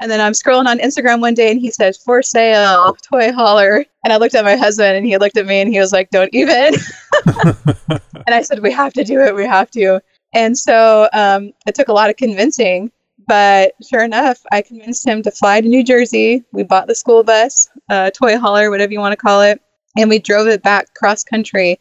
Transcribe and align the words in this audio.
And 0.00 0.10
then 0.10 0.20
I'm 0.20 0.32
scrolling 0.32 0.66
on 0.66 0.78
Instagram 0.78 1.20
one 1.20 1.34
day 1.34 1.50
and 1.50 1.60
he 1.60 1.70
says, 1.70 1.98
for 1.98 2.22
sale, 2.22 2.96
toy 3.02 3.32
hauler. 3.32 3.84
And 4.02 4.12
I 4.12 4.16
looked 4.16 4.34
at 4.34 4.44
my 4.44 4.56
husband 4.56 4.96
and 4.96 5.04
he 5.04 5.18
looked 5.18 5.36
at 5.36 5.46
me 5.46 5.60
and 5.60 5.70
he 5.70 5.78
was 5.78 5.92
like, 5.92 6.10
don't 6.10 6.32
even. 6.32 6.74
and 7.26 8.34
I 8.34 8.42
said, 8.42 8.62
we 8.62 8.72
have 8.72 8.94
to 8.94 9.04
do 9.04 9.20
it. 9.20 9.34
We 9.34 9.44
have 9.44 9.70
to. 9.72 10.00
And 10.32 10.56
so 10.56 11.08
um, 11.12 11.52
it 11.66 11.74
took 11.74 11.88
a 11.88 11.92
lot 11.92 12.08
of 12.08 12.16
convincing. 12.16 12.90
But 13.28 13.74
sure 13.88 14.02
enough, 14.02 14.40
I 14.50 14.62
convinced 14.62 15.06
him 15.06 15.22
to 15.22 15.30
fly 15.30 15.60
to 15.60 15.68
New 15.68 15.84
Jersey. 15.84 16.44
We 16.52 16.64
bought 16.64 16.86
the 16.86 16.94
school 16.94 17.22
bus, 17.22 17.68
uh, 17.88 18.10
toy 18.10 18.38
hauler, 18.38 18.70
whatever 18.70 18.92
you 18.92 18.98
want 18.98 19.12
to 19.12 19.16
call 19.16 19.42
it, 19.42 19.60
and 19.96 20.08
we 20.08 20.18
drove 20.18 20.48
it 20.48 20.62
back 20.62 20.94
cross 20.94 21.22
country 21.22 21.78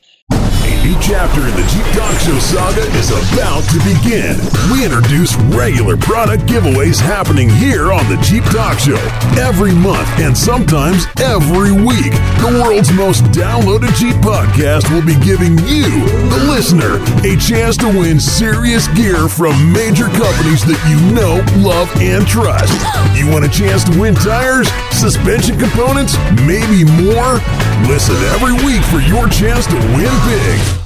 new 0.90 1.00
chapter 1.02 1.42
in 1.42 1.54
the 1.54 1.68
Jeep 1.70 1.86
Talk 1.94 2.18
Show 2.20 2.40
saga 2.40 2.82
is 2.98 3.12
about 3.12 3.62
to 3.70 3.78
begin. 3.86 4.38
We 4.72 4.86
introduce 4.86 5.36
regular 5.54 5.98
product 5.98 6.46
giveaways 6.46 7.00
happening 7.00 7.50
here 7.50 7.92
on 7.94 8.08
the 8.10 8.18
Jeep 8.23 8.44
Talk 8.46 8.80
Show 8.80 8.98
every 9.38 9.73
month 9.73 10.08
and 10.18 10.36
sometimes 10.36 11.05
every 11.22 11.72
week. 11.72 12.13
The 12.41 12.62
world's 12.63 12.91
most 12.94 13.22
downloaded 13.36 13.94
Jeep 14.02 14.16
podcast 14.26 14.90
will 14.90 15.05
be 15.05 15.13
giving 15.22 15.60
you, 15.70 15.90
the 16.34 16.41
listener, 16.49 16.98
a 17.21 17.38
chance 17.38 17.77
to 17.77 17.88
win 17.88 18.20
serious 18.20 18.88
gear 18.98 19.27
from 19.27 19.54
major 19.71 20.10
companies 20.18 20.66
that 20.66 20.80
you 20.90 20.98
know, 21.13 21.38
love, 21.62 21.90
and 22.02 22.26
trust. 22.26 22.74
You 23.13 23.30
want 23.30 23.46
a 23.46 23.49
chance 23.49 23.84
to 23.84 23.94
win 23.99 24.16
tires, 24.16 24.70
suspension 24.90 25.60
components, 25.60 26.18
maybe 26.49 26.82
more? 27.05 27.38
Listen 27.85 28.18
every 28.34 28.54
week 28.66 28.82
for 28.90 28.99
your 29.05 29.30
chance 29.30 29.68
to 29.68 29.77
win 29.94 30.10
big. 30.26 30.79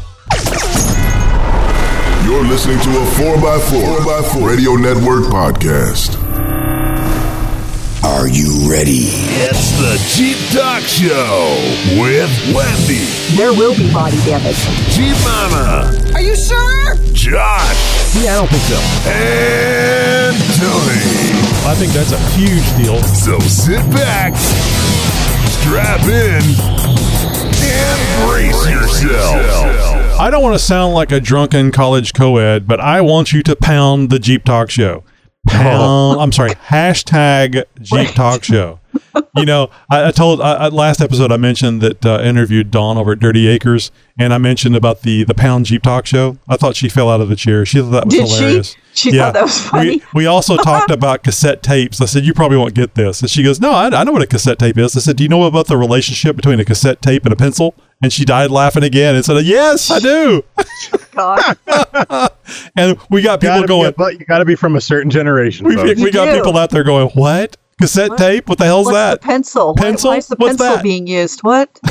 You're 2.25 2.45
listening 2.45 2.79
to 2.79 2.89
a 2.89 3.05
4x4, 3.19 3.97
4x4 3.99 4.47
Radio 4.47 4.73
Network 4.75 5.25
podcast. 5.25 6.17
Are 8.03 8.27
you 8.27 8.69
ready? 8.71 9.11
It's 9.45 9.71
the 9.79 9.95
Jeep 10.15 10.37
Talk 10.51 10.81
Show 10.81 11.55
with 12.01 12.31
Wendy. 12.55 13.05
There 13.37 13.53
will 13.53 13.75
be 13.75 13.91
body 13.93 14.17
damage. 14.25 14.57
Jeep 14.95 15.15
Mama. 15.23 15.91
Are 16.13 16.21
you 16.21 16.35
sure? 16.35 16.95
Josh. 17.13 18.15
Yeah, 18.23 18.33
I 18.33 18.35
don't 18.39 18.49
think 18.49 18.63
so. 18.63 18.79
And 19.09 20.35
Tony. 20.57 21.33
I 21.65 21.75
think 21.75 21.93
that's 21.93 22.11
a 22.11 22.19
huge 22.35 22.65
deal. 22.77 23.01
So 23.03 23.39
sit 23.39 23.79
back, 23.91 24.35
strap 24.35 26.01
in, 26.07 26.41
and 27.73 28.29
brace 28.29 28.69
yourself. 28.69 30.19
I 30.19 30.29
don't 30.29 30.43
want 30.43 30.55
to 30.55 30.59
sound 30.59 30.93
like 30.93 31.11
a 31.11 31.19
drunken 31.19 31.71
college 31.71 32.13
co-ed, 32.13 32.67
but 32.67 32.79
I 32.79 33.01
want 33.01 33.33
you 33.33 33.43
to 33.43 33.55
pound 33.55 34.09
the 34.09 34.19
Jeep 34.19 34.45
Talk 34.45 34.69
Show. 34.69 35.03
Oh. 35.49 35.51
Pound. 35.51 36.21
I'm 36.21 36.31
sorry. 36.31 36.51
Hashtag 36.51 37.63
Jeep 37.81 38.09
Talk 38.15 38.43
Show. 38.43 38.79
You 39.35 39.45
know, 39.45 39.69
I, 39.89 40.07
I 40.07 40.11
told 40.11 40.41
I, 40.41 40.53
I- 40.53 40.67
last 40.69 41.01
episode 41.01 41.31
I 41.31 41.37
mentioned 41.37 41.81
that 41.81 42.05
uh, 42.05 42.19
interviewed 42.23 42.69
Dawn 42.71 42.97
over 42.97 43.13
at 43.13 43.19
Dirty 43.19 43.47
Acres, 43.47 43.91
and 44.17 44.33
I 44.33 44.37
mentioned 44.37 44.75
about 44.75 45.01
the 45.01 45.23
the 45.23 45.33
Pound 45.33 45.65
Jeep 45.65 45.81
Talk 45.83 46.05
Show. 46.05 46.37
I 46.47 46.55
thought 46.57 46.75
she 46.75 46.89
fell 46.89 47.09
out 47.09 47.21
of 47.21 47.29
the 47.29 47.35
chair. 47.35 47.65
She 47.65 47.79
thought 47.79 47.91
that 47.91 48.05
was 48.05 48.13
Did 48.15 48.27
she? 48.27 48.35
hilarious. 48.35 48.75
She 48.95 49.11
thought 49.17 49.33
that 49.33 49.43
was 49.43 49.59
funny. 49.59 49.89
We, 49.97 50.03
we 50.13 50.25
also 50.27 50.55
talked 50.63 50.91
about 50.91 51.23
cassette 51.23 51.63
tapes. 51.63 51.99
I 51.99 52.05
said, 52.05 52.25
You 52.25 52.33
probably 52.35 52.57
won't 52.57 52.75
get 52.75 52.93
this. 52.93 53.21
And 53.21 53.29
she 53.29 53.41
goes, 53.43 53.59
No, 53.59 53.71
I, 53.71 53.87
I 53.87 54.03
know 54.03 54.11
what 54.11 54.21
a 54.21 54.27
cassette 54.27 54.59
tape 54.59 54.77
is. 54.77 54.95
I 54.95 54.99
said, 54.99 55.15
Do 55.17 55.23
you 55.23 55.29
know 55.29 55.43
about 55.43 55.65
the 55.67 55.77
relationship 55.77 56.35
between 56.35 56.59
a 56.59 56.65
cassette 56.65 57.01
tape 57.01 57.23
and 57.25 57.33
a 57.33 57.35
pencil? 57.35 57.73
And 58.03 58.11
she 58.13 58.25
died 58.25 58.51
laughing 58.51 58.83
again 58.83 59.15
and 59.15 59.25
said, 59.25 59.43
Yes, 59.45 59.89
I 59.89 59.99
do. 59.99 60.43
God. 61.11 61.57
and 62.77 62.97
we 63.09 63.21
got 63.21 63.39
people 63.41 63.55
Gotta 63.55 63.61
be 63.63 63.67
going, 63.67 63.87
a- 63.87 63.91
but 63.93 64.19
you 64.19 64.25
got 64.25 64.39
to 64.39 64.45
be 64.45 64.55
from 64.55 64.75
a 64.75 64.81
certain 64.81 65.09
generation. 65.09 65.65
we, 65.65 65.75
we 65.75 66.11
got 66.11 66.25
do. 66.25 66.35
people 66.35 66.57
out 66.57 66.69
there 66.69 66.83
going, 66.83 67.09
What? 67.09 67.57
Cassette 67.79 68.09
What? 68.11 68.17
tape? 68.19 68.47
What 68.49 68.57
the 68.57 68.65
hell's 68.65 68.85
What's 68.87 68.95
that? 68.95 69.21
the 69.21 69.27
pencil? 69.27 69.73
Why- 69.73 69.81
Pencil? 69.81 70.11
Why, 70.11 70.17
is 70.17 70.27
the 70.27 70.35
What's 70.37 70.57
pencil 70.57 70.75
that? 70.77 70.83
being 70.83 71.07
used? 71.07 71.41
What? 71.43 71.79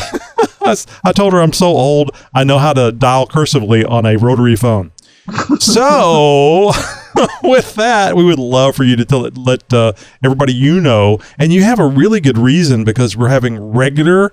I 1.05 1.13
told 1.13 1.33
her 1.33 1.41
I'm 1.41 1.53
so 1.53 1.67
old, 1.67 2.13
I 2.35 2.45
know 2.45 2.59
how 2.59 2.73
to 2.73 2.93
dial 2.93 3.27
cursively 3.27 3.89
on 3.89 4.07
a 4.07 4.17
rotary 4.17 4.57
phone. 4.57 4.93
so, 5.59 6.73
with 7.43 7.75
that, 7.75 8.17
we 8.17 8.25
would 8.25 8.39
love 8.39 8.77
for 8.77 8.85
you 8.85 8.97
to 8.97 9.05
tell, 9.05 9.23
let 9.23 9.73
uh, 9.73 9.93
everybody 10.25 10.53
you 10.55 10.81
know, 10.81 11.19
and 11.39 11.53
you 11.53 11.63
have 11.63 11.79
a 11.79 11.87
really 11.87 12.21
good 12.21 12.39
reason 12.39 12.85
because 12.85 13.17
we're 13.17 13.29
having 13.29 13.59
regular 13.73 14.33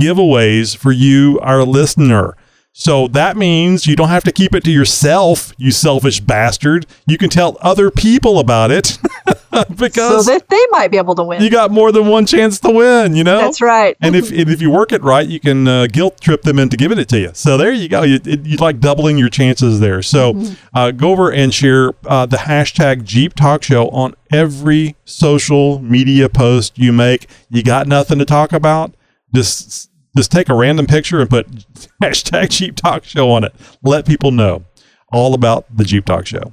giveaways 0.00 0.76
for 0.76 0.92
you, 0.92 1.38
our 1.40 1.62
listener. 1.64 2.36
So 2.72 3.08
that 3.08 3.38
means 3.38 3.86
you 3.86 3.96
don't 3.96 4.10
have 4.10 4.24
to 4.24 4.32
keep 4.32 4.54
it 4.54 4.62
to 4.64 4.70
yourself, 4.70 5.54
you 5.56 5.70
selfish 5.70 6.20
bastard. 6.20 6.84
You 7.06 7.16
can 7.16 7.30
tell 7.30 7.56
other 7.62 7.90
people 7.90 8.38
about 8.38 8.70
it 8.70 8.98
So 9.56 9.64
because 9.74 10.26
that 10.26 10.48
they 10.50 10.66
might 10.70 10.90
be 10.90 10.98
able 10.98 11.14
to 11.14 11.22
win. 11.22 11.40
you 11.42 11.48
got 11.48 11.70
more 11.70 11.90
than 11.90 12.08
one 12.08 12.26
chance 12.26 12.60
to 12.60 12.70
win, 12.70 13.16
you 13.16 13.24
know? 13.24 13.38
That's 13.38 13.62
right. 13.62 13.96
And 14.02 14.14
if 14.14 14.30
and 14.30 14.50
if 14.50 14.60
you 14.60 14.70
work 14.70 14.92
it 14.92 15.02
right, 15.02 15.26
you 15.26 15.40
can 15.40 15.66
uh, 15.66 15.86
guilt 15.86 16.20
trip 16.20 16.42
them 16.42 16.58
into 16.58 16.76
giving 16.76 16.98
it 16.98 17.08
to 17.08 17.18
you. 17.18 17.30
So 17.32 17.56
there 17.56 17.72
you 17.72 17.88
go. 17.88 18.02
You, 18.02 18.20
you 18.24 18.58
like 18.58 18.80
doubling 18.80 19.16
your 19.16 19.30
chances 19.30 19.80
there. 19.80 20.02
So 20.02 20.34
Mm-hmm. 20.34 20.54
uh, 20.76 20.90
go 20.90 21.10
over 21.10 21.32
and 21.32 21.54
share 21.54 21.92
uh, 22.04 22.26
the 22.26 22.36
hashtag 22.36 23.04
Jeep 23.04 23.32
Talk 23.34 23.62
Show 23.62 23.88
on 23.88 24.14
every 24.30 24.94
social 25.06 25.78
media 25.80 26.28
post 26.28 26.78
you 26.78 26.92
make. 26.92 27.26
You 27.48 27.62
got 27.62 27.86
nothing 27.86 28.18
to 28.18 28.26
talk 28.26 28.52
about? 28.52 28.94
Just 29.34 29.90
just 30.16 30.30
take 30.30 30.50
a 30.50 30.54
random 30.54 30.86
picture 30.86 31.20
and 31.20 31.30
put 31.30 31.48
hashtag 32.02 32.50
Jeep 32.50 32.76
Talk 32.76 33.04
Show 33.04 33.30
on 33.30 33.44
it. 33.44 33.54
Let 33.82 34.06
people 34.06 34.32
know 34.32 34.64
all 35.10 35.32
about 35.32 35.64
the 35.74 35.84
Jeep 35.84 36.04
Talk 36.04 36.26
Show. 36.26 36.52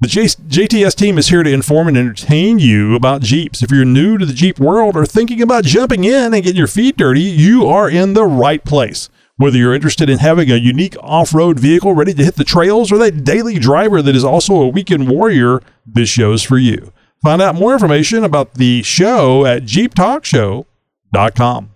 The 0.00 0.06
J- 0.06 0.26
JTS 0.26 0.94
team 0.94 1.18
is 1.18 1.26
here 1.26 1.42
to 1.42 1.52
inform 1.52 1.88
and 1.88 1.96
entertain 1.96 2.60
you 2.60 2.94
about 2.94 3.20
Jeeps. 3.20 3.64
If 3.64 3.72
you're 3.72 3.84
new 3.84 4.16
to 4.16 4.24
the 4.24 4.32
Jeep 4.32 4.60
world 4.60 4.96
or 4.96 5.04
thinking 5.04 5.42
about 5.42 5.64
jumping 5.64 6.04
in 6.04 6.32
and 6.32 6.44
getting 6.44 6.56
your 6.56 6.68
feet 6.68 6.96
dirty, 6.96 7.22
you 7.22 7.66
are 7.66 7.90
in 7.90 8.14
the 8.14 8.24
right 8.24 8.64
place. 8.64 9.08
Whether 9.38 9.58
you're 9.58 9.74
interested 9.74 10.08
in 10.08 10.20
having 10.20 10.52
a 10.52 10.56
unique 10.56 10.94
off 11.00 11.34
road 11.34 11.58
vehicle 11.58 11.94
ready 11.94 12.14
to 12.14 12.24
hit 12.24 12.36
the 12.36 12.44
trails 12.44 12.92
or 12.92 12.98
that 12.98 13.24
daily 13.24 13.58
driver 13.58 14.00
that 14.00 14.14
is 14.14 14.22
also 14.22 14.54
a 14.54 14.68
weekend 14.68 15.08
warrior, 15.08 15.60
this 15.84 16.08
show's 16.08 16.44
for 16.44 16.58
you. 16.58 16.92
Find 17.24 17.42
out 17.42 17.56
more 17.56 17.72
information 17.72 18.22
about 18.22 18.54
the 18.54 18.84
show 18.84 19.46
at 19.46 19.64
jeeptalkshow.com. 19.64 21.70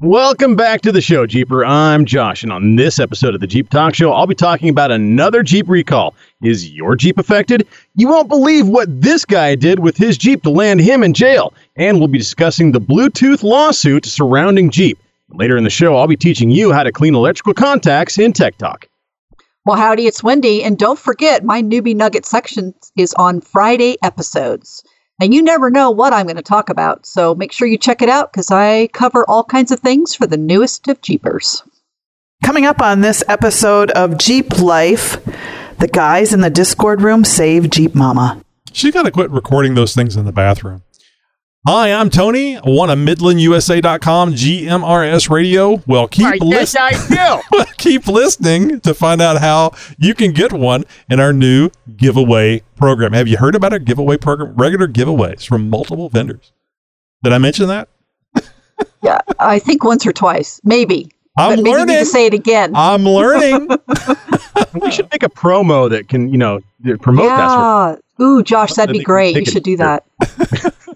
Welcome 0.00 0.54
back 0.54 0.82
to 0.82 0.92
the 0.92 1.00
show, 1.00 1.26
Jeeper. 1.26 1.64
I'm 1.64 2.04
Josh, 2.04 2.44
and 2.44 2.52
on 2.52 2.76
this 2.76 3.00
episode 3.00 3.34
of 3.34 3.40
the 3.40 3.48
Jeep 3.48 3.68
Talk 3.68 3.96
Show, 3.96 4.12
I'll 4.12 4.28
be 4.28 4.34
talking 4.36 4.68
about 4.68 4.92
another 4.92 5.42
Jeep 5.42 5.68
recall. 5.68 6.14
Is 6.40 6.70
your 6.70 6.94
Jeep 6.94 7.18
affected? 7.18 7.66
You 7.96 8.06
won't 8.06 8.28
believe 8.28 8.68
what 8.68 8.86
this 8.88 9.24
guy 9.24 9.56
did 9.56 9.80
with 9.80 9.96
his 9.96 10.16
Jeep 10.16 10.44
to 10.44 10.50
land 10.50 10.80
him 10.80 11.02
in 11.02 11.14
jail. 11.14 11.52
And 11.74 11.98
we'll 11.98 12.06
be 12.06 12.16
discussing 12.16 12.70
the 12.70 12.80
Bluetooth 12.80 13.42
lawsuit 13.42 14.06
surrounding 14.06 14.70
Jeep. 14.70 15.00
Later 15.30 15.56
in 15.56 15.64
the 15.64 15.68
show, 15.70 15.96
I'll 15.96 16.06
be 16.06 16.16
teaching 16.16 16.52
you 16.52 16.70
how 16.70 16.84
to 16.84 16.92
clean 16.92 17.16
electrical 17.16 17.54
contacts 17.54 18.18
in 18.18 18.32
Tech 18.32 18.56
Talk. 18.56 18.88
Well, 19.66 19.76
howdy, 19.76 20.06
it's 20.06 20.22
Wendy. 20.22 20.62
And 20.62 20.78
don't 20.78 20.98
forget, 20.98 21.42
my 21.42 21.60
newbie 21.60 21.96
nugget 21.96 22.24
section 22.24 22.72
is 22.96 23.14
on 23.14 23.40
Friday 23.40 23.96
episodes. 24.04 24.84
And 25.20 25.34
you 25.34 25.42
never 25.42 25.70
know 25.70 25.90
what 25.90 26.12
I'm 26.12 26.26
going 26.26 26.36
to 26.36 26.42
talk 26.42 26.70
about. 26.70 27.04
So 27.04 27.34
make 27.34 27.50
sure 27.50 27.66
you 27.66 27.76
check 27.76 28.02
it 28.02 28.08
out 28.08 28.32
because 28.32 28.50
I 28.50 28.88
cover 28.92 29.28
all 29.28 29.42
kinds 29.42 29.72
of 29.72 29.80
things 29.80 30.14
for 30.14 30.26
the 30.26 30.36
newest 30.36 30.86
of 30.86 31.00
Jeepers. 31.00 31.62
Coming 32.44 32.66
up 32.66 32.80
on 32.80 33.00
this 33.00 33.24
episode 33.26 33.90
of 33.90 34.16
Jeep 34.16 34.60
Life, 34.60 35.24
the 35.78 35.88
guys 35.88 36.32
in 36.32 36.40
the 36.40 36.50
Discord 36.50 37.02
room 37.02 37.24
save 37.24 37.68
Jeep 37.68 37.96
Mama. 37.96 38.40
She's 38.72 38.94
got 38.94 39.02
to 39.04 39.10
quit 39.10 39.30
recording 39.30 39.74
those 39.74 39.92
things 39.92 40.16
in 40.16 40.24
the 40.24 40.32
bathroom. 40.32 40.82
Hi, 41.66 41.92
I'm 41.92 42.08
Tony, 42.08 42.54
one 42.54 42.88
of 42.88 42.98
MidlandUSA.com 42.98 44.32
GMRS 44.32 45.28
Radio. 45.28 45.82
Well, 45.86 46.06
keep 46.06 46.40
listening. 46.40 46.82
I 46.84 47.42
do. 47.52 47.64
keep 47.76 48.06
listening 48.06 48.80
to 48.80 48.94
find 48.94 49.20
out 49.20 49.40
how 49.40 49.72
you 49.98 50.14
can 50.14 50.32
get 50.32 50.52
one 50.52 50.84
in 51.10 51.18
our 51.18 51.32
new 51.32 51.70
giveaway 51.96 52.62
program. 52.76 53.12
Have 53.12 53.26
you 53.26 53.36
heard 53.36 53.56
about 53.56 53.72
our 53.72 53.80
giveaway 53.80 54.16
program? 54.16 54.54
Regular 54.54 54.86
giveaways 54.86 55.46
from 55.46 55.68
multiple 55.68 56.08
vendors. 56.08 56.52
Did 57.24 57.32
I 57.32 57.38
mention 57.38 57.68
that? 57.68 57.88
Yeah, 59.02 59.18
I 59.40 59.58
think 59.58 59.82
once 59.82 60.06
or 60.06 60.12
twice, 60.12 60.60
maybe. 60.62 61.10
I'm 61.36 61.56
but 61.56 61.64
maybe 61.64 61.70
you 61.70 61.76
need 61.78 61.92
learning. 61.92 61.98
to 61.98 62.06
say 62.06 62.26
it 62.26 62.34
again. 62.34 62.72
I'm 62.76 63.02
learning. 63.02 63.68
we 64.80 64.90
should 64.92 65.10
make 65.10 65.24
a 65.24 65.28
promo 65.28 65.90
that 65.90 66.08
can, 66.08 66.30
you 66.30 66.38
know, 66.38 66.60
promote 67.00 67.26
that 67.26 67.48
sort 67.48 67.98
of 67.98 68.02
yeah. 68.18 68.24
Ooh, 68.24 68.42
Josh, 68.44 68.74
that'd 68.74 68.92
be 68.92 69.02
great. 69.02 69.34
You 69.36 69.44
should 69.44 69.64
do 69.64 69.76
that. 69.78 70.04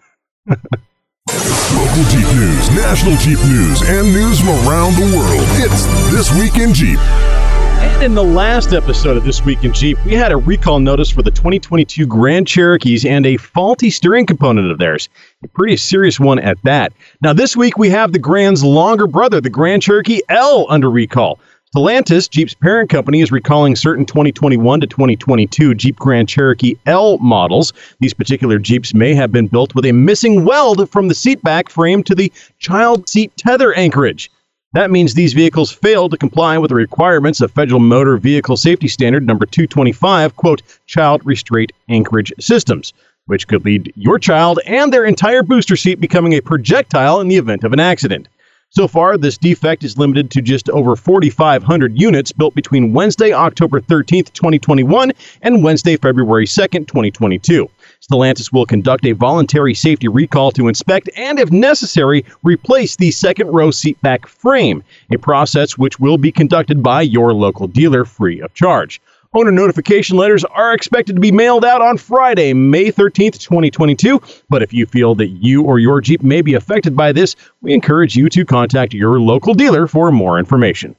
Local 0.48 2.04
Jeep 2.10 2.26
news, 2.34 2.70
national 2.70 3.16
Jeep 3.18 3.38
news, 3.46 3.80
and 3.82 4.12
news 4.12 4.40
from 4.40 4.48
around 4.66 4.96
the 4.96 5.16
world. 5.16 5.46
It's 5.62 5.86
This 6.10 6.32
Week 6.34 6.60
in 6.60 6.74
Jeep. 6.74 6.98
And 6.98 8.02
in 8.02 8.14
the 8.14 8.24
last 8.24 8.72
episode 8.72 9.16
of 9.16 9.24
This 9.24 9.44
Week 9.44 9.62
in 9.62 9.72
Jeep, 9.72 10.04
we 10.04 10.14
had 10.14 10.32
a 10.32 10.36
recall 10.36 10.80
notice 10.80 11.10
for 11.10 11.22
the 11.22 11.30
2022 11.30 12.06
Grand 12.06 12.48
Cherokees 12.48 13.04
and 13.04 13.24
a 13.24 13.36
faulty 13.36 13.88
steering 13.88 14.26
component 14.26 14.68
of 14.72 14.78
theirs. 14.78 15.08
A 15.44 15.48
pretty 15.48 15.76
serious 15.76 16.18
one 16.18 16.40
at 16.40 16.60
that. 16.64 16.92
Now, 17.20 17.32
this 17.32 17.56
week 17.56 17.78
we 17.78 17.88
have 17.90 18.12
the 18.12 18.18
Grand's 18.18 18.64
longer 18.64 19.06
brother, 19.06 19.40
the 19.40 19.48
Grand 19.48 19.82
Cherokee 19.82 20.22
L, 20.28 20.66
under 20.68 20.90
recall. 20.90 21.38
Stellantis, 21.74 22.28
Jeep's 22.28 22.52
parent 22.52 22.90
company, 22.90 23.22
is 23.22 23.32
recalling 23.32 23.76
certain 23.76 24.04
2021 24.04 24.82
to 24.82 24.86
2022 24.86 25.74
Jeep 25.74 25.96
Grand 25.96 26.28
Cherokee 26.28 26.74
L 26.84 27.16
models. 27.16 27.72
These 27.98 28.12
particular 28.12 28.58
Jeeps 28.58 28.92
may 28.92 29.14
have 29.14 29.32
been 29.32 29.46
built 29.46 29.74
with 29.74 29.86
a 29.86 29.92
missing 29.92 30.44
weld 30.44 30.90
from 30.90 31.08
the 31.08 31.14
seatback 31.14 31.70
frame 31.70 32.02
to 32.02 32.14
the 32.14 32.30
child 32.58 33.08
seat 33.08 33.34
tether 33.38 33.72
anchorage. 33.72 34.30
That 34.74 34.90
means 34.90 35.14
these 35.14 35.32
vehicles 35.32 35.72
failed 35.72 36.10
to 36.10 36.18
comply 36.18 36.58
with 36.58 36.68
the 36.68 36.74
requirements 36.74 37.40
of 37.40 37.50
Federal 37.52 37.80
Motor 37.80 38.18
Vehicle 38.18 38.58
Safety 38.58 38.88
Standard 38.88 39.26
number 39.26 39.46
225, 39.46 40.36
quote, 40.36 40.60
child 40.84 41.24
restraint 41.24 41.72
anchorage 41.88 42.34
systems, 42.38 42.92
which 43.24 43.48
could 43.48 43.64
lead 43.64 43.94
your 43.96 44.18
child 44.18 44.60
and 44.66 44.92
their 44.92 45.06
entire 45.06 45.42
booster 45.42 45.76
seat 45.76 46.02
becoming 46.02 46.34
a 46.34 46.42
projectile 46.42 47.22
in 47.22 47.28
the 47.28 47.36
event 47.36 47.64
of 47.64 47.72
an 47.72 47.80
accident. 47.80 48.28
So 48.74 48.88
far, 48.88 49.18
this 49.18 49.36
defect 49.36 49.84
is 49.84 49.98
limited 49.98 50.30
to 50.30 50.40
just 50.40 50.70
over 50.70 50.96
4,500 50.96 52.00
units 52.00 52.32
built 52.32 52.54
between 52.54 52.94
Wednesday, 52.94 53.30
October 53.30 53.82
13th, 53.82 54.32
2021, 54.32 55.12
and 55.42 55.62
Wednesday, 55.62 55.98
February 55.98 56.46
2nd, 56.46 56.88
2022. 56.88 57.68
Stellantis 58.00 58.50
will 58.50 58.64
conduct 58.64 59.04
a 59.04 59.12
voluntary 59.12 59.74
safety 59.74 60.08
recall 60.08 60.50
to 60.52 60.68
inspect 60.68 61.10
and, 61.18 61.38
if 61.38 61.52
necessary, 61.52 62.24
replace 62.44 62.96
the 62.96 63.10
second 63.10 63.48
row 63.48 63.68
seatback 63.68 64.24
frame, 64.24 64.82
a 65.12 65.18
process 65.18 65.76
which 65.76 66.00
will 66.00 66.16
be 66.16 66.32
conducted 66.32 66.82
by 66.82 67.02
your 67.02 67.34
local 67.34 67.66
dealer 67.66 68.06
free 68.06 68.40
of 68.40 68.54
charge. 68.54 69.02
Owner 69.34 69.50
notification 69.50 70.18
letters 70.18 70.44
are 70.44 70.74
expected 70.74 71.16
to 71.16 71.20
be 71.20 71.32
mailed 71.32 71.64
out 71.64 71.80
on 71.80 71.96
Friday, 71.96 72.52
May 72.52 72.92
13th, 72.92 73.38
2022. 73.38 74.20
But 74.50 74.62
if 74.62 74.74
you 74.74 74.84
feel 74.84 75.14
that 75.14 75.28
you 75.28 75.62
or 75.62 75.78
your 75.78 76.02
Jeep 76.02 76.22
may 76.22 76.42
be 76.42 76.52
affected 76.52 76.94
by 76.94 77.12
this, 77.12 77.34
we 77.62 77.72
encourage 77.72 78.14
you 78.14 78.28
to 78.28 78.44
contact 78.44 78.92
your 78.92 79.18
local 79.20 79.54
dealer 79.54 79.86
for 79.86 80.12
more 80.12 80.38
information. 80.38 80.94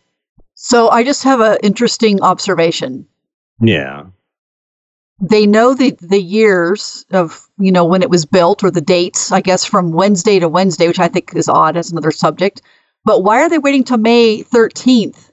So 0.56 0.90
I 0.90 1.04
just 1.04 1.24
have 1.24 1.42
an 1.42 1.58
interesting 1.62 2.24
observation. 2.24 3.06
Yeah. 3.62 4.06
They 5.22 5.46
know 5.46 5.76
the, 5.76 5.92
the 6.02 6.22
years 6.22 7.06
of, 7.12 7.48
you 7.60 7.72
know, 7.72 7.86
when 7.86 8.02
it 8.02 8.10
was 8.10 8.26
built 8.26 8.64
or 8.64 8.72
the 8.72 8.82
dates, 8.82 9.32
I 9.32 9.42
guess, 9.42 9.64
from 9.64 9.92
Wednesday 9.92 10.40
to 10.40 10.50
Wednesday, 10.50 10.88
which 10.88 11.00
I 11.00 11.08
think 11.08 11.36
is 11.36 11.48
odd 11.48 11.78
as 11.78 11.92
another 11.92 12.12
subject. 12.12 12.64
But 13.06 13.24
why 13.24 13.42
are 13.42 13.50
they 13.50 13.60
waiting 13.60 13.84
till 13.84 13.98
May 13.98 14.42
13th 14.42 15.30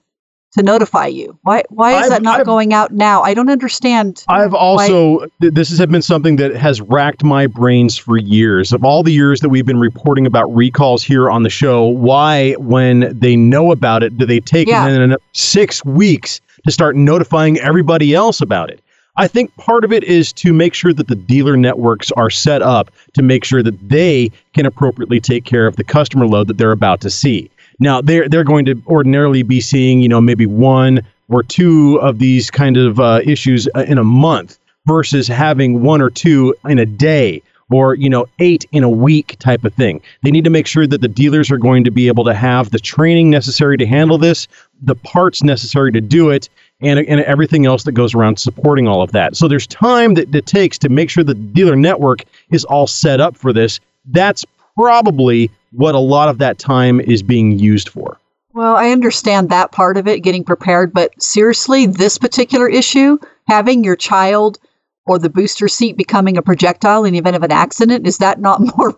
to 0.53 0.63
notify 0.63 1.07
you? 1.07 1.39
Why 1.43 1.63
why 1.71 1.93
is 1.93 1.99
I've- 2.03 2.09
that 2.11 2.23
not 2.23 2.41
I've- 2.41 2.45
going 2.45 2.73
out 2.73 2.93
now? 2.93 3.23
I 3.23 3.35
don't 3.35 3.51
understand. 3.51 4.25
I've 4.29 4.55
also, 4.55 5.27
th- 5.41 5.55
this 5.55 5.69
has 5.71 5.87
been 5.87 6.03
something 6.03 6.37
that 6.37 6.57
has 6.57 6.81
racked 6.81 7.23
my 7.23 7.47
brains 7.47 7.97
for 7.97 8.17
years. 8.19 8.73
Of 8.73 8.85
all 8.85 9.03
the 9.03 9.13
years 9.13 9.41
that 9.41 9.49
we've 9.49 9.67
been 9.67 9.79
reporting 9.81 10.27
about 10.27 10.55
recalls 10.55 11.03
here 11.05 11.31
on 11.31 11.43
the 11.45 11.51
show, 11.51 11.87
why, 11.87 12.53
when 12.59 13.17
they 13.19 13.37
know 13.37 13.71
about 13.73 14.03
it, 14.03 14.19
do 14.19 14.27
they 14.27 14.41
take 14.41 14.69
Yeah. 14.69 14.87
and 14.87 15.13
then 15.13 15.19
six 15.33 15.85
weeks 15.85 16.41
to 16.67 16.73
start 16.73 16.97
notifying 16.97 17.59
everybody 17.61 18.15
else 18.15 18.41
about 18.41 18.71
it? 18.71 18.81
I 19.17 19.27
think 19.29 19.55
part 19.57 19.85
of 19.85 19.93
it 19.93 20.03
is 20.05 20.33
to 20.35 20.53
make 20.53 20.73
sure 20.73 20.93
that 20.95 21.09
the 21.09 21.15
dealer 21.17 21.57
networks 21.57 22.11
are 22.13 22.31
set 22.31 22.63
up 22.63 22.91
to 23.15 23.23
make 23.23 23.45
sure 23.45 23.63
that 23.63 23.89
they 23.89 24.31
can 24.55 24.67
appropriately 24.67 25.21
take 25.21 25.45
care 25.45 25.67
of 25.67 25.77
the 25.77 25.85
customer 25.85 26.27
load 26.27 26.47
that 26.49 26.59
they're 26.59 26.73
about 26.73 27.01
to 27.03 27.11
see. 27.11 27.51
Now, 27.81 28.01
they're 28.01 28.29
they're 28.29 28.45
going 28.45 28.67
to 28.67 28.81
ordinarily 28.87 29.43
be 29.43 29.61
seeing, 29.61 30.01
you 30.01 30.09
know, 30.09 30.21
maybe 30.21 30.47
one 30.47 31.03
or 31.29 31.43
two 31.43 31.99
of 32.01 32.19
these 32.19 32.51
kind 32.51 32.77
of 32.77 33.01
uh, 33.01 33.21
issues 33.25 33.69
uh, 33.75 33.85
in 33.89 33.99
a 33.99 34.05
month 34.05 34.59
versus 34.87 35.27
having 35.27 35.83
one 35.83 36.01
or 36.01 36.11
two 36.11 36.55
in 36.65 36.79
a 36.79 36.87
day 36.87 37.43
or 37.71 37.95
you 37.95 38.11
know 38.11 38.27
eight 38.41 38.65
in 38.73 38.83
a 38.83 38.89
week 38.89 39.37
type 39.39 39.65
of 39.65 39.73
thing. 39.75 40.01
They 40.23 40.31
need 40.31 40.45
to 40.45 40.51
make 40.51 40.67
sure 40.67 40.87
that 40.87 41.01
the 41.01 41.09
dealers 41.09 41.51
are 41.51 41.59
going 41.59 41.85
to 41.85 41.91
be 41.91 42.09
able 42.09 42.25
to 42.25 42.35
have 42.35 42.71
the 42.71 42.79
training 42.79 43.31
necessary 43.31 43.77
to 43.79 43.87
handle 43.87 44.19
this 44.19 44.49
the 44.83 44.95
parts 44.95 45.43
necessary 45.43 45.93
to 45.93 46.01
do 46.01 46.31
it 46.31 46.49
and, 46.81 46.99
and 47.01 47.21
everything 47.21 47.67
else 47.67 47.85
that 47.85 47.93
goes 47.93 48.15
around 48.15 48.39
supporting 48.39 48.89
all 48.89 49.03
of 49.03 49.13
that. 49.13 49.37
So 49.37 49.49
there's 49.49 49.67
time 49.67 50.15
that 50.15 50.35
it 50.35 50.47
takes 50.47 50.79
to 50.79 50.89
make 50.89 51.11
sure 51.11 51.23
the 51.23 51.35
dealer 51.35 51.77
network 51.77 52.25
is 52.51 52.65
all 52.65 52.87
set 52.87 53.21
up 53.21 53.37
for 53.37 53.53
this. 53.53 53.81
That's 54.07 54.45
probably 54.75 55.51
what 55.73 55.95
a 55.95 55.99
lot 55.99 56.29
of 56.29 56.39
that 56.39 56.59
time 56.59 57.01
is 57.01 57.23
being 57.23 57.59
used 57.59 57.89
for. 57.89 58.19
Well, 58.53 58.77
I 58.77 58.91
understand 58.91 59.49
that 59.51 59.71
part 59.73 59.97
of 59.97 60.09
it, 60.09 60.21
getting 60.21 60.43
prepared, 60.45 60.93
but 60.93 61.21
seriously, 61.23 61.87
this 61.87 62.19
particular 62.19 62.69
issue, 62.69 63.19
having 63.47 63.85
your 63.85 63.97
child 63.97 64.59
or 65.07 65.19
the 65.19 65.31
booster 65.31 65.69
seat 65.69 65.97
becoming 65.97 66.37
a 66.37 66.43
projectile 66.43 67.05
in 67.05 67.13
the 67.13 67.19
event 67.19 67.37
of 67.37 67.43
an 67.43 67.53
accident, 67.53 68.07
is 68.07 68.19
that 68.19 68.41
not 68.41 68.61
more 68.77 68.97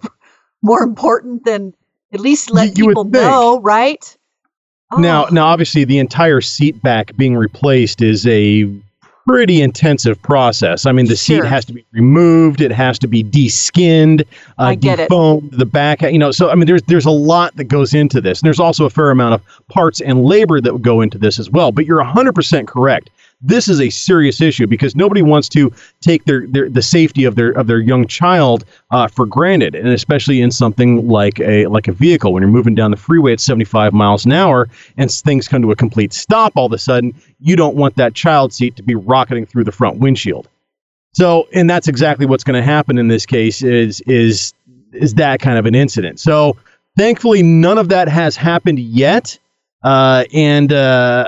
more 0.63 0.83
important 0.83 1.45
than 1.45 1.75
at 2.13 2.21
least 2.21 2.51
let 2.51 2.77
You- 2.79 2.89
people 2.89 3.05
know, 3.05 3.61
right? 3.61 4.17
Now, 4.99 5.25
Oh, 5.25 5.29
now, 5.31 5.47
obviously, 5.47 5.85
the 5.85 5.99
entire 5.99 6.43
seat 6.43 6.83
back 6.83 7.17
being 7.17 7.35
replaced 7.35 8.03
is 8.03 8.27
a 8.27 8.71
pretty 9.27 9.63
intensive 9.63 10.21
process. 10.23 10.87
I 10.87 10.93
mean, 10.93 11.07
the 11.07 11.17
Sure. 11.17 11.43
seat 11.43 11.45
has 11.49 11.65
to 11.67 11.73
be 11.73 11.85
removed; 11.93 12.61
it 12.61 12.73
has 12.73 12.99
to 13.01 13.07
be 13.07 13.23
de-skinned, 13.23 14.25
uh, 14.59 14.75
it. 15.01 15.09
the 15.53 15.67
back. 15.67 16.03
You 16.03 16.19
know, 16.19 16.31
so 16.31 16.51
I 16.51 16.55
mean, 16.55 16.67
there's 16.67 16.83
there's 16.83 17.07
a 17.07 17.11
lot 17.11 17.57
that 17.57 17.65
goes 17.65 17.95
into 17.95 18.21
this, 18.21 18.41
and 18.41 18.47
there's 18.47 18.61
also 18.61 18.85
a 18.85 18.91
fair 18.91 19.11
amount 19.11 19.35
of 19.35 19.43
parts 19.69 20.01
and 20.01 20.25
labor 20.25 20.61
that 20.61 20.73
would 20.73 20.83
go 20.83 21.01
into 21.01 21.19
this 21.19 21.39
as 21.39 21.51
well. 21.51 21.73
But 21.73 21.87
you're 21.87 22.01
100% 22.03 22.67
correct. 22.67 23.11
This 23.43 23.69
is 23.69 23.81
a 23.81 23.91
serious 23.91 24.41
issue 24.41 24.67
because 24.67 24.95
nobody 24.95 25.23
wants 25.23 25.49
to 25.51 25.73
take 26.01 26.25
their, 26.25 26.47
their 26.47 26.69
the 26.69 26.83
safety 26.83 27.25
of 27.25 27.35
their 27.35 27.51
of 27.51 27.67
their 27.67 27.81
young 27.81 28.07
child 28.07 28.65
uh, 28.91 29.09
for 29.09 29.27
granted, 29.27 29.75
and 29.75 29.89
especially 29.89 30.41
in 30.41 30.51
something 30.51 31.09
like 31.09 31.41
a 31.41 31.67
like 31.67 31.89
a 31.89 31.93
vehicle 31.93 32.33
when 32.33 32.43
you're 32.43 32.51
moving 32.51 32.75
down 32.75 32.91
the 32.91 32.97
freeway 32.97 33.33
at 33.33 33.41
75 33.41 33.93
miles 33.93 34.25
an 34.25 34.33
hour 34.33 34.69
and 34.97 35.11
things 35.11 35.49
come 35.49 35.63
to 35.63 35.73
a 35.73 35.77
complete 35.77 36.13
stop 36.13 36.53
all 36.57 36.67
of 36.67 36.73
a 36.73 36.79
sudden. 36.79 37.15
You 37.41 37.57
don't 37.57 37.77
want 37.77 37.97
that 37.97 38.15
child 38.15 38.53
seat 38.53 38.77
to 38.77 38.83
be 38.83 38.95
rocketing 38.95 39.47
through 39.47 39.65
the 39.65 39.73
front 39.73 39.99
windshield. 39.99 40.49
So, 41.15 41.47
and 41.53 41.69
that's 41.69 41.89
exactly 41.89 42.27
what's 42.27 42.45
going 42.45 42.61
to 42.61 42.65
happen 42.65 42.99
in 42.99 43.09
this 43.09 43.27
case 43.27 43.63
is 43.63 44.01
is 44.03 44.55
is 44.93 45.15
that 45.15 45.41
kind 45.41 45.59
of 45.59 45.67
an 45.67 45.75
incident. 45.75 46.21
So, 46.21 46.57
thankfully, 46.97 47.43
none 47.43 47.79
of 47.79 47.89
that 47.91 48.09
has 48.09 48.37
happened 48.37 48.79
yet. 48.79 49.39
Uh, 49.83 50.25
and 50.33 50.73
uh, 50.73 50.77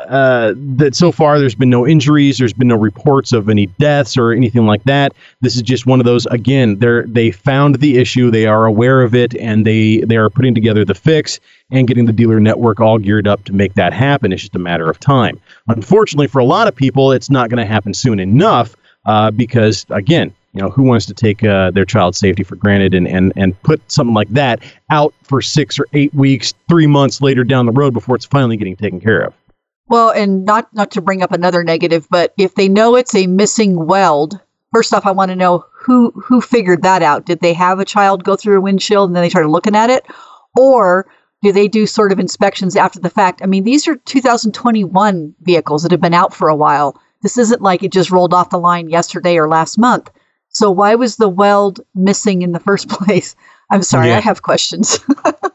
uh, 0.08 0.54
that 0.56 0.94
so 0.94 1.10
far 1.10 1.38
there's 1.38 1.56
been 1.56 1.70
no 1.70 1.86
injuries, 1.86 2.38
there's 2.38 2.52
been 2.52 2.68
no 2.68 2.76
reports 2.76 3.32
of 3.32 3.48
any 3.48 3.66
deaths 3.66 4.16
or 4.16 4.32
anything 4.32 4.64
like 4.64 4.82
that. 4.84 5.12
This 5.40 5.56
is 5.56 5.62
just 5.62 5.86
one 5.86 5.98
of 6.00 6.06
those. 6.06 6.26
Again, 6.26 6.78
they 6.78 7.02
they 7.06 7.30
found 7.32 7.76
the 7.76 7.98
issue, 7.98 8.30
they 8.30 8.46
are 8.46 8.66
aware 8.66 9.02
of 9.02 9.14
it, 9.14 9.34
and 9.36 9.66
they 9.66 9.98
they 9.98 10.16
are 10.16 10.30
putting 10.30 10.54
together 10.54 10.84
the 10.84 10.94
fix 10.94 11.40
and 11.70 11.88
getting 11.88 12.04
the 12.04 12.12
dealer 12.12 12.38
network 12.38 12.80
all 12.80 12.98
geared 12.98 13.26
up 13.26 13.42
to 13.44 13.52
make 13.52 13.74
that 13.74 13.92
happen. 13.92 14.32
It's 14.32 14.42
just 14.42 14.54
a 14.54 14.60
matter 14.60 14.88
of 14.88 15.00
time. 15.00 15.40
Unfortunately, 15.66 16.28
for 16.28 16.38
a 16.38 16.44
lot 16.44 16.68
of 16.68 16.76
people, 16.76 17.10
it's 17.10 17.30
not 17.30 17.50
going 17.50 17.58
to 17.58 17.70
happen 17.70 17.92
soon 17.92 18.20
enough 18.20 18.76
uh, 19.04 19.30
because 19.32 19.84
again, 19.90 20.32
you 20.54 20.62
know, 20.62 20.70
who 20.70 20.84
wants 20.84 21.04
to 21.06 21.14
take 21.14 21.42
uh, 21.42 21.72
their 21.72 21.84
child's 21.84 22.16
safety 22.16 22.44
for 22.44 22.54
granted 22.54 22.94
and, 22.94 23.08
and, 23.08 23.32
and 23.36 23.60
put 23.62 23.80
something 23.90 24.14
like 24.14 24.28
that 24.28 24.62
out 24.90 25.12
for 25.24 25.42
six 25.42 25.78
or 25.78 25.86
eight 25.92 26.14
weeks, 26.14 26.54
three 26.68 26.86
months 26.86 27.20
later 27.20 27.42
down 27.42 27.66
the 27.66 27.72
road 27.72 27.92
before 27.92 28.14
it's 28.14 28.24
finally 28.24 28.56
getting 28.56 28.76
taken 28.76 29.00
care 29.00 29.20
of? 29.20 29.34
Well, 29.88 30.10
and 30.10 30.44
not 30.44 30.72
not 30.72 30.90
to 30.92 31.02
bring 31.02 31.22
up 31.22 31.32
another 31.32 31.62
negative, 31.62 32.06
but 32.10 32.32
if 32.38 32.54
they 32.54 32.68
know 32.68 32.94
it's 32.96 33.14
a 33.14 33.26
missing 33.26 33.84
weld, 33.84 34.40
first 34.72 34.94
off, 34.94 35.04
I 35.04 35.10
want 35.10 35.30
to 35.30 35.36
know 35.36 35.64
who 35.72 36.10
who 36.12 36.40
figured 36.40 36.82
that 36.82 37.02
out. 37.02 37.26
Did 37.26 37.40
they 37.40 37.52
have 37.52 37.80
a 37.80 37.84
child 37.84 38.24
go 38.24 38.36
through 38.36 38.56
a 38.56 38.62
windshield 38.62 39.10
and 39.10 39.16
then 39.16 39.22
they 39.22 39.28
started 39.28 39.50
looking 39.50 39.76
at 39.76 39.90
it, 39.90 40.06
or 40.56 41.06
do 41.42 41.52
they 41.52 41.68
do 41.68 41.86
sort 41.86 42.12
of 42.12 42.20
inspections 42.20 42.76
after 42.76 42.98
the 42.98 43.10
fact? 43.10 43.42
I 43.42 43.46
mean, 43.46 43.64
these 43.64 43.86
are 43.86 43.96
2021 43.96 45.34
vehicles 45.42 45.82
that 45.82 45.92
have 45.92 46.00
been 46.00 46.14
out 46.14 46.32
for 46.32 46.48
a 46.48 46.56
while. 46.56 46.98
This 47.22 47.36
isn't 47.36 47.60
like 47.60 47.82
it 47.82 47.92
just 47.92 48.10
rolled 48.10 48.32
off 48.32 48.50
the 48.50 48.58
line 48.58 48.88
yesterday 48.88 49.36
or 49.36 49.48
last 49.48 49.78
month. 49.78 50.10
So 50.54 50.70
why 50.70 50.94
was 50.94 51.16
the 51.16 51.28
weld 51.28 51.80
missing 51.94 52.42
in 52.42 52.52
the 52.52 52.60
first 52.60 52.88
place? 52.96 53.36
I'm 53.70 53.82
sorry, 53.82 54.08
Yeah. 54.08 54.18
I 54.18 54.20
have 54.20 54.42
questions. 54.42 54.98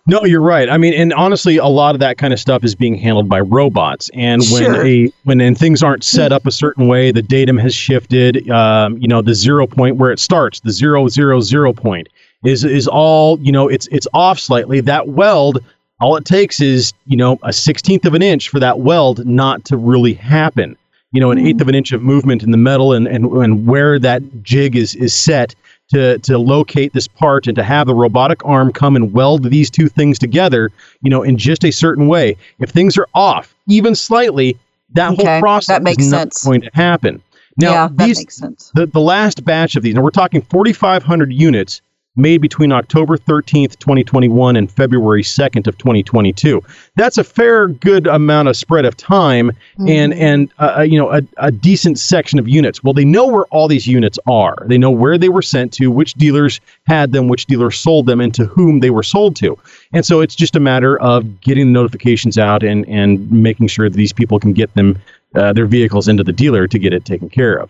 No, 0.07 0.25
you're 0.25 0.41
right. 0.41 0.67
I 0.71 0.79
mean, 0.79 0.95
and 0.95 1.13
honestly, 1.13 1.57
a 1.57 1.67
lot 1.67 1.93
of 1.93 1.99
that 1.99 2.17
kind 2.17 2.33
of 2.33 2.39
stuff 2.39 2.63
is 2.63 2.73
being 2.73 2.95
handled 2.95 3.29
by 3.29 3.41
robots. 3.41 4.09
And 4.15 4.41
when 4.49 4.63
Sure. 4.63 4.83
a 4.83 5.13
when 5.25 5.39
and 5.39 5.55
things 5.55 5.83
aren't 5.83 6.03
set 6.03 6.31
up 6.31 6.47
a 6.47 6.51
certain 6.51 6.87
way, 6.87 7.11
the 7.11 7.21
datum 7.21 7.59
has 7.59 7.75
shifted. 7.75 8.49
Um, 8.49 8.97
you 8.97 9.07
know, 9.07 9.21
the 9.21 9.35
zero 9.35 9.67
point 9.67 9.97
where 9.97 10.09
it 10.11 10.19
starts, 10.19 10.61
the 10.61 10.71
zero 10.71 11.09
zero 11.09 11.41
zero 11.41 11.73
point, 11.73 12.09
is 12.43 12.63
is 12.63 12.87
all 12.87 13.39
you 13.39 13.51
know. 13.51 13.67
It's 13.67 13.85
it's 13.91 14.07
off 14.15 14.39
slightly. 14.39 14.81
That 14.81 15.09
weld, 15.09 15.63
all 16.01 16.15
it 16.15 16.25
takes 16.25 16.59
is 16.59 16.91
you 17.05 17.15
know 17.15 17.37
a 17.43 17.53
sixteenth 17.53 18.03
of 18.05 18.15
an 18.15 18.23
inch 18.23 18.49
for 18.49 18.59
that 18.59 18.79
weld 18.79 19.23
not 19.27 19.63
to 19.65 19.77
really 19.77 20.13
happen. 20.15 20.75
You 21.11 21.19
know, 21.19 21.31
an 21.31 21.39
eighth 21.39 21.57
mm. 21.57 21.61
of 21.61 21.67
an 21.69 21.75
inch 21.75 21.91
of 21.91 22.03
movement 22.03 22.43
in 22.43 22.51
the 22.51 22.57
metal 22.57 22.93
and 22.93 23.07
and, 23.07 23.25
and 23.25 23.65
where 23.67 23.97
that 23.99 24.43
jig 24.43 24.75
is 24.75 24.95
is 24.95 25.13
set 25.13 25.55
to 25.89 26.19
to 26.19 26.37
locate 26.37 26.93
this 26.93 27.07
part 27.07 27.47
and 27.47 27.55
to 27.55 27.63
have 27.63 27.87
the 27.87 27.95
robotic 27.95 28.45
arm 28.45 28.71
come 28.71 28.95
and 28.95 29.11
weld 29.11 29.43
these 29.49 29.69
two 29.69 29.87
things 29.89 30.19
together, 30.19 30.69
you 31.01 31.09
know, 31.09 31.23
in 31.23 31.37
just 31.37 31.63
a 31.65 31.71
certain 31.71 32.07
way. 32.07 32.37
If 32.59 32.69
things 32.69 32.97
are 32.97 33.07
off, 33.15 33.55
even 33.67 33.95
slightly, 33.95 34.57
that 34.93 35.13
Okay, 35.13 35.25
whole 35.25 35.39
process 35.41 35.67
that 35.67 35.83
makes 35.83 36.03
is 36.03 36.11
not 36.11 36.33
sense. 36.33 36.45
going 36.45 36.61
to 36.61 36.69
happen. 36.73 37.21
Now, 37.57 37.71
yeah, 37.71 37.87
that 37.87 37.97
these 38.05 38.17
makes 38.19 38.35
sense. 38.37 38.71
the, 38.75 38.85
the 38.85 39.01
last 39.01 39.43
batch 39.43 39.75
of 39.75 39.83
these, 39.83 39.95
and 39.95 40.03
we're 40.03 40.11
talking 40.11 40.41
4,500 40.43 41.33
units 41.33 41.81
made 42.19 42.41
between 42.41 42.71
October 42.71 43.17
13th, 43.17 43.79
2021 43.79 44.55
and 44.55 44.71
February 44.71 45.23
2nd 45.23 45.67
of 45.67 45.77
2022. 45.77 46.61
That's 46.95 47.17
a 47.17 47.23
fair 47.23 47.67
good 47.67 48.05
amount 48.07 48.49
of 48.49 48.57
spread 48.57 48.85
of 48.85 48.95
time 48.97 49.51
and 49.87 50.13
and 50.13 50.51
uh, 50.59 50.81
you 50.81 50.97
know 50.97 51.11
a, 51.11 51.21
a 51.37 51.51
decent 51.51 51.97
section 51.97 52.37
of 52.37 52.47
units. 52.47 52.83
Well, 52.83 52.93
they 52.93 53.05
know 53.05 53.25
where 53.27 53.45
all 53.45 53.67
these 53.67 53.87
units 53.87 54.19
are. 54.27 54.57
They 54.65 54.77
know 54.77 54.91
where 54.91 55.17
they 55.17 55.29
were 55.29 55.41
sent 55.41 55.73
to, 55.73 55.89
which 55.89 56.13
dealers 56.15 56.59
had 56.85 57.13
them, 57.13 57.27
which 57.27 57.45
dealers 57.45 57.79
sold 57.79 58.05
them, 58.05 58.19
and 58.21 58.33
to 58.35 58.45
whom 58.45 58.81
they 58.81 58.89
were 58.89 59.03
sold 59.03 59.35
to. 59.37 59.57
And 59.93 60.05
so 60.05 60.21
it's 60.21 60.35
just 60.35 60.55
a 60.55 60.59
matter 60.59 60.99
of 60.99 61.41
getting 61.41 61.67
the 61.67 61.73
notifications 61.73 62.37
out 62.37 62.63
and 62.63 62.87
and 62.87 63.31
making 63.31 63.67
sure 63.67 63.89
that 63.89 63.97
these 63.97 64.13
people 64.13 64.39
can 64.39 64.53
get 64.53 64.73
them 64.75 64.99
uh, 65.35 65.53
their 65.53 65.65
vehicles 65.65 66.07
into 66.07 66.23
the 66.23 66.33
dealer 66.33 66.67
to 66.67 66.79
get 66.79 66.93
it 66.93 67.05
taken 67.05 67.29
care 67.29 67.55
of. 67.55 67.69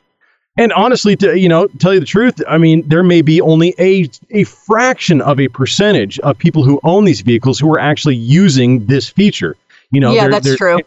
And 0.59 0.73
honestly, 0.73 1.15
to 1.15 1.39
you 1.39 1.47
know, 1.47 1.67
tell 1.79 1.93
you 1.93 2.01
the 2.01 2.05
truth, 2.05 2.41
I 2.45 2.57
mean, 2.57 2.85
there 2.85 3.01
may 3.01 3.21
be 3.21 3.39
only 3.39 3.73
a 3.79 4.09
a 4.31 4.43
fraction 4.43 5.21
of 5.21 5.39
a 5.39 5.47
percentage 5.47 6.19
of 6.19 6.37
people 6.37 6.65
who 6.65 6.81
own 6.83 7.05
these 7.05 7.21
vehicles 7.21 7.57
who 7.57 7.73
are 7.73 7.79
actually 7.79 8.17
using 8.17 8.85
this 8.85 9.07
feature. 9.07 9.55
You 9.91 10.01
know, 10.01 10.11
yeah, 10.11 10.23
there- 10.23 10.31
that's 10.31 10.45
there- 10.45 10.57
true. 10.57 10.79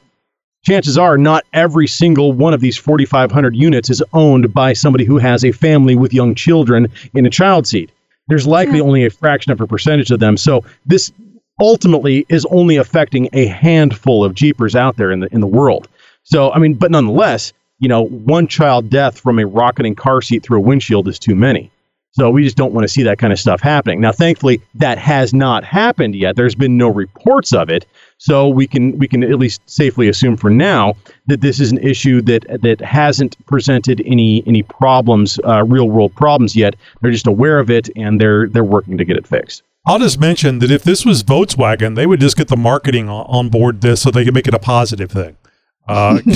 Chances 0.64 0.96
are, 0.96 1.18
not 1.18 1.44
every 1.54 1.88
single 1.88 2.32
one 2.32 2.54
of 2.54 2.60
these 2.60 2.76
4,500 2.76 3.56
units 3.56 3.90
is 3.90 4.00
owned 4.12 4.54
by 4.54 4.74
somebody 4.74 5.04
who 5.04 5.18
has 5.18 5.44
a 5.44 5.50
family 5.50 5.96
with 5.96 6.14
young 6.14 6.36
children 6.36 6.86
in 7.14 7.26
a 7.26 7.30
child 7.30 7.66
seat. 7.66 7.90
There's 8.28 8.46
likely 8.46 8.78
hmm. 8.78 8.86
only 8.86 9.04
a 9.04 9.10
fraction 9.10 9.50
of 9.50 9.60
a 9.60 9.66
percentage 9.66 10.12
of 10.12 10.20
them. 10.20 10.36
So 10.36 10.64
this 10.86 11.10
ultimately 11.60 12.26
is 12.28 12.46
only 12.50 12.76
affecting 12.76 13.28
a 13.32 13.46
handful 13.46 14.22
of 14.22 14.34
Jeepers 14.34 14.76
out 14.76 14.96
there 14.98 15.10
in 15.10 15.20
the 15.20 15.28
in 15.32 15.40
the 15.40 15.48
world. 15.48 15.88
So 16.24 16.52
I 16.52 16.58
mean, 16.58 16.74
but 16.74 16.90
nonetheless, 16.90 17.52
you 17.82 17.88
know, 17.88 18.04
one 18.04 18.46
child 18.46 18.88
death 18.88 19.18
from 19.18 19.40
a 19.40 19.44
rocketing 19.44 19.96
car 19.96 20.22
seat 20.22 20.44
through 20.44 20.58
a 20.58 20.62
windshield 20.62 21.08
is 21.08 21.18
too 21.18 21.34
many. 21.34 21.68
So 22.12 22.30
we 22.30 22.44
just 22.44 22.56
don't 22.56 22.72
want 22.72 22.84
to 22.84 22.88
see 22.88 23.02
that 23.02 23.18
kind 23.18 23.32
of 23.32 23.40
stuff 23.40 23.60
happening. 23.60 24.00
Now, 24.00 24.12
thankfully, 24.12 24.62
that 24.76 24.98
has 24.98 25.34
not 25.34 25.64
happened 25.64 26.14
yet. 26.14 26.36
There's 26.36 26.54
been 26.54 26.76
no 26.76 26.88
reports 26.88 27.52
of 27.52 27.70
it, 27.70 27.86
so 28.18 28.48
we 28.48 28.66
can 28.66 28.96
we 28.98 29.08
can 29.08 29.24
at 29.24 29.38
least 29.38 29.62
safely 29.66 30.08
assume 30.08 30.36
for 30.36 30.50
now 30.50 30.94
that 31.26 31.40
this 31.40 31.58
is 31.58 31.72
an 31.72 31.78
issue 31.78 32.20
that 32.22 32.44
that 32.62 32.80
hasn't 32.82 33.44
presented 33.46 34.00
any 34.06 34.44
any 34.46 34.62
problems, 34.62 35.40
uh, 35.44 35.64
real 35.64 35.88
world 35.88 36.14
problems 36.14 36.54
yet. 36.54 36.76
They're 37.00 37.10
just 37.10 37.26
aware 37.26 37.58
of 37.58 37.70
it 37.70 37.88
and 37.96 38.20
they're 38.20 38.46
they're 38.46 38.62
working 38.62 38.96
to 38.98 39.04
get 39.04 39.16
it 39.16 39.26
fixed. 39.26 39.62
I'll 39.86 39.98
just 39.98 40.20
mention 40.20 40.60
that 40.60 40.70
if 40.70 40.84
this 40.84 41.04
was 41.04 41.24
Volkswagen, 41.24 41.96
they 41.96 42.06
would 42.06 42.20
just 42.20 42.36
get 42.36 42.46
the 42.46 42.56
marketing 42.56 43.08
on, 43.08 43.48
board 43.48 43.80
this 43.80 44.02
so 44.02 44.12
they 44.12 44.24
could 44.24 44.34
make 44.34 44.46
it 44.46 44.54
a 44.54 44.60
positive 44.60 45.10
thing. 45.10 45.36
Uh, 45.88 46.20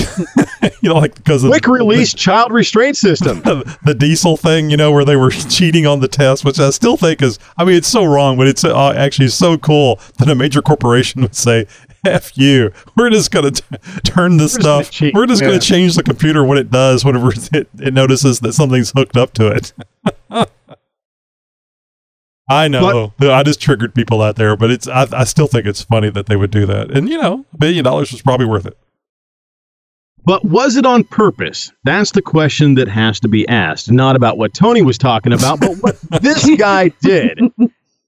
you 0.81 0.89
know, 0.89 0.95
like 0.95 1.15
because 1.15 1.43
of 1.43 1.49
Quick 1.51 1.67
release 1.67 2.13
child 2.13 2.51
restraint 2.51 2.97
system. 2.97 3.41
the, 3.41 3.77
the 3.83 3.95
diesel 3.95 4.35
thing, 4.35 4.69
you 4.69 4.77
know, 4.77 4.91
where 4.91 5.05
they 5.05 5.15
were 5.15 5.29
cheating 5.49 5.87
on 5.87 6.01
the 6.01 6.07
test, 6.07 6.43
which 6.43 6.59
I 6.59 6.69
still 6.71 6.97
think 6.97 7.21
is, 7.21 7.39
I 7.57 7.63
mean, 7.63 7.75
it's 7.75 7.87
so 7.87 8.03
wrong, 8.03 8.37
but 8.37 8.47
it's 8.47 8.63
uh, 8.63 8.91
actually 8.91 9.29
so 9.29 9.57
cool 9.57 9.99
that 10.17 10.29
a 10.29 10.35
major 10.35 10.61
corporation 10.61 11.21
would 11.21 11.35
say, 11.35 11.65
F 12.05 12.37
you, 12.37 12.71
we're 12.95 13.09
just 13.09 13.31
going 13.31 13.51
to 13.51 13.63
turn 14.03 14.37
this 14.37 14.55
We're 14.55 14.61
stuff, 14.61 14.91
cheat." 14.91 15.13
we're 15.13 15.25
just 15.25 15.41
going 15.41 15.59
to 15.59 15.65
change 15.65 15.95
the 15.95 16.03
computer 16.03 16.43
when 16.43 16.57
it 16.57 16.69
does, 16.69 17.03
whenever 17.03 17.31
it, 17.31 17.69
it 17.79 17.93
notices 17.93 18.41
that 18.41 18.53
something's 18.53 18.91
hooked 18.91 19.17
up 19.17 19.33
to 19.33 19.47
it. 19.47 19.73
I 22.49 22.67
know. 22.67 23.13
I 23.19 23.43
just 23.43 23.59
triggered 23.59 23.93
people 23.93 24.21
out 24.21 24.37
there, 24.37 24.55
but 24.55 24.71
it's 24.71 24.87
I, 24.87 25.07
I 25.11 25.23
still 25.25 25.47
think 25.47 25.65
it's 25.65 25.81
funny 25.81 26.09
that 26.11 26.27
they 26.27 26.37
would 26.37 26.51
do 26.51 26.65
that. 26.65 26.91
And 26.91 27.09
you 27.09 27.17
know, 27.21 27.45
a 27.53 27.57
billion 27.57 27.83
dollars 27.83 28.11
was 28.11 28.21
probably 28.21 28.45
worth 28.45 28.65
it. 28.65 28.77
But 30.27 30.43
was 30.43 30.75
it 30.75 30.85
on 30.85 31.05
purpose? 31.05 31.71
That's 31.85 32.11
the 32.11 32.21
question 32.21 32.75
that 32.75 32.89
has 32.89 33.17
to 33.21 33.29
be 33.29 33.47
asked. 33.47 33.89
Not 33.89 34.17
about 34.17 34.37
what 34.37 34.53
Tony 34.53 34.81
was 34.81 34.97
talking 34.97 35.31
about, 35.31 35.61
but 35.61 35.77
what 35.77 35.97
this 36.21 36.53
guy 36.57 36.89
did. 37.01 37.39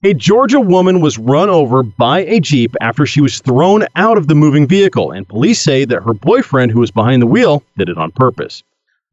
A 0.03 0.13
Georgia 0.13 0.59
woman 0.59 0.99
was 0.99 1.17
run 1.17 1.47
over 1.47 1.81
by 1.81 2.25
a 2.25 2.41
Jeep 2.41 2.75
after 2.81 3.05
she 3.05 3.21
was 3.21 3.39
thrown 3.39 3.85
out 3.95 4.17
of 4.17 4.27
the 4.27 4.35
moving 4.35 4.67
vehicle, 4.67 5.11
and 5.11 5.29
police 5.29 5.61
say 5.61 5.85
that 5.85 6.03
her 6.03 6.13
boyfriend, 6.13 6.73
who 6.73 6.81
was 6.81 6.91
behind 6.91 7.21
the 7.21 7.25
wheel, 7.25 7.63
did 7.77 7.87
it 7.87 7.97
on 7.97 8.11
purpose. 8.11 8.63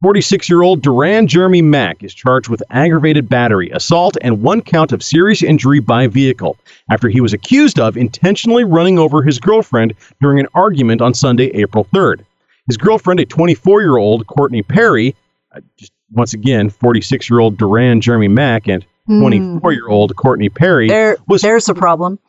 46 0.01 0.49
year 0.49 0.61
old 0.61 0.81
Duran 0.81 1.27
Jeremy 1.27 1.61
Mack 1.61 2.03
is 2.03 2.13
charged 2.13 2.49
with 2.49 2.61
aggravated 2.71 3.29
battery, 3.29 3.69
assault, 3.69 4.17
and 4.19 4.41
one 4.41 4.59
count 4.59 4.91
of 4.91 5.01
serious 5.01 5.41
injury 5.41 5.79
by 5.79 6.07
vehicle 6.07 6.57
after 6.91 7.07
he 7.07 7.21
was 7.21 7.31
accused 7.31 7.79
of 7.79 7.95
intentionally 7.95 8.65
running 8.65 8.99
over 8.99 9.21
his 9.21 9.39
girlfriend 9.39 9.93
during 10.21 10.41
an 10.41 10.47
argument 10.53 11.01
on 11.01 11.13
Sunday, 11.13 11.45
April 11.53 11.87
3rd. 11.93 12.25
His 12.67 12.77
girlfriend, 12.77 13.19
a 13.19 13.25
24 13.25 13.81
year 13.81 13.97
old 13.97 14.27
Courtney 14.27 14.61
Perry, 14.61 15.15
uh, 15.55 15.61
just 15.77 15.91
once 16.11 16.33
again, 16.33 16.69
46 16.69 17.29
year 17.29 17.39
old 17.39 17.57
Duran 17.57 18.01
Jeremy 18.01 18.27
Mack 18.27 18.67
and 18.67 18.85
24 19.07 19.71
year 19.73 19.87
old 19.87 20.15
Courtney 20.17 20.49
Perry, 20.49 20.87
There, 20.89 21.17
was 21.27 21.41
there's 21.41 21.69
a 21.69 21.73
problem. 21.73 22.19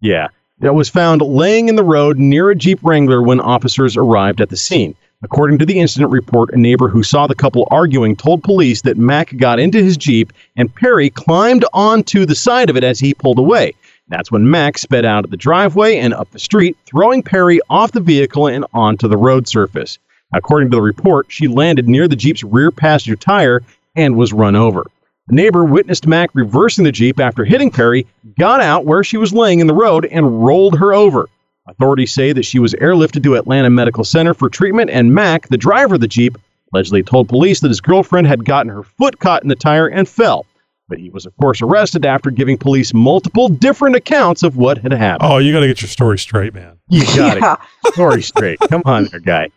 yeah, 0.00 0.28
that 0.60 0.74
was 0.74 0.88
found 0.88 1.20
laying 1.20 1.68
in 1.68 1.76
the 1.76 1.84
road 1.84 2.18
near 2.18 2.50
a 2.50 2.54
Jeep 2.54 2.78
Wrangler 2.82 3.22
when 3.22 3.40
officers 3.40 3.96
arrived 3.96 4.40
at 4.40 4.48
the 4.48 4.56
scene. 4.56 4.94
According 5.24 5.58
to 5.58 5.66
the 5.66 5.78
incident 5.78 6.10
report, 6.10 6.52
a 6.52 6.58
neighbor 6.58 6.88
who 6.88 7.02
saw 7.04 7.26
the 7.28 7.34
couple 7.34 7.68
arguing 7.70 8.16
told 8.16 8.42
police 8.42 8.82
that 8.82 8.96
Mack 8.96 9.36
got 9.36 9.60
into 9.60 9.80
his 9.82 9.96
Jeep 9.96 10.32
and 10.56 10.74
Perry 10.74 11.10
climbed 11.10 11.64
onto 11.72 12.26
the 12.26 12.34
side 12.34 12.68
of 12.70 12.76
it 12.76 12.82
as 12.82 12.98
he 12.98 13.14
pulled 13.14 13.38
away. 13.38 13.72
That's 14.08 14.30
when 14.30 14.50
Mack 14.50 14.78
sped 14.78 15.04
out 15.04 15.24
of 15.24 15.30
the 15.30 15.36
driveway 15.36 15.96
and 15.96 16.12
up 16.12 16.30
the 16.30 16.38
street, 16.38 16.76
throwing 16.84 17.22
Perry 17.22 17.60
off 17.70 17.92
the 17.92 18.00
vehicle 18.00 18.46
and 18.46 18.64
onto 18.74 19.08
the 19.08 19.16
road 19.16 19.48
surface. 19.48 19.98
According 20.34 20.70
to 20.70 20.76
the 20.76 20.82
report, 20.82 21.26
she 21.28 21.48
landed 21.48 21.88
near 21.88 22.08
the 22.08 22.16
Jeep's 22.16 22.44
rear 22.44 22.70
passenger 22.70 23.16
tire 23.16 23.62
and 23.96 24.16
was 24.16 24.32
run 24.32 24.56
over. 24.56 24.84
The 25.28 25.36
neighbor 25.36 25.64
witnessed 25.64 26.06
Mack 26.06 26.30
reversing 26.34 26.84
the 26.84 26.92
Jeep 26.92 27.20
after 27.20 27.44
hitting 27.44 27.70
Perry, 27.70 28.06
got 28.38 28.60
out 28.60 28.86
where 28.86 29.04
she 29.04 29.16
was 29.16 29.32
laying 29.32 29.60
in 29.60 29.66
the 29.66 29.74
road, 29.74 30.06
and 30.06 30.44
rolled 30.44 30.78
her 30.78 30.92
over. 30.92 31.28
Authorities 31.68 32.12
say 32.12 32.32
that 32.32 32.44
she 32.44 32.58
was 32.58 32.74
airlifted 32.74 33.22
to 33.22 33.36
Atlanta 33.36 33.70
Medical 33.70 34.04
Center 34.04 34.34
for 34.34 34.48
treatment, 34.48 34.90
and 34.90 35.14
Mack, 35.14 35.48
the 35.48 35.56
driver 35.56 35.94
of 35.94 36.00
the 36.00 36.08
Jeep, 36.08 36.36
allegedly 36.74 37.02
told 37.02 37.28
police 37.28 37.60
that 37.60 37.68
his 37.68 37.80
girlfriend 37.80 38.26
had 38.26 38.44
gotten 38.44 38.72
her 38.72 38.82
foot 38.82 39.20
caught 39.20 39.42
in 39.42 39.48
the 39.48 39.54
tire 39.54 39.86
and 39.86 40.08
fell. 40.08 40.44
But 40.88 40.98
he 40.98 41.10
was, 41.10 41.24
of 41.26 41.36
course, 41.38 41.62
arrested 41.62 42.04
after 42.04 42.30
giving 42.30 42.58
police 42.58 42.92
multiple 42.92 43.48
different 43.48 43.96
accounts 43.96 44.42
of 44.42 44.56
what 44.56 44.78
had 44.78 44.92
happened. 44.92 45.30
Oh, 45.32 45.38
you 45.38 45.52
got 45.52 45.60
to 45.60 45.66
get 45.66 45.80
your 45.80 45.88
story 45.88 46.18
straight, 46.18 46.52
man. 46.54 46.78
you 46.88 47.04
got 47.16 47.36
yeah. 47.40 47.56
it. 47.86 47.92
Story 47.94 48.22
straight. 48.22 48.58
Come 48.68 48.82
on 48.84 49.04
there, 49.06 49.20
guy. 49.20 49.48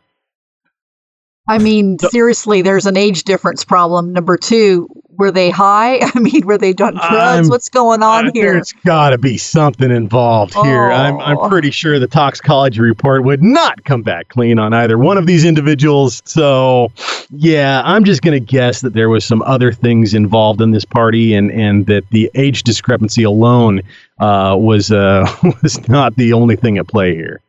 I 1.47 1.59
mean, 1.59 1.99
seriously, 1.99 2.61
there's 2.63 2.87
an 2.87 2.97
age 2.97 3.23
difference 3.23 3.63
problem. 3.63 4.11
Number 4.13 4.35
two, 4.35 4.87
were 5.09 5.31
they 5.31 5.49
high? 5.51 5.99
I 6.15 6.19
mean, 6.19 6.45
were 6.45 6.57
they 6.57 6.73
done 6.73 6.95
drugs? 6.95 7.11
I'm- 7.13 7.49
What's 7.49 7.69
going 7.69 8.01
on 8.01 8.29
Uh, 8.29 8.31
here? 8.33 8.53
There's 8.53 8.71
got 8.83 9.11
to 9.11 9.17
be 9.19 9.37
something 9.37 9.91
involved 9.91 10.55
here. 10.55 10.91
I'm, 10.91 11.19
I'm 11.19 11.37
Oh. 11.37 11.47
pretty 11.47 11.69
sure 11.69 11.99
the 11.99 12.07
toxicology 12.07 12.81
report 12.81 13.23
would 13.23 13.43
not 13.43 13.83
come 13.85 14.01
back 14.01 14.29
clean 14.29 14.57
on 14.57 14.73
either 14.73 14.97
one 14.97 15.17
of 15.19 15.27
these 15.27 15.45
individuals. 15.45 16.21
So, 16.25 16.91
yeah, 17.29 17.81
I'm 17.85 18.03
just 18.05 18.23
going 18.23 18.33
to 18.33 18.39
guess 18.43 18.81
that 18.81 18.93
there 18.93 19.09
was 19.09 19.23
some 19.23 19.43
other 19.43 19.71
things 19.71 20.15
involved 20.15 20.61
in 20.61 20.71
this 20.71 20.83
party, 20.85 21.35
and, 21.35 21.51
and 21.51 21.85
that 21.85 22.09
the 22.09 22.31
age 22.33 22.63
discrepancy 22.63 23.21
alone 23.23 23.81
uh, 24.19 24.55
was 24.59 24.91
uh, 24.91 25.25
was 25.61 25.87
not 25.87 26.15
the 26.15 26.33
only 26.33 26.55
thing 26.55 26.77
at 26.79 26.87
play 26.87 27.13
here. 27.15 27.39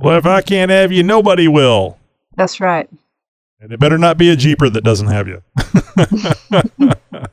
Well, 0.00 0.18
if 0.18 0.26
I 0.26 0.42
can't 0.42 0.70
have 0.70 0.92
you, 0.92 1.02
nobody 1.02 1.48
will. 1.48 1.98
That's 2.36 2.60
right. 2.60 2.88
And 3.60 3.72
it 3.72 3.80
better 3.80 3.98
not 3.98 4.16
be 4.16 4.30
a 4.30 4.36
Jeeper 4.36 4.70
that 4.70 4.84
doesn't 4.84 5.08
have 5.08 5.26
you. 5.26 5.42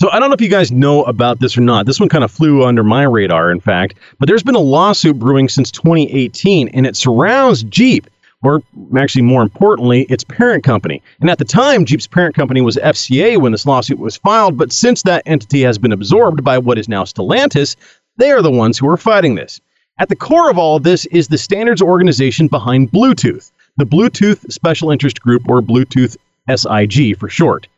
So 0.00 0.08
I 0.10 0.18
don't 0.18 0.30
know 0.30 0.34
if 0.34 0.40
you 0.40 0.48
guys 0.48 0.72
know 0.72 1.02
about 1.04 1.40
this 1.40 1.58
or 1.58 1.60
not. 1.60 1.84
This 1.84 2.00
one 2.00 2.08
kind 2.08 2.24
of 2.24 2.30
flew 2.30 2.64
under 2.64 2.82
my 2.82 3.02
radar, 3.02 3.52
in 3.52 3.60
fact. 3.60 3.96
But 4.18 4.28
there's 4.28 4.42
been 4.42 4.54
a 4.54 4.58
lawsuit 4.58 5.18
brewing 5.18 5.46
since 5.50 5.70
2018, 5.70 6.68
and 6.68 6.86
it 6.86 6.96
surrounds 6.96 7.64
Jeep, 7.64 8.06
or 8.42 8.62
actually 8.96 9.20
more 9.20 9.42
importantly, 9.42 10.04
its 10.04 10.24
parent 10.24 10.64
company. 10.64 11.02
And 11.20 11.28
at 11.28 11.36
the 11.36 11.44
time, 11.44 11.84
Jeep's 11.84 12.06
parent 12.06 12.34
company 12.34 12.62
was 12.62 12.76
FCA 12.76 13.38
when 13.38 13.52
this 13.52 13.66
lawsuit 13.66 13.98
was 13.98 14.16
filed. 14.16 14.56
But 14.56 14.72
since 14.72 15.02
that 15.02 15.22
entity 15.26 15.60
has 15.64 15.76
been 15.76 15.92
absorbed 15.92 16.42
by 16.42 16.56
what 16.56 16.78
is 16.78 16.88
now 16.88 17.04
Stellantis, 17.04 17.76
they 18.16 18.30
are 18.30 18.40
the 18.40 18.50
ones 18.50 18.78
who 18.78 18.88
are 18.88 18.96
fighting 18.96 19.34
this. 19.34 19.60
At 20.00 20.08
the 20.08 20.16
core 20.16 20.48
of 20.50 20.56
all 20.56 20.76
of 20.76 20.82
this 20.82 21.04
is 21.06 21.28
the 21.28 21.36
standards 21.36 21.82
organization 21.82 22.48
behind 22.48 22.90
Bluetooth, 22.90 23.50
the 23.76 23.84
Bluetooth 23.84 24.50
Special 24.50 24.90
Interest 24.90 25.20
Group, 25.20 25.46
or 25.46 25.60
Bluetooth 25.60 26.16
SIG 26.48 27.18
for 27.18 27.28
short. 27.28 27.68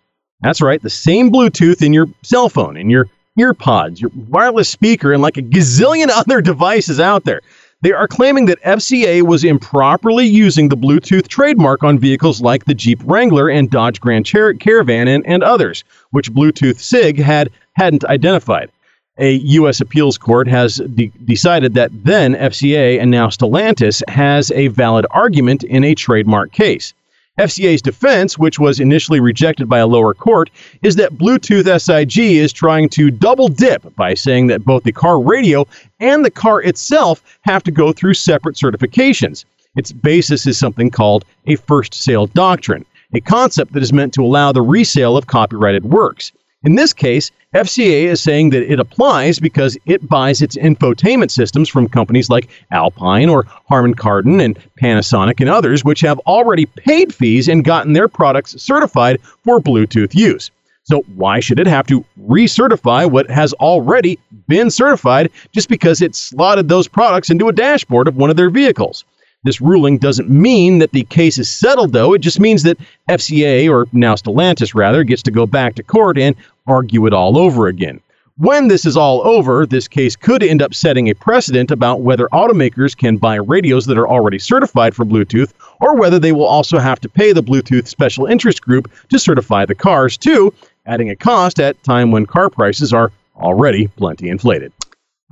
That's 0.41 0.61
right, 0.61 0.81
the 0.81 0.89
same 0.89 1.33
Bluetooth 1.33 1.83
in 1.83 1.93
your 1.93 2.07
cell 2.23 2.49
phone, 2.49 2.77
in 2.77 2.89
your 2.89 3.09
earpods, 3.37 4.01
your 4.01 4.13
wireless 4.29 4.69
speaker, 4.69 5.13
and 5.13 5.21
like 5.21 5.37
a 5.37 5.43
gazillion 5.43 6.11
other 6.15 6.41
devices 6.41 7.01
out 7.01 7.25
there. 7.25 7.41
They 7.81 7.91
are 7.91 8.07
claiming 8.07 8.47
that 8.47 8.63
FCA 8.63 9.23
was 9.23 9.43
improperly 9.43 10.27
using 10.27 10.69
the 10.69 10.77
Bluetooth 10.77 11.27
trademark 11.27 11.83
on 11.83 11.99
vehicles 11.99 12.41
like 12.41 12.67
the 12.67 12.75
Jeep 12.75 13.01
Wrangler 13.05 13.49
and 13.49 13.69
Dodge 13.69 14.01
Grand 14.01 14.27
Caravan 14.27 15.09
and, 15.09 15.27
and 15.27 15.43
others, 15.43 15.83
which 16.13 16.33
Bluetooth 16.33 16.79
SIG 16.79 17.19
had 17.19 17.51
hadn't 17.73 18.05
identified. 18.05 18.71
A 19.19 19.35
U.S. 19.35 19.81
appeals 19.83 20.17
court 20.17 20.49
has 20.49 20.77
de- 20.95 21.13
decided 21.27 21.75
that 21.75 21.91
then 22.03 22.35
FCA 22.35 22.99
and 22.99 23.11
now 23.11 23.29
Stellantis 23.29 24.03
has 24.09 24.51
a 24.53 24.69
valid 24.69 25.05
argument 25.11 25.65
in 25.65 25.85
a 25.85 25.95
trademark 25.95 26.51
case. 26.53 26.95
FCA's 27.39 27.83
defense, 27.83 28.39
which 28.39 28.59
was 28.59 28.81
initially 28.81 29.21
rejected 29.21 29.69
by 29.69 29.81
a 29.81 29.87
lower 29.87 30.15
court, 30.15 30.51
is 30.83 30.97
that 30.97 31.13
Bluetooth 31.19 31.67
SIG 31.81 32.19
is 32.19 32.55
trying 32.55 32.89
to 32.91 33.11
double 33.11 33.49
dip 33.49 33.95
by 33.97 34.15
saying 34.15 34.47
that 34.47 34.65
both 34.65 34.83
the 34.85 34.93
car 34.93 35.21
radio 35.21 35.67
and 36.01 36.25
the 36.25 36.31
car 36.31 36.63
itself 36.63 37.23
have 37.43 37.63
to 37.65 37.71
go 37.71 37.93
through 37.93 38.15
separate 38.15 38.57
certifications. 38.57 39.45
Its 39.77 39.93
basis 39.93 40.47
is 40.47 40.57
something 40.57 40.91
called 40.91 41.25
a 41.47 41.57
first 41.57 41.93
sale 41.93 42.29
doctrine, 42.29 42.85
a 43.13 43.21
concept 43.21 43.75
that 43.75 43.83
is 43.83 43.93
meant 43.93 44.15
to 44.15 44.23
allow 44.25 44.53
the 44.53 44.63
resale 44.63 45.17
of 45.19 45.27
copyrighted 45.27 45.85
works. 45.85 46.33
In 46.65 46.77
this 46.77 46.93
case, 46.93 47.33
FCA 47.55 48.05
is 48.05 48.21
saying 48.21 48.51
that 48.51 48.71
it 48.71 48.79
applies 48.79 49.41
because 49.41 49.77
it 49.85 50.09
buys 50.09 50.41
its 50.41 50.57
infotainment 50.57 51.33
systems 51.33 51.69
from 51.69 51.89
companies 51.89 52.31
like 52.31 52.49
Alpine 52.71 53.29
or 53.29 53.47
Harman 53.69 53.95
Kardon 53.95 54.41
and 54.41 54.57
Panasonic 54.81 55.41
and 55.41 55.51
others, 55.51 55.85
which 55.85 56.01
have 56.03 56.21
already 56.21 56.67
paid 56.67 57.13
fees 57.13 57.49
and 57.49 57.65
gotten 57.65 57.95
their 57.95 58.07
products 58.07 58.63
certified 58.63 59.21
for 59.43 59.61
Bluetooth 59.61 60.15
use. 60.15 60.53
So, 60.85 61.05
why 61.17 61.41
should 61.41 61.59
it 61.59 61.67
have 61.67 61.87
to 61.89 62.05
recertify 62.29 63.11
what 63.11 63.29
has 63.29 63.53
already 63.55 64.19
been 64.49 64.71
certified 64.71 65.31
just 65.53 65.69
because 65.69 66.01
it 66.01 66.15
slotted 66.15 66.69
those 66.69 66.89
products 66.89 67.31
into 67.31 67.49
a 67.49 67.53
dashboard 67.53 68.07
of 68.07 68.17
one 68.17 68.31
of 68.31 68.37
their 68.37 68.51
vehicles? 68.51 69.05
This 69.45 69.61
ruling 69.61 69.99
doesn't 69.99 70.31
mean 70.31 70.79
that 70.79 70.93
the 70.93 71.03
case 71.05 71.37
is 71.37 71.49
settled, 71.49 71.93
though. 71.93 72.15
It 72.15 72.21
just 72.21 72.39
means 72.39 72.63
that 72.63 72.79
FCA, 73.09 73.69
or 73.69 73.89
now 73.93 74.15
Stellantis 74.15 74.73
rather, 74.73 75.03
gets 75.03 75.23
to 75.25 75.33
go 75.33 75.47
back 75.47 75.75
to 75.75 75.83
court 75.83 76.17
and 76.17 76.37
argue 76.67 77.07
it 77.07 77.13
all 77.13 77.39
over 77.39 77.67
again. 77.67 78.01
When 78.39 78.69
this 78.69 78.87
is 78.87 78.97
all 78.97 79.21
over, 79.27 79.67
this 79.67 79.87
case 79.87 80.17
could 80.17 80.43
end 80.43 80.63
up 80.63 80.75
setting 80.75 81.09
a 81.09 81.15
precedent 81.15 81.71
about 81.71 82.01
whether 82.01 82.29
automakers 82.33 82.97
can 82.97 83.19
buy 83.19 83.35
radios 83.37 83.85
that 83.87 83.99
are 83.99 84.09
already 84.09 84.39
certified 84.39 84.97
for 84.97 85.05
Bluetooth, 85.05 85.53
or 85.81 85.97
whether 85.97 86.19
they 86.19 86.33
will 86.33 86.47
also 86.47 86.79
have 86.79 86.99
to 87.01 87.09
pay 87.11 87.33
the 87.33 87.43
Bluetooth 87.43 87.87
Special 87.87 88.27
Interest 88.27 88.61
Group 88.63 88.91
to 89.11 89.19
certify 89.19 89.67
the 89.67 89.75
cars 89.75 90.17
too, 90.17 90.53
adding 90.87 91.11
a 91.11 91.17
cost 91.17 91.61
at 91.61 91.81
time 91.85 92.11
when 92.11 92.25
car 92.25 92.49
prices 92.49 92.93
are 92.93 93.13
already 93.37 93.87
plenty 93.89 94.29
inflated. 94.31 94.73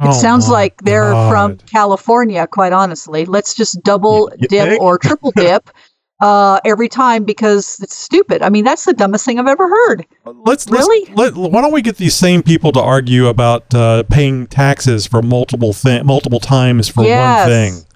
Oh 0.02 0.06
it 0.06 0.08
Oh 0.08 0.12
sounds 0.12 0.46
my 0.48 0.54
like 0.54 0.76
they're 0.82 1.12
God. 1.12 1.30
from 1.30 1.56
California, 1.68 2.46
quite 2.46 2.72
honestly. 2.72 3.24
Let's 3.24 3.54
just 3.54 3.82
double 3.82 4.30
You- 4.32 4.36
you 4.42 4.48
dip 4.48 4.80
or 4.80 4.98
triple 4.98 5.30
dip 5.34 5.70
uh, 6.20 6.60
every 6.64 6.88
time 6.88 7.24
because 7.24 7.78
it's 7.80 7.96
stupid. 7.96 8.42
I 8.42 8.48
mean, 8.50 8.64
that's 8.64 8.84
the 8.84 8.92
dumbest 8.92 9.24
thing 9.24 9.38
I've 9.38 9.46
ever 9.46 9.68
heard. 9.68 10.06
Let's 10.24 10.66
Really? 10.70 11.12
Let's, 11.14 11.36
let, 11.36 11.52
why 11.52 11.60
don't 11.62 11.72
we 11.72 11.82
get 11.82 11.96
these 11.96 12.14
same 12.14 12.42
people 12.42 12.72
to 12.72 12.80
argue 12.80 13.26
about 13.28 13.74
uh, 13.74 14.02
paying 14.04 14.46
taxes 14.46 15.06
for 15.06 15.22
multiple 15.22 15.72
thi- 15.72 16.02
multiple 16.02 16.40
times 16.40 16.88
for 16.88 17.04
Yes. 17.04 17.40
one 17.46 17.48
thing? 17.50 17.86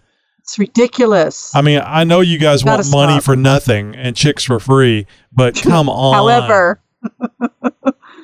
It's 0.41 0.59
ridiculous. 0.59 1.55
I 1.55 1.63
mean, 1.63 1.81
I 1.85 2.05
know 2.05 2.21
you 2.21 2.39
guys 2.39 2.63
Gotta 2.63 2.83
want 2.83 2.91
money 2.91 3.21
for 3.21 3.35
nothing 3.35 3.95
and 3.97 4.15
chicks 4.15 4.45
for 4.45 4.61
free, 4.61 5.07
but 5.33 5.55
come 5.63 5.89
on. 5.89 6.15
However, 6.15 6.81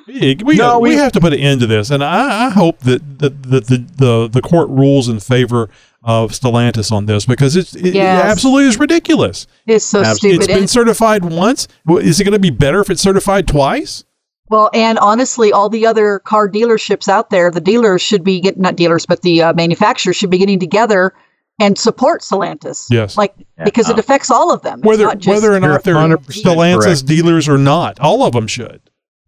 we, 0.07 0.37
we, 0.45 0.57
No, 0.57 0.78
we 0.80 0.90
we- 0.90 0.95
have 0.97 1.12
to 1.12 1.21
put 1.21 1.33
an 1.33 1.38
end 1.40 1.61
to 1.61 1.66
this, 1.66 1.90
and 1.90 2.02
I, 2.02 2.47
I 2.47 2.50
hope 2.50 2.80
that 2.80 3.19
the, 3.21 3.30
the, 3.30 3.61
the, 3.61 3.76
the, 3.97 4.28
the 4.28 4.42
court 4.42 4.69
rules 4.69 5.09
in 5.09 5.21
favor 5.21 5.71
of 6.02 6.33
Stellantis 6.33 6.90
on 6.90 7.07
this 7.07 7.26
because 7.26 7.57
it's, 7.57 7.75
it, 7.76 7.95
it 7.95 7.97
absolutely 7.97 8.69
is 8.69 8.78
ridiculous. 8.78 9.47
it's 9.66 9.85
so 9.85 10.00
Absolutely. 10.00 10.37
It's 10.37 10.45
stupid. 10.45 10.54
been 10.54 10.62
And- 10.62 10.71
certified 10.71 11.25
once. 11.25 11.69
Is 11.88 12.21
it 12.21 12.25
going 12.25 12.33
to 12.33 12.38
be 12.38 12.50
better 12.50 12.80
if 12.80 12.88
it's 12.90 13.02
certified 13.02 13.47
twice? 13.47 14.04
well, 14.49 14.69
and 14.75 14.99
honestly, 14.99 15.52
all 15.52 15.69
the 15.69 15.87
other 15.87 16.19
car 16.21 16.49
dealerships 16.49 17.07
out 17.07 17.30
there, 17.30 17.50
the 17.52 17.61
dealers 17.61 18.02
should 18.02 18.25
be 18.25 18.40
getting, 18.40 18.61
not 18.62 18.75
dealers, 18.76 19.07
but 19.07 19.23
the 19.23 19.40
uh, 19.42 19.52
manufacturers 19.52 20.16
should 20.16 20.30
be 20.30 20.38
getting 20.38 20.59
together 20.59 21.12
and 21.61 21.78
support 21.78 22.23
Stellantis. 22.23 22.88
Yes. 22.90 23.16
Like, 23.16 23.33
because 23.64 23.88
it 23.90 23.97
affects 23.99 24.28
all 24.30 24.50
of 24.52 24.62
them. 24.62 24.80
It's 24.80 24.87
Whether 24.88 25.04
not 25.04 25.19
just- 25.19 25.28
whether 25.42 25.54
or 25.54 25.61
not 25.61 25.85
they're 25.85 25.95
100% 25.95 26.16
Stellantis 26.42 26.83
correct. 26.83 27.07
dealers 27.07 27.49
or 27.49 27.59
not, 27.59 28.00
all 28.00 28.25
of 28.25 28.33
them 28.33 28.47
should. 28.49 28.80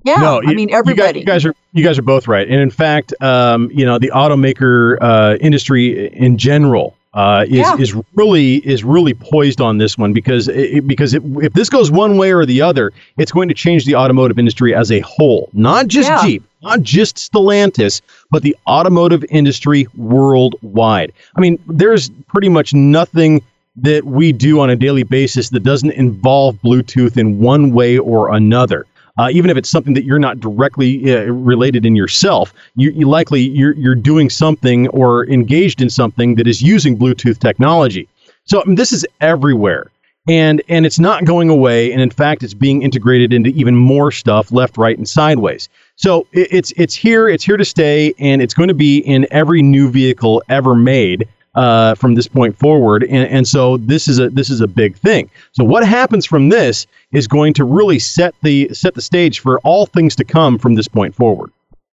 Yeah, 0.04 0.16
no, 0.16 0.38
I 0.44 0.50
you- 0.50 0.56
mean, 0.56 0.58
you 0.60 0.66
guys- 0.68 0.78
everybody. 0.78 1.20
You 1.20 1.26
guys, 1.26 1.44
are 1.44 1.54
you 1.72 1.84
guys 1.84 1.98
are 1.98 2.02
both 2.02 2.28
right, 2.28 2.46
and 2.48 2.60
in 2.60 2.70
fact, 2.70 3.14
um, 3.22 3.70
you 3.72 3.84
know, 3.86 3.98
the 3.98 4.10
automaker 4.14 4.96
uh, 5.00 5.36
industry 5.40 6.08
in 6.14 6.36
general 6.38 6.94
uh, 7.14 7.44
is 7.46 7.58
Yeah. 7.58 7.76
is 7.78 7.94
really 8.14 8.56
is 8.66 8.84
really 8.84 9.12
poised 9.14 9.60
on 9.60 9.76
this 9.78 9.98
one 9.98 10.12
because 10.14 10.48
it, 10.48 10.86
because 10.86 11.12
it, 11.14 11.22
if 11.42 11.52
this 11.52 11.68
goes 11.68 11.90
one 11.90 12.16
way 12.16 12.32
or 12.32 12.46
the 12.46 12.62
other, 12.62 12.90
it's 13.18 13.30
going 13.32 13.48
to 13.48 13.54
change 13.54 13.84
the 13.84 13.94
automotive 13.96 14.38
industry 14.38 14.74
as 14.74 14.90
a 14.90 15.00
whole, 15.00 15.50
not 15.52 15.88
just 15.88 16.08
Yeah. 16.08 16.22
Jeep, 16.22 16.42
not 16.62 16.82
just 16.82 17.16
Stellantis, 17.16 18.00
but 18.30 18.42
the 18.42 18.56
automotive 18.66 19.24
industry 19.30 19.86
worldwide. 19.96 21.12
I 21.36 21.40
mean, 21.40 21.58
there's 21.66 22.10
pretty 22.28 22.48
much 22.48 22.72
nothing 22.74 23.42
that 23.76 24.04
we 24.04 24.32
do 24.32 24.60
on 24.60 24.70
a 24.70 24.76
daily 24.76 25.02
basis 25.02 25.48
that 25.50 25.60
doesn't 25.64 25.92
involve 25.92 26.56
Bluetooth 26.62 27.16
in 27.16 27.38
one 27.38 27.72
way 27.72 27.98
or 27.98 28.34
another. 28.34 28.84
Uh, 29.18 29.28
even 29.30 29.50
if 29.50 29.56
it's 29.56 29.68
something 29.68 29.94
that 29.94 30.04
you're 30.04 30.18
not 30.18 30.40
directly 30.40 31.14
uh, 31.14 31.24
related 31.24 31.84
in 31.84 31.94
yourself, 31.94 32.54
you, 32.76 32.90
you 32.92 33.08
likely 33.08 33.40
you're, 33.40 33.74
you're 33.74 33.94
doing 33.94 34.30
something 34.30 34.88
or 34.88 35.28
engaged 35.28 35.82
in 35.82 35.90
something 35.90 36.34
that 36.36 36.46
is 36.46 36.62
using 36.62 36.96
Bluetooth 36.96 37.38
technology. 37.38 38.08
So 38.44 38.60
I 38.60 38.64
mean, 38.64 38.76
this 38.76 38.92
is 38.92 39.06
everywhere, 39.20 39.90
and 40.28 40.62
and 40.68 40.86
it's 40.86 40.98
not 40.98 41.24
going 41.24 41.48
away. 41.50 41.92
And 41.92 42.00
in 42.00 42.10
fact, 42.10 42.42
it's 42.42 42.54
being 42.54 42.82
integrated 42.82 43.32
into 43.32 43.50
even 43.50 43.76
more 43.76 44.10
stuff, 44.10 44.50
left, 44.50 44.76
right, 44.78 44.96
and 44.96 45.08
sideways. 45.08 45.68
So 45.96 46.26
it, 46.32 46.48
it's 46.50 46.72
it's 46.76 46.94
here, 46.94 47.28
it's 47.28 47.44
here 47.44 47.56
to 47.56 47.64
stay, 47.64 48.14
and 48.18 48.42
it's 48.42 48.54
going 48.54 48.68
to 48.68 48.74
be 48.74 48.98
in 48.98 49.26
every 49.30 49.62
new 49.62 49.90
vehicle 49.90 50.42
ever 50.48 50.74
made 50.74 51.28
uh, 51.54 51.94
from 51.94 52.14
this 52.14 52.26
point 52.26 52.56
forward. 52.58 53.04
And, 53.04 53.28
and 53.28 53.48
so 53.48 53.76
this 53.76 54.08
is 54.08 54.18
a 54.18 54.30
this 54.30 54.50
is 54.50 54.60
a 54.60 54.66
big 54.68 54.96
thing. 54.96 55.30
So 55.52 55.64
what 55.64 55.86
happens 55.86 56.24
from 56.26 56.48
this 56.48 56.86
is 57.12 57.28
going 57.28 57.52
to 57.54 57.64
really 57.64 57.98
set 57.98 58.34
the 58.42 58.72
set 58.72 58.94
the 58.94 59.02
stage 59.02 59.40
for 59.40 59.60
all 59.60 59.86
things 59.86 60.16
to 60.16 60.24
come 60.24 60.58
from 60.58 60.74
this 60.74 60.88
point 60.88 61.14
forward. 61.14 61.50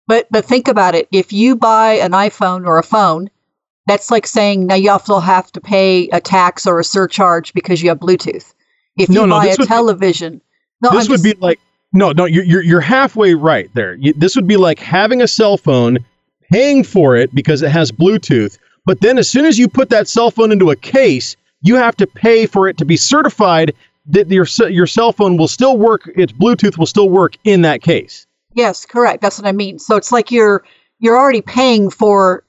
But 0.07 0.27
but 0.31 0.45
think 0.45 0.67
about 0.67 0.95
it. 0.95 1.07
If 1.11 1.33
you 1.33 1.55
buy 1.55 1.93
an 1.93 2.11
iPhone 2.11 2.65
or 2.65 2.77
a 2.77 2.83
phone, 2.83 3.29
that's 3.87 4.11
like 4.11 4.27
saying 4.27 4.67
now 4.67 4.75
you 4.75 4.91
also 4.91 5.19
have 5.19 5.51
to 5.53 5.61
pay 5.61 6.07
a 6.09 6.21
tax 6.21 6.67
or 6.67 6.79
a 6.79 6.83
surcharge 6.83 7.53
because 7.53 7.81
you 7.81 7.89
have 7.89 7.99
Bluetooth. 7.99 8.53
If 8.97 9.09
you 9.09 9.15
no, 9.15 9.27
buy 9.27 9.47
a 9.47 9.55
would 9.57 9.67
television, 9.67 10.41
no, 10.81 10.91
this 10.91 11.05
I'm 11.05 11.11
would 11.11 11.23
just- 11.23 11.23
be 11.23 11.33
like 11.41 11.59
no, 11.93 12.11
no, 12.11 12.25
you're 12.25 12.43
you're, 12.43 12.61
you're 12.63 12.81
halfway 12.81 13.33
right 13.33 13.69
there. 13.73 13.95
You, 13.95 14.13
this 14.13 14.35
would 14.35 14.47
be 14.47 14.57
like 14.57 14.77
having 14.77 15.21
a 15.21 15.27
cell 15.27 15.57
phone, 15.57 15.97
paying 16.51 16.83
for 16.83 17.15
it 17.15 17.33
because 17.33 17.61
it 17.61 17.69
has 17.71 17.91
Bluetooth, 17.91 18.57
but 18.87 19.01
then 19.01 19.17
as 19.17 19.29
soon 19.29 19.45
as 19.45 19.59
you 19.59 19.67
put 19.67 19.89
that 19.89 20.07
cell 20.07 20.31
phone 20.31 20.49
into 20.49 20.71
a 20.71 20.75
case, 20.77 21.35
you 21.61 21.75
have 21.75 21.97
to 21.97 22.07
pay 22.07 22.45
for 22.45 22.69
it 22.69 22.77
to 22.77 22.85
be 22.85 22.95
certified 22.95 23.73
that 24.05 24.29
your 24.29 24.47
your 24.69 24.87
cell 24.87 25.11
phone 25.11 25.35
will 25.35 25.49
still 25.49 25.77
work. 25.77 26.09
Its 26.15 26.31
Bluetooth 26.31 26.77
will 26.77 26.85
still 26.85 27.09
work 27.09 27.35
in 27.43 27.61
that 27.63 27.81
case. 27.81 28.25
yes, 28.53 28.85
correct. 28.85 29.21
That's 29.21 29.37
what 29.37 29.45
I 29.45 29.51
mean. 29.51 29.77
So 29.77 29.97
it's 29.97 30.13
like 30.13 30.31
you're 30.31 30.63
you're 30.99 31.17
already 31.17 31.41
paying 31.41 31.89
for 31.89 32.43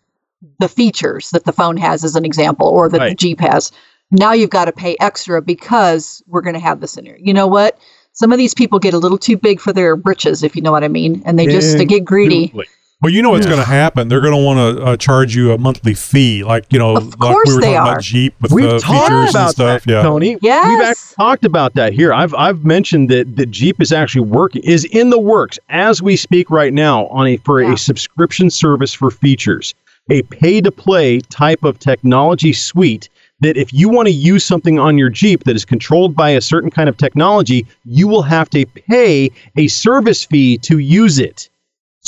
the 0.61 0.69
features 0.69 1.31
that 1.31 1.45
the 1.45 1.53
phone 1.53 1.77
has, 1.77 2.05
as 2.05 2.15
an 2.15 2.25
example, 2.25 2.69
or 2.69 2.89
that 2.89 2.99
the 2.99 3.05
Right. 3.07 3.19
Jeep 3.19 3.41
has. 3.41 3.73
Now 4.13 4.33
you've 4.33 4.51
got 4.51 4.67
to 4.67 4.73
pay 4.73 4.97
extra 5.01 5.43
because 5.43 6.23
we're 6.29 6.41
going 6.41 6.55
to 6.55 6.61
have 6.61 6.81
this 6.81 6.97
in 6.97 7.05
here. 7.05 7.19
You 7.21 7.35
know 7.35 7.49
what? 7.49 7.79
Some 8.13 8.31
of 8.31 8.39
these 8.39 8.55
people 8.55 8.79
get 8.79 8.95
a 8.95 8.99
little 8.99 9.19
too 9.19 9.37
big 9.37 9.61
for 9.61 9.73
their 9.73 9.97
britches, 9.97 10.45
if 10.45 10.55
you 10.55 10.63
know 10.63 10.71
what 10.71 10.85
I 10.85 10.89
mean, 10.89 11.21
and 11.25 11.37
they 11.37 11.47
just 11.47 11.77
they 11.79 11.85
get 11.85 12.05
greedy. 12.05 12.53
Well, 13.01 13.13
you 13.13 13.23
know 13.23 13.31
what's 13.31 13.47
going 13.47 13.61
to 13.61 13.65
happen. 13.65 14.09
They're 14.09 14.21
going 14.21 14.33
to 14.33 14.43
want 14.45 14.77
to 14.79 14.83
uh, 14.85 14.97
charge 14.97 15.33
you 15.37 15.53
a 15.53 15.59
monthly 15.59 15.95
fee, 15.95 16.43
like 16.43 16.73
you 16.73 16.81
know, 16.81 16.97
Of 16.97 17.11
like 17.21 17.33
course 17.33 17.49
we 17.49 17.55
were 17.55 17.61
they 17.61 17.67
talking 17.75 17.77
are. 17.79 17.93
about 17.93 18.03
Jeep 18.03 18.35
with 18.43 18.51
We've 18.51 18.69
the 18.69 18.79
talked 18.81 19.07
features 19.09 19.31
about 19.31 19.43
and 19.45 19.51
stuff. 19.51 19.85
that, 19.85 19.91
yeah, 19.93 20.03
Tony. 20.03 20.37
We've 20.43 20.51
actually 20.53 21.15
talked 21.15 21.45
about 21.45 21.75
that 21.75 21.93
here. 21.93 22.13
I've 22.13 22.35
I've 22.35 22.65
mentioned 22.65 23.09
that 23.11 23.37
the 23.37 23.47
Jeep 23.47 23.81
is 23.81 23.93
actually 23.93 24.23
working 24.23 24.63
is 24.65 24.85
in 24.87 25.11
the 25.11 25.19
works 25.19 25.61
as 25.69 26.03
we 26.03 26.17
speak 26.17 26.51
right 26.51 26.73
now 26.73 27.07
on 27.07 27.29
a 27.29 27.37
for 27.37 27.63
Yeah. 27.63 27.75
a 27.75 27.77
subscription 27.77 28.51
service 28.51 28.93
for 28.93 29.13
features, 29.13 29.75
a 30.11 30.23
pay 30.23 30.61
to 30.61 30.73
play 30.73 31.21
type 31.21 31.63
of 31.63 31.79
technology 31.79 32.53
suite 32.53 33.09
that 33.43 33.57
if 33.57 33.73
you 33.73 33.89
want 33.89 34.09
to 34.09 34.13
use 34.13 34.43
something 34.45 34.81
on 34.81 34.99
your 34.99 35.09
Jeep 35.09 35.45
that 35.45 35.55
is 35.55 35.65
controlled 35.65 36.17
by 36.17 36.31
a 36.31 36.41
certain 36.41 36.69
kind 36.73 36.89
of 36.89 36.97
technology, 36.97 37.65
you 37.85 38.09
will 38.09 38.23
have 38.23 38.51
to 38.51 38.67
pay 38.67 39.31
a 39.57 39.69
service 39.69 40.25
fee 40.25 40.59
to 40.59 40.79
use 40.79 41.21
it. 41.21 41.49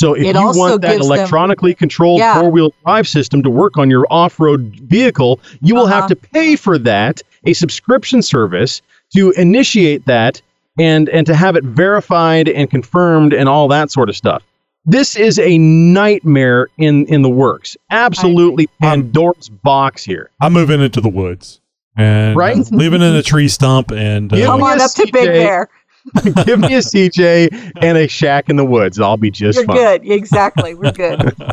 So 0.01 0.15
if 0.15 0.23
It 0.23 0.35
you 0.35 0.41
also 0.41 0.59
want 0.59 0.81
that 0.81 0.93
gives 0.93 1.07
them- 1.07 1.15
electronically 1.17 1.75
controlled 1.75 2.19
Yeah. 2.21 2.39
four-wheel 2.39 2.73
drive 2.83 3.07
system 3.07 3.43
to 3.43 3.51
work 3.51 3.77
on 3.77 3.91
your 3.91 4.07
off-road 4.09 4.79
vehicle, 4.87 5.39
you 5.61 5.75
will 5.75 5.85
have 5.85 6.05
Uh-huh. 6.05 6.07
to 6.09 6.15
pay 6.15 6.55
for 6.55 6.79
that, 6.79 7.21
a 7.45 7.53
subscription 7.53 8.23
service 8.23 8.81
to 9.15 9.29
initiate 9.37 10.07
that 10.07 10.41
and 10.79 11.07
and 11.09 11.27
to 11.27 11.35
have 11.35 11.55
it 11.55 11.63
verified 11.63 12.49
and 12.49 12.71
confirmed 12.71 13.31
and 13.31 13.47
all 13.47 13.67
that 13.67 13.91
sort 13.91 14.09
of 14.09 14.15
stuff. 14.15 14.41
This 14.85 15.15
is 15.15 15.37
a 15.37 15.59
nightmare 15.59 16.65
in 16.79 17.05
in 17.05 17.21
the 17.21 17.29
works. 17.29 17.77
Absolutely 17.91 18.67
Pandora's 18.81 19.49
box 19.49 20.03
here. 20.03 20.31
I'm 20.41 20.53
moving 20.53 20.81
into 20.81 20.99
the 21.01 21.09
woods 21.09 21.59
and 21.95 22.35
Right? 22.35 22.57
living 22.71 23.01
in 23.03 23.13
a 23.15 23.21
tree 23.21 23.49
stump 23.49 23.91
and 23.91 24.33
uh, 24.33 24.37
Come 24.45 24.63
on 24.63 24.81
up 24.81 24.89
to 24.95 25.07
Big 25.13 25.25
Bear. 25.27 25.69
Give 26.45 26.59
me 26.59 26.73
a 26.75 26.79
CJ 26.79 27.73
and 27.81 27.97
a 27.97 28.07
shack 28.07 28.49
in 28.49 28.55
the 28.55 28.65
woods. 28.65 28.99
I'll 28.99 29.17
be 29.17 29.31
just 29.31 29.57
You're 29.57 29.65
fine. 29.65 29.75
good. 29.75 30.11
Exactly. 30.11 30.73
We're 30.73 30.91
good. 30.91 31.35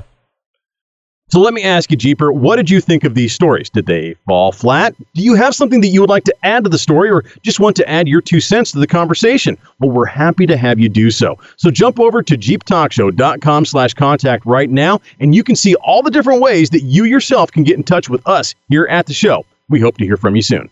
So 1.31 1.41
let 1.41 1.53
me 1.53 1.63
ask 1.63 1.91
you, 1.91 1.97
Jeeper, 1.97 2.33
what 2.33 2.57
did 2.57 2.71
you 2.71 2.81
think 2.81 3.05
of 3.05 3.15
these 3.15 3.35
stories? 3.35 3.69
Did 3.69 3.85
they 3.85 4.15
fall 4.27 4.51
flat? 4.51 4.95
Do 5.13 5.23
you 5.23 5.35
have 5.35 5.55
something 5.55 5.83
that 5.83 5.89
you 5.89 6.01
would 6.01 6.09
like 6.09 6.25
to 6.25 6.35
add 6.43 6.65
to 6.65 6.71
the 6.71 6.79
story 6.79 7.11
or 7.11 7.23
just 7.43 7.61
want 7.61 7.77
to 7.77 7.87
add 7.89 8.09
your 8.09 8.23
two 8.23 8.41
cents 8.41 8.73
to 8.73 8.79
the 8.79 8.87
conversation? 8.87 9.59
Well, 9.79 9.91
we're 9.91 10.07
happy 10.07 10.47
to 10.47 10.57
have 10.57 10.79
you 10.79 10.89
do 10.89 11.11
so. 11.11 11.39
So 11.59 11.71
jump 11.71 12.01
over 12.01 12.23
to 12.23 12.35
jeeptalkshow.com 12.35 13.67
slash 13.67 13.93
contact 13.93 14.47
right 14.47 14.71
now, 14.71 15.03
and 15.21 15.35
you 15.35 15.45
can 15.45 15.55
see 15.55 15.75
all 15.77 16.03
the 16.03 16.11
different 16.11 16.41
ways 16.41 16.71
that 16.71 16.85
you 16.85 17.05
yourself 17.05 17.53
can 17.53 17.63
get 17.63 17.77
in 17.77 17.83
touch 17.85 18.09
with 18.09 18.27
us 18.27 18.55
here 18.71 18.87
at 18.87 19.05
the 19.05 19.13
show. 19.13 19.45
We 19.69 19.81
hope 19.81 19.99
to 19.99 20.07
hear 20.07 20.17
from 20.17 20.35
you 20.35 20.43
soon. 20.43 20.71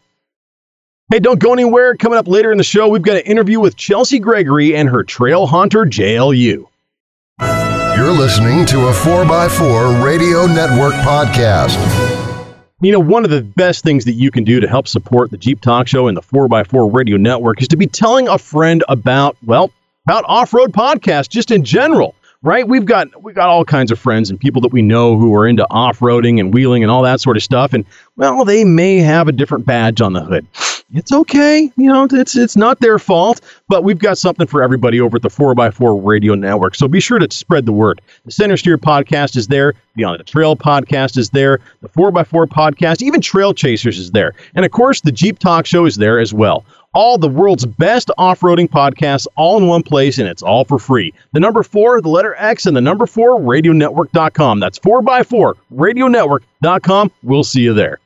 Hey, 1.08 1.20
don't 1.20 1.38
go 1.38 1.52
anywhere. 1.52 1.94
Coming 1.94 2.18
up 2.18 2.26
later 2.26 2.50
in 2.50 2.58
the 2.58 2.64
show, 2.64 2.88
we've 2.88 3.00
got 3.00 3.16
an 3.16 3.22
interview 3.22 3.60
with 3.60 3.76
Chelsea 3.76 4.18
Gregory 4.18 4.74
and 4.74 4.88
her 4.88 5.04
Trail 5.04 5.46
Haunter 5.46 5.84
JLU. 5.84 6.66
You're 7.40 8.10
listening 8.10 8.66
to 8.66 8.88
a 8.88 8.92
4x4 8.92 10.02
Radio 10.04 10.46
Network 10.46 10.94
podcast. 10.94 11.76
You 12.80 12.90
know, 12.90 12.98
one 12.98 13.22
of 13.22 13.30
the 13.30 13.42
best 13.42 13.84
things 13.84 14.04
that 14.06 14.14
you 14.14 14.32
can 14.32 14.42
do 14.42 14.58
to 14.58 14.66
help 14.66 14.88
support 14.88 15.30
the 15.30 15.36
Jeep 15.36 15.60
Talk 15.60 15.86
Show 15.86 16.08
and 16.08 16.16
the 16.16 16.22
4x4 16.22 16.92
Radio 16.92 17.18
Network 17.18 17.62
is 17.62 17.68
to 17.68 17.76
be 17.76 17.86
telling 17.86 18.26
a 18.26 18.36
friend 18.36 18.82
about, 18.88 19.36
well, 19.44 19.70
about 20.08 20.24
off-road 20.26 20.72
podcasts 20.72 21.28
just 21.28 21.52
in 21.52 21.62
general, 21.62 22.16
right? 22.42 22.66
We've 22.66 22.84
got 22.84 23.22
we've 23.22 23.34
got 23.36 23.48
all 23.48 23.64
kinds 23.64 23.92
of 23.92 24.00
friends 24.00 24.28
and 24.28 24.40
people 24.40 24.60
that 24.62 24.72
we 24.72 24.82
know 24.82 25.16
who 25.16 25.32
are 25.36 25.46
into 25.46 25.68
off-roading 25.70 26.40
and 26.40 26.52
wheeling 26.52 26.82
and 26.82 26.90
all 26.90 27.02
that 27.02 27.20
sort 27.20 27.36
of 27.36 27.44
stuff 27.44 27.74
and 27.74 27.84
well, 28.16 28.44
they 28.44 28.64
may 28.64 28.98
have 28.98 29.28
a 29.28 29.32
different 29.32 29.66
badge 29.66 30.00
on 30.00 30.12
the 30.12 30.24
hood 30.24 30.46
it's 30.92 31.12
okay. 31.12 31.70
You 31.76 31.88
know, 31.88 32.06
it's 32.10 32.36
it's 32.36 32.56
not 32.56 32.78
their 32.80 32.98
fault, 32.98 33.40
but 33.68 33.82
we've 33.82 33.98
got 33.98 34.18
something 34.18 34.46
for 34.46 34.62
everybody 34.62 35.00
over 35.00 35.16
at 35.16 35.22
the 35.22 35.28
4x4 35.28 36.04
Radio 36.04 36.34
Network. 36.34 36.74
So 36.74 36.86
be 36.86 37.00
sure 37.00 37.18
to 37.18 37.34
spread 37.34 37.66
the 37.66 37.72
word. 37.72 38.00
The 38.24 38.30
Center 38.30 38.56
Steer 38.56 38.78
podcast 38.78 39.36
is 39.36 39.48
there. 39.48 39.74
Beyond 39.96 40.20
the 40.20 40.24
Trail 40.24 40.54
podcast 40.56 41.16
is 41.16 41.30
there. 41.30 41.60
The 41.80 41.88
4x4 41.88 42.46
podcast, 42.46 43.02
even 43.02 43.20
Trail 43.20 43.52
Chasers 43.52 43.98
is 43.98 44.12
there. 44.12 44.34
And 44.54 44.64
of 44.64 44.70
course, 44.70 45.00
the 45.00 45.12
Jeep 45.12 45.38
Talk 45.38 45.66
Show 45.66 45.86
is 45.86 45.96
there 45.96 46.20
as 46.20 46.32
well. 46.32 46.64
All 46.94 47.18
the 47.18 47.28
world's 47.28 47.66
best 47.66 48.10
off 48.16 48.40
roading 48.40 48.68
podcasts 48.68 49.26
all 49.36 49.58
in 49.58 49.66
one 49.66 49.82
place, 49.82 50.18
and 50.18 50.28
it's 50.28 50.42
all 50.42 50.64
for 50.64 50.78
free. 50.78 51.12
The 51.32 51.40
number 51.40 51.62
four, 51.62 52.00
the 52.00 52.08
letter 52.08 52.34
X, 52.38 52.64
and 52.64 52.74
the 52.74 52.80
number 52.80 53.06
four, 53.06 53.38
radionetwork.com. 53.38 54.60
That's 54.60 54.78
4x4 54.78 55.54
radionetwork.com. 55.74 57.10
We'll 57.22 57.44
see 57.44 57.62
you 57.62 57.74
there. 57.74 57.98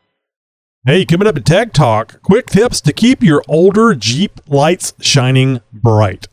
Hey, 0.86 1.04
coming 1.04 1.28
up 1.28 1.36
at 1.36 1.44
Tech 1.44 1.74
Talk, 1.74 2.22
quick 2.22 2.46
tips 2.46 2.80
to 2.80 2.94
keep 2.94 3.22
your 3.22 3.44
older 3.46 3.94
Jeep 3.94 4.40
lights 4.46 4.94
shining 4.98 5.60
bright. 5.70 6.26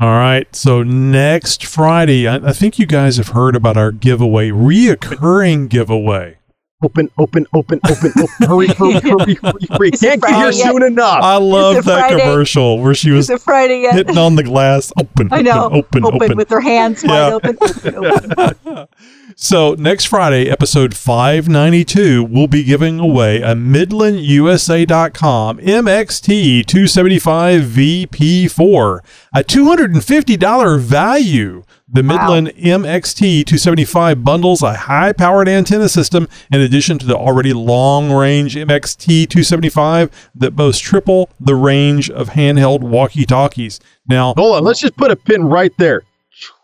All 0.00 0.08
right, 0.08 0.52
so 0.56 0.82
next 0.82 1.64
Friday, 1.64 2.26
I, 2.26 2.48
I 2.48 2.52
think 2.52 2.80
you 2.80 2.86
guys 2.86 3.16
have 3.18 3.28
heard 3.28 3.54
about 3.54 3.76
our 3.76 3.92
giveaway, 3.92 4.48
reoccurring 4.50 5.68
giveaway. 5.68 6.39
Open, 6.82 7.10
open, 7.18 7.46
open, 7.52 7.78
open, 7.90 8.10
open. 8.18 8.26
hurry, 8.48 8.66
hurry, 8.68 8.94
hurry, 9.00 9.34
hurry, 9.34 9.66
hurry. 9.70 9.90
Can't 9.90 10.22
get 10.22 10.34
here 10.34 10.50
yet? 10.50 10.70
soon 10.70 10.82
enough. 10.82 11.22
I 11.22 11.36
love 11.36 11.74
that 11.84 11.86
Friday? 12.08 12.20
commercial 12.20 12.78
where 12.80 12.94
she 12.94 13.10
was 13.10 13.30
Friday 13.42 13.82
hitting 13.82 14.16
on 14.16 14.34
the 14.36 14.42
glass. 14.42 14.90
Open, 14.98 15.28
I 15.30 15.42
know. 15.42 15.66
open, 15.66 16.06
open, 16.06 16.22
open. 16.22 16.36
with 16.38 16.48
her 16.48 16.62
hands 16.62 17.04
wide 17.04 17.28
Yeah. 17.28 17.34
open. 17.34 17.58
open, 17.60 17.96
open. 17.96 18.86
So 19.36 19.74
next 19.78 20.04
Friday, 20.06 20.50
episode 20.50 20.94
592, 20.94 22.24
we'll 22.24 22.46
be 22.46 22.62
giving 22.62 23.00
away 23.00 23.40
a 23.40 23.54
MidlandUSA.com 23.54 25.58
MXT 25.58 26.66
275 26.66 27.62
VP4, 27.62 28.98
a 29.34 29.42
$250 29.42 30.78
value. 30.80 31.62
The 31.92 32.04
Wow. 32.04 32.16
Midland 32.16 32.48
MXT 32.56 33.44
275 33.46 34.22
bundles 34.22 34.62
a 34.62 34.74
high 34.74 35.12
powered 35.12 35.48
antenna 35.48 35.88
system 35.88 36.28
in 36.52 36.60
addition 36.60 36.98
to 37.00 37.06
the 37.06 37.16
already 37.16 37.52
long 37.52 38.12
range 38.12 38.54
MXT 38.54 39.28
275 39.28 40.30
that 40.36 40.54
boasts 40.54 40.80
triple 40.80 41.30
the 41.40 41.56
range 41.56 42.08
of 42.08 42.30
handheld 42.30 42.80
walkie 42.80 43.24
talkies. 43.24 43.80
Now, 44.08 44.34
Hold 44.36 44.56
on, 44.56 44.64
let's 44.64 44.80
just 44.80 44.96
put 44.96 45.10
a 45.10 45.16
pin 45.16 45.44
right 45.44 45.72
there. 45.78 46.02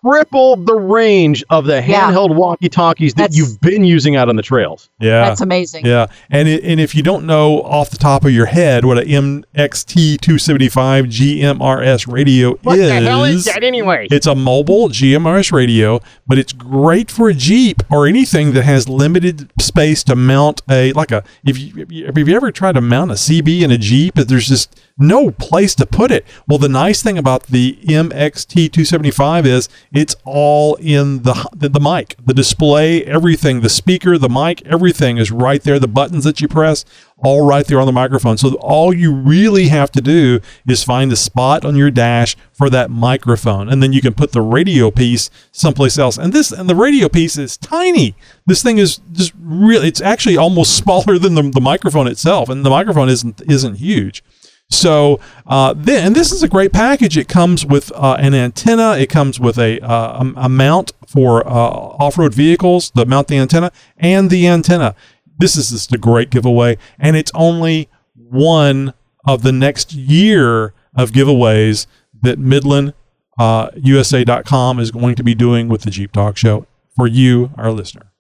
Triple 0.07 0.57
the 0.57 0.75
range 0.75 1.43
of 1.51 1.65
the 1.67 1.83
Yeah. 1.87 2.11
handheld 2.13 2.35
walkie 2.35 2.69
talkies 2.69 3.15
that 3.15 3.23
That's- 3.33 3.37
you've 3.39 3.61
been 3.61 3.85
using 3.85 4.15
out 4.17 4.29
on 4.29 4.37
the 4.37 4.43
trails. 4.43 4.89
yeah. 5.01 5.25
That's 5.29 5.41
amazing. 5.41 5.85
Yeah, 5.85 6.07
and 6.31 6.49
it, 6.49 6.63
and 6.63 6.81
if 6.81 6.95
you 6.95 7.03
don't 7.03 7.27
know 7.27 7.61
off 7.63 7.91
the 7.91 7.97
top 7.97 8.25
of 8.25 8.31
your 8.33 8.47
head 8.47 8.85
what 8.85 8.99
a 8.99 9.03
MXT 9.03 10.17
275 10.21 11.07
GMRS 11.09 12.07
radio 12.07 12.53
is, 12.53 13.45
that 13.47 13.63
anyway? 13.63 14.07
it's 14.11 14.27
a 14.27 14.35
mobile 14.35 14.89
GMRS 14.89 15.51
radio, 15.53 16.01
but 16.27 16.39
it's 16.39 16.53
great 16.53 17.11
for 17.11 17.29
a 17.29 17.35
Jeep 17.35 17.83
or 17.91 18.07
anything 18.07 18.53
that 18.53 18.63
has 18.65 18.89
limited 18.89 19.51
space 19.61 20.03
to 20.05 20.15
mount 20.15 20.63
a 20.71 20.93
like 20.93 21.11
a 21.11 21.23
if 21.45 21.59
you 21.59 21.73
if 21.83 21.91
you, 21.93 22.07
have 22.07 22.17
you 22.17 22.37
ever 22.37 22.51
tried 22.53 22.75
to 22.77 22.81
mount 22.81 23.11
a 23.11 23.15
CB 23.15 23.63
in 23.63 23.71
a 23.71 23.79
Jeep? 23.79 24.15
There's 24.15 24.49
just 24.49 24.81
no 24.99 25.31
place 25.31 25.75
to 25.75 25.85
put 25.85 26.11
it. 26.11 26.25
Well, 26.49 26.59
the 26.59 26.69
nice 26.71 27.03
thing 27.03 27.19
about 27.19 27.49
the 27.49 27.77
MXT 27.87 28.73
275 28.73 29.45
is 29.47 29.69
it's 29.97 30.17
all 30.25 30.75
in 30.77 31.23
the, 31.23 31.49
the 31.55 31.69
the 31.69 31.81
mic, 31.81 32.17
the 32.25 32.35
display, 32.35 33.05
everything, 33.05 33.61
the 33.61 33.69
speaker, 33.69 34.19
the 34.19 34.29
mic, 34.29 34.65
everything 34.67 35.19
is 35.19 35.31
right 35.31 35.63
there. 35.63 35.79
The 35.79 35.89
buttons 35.89 36.25
that 36.25 36.41
you 36.41 36.49
press, 36.49 36.85
all 37.19 37.47
right 37.47 37.67
there 37.67 37.81
on 37.81 37.87
the 37.87 37.93
microphone. 37.93 38.37
So 38.37 38.55
all 38.57 38.93
you 38.93 39.15
really 39.15 39.69
have 39.69 39.91
to 39.93 40.01
do 40.01 40.41
is 40.67 40.85
find 40.85 41.11
the 41.11 41.17
spot 41.17 41.65
on 41.65 41.77
your 41.77 41.91
dash 41.91 42.37
for 42.53 42.69
that 42.71 42.91
microphone, 42.91 43.69
and 43.69 43.83
then 43.83 43.93
you 43.93 44.01
can 44.01 44.15
put 44.15 44.33
the 44.33 44.43
radio 44.43 44.91
piece 44.91 45.31
someplace 45.53 45.99
else. 45.99 46.19
And 46.19 46.33
this 46.33 46.53
and 46.53 46.69
the 46.69 46.75
radio 46.75 47.09
piece 47.09 47.39
is 47.39 47.57
tiny. 47.57 48.15
This 48.47 48.63
thing 48.63 48.79
is 48.79 48.99
just 49.13 49.33
really. 49.39 49.89
It's 49.89 50.01
actually 50.01 50.37
almost 50.37 50.77
smaller 50.83 51.19
than 51.19 51.35
the, 51.35 51.43
the 51.43 51.61
microphone 51.61 52.07
itself, 52.07 52.49
and 52.49 52.65
the 52.65 52.71
microphone 52.71 53.09
isn't 53.09 53.43
isn't 53.49 53.77
huge. 53.77 54.23
So 54.69 55.21
uh, 55.47 55.75
then, 55.77 56.09
and 56.09 56.17
this 56.17 56.33
is 56.33 56.43
a 56.43 56.49
great 56.49 56.73
package. 56.73 57.17
It 57.17 57.29
comes 57.29 57.65
with 57.65 57.93
uh, 57.93 58.17
an 58.19 58.35
antenna. 58.35 58.97
It 58.97 59.09
comes 59.09 59.39
with 59.39 59.59
a, 59.59 59.81
uh, 59.81 60.33
a, 60.37 60.49
mount 60.49 60.93
for 61.07 61.47
uh, 61.47 61.51
off-road 61.51 62.35
vehicles, 62.35 62.91
the 62.95 63.07
mount 63.07 63.29
the 63.29 63.37
antenna, 63.37 63.71
and 63.97 64.29
the 64.29 64.47
antenna. 64.47 64.95
This 65.39 65.57
is 65.57 65.71
just 65.71 65.93
a 65.93 65.99
great 65.99 66.31
giveaway, 66.31 66.79
and 66.99 67.17
it's 67.17 67.31
only 67.35 67.89
one 68.15 68.93
of 69.27 69.43
the 69.43 69.53
next 69.53 69.93
year 69.93 70.73
of 70.97 71.13
giveaways 71.13 71.87
that 72.23 72.39
Midland 72.39 72.95
uh, 73.39 73.71
is 73.75 74.91
going 74.91 75.15
to 75.15 75.23
be 75.23 75.35
doing 75.35 75.69
with 75.69 75.83
the 75.83 75.91
Jeep 75.91 76.13
Talk 76.13 76.37
Show 76.37 76.67
for 76.95 77.07
you, 77.07 77.51
our 77.57 77.71
listener. 77.71 78.13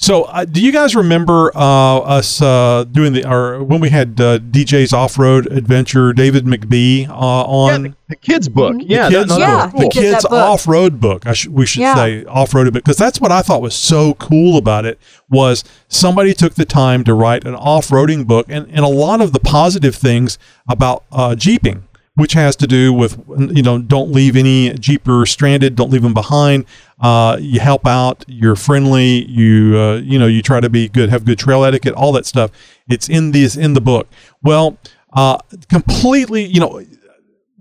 So, 0.00 0.22
uh, 0.22 0.44
do 0.44 0.62
you 0.64 0.70
guys 0.70 0.94
remember 0.94 1.50
uh, 1.56 1.98
us 1.98 2.40
uh, 2.40 2.84
doing 2.84 3.14
the 3.14 3.28
or 3.28 3.64
when 3.64 3.80
we 3.80 3.88
had 3.90 4.20
uh, 4.20 4.38
DJ's 4.38 4.92
off 4.92 5.18
road 5.18 5.50
adventure, 5.50 6.12
David 6.12 6.44
McBee 6.44 7.08
uh, 7.08 7.12
on 7.12 7.68
yeah, 7.84 7.88
the, 7.90 7.96
the 8.10 8.16
kids' 8.16 8.48
book. 8.48 8.76
Yeah, 8.78 9.08
the 9.08 9.16
kids, 9.16 9.28
that- 9.30 9.38
that 9.40 9.48
Yeah, 9.48 9.66
the 9.66 9.72
cool. 9.72 9.80
he 9.80 9.88
did 9.88 10.12
kids 10.12 10.24
off 10.26 10.68
road 10.68 11.00
book. 11.00 11.26
I 11.26 11.32
sh- 11.32 11.48
we 11.48 11.66
should 11.66 11.80
Yeah. 11.80 11.96
say 11.96 12.24
off 12.26 12.54
road 12.54 12.72
because 12.72 12.96
that's 12.96 13.20
what 13.20 13.32
I 13.32 13.42
thought 13.42 13.60
was 13.60 13.74
so 13.74 14.14
cool 14.14 14.56
about 14.56 14.84
it 14.86 15.00
was 15.28 15.64
somebody 15.88 16.32
took 16.32 16.54
the 16.54 16.64
time 16.64 17.02
to 17.02 17.12
write 17.12 17.44
an 17.44 17.56
off 17.56 17.88
roading 17.88 18.24
book 18.24 18.46
and, 18.48 18.68
and 18.70 18.84
a 18.84 18.88
lot 18.88 19.20
of 19.20 19.32
the 19.32 19.40
positive 19.40 19.96
things 19.96 20.38
about 20.68 21.02
uh, 21.10 21.34
jeeping. 21.34 21.87
Which 22.18 22.32
has 22.32 22.56
to 22.56 22.66
do 22.66 22.92
with 22.92 23.16
you 23.38 23.62
know 23.62 23.78
don't 23.78 24.10
leave 24.10 24.34
any 24.34 24.72
jeeper 24.74 25.24
stranded, 25.24 25.76
don't 25.76 25.90
leave 25.90 26.02
them 26.02 26.14
behind. 26.14 26.64
Uh, 27.00 27.36
you 27.40 27.60
help 27.60 27.86
out, 27.86 28.24
you're 28.26 28.56
friendly, 28.56 29.24
you 29.26 29.78
uh, 29.78 29.96
you 29.98 30.18
know 30.18 30.26
you 30.26 30.42
try 30.42 30.58
to 30.58 30.68
be 30.68 30.88
good, 30.88 31.10
have 31.10 31.24
good 31.24 31.38
trail 31.38 31.64
etiquette, 31.64 31.94
all 31.94 32.10
that 32.12 32.26
stuff. 32.26 32.50
It's 32.88 33.08
in 33.08 33.30
this 33.30 33.56
in 33.56 33.74
the 33.74 33.80
book. 33.80 34.08
Well, 34.42 34.78
uh, 35.12 35.38
completely, 35.68 36.44
you 36.44 36.58
know, 36.58 36.82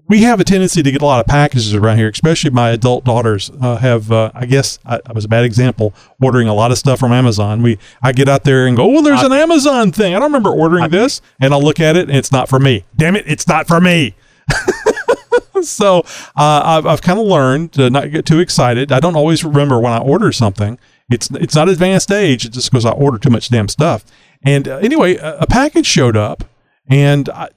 we 0.08 0.24
have 0.24 0.40
a 0.40 0.44
tendency 0.44 0.82
to 0.82 0.92
get 0.92 1.02
a 1.02 1.06
lot 1.06 1.20
of 1.20 1.28
packages 1.28 1.76
around 1.76 1.98
here, 1.98 2.10
especially 2.10 2.50
my 2.50 2.70
adult 2.72 3.04
daughters 3.04 3.52
uh, 3.62 3.76
have. 3.78 4.12
Uh, 4.12 4.32
I 4.34 4.46
guess 4.46 4.80
I, 4.86 5.00
I 5.06 5.12
was 5.14 5.26
a 5.26 5.28
bad 5.28 5.44
example 5.44 5.94
ordering 6.22 6.48
a 6.48 6.54
lot 6.54 6.72
of 6.72 6.78
stuff 6.78 7.00
from 7.00 7.12
Amazon. 7.12 7.62
We 7.62 7.78
I 8.02 8.12
get 8.12 8.28
out 8.28 8.44
there 8.44 8.66
and 8.66 8.76
go, 8.76 8.98
oh, 8.98 9.02
there's 9.02 9.22
an 9.22 9.34
Amazon 9.34 9.92
thing. 9.92 10.16
I 10.16 10.20
don't 10.20 10.30
remember 10.30 10.50
ordering 10.50 10.90
this, 10.90 11.22
and 11.40 11.54
I'll 11.54 11.62
look 11.62 11.80
at 11.80 11.96
it 11.96 12.08
and 12.08 12.18
it's 12.18 12.32
not 12.32 12.50
for 12.50 12.60
me. 12.60 12.86
Damn 12.96 13.16
it, 13.16 13.26
it's 13.28 13.48
not 13.48 13.68
for 13.68 13.80
me. 13.80 14.16
so 15.62 16.00
uh, 16.36 16.62
I've, 16.64 16.86
I've 16.86 17.02
kind 17.02 17.20
of 17.20 17.26
learned 17.26 17.74
to 17.74 17.90
not 17.90 18.12
get 18.12 18.26
too 18.26 18.40
excited. 18.40 18.92
I 18.92 19.00
don't 19.00 19.16
always 19.16 19.44
remember 19.44 19.80
when 19.80 19.94
I 19.94 20.00
order 20.00 20.32
something. 20.32 20.78
It's 21.10 21.30
it's 21.32 21.56
not 21.56 21.70
advanced 21.70 22.12
age. 22.12 22.46
It's 22.46 22.56
just 22.56 22.72
because 22.72 22.86
I 22.86 22.92
order 22.92 23.18
too 23.18 23.30
much 23.30 23.50
damn 23.50 23.70
stuff. 23.70 24.04
And 24.44 24.68
uh, 24.68 24.78
anyway, 24.78 25.16
a, 25.16 25.40
a 25.40 25.48
package 25.48 25.86
showed 25.86 26.18
up, 26.18 26.44
and 26.90 27.30
I, 27.30 27.50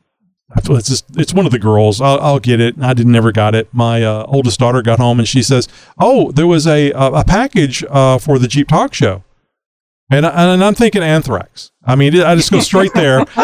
it's 0.57 0.88
just 0.88 1.05
it's 1.16 1.35
one 1.35 1.46
of 1.46 1.53
the 1.53 1.59
girls. 1.59 2.00
I'll, 2.00 2.20
I'll 2.20 2.38
get 2.38 2.61
it. 2.61 2.76
I 2.81 2.94
didn't 2.94 3.12
never 3.12 3.33
got 3.33 3.55
it. 3.55 3.68
My 3.72 4.03
uh, 4.03 4.24
oldest 4.29 4.59
daughter 4.59 4.83
got 4.83 4.98
home 4.98 5.18
and 5.18 5.29
she 5.29 5.42
says, 5.42 5.68
"Oh, 5.98 6.33
there 6.33 6.46
was 6.46 6.66
a 6.66 6.90
a, 6.92 7.12
a 7.12 7.24
package 7.24 7.85
uh, 7.88 8.18
for 8.18 8.38
the 8.38 8.48
Jeep 8.48 8.68
Talk 8.68 8.94
Show," 8.94 9.24
and 10.11 10.26
I, 10.26 10.53
and 10.53 10.62
I'm 10.62 10.74
thinking 10.74 11.03
anthrax. 11.03 11.70
I 11.85 11.96
mean, 11.96 12.20
I 12.20 12.35
just 12.35 12.50
go 12.50 12.61
straight 12.61 12.92
there 12.94 13.18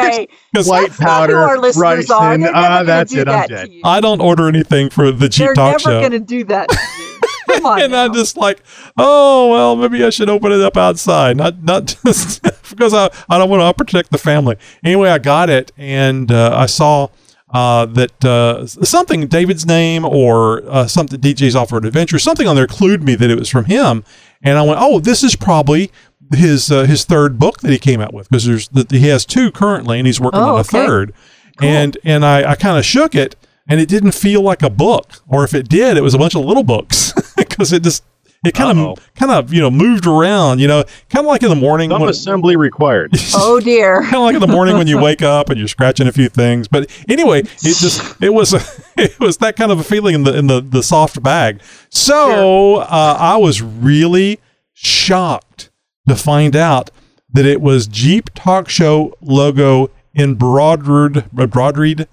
Why? 0.00 0.28
because 0.52 0.68
White 0.70 0.90
powder, 0.92 1.34
who 1.34 1.38
our 1.48 1.58
listeners 1.58 2.10
are. 2.10 2.34
ricin. 2.36 2.40
They're 2.42 2.52
never 2.52 2.56
Ah, 2.56 2.82
that's 2.82 3.12
do 3.12 3.20
it. 3.20 3.28
I'm 3.28 3.48
dead. 3.48 3.70
I 3.84 4.00
don't 4.00 4.20
order 4.20 4.48
anything 4.48 4.90
for 4.90 5.10
the 5.12 5.28
Jeep 5.28 5.46
They're 5.46 5.54
Talk 5.54 5.84
never 5.84 6.00
going 6.00 6.12
to 6.12 6.20
do 6.20 6.44
that. 6.44 6.68
to 6.68 6.78
you. 6.98 7.20
Come 7.56 7.66
on. 7.66 7.82
and 7.82 7.96
I'm 7.96 8.12
just 8.12 8.36
like, 8.36 8.62
oh 8.98 9.50
well, 9.50 9.76
maybe 9.76 10.04
I 10.04 10.10
should 10.10 10.28
open 10.28 10.52
it 10.52 10.60
up 10.60 10.76
outside, 10.76 11.36
not 11.36 11.62
not 11.62 11.86
just 12.04 12.42
because 12.70 12.92
I, 12.94 13.10
I 13.28 13.38
don't 13.38 13.48
want 13.50 13.62
to 13.62 13.84
protect 13.84 14.10
the 14.10 14.18
family. 14.18 14.56
Anyway, 14.84 15.08
I 15.08 15.18
got 15.18 15.48
it, 15.50 15.72
and 15.76 16.30
uh, 16.32 16.52
I 16.56 16.66
saw 16.66 17.08
uh, 17.50 17.86
that 17.86 18.24
uh, 18.24 18.66
something 18.66 19.28
David's 19.28 19.64
name 19.64 20.04
or 20.04 20.62
uh, 20.68 20.86
something 20.88 21.20
DJ's 21.20 21.54
Off-Road 21.54 21.84
Adventure, 21.86 22.18
something 22.18 22.46
on 22.48 22.56
there 22.56 22.66
clued 22.66 23.02
me 23.02 23.14
that 23.14 23.30
it 23.30 23.38
was 23.38 23.48
from 23.48 23.66
him, 23.66 24.04
and 24.42 24.58
I 24.58 24.62
went, 24.62 24.78
oh, 24.80 24.98
this 24.98 25.22
is 25.22 25.36
probably 25.36 25.90
his 26.34 26.70
uh, 26.70 26.84
his 26.84 27.04
third 27.04 27.38
book 27.38 27.60
that 27.60 27.70
he 27.70 27.78
came 27.78 28.00
out 28.00 28.12
with 28.14 28.28
because 28.28 28.44
there's 28.46 28.68
that 28.68 28.90
he 28.90 29.08
has 29.08 29.24
two 29.24 29.50
currently, 29.52 29.98
and 29.98 30.06
he's 30.06 30.20
working 30.20 30.40
Oh, 30.40 30.54
on 30.54 30.56
a 30.56 30.60
okay. 30.60 30.86
third, 30.86 31.12
and 31.60 31.96
and 32.04 32.24
I, 32.24 32.52
I 32.52 32.54
kind 32.54 32.78
of 32.78 32.84
shook 32.84 33.14
it. 33.14 33.36
And 33.68 33.80
it 33.80 33.88
didn't 33.88 34.12
feel 34.12 34.42
like 34.42 34.62
a 34.62 34.70
book, 34.70 35.24
or 35.26 35.42
if 35.42 35.52
it 35.52 35.68
did, 35.68 35.96
it 35.96 36.00
was 36.00 36.14
a 36.14 36.18
bunch 36.18 36.36
of 36.36 36.44
little 36.44 36.62
books 36.62 37.12
because 37.36 37.72
it 37.72 37.82
just 37.82 38.04
it 38.44 38.54
kind 38.54 38.78
Uh-oh. 38.78 38.92
of 38.92 39.14
kind 39.16 39.32
of 39.32 39.52
you 39.52 39.60
know 39.60 39.72
moved 39.72 40.06
around 40.06 40.60
you 40.60 40.68
know 40.68 40.84
kind 41.10 41.24
of 41.24 41.28
like 41.28 41.42
in 41.42 41.48
the 41.48 41.56
morning 41.56 41.90
Some 41.90 42.02
when, 42.02 42.10
assembly 42.10 42.54
required. 42.54 43.10
oh 43.34 43.58
dear. 43.58 44.02
kind 44.04 44.14
of 44.14 44.20
like 44.22 44.34
in 44.36 44.40
the 44.40 44.46
morning 44.46 44.76
when 44.78 44.86
you 44.86 45.00
wake 45.00 45.20
up 45.20 45.50
and 45.50 45.58
you're 45.58 45.66
scratching 45.66 46.06
a 46.06 46.12
few 46.12 46.28
things 46.28 46.68
but 46.68 46.88
anyway 47.08 47.40
it 47.40 47.76
just 47.76 48.22
it 48.22 48.32
was 48.32 48.54
it 48.96 49.18
was 49.18 49.38
that 49.38 49.56
kind 49.56 49.72
of 49.72 49.80
a 49.80 49.82
feeling 49.82 50.14
in 50.14 50.22
the 50.22 50.36
in 50.38 50.46
the 50.46 50.60
the 50.60 50.82
soft 50.82 51.20
bag 51.24 51.60
so 51.88 52.76
uh, 52.76 53.16
i 53.18 53.36
was 53.36 53.60
really 53.62 54.38
shocked 54.74 55.65
to 56.08 56.16
find 56.16 56.54
out 56.56 56.90
that 57.32 57.44
it 57.46 57.60
was 57.60 57.86
jeep 57.86 58.30
talk 58.34 58.68
show 58.68 59.14
logo 59.20 59.90
embroidered 60.14 61.24
embroidered 61.38 62.08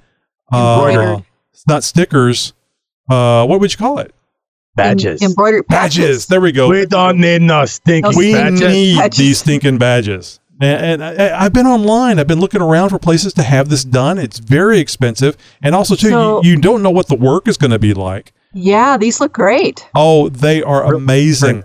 uh, 0.51 0.86
Embroidered. 0.86 1.25
it's 1.51 1.67
not 1.67 1.84
stickers 1.84 2.53
uh 3.10 3.45
what 3.45 3.60
would 3.60 3.71
you 3.71 3.77
call 3.77 3.99
it 3.99 4.13
Badges. 4.75 5.21
Em- 5.21 5.29
embroidered 5.29 5.67
badges 5.67 6.06
patches. 6.06 6.25
there 6.27 6.41
we 6.41 6.51
go 6.51 6.67
we 6.69 6.86
don't 6.88 7.19
need 7.19 7.41
no 7.43 7.65
stinking 7.65 8.17
we 8.17 8.34
badges. 8.34 8.62
need 8.62 8.97
Badges. 8.97 9.17
these 9.19 9.38
stinking 9.39 9.77
badges. 9.77 10.39
And, 10.62 11.01
and 11.01 11.21
I, 11.21 11.45
I've 11.45 11.51
been 11.53 11.65
online. 11.65 12.19
I've 12.19 12.27
been 12.27 12.39
looking 12.39 12.62
around 12.62 12.89
for 12.89 12.99
places 12.99 13.34
to 13.34 13.43
have 13.43 13.69
this 13.69 13.84
done. 13.84 14.17
It's 14.19 14.38
very 14.38 14.79
expensive, 14.79 15.36
and 15.63 15.73
also 15.75 15.95
too, 15.95 16.10
So- 16.10 16.43
you, 16.43 16.51
you 16.51 16.58
don't 16.58 16.82
know 16.84 16.91
what 16.91 17.08
the 17.08 17.15
work 17.15 17.47
is 17.47 17.58
going 17.58 17.71
to 17.71 17.79
be 17.79 17.93
like. 17.93 18.34
Yeah, 18.53 18.95
these 18.97 19.19
look 19.19 19.34
great. 19.34 19.86
Oh, 19.95 20.29
they 20.29 20.62
are 20.62 20.93
amazing, 20.93 21.63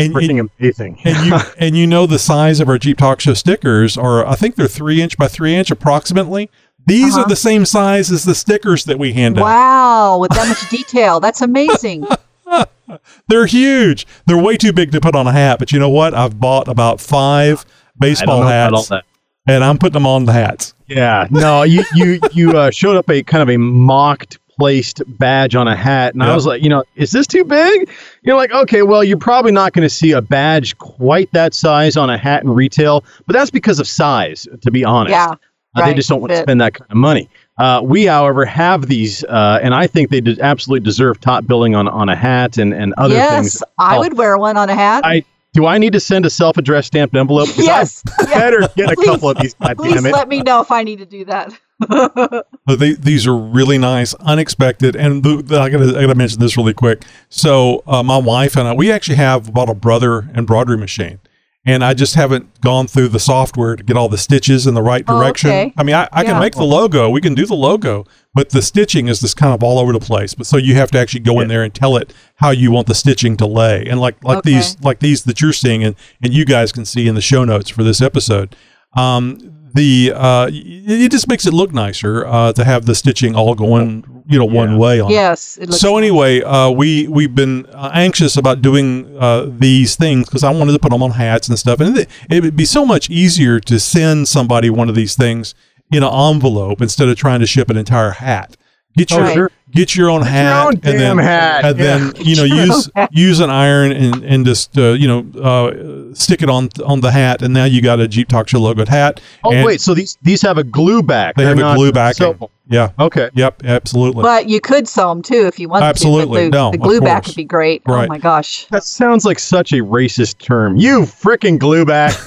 and, 0.00 0.14
Freaking 0.14 0.40
and, 0.40 0.50
amazing. 0.58 0.98
and 1.04 1.26
you 1.26 1.38
and 1.58 1.76
you 1.76 1.86
know 1.86 2.06
the 2.06 2.18
size 2.18 2.60
of 2.60 2.68
our 2.68 2.78
Jeep 2.78 2.98
Talk 2.98 3.20
Show 3.20 3.34
stickers 3.34 3.96
are. 3.96 4.26
I 4.26 4.34
think 4.34 4.56
they're 4.56 4.66
three 4.68 5.00
inch 5.02 5.16
by 5.16 5.28
three 5.28 5.54
inch 5.54 5.70
approximately. 5.70 6.50
These 6.86 7.14
Uh-huh. 7.14 7.22
are 7.24 7.28
the 7.28 7.36
same 7.36 7.64
size 7.66 8.10
as 8.10 8.24
the 8.24 8.34
stickers 8.34 8.84
that 8.86 8.98
we 8.98 9.12
hand 9.12 9.38
out. 9.38 9.42
Wow, 9.44 10.18
with 10.18 10.30
that 10.32 10.48
much 10.48 10.68
detail. 10.70 11.20
That's 11.20 11.42
amazing. 11.42 12.06
They're 13.28 13.46
huge. 13.46 14.06
They're 14.26 14.38
way 14.42 14.56
too 14.56 14.72
big 14.72 14.90
to 14.92 15.00
put 15.00 15.14
on 15.14 15.26
a 15.26 15.32
hat. 15.32 15.58
But 15.58 15.72
you 15.72 15.78
know 15.78 15.90
what? 15.90 16.14
I've 16.14 16.40
bought 16.40 16.66
about 16.68 17.00
five 17.00 17.64
baseball 17.98 18.40
know 18.40 18.46
about 18.46 18.72
all 18.72 18.82
hats, 18.82 19.06
and 19.46 19.62
I'm 19.62 19.78
putting 19.78 19.92
them 19.94 20.06
on 20.06 20.24
the 20.24 20.32
hats. 20.32 20.74
Yeah, 20.88 21.28
no, 21.30 21.62
you 21.62 21.84
you 21.94 22.18
you 22.32 22.50
uh, 22.58 22.70
showed 22.70 22.96
up 22.96 23.08
a 23.10 23.22
kind 23.22 23.42
of 23.42 23.48
a 23.50 23.56
mocked 23.58 24.38
placed 24.60 25.02
badge 25.18 25.54
on 25.54 25.66
a 25.66 25.74
hat, 25.74 26.12
and 26.12 26.22
I 26.22 26.34
was 26.34 26.44
like, 26.44 26.62
you 26.62 26.68
know, 26.68 26.84
is 26.94 27.12
this 27.12 27.26
too 27.26 27.44
big? 27.44 27.88
You're 28.20 28.36
like, 28.36 28.52
okay, 28.52 28.82
well, 28.82 29.02
you're 29.02 29.16
probably 29.16 29.52
not 29.52 29.72
going 29.72 29.84
to 29.84 29.88
see 29.88 30.12
a 30.12 30.20
badge 30.20 30.76
quite 30.76 31.32
that 31.32 31.54
size 31.54 31.96
on 31.96 32.10
a 32.10 32.18
hat 32.18 32.42
in 32.42 32.50
retail, 32.50 33.02
but 33.26 33.32
that's 33.32 33.50
because 33.50 33.80
of 33.80 33.88
size, 33.88 34.46
to 34.60 34.70
be 34.70 34.84
honest. 34.84 35.12
Yeah. 35.12 35.34
Uh, 35.74 35.86
they 35.86 35.94
just 35.94 36.10
don't 36.10 36.20
want 36.20 36.30
to 36.32 36.42
spend 36.42 36.60
that 36.60 36.74
kind 36.74 36.90
of 36.90 36.96
money. 36.98 37.30
Uh, 37.56 37.80
we, 37.82 38.04
however, 38.04 38.44
have 38.44 38.86
these, 38.86 39.24
uh, 39.24 39.60
and 39.62 39.72
I 39.74 39.86
think 39.86 40.10
they 40.10 40.20
did 40.20 40.38
absolutely 40.40 40.84
deserve 40.84 41.20
top 41.20 41.46
billing 41.46 41.74
on 41.74 41.88
on 41.88 42.10
a 42.10 42.16
hat 42.16 42.58
and 42.58 42.74
and 42.74 42.92
other 42.98 43.14
yes, 43.14 43.34
things. 43.34 43.62
I 43.78 43.96
Oh, 43.96 44.00
would 44.00 44.18
wear 44.18 44.36
one 44.36 44.58
on 44.58 44.68
a 44.68 44.74
hat. 44.74 45.06
I 45.06 45.24
do. 45.52 45.66
I 45.66 45.78
need 45.78 45.92
to 45.94 46.00
send 46.00 46.26
a 46.26 46.30
self-addressed 46.30 46.88
stamped 46.88 47.14
envelope? 47.16 47.48
yes. 47.56 48.02
I 48.18 48.22
yes. 48.22 48.34
better 48.34 48.60
get 48.76 48.92
a 48.92 48.94
Please- 48.96 49.06
couple 49.06 49.30
of 49.30 49.38
these. 49.38 49.54
God 49.54 49.76
Please 49.76 49.94
damn 49.94 50.06
it! 50.06 50.12
let 50.12 50.28
me 50.28 50.42
know 50.42 50.60
if 50.60 50.70
I 50.70 50.82
need 50.82 50.98
to 50.98 51.06
do 51.06 51.24
that. 51.26 51.52
But 52.66 52.78
they, 52.78 52.92
these 52.92 53.26
are 53.26 53.34
really 53.36 53.78
nice, 53.78 54.14
unexpected, 54.14 54.94
and 54.94 55.22
the, 55.24 55.42
the, 55.42 55.58
I 55.60 55.70
gotta 55.70 55.88
I 55.96 56.02
gotta 56.02 56.14
mention 56.14 56.38
this 56.38 56.56
really 56.56 56.74
quick. 56.74 57.02
So 57.30 57.82
uh, 57.86 58.02
my 58.02 58.18
wife 58.18 58.54
and 58.56 58.68
I, 58.68 58.74
we 58.74 58.92
actually 58.92 59.16
have 59.16 59.52
bought 59.52 59.68
a 59.70 59.74
brother 59.74 60.30
embroidery 60.36 60.76
machine, 60.76 61.18
and 61.66 61.84
I 61.84 61.92
just 61.94 62.14
haven't 62.14 62.60
gone 62.62 62.86
through 62.86 63.08
the 63.08 63.18
software 63.18 63.76
to 63.76 63.82
get 63.82 63.96
all 63.96 64.08
the 64.08 64.16
stitches 64.18 64.66
in 64.66 64.74
the 64.74 64.82
right 64.82 65.04
Oh, 65.06 65.18
direction. 65.18 65.50
okay. 65.50 65.72
I 65.76 65.82
mean, 65.82 65.94
I, 65.94 66.08
I 66.12 66.24
can 66.24 66.38
make 66.40 66.54
the 66.54 66.64
logo, 66.64 67.10
we 67.10 67.20
can 67.20 67.34
do 67.34 67.44
the 67.44 67.54
logo, 67.54 68.06
but 68.34 68.50
the 68.50 68.62
stitching 68.62 69.08
is 69.08 69.20
just 69.20 69.36
kind 69.36 69.52
of 69.52 69.62
all 69.62 69.78
over 69.78 69.92
the 69.92 70.00
place. 70.00 70.32
But 70.34 70.46
so 70.46 70.56
you 70.56 70.74
have 70.76 70.90
to 70.92 70.98
actually 70.98 71.20
go 71.20 71.40
in 71.40 71.48
there 71.48 71.62
and 71.62 71.74
tell 71.74 71.96
it 71.96 72.14
how 72.36 72.50
you 72.50 72.70
want 72.70 72.86
the 72.86 72.94
stitching 72.94 73.36
to 73.38 73.46
lay, 73.46 73.84
and 73.86 74.00
like 74.00 74.22
like 74.24 74.38
Okay. 74.38 74.54
these 74.54 74.80
like 74.82 75.00
these 75.00 75.24
that 75.24 75.40
you're 75.40 75.52
seeing, 75.52 75.84
and 75.84 75.96
and 76.22 76.32
you 76.32 76.44
guys 76.44 76.72
can 76.72 76.84
see 76.84 77.06
in 77.08 77.14
the 77.14 77.20
show 77.20 77.44
notes 77.44 77.68
for 77.68 77.82
this 77.82 78.00
episode. 78.00 78.56
Um, 78.94 79.38
the 79.72 80.12
uh, 80.16 80.48
it 80.52 81.12
just 81.12 81.28
makes 81.28 81.46
it 81.46 81.52
look 81.52 81.72
nicer 81.72 82.26
uh, 82.26 82.52
to 82.54 82.64
have 82.64 82.86
the 82.86 82.94
stitching 82.94 83.36
all 83.36 83.54
going 83.54 84.04
you 84.26 84.36
know 84.38 84.44
one 84.44 84.72
Yeah. 84.72 84.78
way 84.78 85.00
on 85.00 85.10
yes. 85.10 85.58
It 85.60 85.72
So 85.74 85.96
anyway, 85.96 86.42
uh, 86.42 86.70
we 86.70 87.06
we've 87.06 87.34
been 87.34 87.66
uh, 87.66 87.90
anxious 87.94 88.36
about 88.36 88.62
doing 88.62 89.16
uh, 89.18 89.46
these 89.48 89.94
things 89.94 90.26
because 90.26 90.42
I 90.42 90.50
wanted 90.50 90.72
to 90.72 90.80
put 90.80 90.90
them 90.90 91.02
on 91.04 91.12
hats 91.12 91.48
and 91.48 91.56
stuff, 91.58 91.78
and 91.80 91.96
it, 91.96 92.08
it 92.28 92.42
would 92.42 92.56
be 92.56 92.64
so 92.64 92.84
much 92.84 93.08
easier 93.10 93.60
to 93.60 93.78
send 93.78 94.26
somebody 94.26 94.70
one 94.70 94.88
of 94.88 94.96
these 94.96 95.14
things 95.14 95.54
in 95.92 96.02
an 96.02 96.12
envelope 96.12 96.80
instead 96.80 97.08
of 97.08 97.16
trying 97.16 97.38
to 97.40 97.46
ship 97.46 97.70
an 97.70 97.76
entire 97.76 98.10
hat. 98.10 98.56
Get 98.96 99.12
your 99.12 99.24
Oh, 99.24 99.32
sure. 99.34 99.50
Get 99.70 99.96
your 99.96 100.10
own 100.10 100.22
hat, 100.22 100.66
own 100.66 100.74
and 100.82 100.98
then 100.98 101.18
hat, 101.18 101.64
and 101.64 101.78
yeah. 101.78 101.98
then 101.98 102.12
you 102.16 102.36
know 102.36 102.44
use 102.44 102.90
use 103.10 103.40
an 103.40 103.50
iron 103.50 103.92
and 103.92 104.24
and 104.24 104.46
just 104.46 104.76
uh, 104.76 104.90
you 104.90 105.08
know 105.08 105.40
uh, 105.40 106.14
stick 106.14 106.42
it 106.42 106.50
on 106.50 106.68
on 106.84 107.00
the 107.00 107.10
hat, 107.10 107.42
and 107.42 107.54
now 107.54 107.64
you 107.64 107.80
got 107.82 108.00
a 108.00 108.08
Jeep 108.08 108.28
Talk 108.28 108.48
Show 108.48 108.60
logoed 108.60 108.88
hat. 108.88 109.20
Oh 109.44 109.52
and 109.52 109.64
wait, 109.64 109.80
so 109.80 109.94
these 109.94 110.16
these 110.22 110.42
have 110.42 110.58
a 110.58 110.64
glue 110.64 111.02
back. 111.02 111.36
they 111.36 111.44
They're 111.44 111.56
have 111.56 111.74
a 111.74 111.76
glue 111.76 111.92
back. 111.92 112.16
sellable. 112.16 112.50
Yeah. 112.70 112.90
Okay. 113.00 113.30
Yep. 113.34 113.64
Absolutely. 113.64 114.22
But 114.22 114.48
you 114.48 114.60
could 114.60 114.86
sew 114.86 115.08
them 115.08 115.22
too 115.22 115.46
if 115.46 115.58
you 115.58 115.68
want. 115.68 115.82
Absolutely. 115.82 116.42
to. 116.42 116.44
The 116.44 116.50
glue, 116.50 116.58
No, 116.58 116.70
the 116.70 116.78
of 116.78 116.82
glue 116.82 117.00
back 117.00 117.26
would 117.26 117.34
be 117.34 117.44
great. 117.44 117.82
Right. 117.84 118.04
Oh 118.04 118.06
my 118.06 118.18
gosh. 118.18 118.66
That 118.66 118.84
sounds 118.84 119.24
like 119.24 119.40
such 119.40 119.72
a 119.72 119.78
racist 119.78 120.38
term. 120.38 120.76
You 120.76 121.00
freaking 121.00 121.58
glue 121.58 121.84
back. 121.84 122.12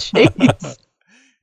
Jeez. 0.00 0.78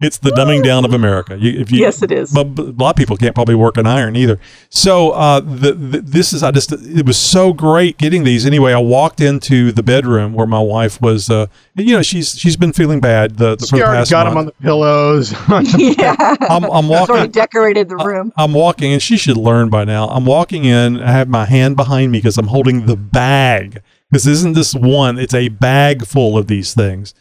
It's 0.05 0.17
the 0.19 0.29
dumbing 0.31 0.63
down 0.63 0.85
of 0.85 0.93
America. 0.93 1.37
You, 1.37 1.59
if 1.59 1.71
you, 1.71 1.79
Yes, 1.79 2.01
it 2.01 2.11
is. 2.11 2.31
But, 2.31 2.55
but 2.55 2.65
a 2.67 2.71
lot 2.71 2.91
of 2.91 2.95
people 2.95 3.17
can't 3.17 3.33
probably 3.35 3.55
work 3.55 3.77
an 3.77 3.87
iron 3.87 4.15
either. 4.15 4.39
So 4.69 5.11
uh, 5.11 5.39
the, 5.39 5.73
the, 5.73 6.01
this 6.01 6.31
is 6.33 6.43
I 6.43 6.51
just 6.51 6.71
it 6.71 7.05
was 7.05 7.17
so 7.17 7.53
great 7.53 7.97
getting 7.97 8.23
these. 8.23 8.45
Anyway, 8.45 8.73
I 8.73 8.79
walked 8.79 9.19
into 9.21 9.71
the 9.71 9.83
bedroom 9.83 10.33
where 10.33 10.47
my 10.47 10.59
wife 10.59 11.01
was. 11.01 11.29
Uh, 11.29 11.47
you 11.75 11.93
know, 11.95 12.01
she's 12.01 12.37
she's 12.37 12.55
been 12.57 12.71
feeling 12.73 12.99
bad 12.99 13.37
the, 13.37 13.55
the 13.55 13.65
for 13.67 13.77
the 13.77 13.83
past 13.83 14.11
got 14.11 14.25
them 14.25 14.37
on 14.37 14.45
the 14.45 14.51
pillows. 14.53 15.31
yeah. 15.77 16.15
I'm, 16.41 16.63
I'm 16.65 16.85
It's 16.85 16.93
already 16.93 17.11
walking. 17.11 17.31
decorated 17.31 17.89
the 17.89 17.97
room. 17.97 18.31
I'm 18.37 18.53
walking, 18.53 18.93
and 18.93 19.01
she 19.01 19.17
should 19.17 19.37
learn 19.37 19.69
by 19.69 19.83
now. 19.83 20.07
I'm 20.09 20.25
walking 20.25 20.65
in. 20.65 21.01
I 21.01 21.11
have 21.11 21.27
my 21.29 21.45
hand 21.45 21.75
behind 21.75 22.11
me 22.11 22.19
because 22.19 22.37
I'm 22.37 22.47
holding 22.47 22.85
the 22.85 22.95
bag. 22.95 23.81
Because 24.11 24.27
isn't 24.27 24.53
this 24.53 24.73
one? 24.75 25.17
It's 25.17 25.33
a 25.33 25.49
bag 25.49 26.05
full 26.05 26.37
of 26.37 26.47
these 26.47 26.73
things. 26.73 27.13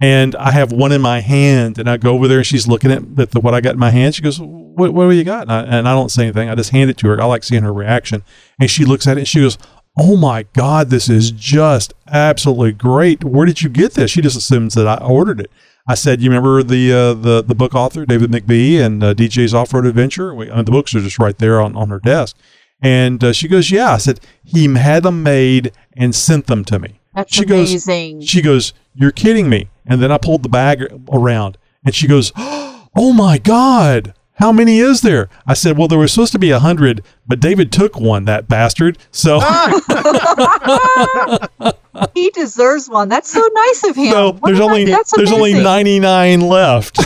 And 0.00 0.34
I 0.36 0.50
have 0.50 0.72
one 0.72 0.92
in 0.92 1.00
my 1.00 1.20
hand, 1.20 1.78
and 1.78 1.88
I 1.88 1.96
go 1.96 2.12
over 2.12 2.28
there, 2.28 2.38
and 2.38 2.46
she's 2.46 2.68
looking 2.68 2.92
at 2.92 3.16
the, 3.16 3.26
the, 3.26 3.40
what 3.40 3.54
I 3.54 3.62
got 3.62 3.74
in 3.74 3.78
my 3.78 3.90
hand. 3.90 4.14
She 4.14 4.22
goes, 4.22 4.38
"What, 4.38 4.92
what 4.92 5.08
do 5.08 5.14
you 5.14 5.24
got?" 5.24 5.42
And 5.42 5.52
I, 5.52 5.62
and 5.62 5.88
I 5.88 5.94
don't 5.94 6.10
say 6.10 6.24
anything. 6.24 6.50
I 6.50 6.54
just 6.54 6.70
hand 6.70 6.90
it 6.90 6.98
to 6.98 7.08
her. 7.08 7.20
I 7.20 7.24
like 7.24 7.44
seeing 7.44 7.62
her 7.62 7.72
reaction. 7.72 8.22
And 8.60 8.70
she 8.70 8.84
looks 8.84 9.06
at 9.06 9.16
it, 9.16 9.20
and 9.20 9.28
she 9.28 9.40
goes, 9.40 9.56
"Oh 9.98 10.16
my 10.18 10.44
God, 10.52 10.90
this 10.90 11.08
is 11.08 11.30
just 11.30 11.94
absolutely 12.08 12.72
great. 12.72 13.24
Where 13.24 13.46
did 13.46 13.62
you 13.62 13.70
get 13.70 13.94
this?" 13.94 14.10
She 14.10 14.20
just 14.20 14.36
assumes 14.36 14.74
that 14.74 14.86
I 14.86 14.96
ordered 14.96 15.40
it. 15.40 15.50
I 15.88 15.94
said, 15.94 16.20
"You 16.20 16.28
remember 16.28 16.62
the 16.62 16.92
uh, 16.92 17.14
the 17.14 17.42
the 17.42 17.54
book 17.54 17.74
author 17.74 18.04
David 18.04 18.30
McBee 18.30 18.78
and 18.78 19.02
uh, 19.02 19.14
DJ's 19.14 19.54
Off 19.54 19.72
Road 19.72 19.86
Adventure? 19.86 20.34
We, 20.34 20.50
uh, 20.50 20.62
the 20.62 20.72
books 20.72 20.94
are 20.94 21.00
just 21.00 21.18
right 21.18 21.38
there 21.38 21.58
on 21.58 21.74
on 21.74 21.88
her 21.88 22.00
desk." 22.00 22.36
And 22.82 23.24
uh, 23.24 23.32
she 23.32 23.48
goes, 23.48 23.70
"Yeah." 23.70 23.92
I 23.92 23.96
said, 23.96 24.20
"He 24.44 24.70
had 24.74 25.04
them 25.04 25.22
made 25.22 25.72
and 25.96 26.14
sent 26.14 26.48
them 26.48 26.66
to 26.66 26.78
me." 26.78 27.00
That's 27.14 27.34
she 27.34 27.46
goes, 27.46 27.70
amazing. 27.70 28.20
she 28.20 28.42
goes, 28.42 28.74
"You're 28.94 29.10
kidding 29.10 29.48
me!" 29.48 29.70
And 29.86 30.02
then 30.02 30.10
I 30.10 30.18
pulled 30.18 30.42
the 30.42 30.48
bag 30.48 30.84
around, 31.12 31.58
and 31.84 31.94
she 31.94 32.06
goes, 32.06 32.32
"Oh 32.36 33.12
my 33.14 33.38
God, 33.38 34.14
how 34.34 34.52
many 34.52 34.78
is 34.78 35.02
there?" 35.02 35.28
I 35.46 35.54
said, 35.54 35.78
"Well, 35.78 35.88
there 35.88 35.98
was 35.98 36.12
supposed 36.12 36.32
to 36.32 36.38
be 36.38 36.50
a 36.50 36.58
hundred, 36.58 37.02
but 37.26 37.40
David 37.40 37.72
took 37.72 37.98
one, 38.00 38.24
that 38.24 38.48
bastard." 38.48 38.98
So, 39.10 39.40
he 42.14 42.30
deserves 42.30 42.88
one. 42.88 43.08
That's 43.08 43.30
so 43.30 43.46
nice 43.52 43.84
of 43.84 43.96
him. 43.96 44.12
so 44.12 44.32
What 44.32 44.42
there's 44.44 44.60
only 44.60 44.84
that's 44.86 45.14
there's 45.16 45.32
only 45.32 45.54
99 45.54 46.40
left. 46.40 46.98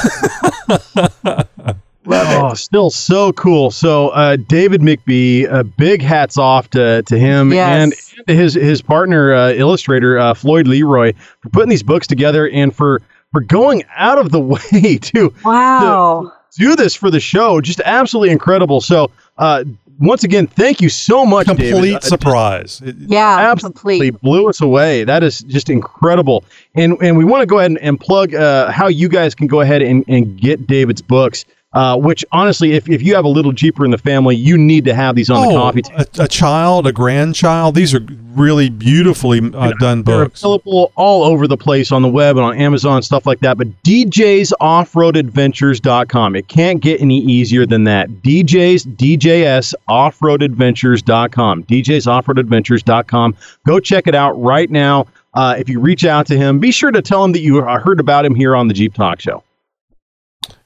oh, 2.13 2.55
still 2.55 2.91
so 2.91 3.33
cool. 3.33 3.71
So 3.71 4.09
uh, 4.11 4.37
David 4.37 4.81
McBee, 4.81 5.51
uh, 5.51 5.63
big 5.63 6.03
hats 6.03 6.37
off 6.39 6.71
to, 6.71 7.03
to 7.03 7.19
him 7.19 7.53
Yes. 7.53 8.15
and 8.17 8.27
to 8.29 8.35
his 8.35 8.55
his 8.55 8.83
partner 8.83 9.33
uh, 9.35 9.53
illustrator 9.53 10.19
uh, 10.19 10.35
Floyd 10.35 10.67
Leroy 10.67 11.13
for 11.41 11.49
putting 11.51 11.69
these 11.71 11.83
books 11.83 12.07
together 12.07 12.49
and 12.51 12.75
for 12.75 13.01
for 13.33 13.41
going 13.41 13.85
out 13.97 14.19
of 14.19 14.31
the 14.31 14.41
way 14.83 14.99
to 14.99 15.33
Wow. 15.45 16.33
do 16.57 16.75
this 16.77 16.95
for 16.95 17.11
the 17.11 17.21
show. 17.21 17.61
Just 17.61 17.81
absolutely 17.85 18.31
incredible. 18.31 18.81
So 18.81 19.11
uh, 19.39 19.65
once 20.01 20.25
again, 20.25 20.47
thank 20.47 20.81
you 20.81 20.89
so 20.89 21.27
much, 21.27 21.47
Complete 21.47 21.71
David. 21.73 21.95
Uh, 21.97 22.01
surprise. 22.01 22.81
It- 22.85 22.97
Yeah, 22.99 23.51
absolutely 23.51 24.11
complete. 24.11 24.21
blew 24.23 24.49
us 24.49 24.61
away. 24.63 25.05
That 25.05 25.23
is 25.23 25.41
just 25.41 25.69
incredible. 25.71 26.45
And 26.75 26.97
and 27.03 27.17
we 27.19 27.25
want 27.25 27.43
to 27.43 27.47
go 27.47 27.59
ahead 27.59 27.71
and, 27.73 27.79
and 27.81 28.01
plug 28.01 28.35
uh, 28.35 28.71
how 28.71 28.89
you 28.89 29.09
guys 29.09 29.35
can 29.35 29.47
go 29.47 29.61
ahead 29.61 29.83
and, 29.83 30.05
and 30.09 30.39
get 30.41 30.67
David's 30.67 31.03
books. 31.03 31.45
Uh, 31.73 31.97
which 31.97 32.25
honestly, 32.33 32.73
if, 32.73 32.89
if 32.89 33.01
you 33.01 33.15
have 33.15 33.25
a 33.25 33.29
little 33.29 33.53
Jeeper 33.53 33.85
in 33.85 33.93
the 33.93 33.99
family, 33.99 34.35
you 34.35 34.59
need 34.59 34.85
to 34.87 34.95
have 34.95 35.15
these 35.15 35.31
on 35.31 35.47
the 35.47 35.55
coffee 35.55 35.83
table. 35.83 36.03
a, 36.19 36.25
a 36.25 36.29
child, 36.29 36.89
a 36.89 36.93
grandchild. 36.93 37.77
These 37.77 37.95
are 37.95 38.01
really 38.35 38.71
beautifully 38.71 39.39
uh, 39.55 39.71
done 39.79 40.03
books. 40.03 40.41
They're 40.41 40.49
available 40.49 40.91
all 40.97 41.23
over 41.23 41.47
the 41.47 41.57
place 41.57 41.93
on 41.93 42.03
the 42.03 42.09
web 42.09 42.37
and 42.37 42.45
on 42.45 42.59
Amazon, 42.59 43.03
stuff 43.03 43.25
like 43.25 43.39
that. 43.41 43.57
But 43.57 43.69
DJsOffroadAdventures.com. 43.85 46.37
It 46.37 46.49
can't 46.49 46.81
get 46.81 47.01
any 47.01 47.21
easier 47.21 47.67
than 47.67 47.85
that. 47.85 48.09
DJs, 48.09 48.97
DJS 48.97 49.75
Offroadadventures.com. 49.89 51.65
DJsOffroadAdventures.com. 51.65 53.37
Go 53.65 53.79
check 53.79 54.09
it 54.09 54.17
out 54.17 54.33
right 54.33 54.71
now. 54.71 55.07
Uh, 55.35 55.55
if 55.57 55.69
you 55.69 55.79
reach 55.79 56.05
out 56.05 56.27
to 56.27 56.37
him, 56.37 56.59
be 56.59 56.73
sure 56.73 56.91
to 56.91 57.01
tell 57.01 57.25
him 57.25 57.31
that 57.31 57.43
you 57.43 57.63
heard 57.63 58.01
about 58.01 58.25
him 58.25 58.35
here 58.35 58.57
on 58.57 58.67
the 58.67 58.75
Jeep 58.75 58.95
Talk 58.95 59.21
Show. 59.21 59.45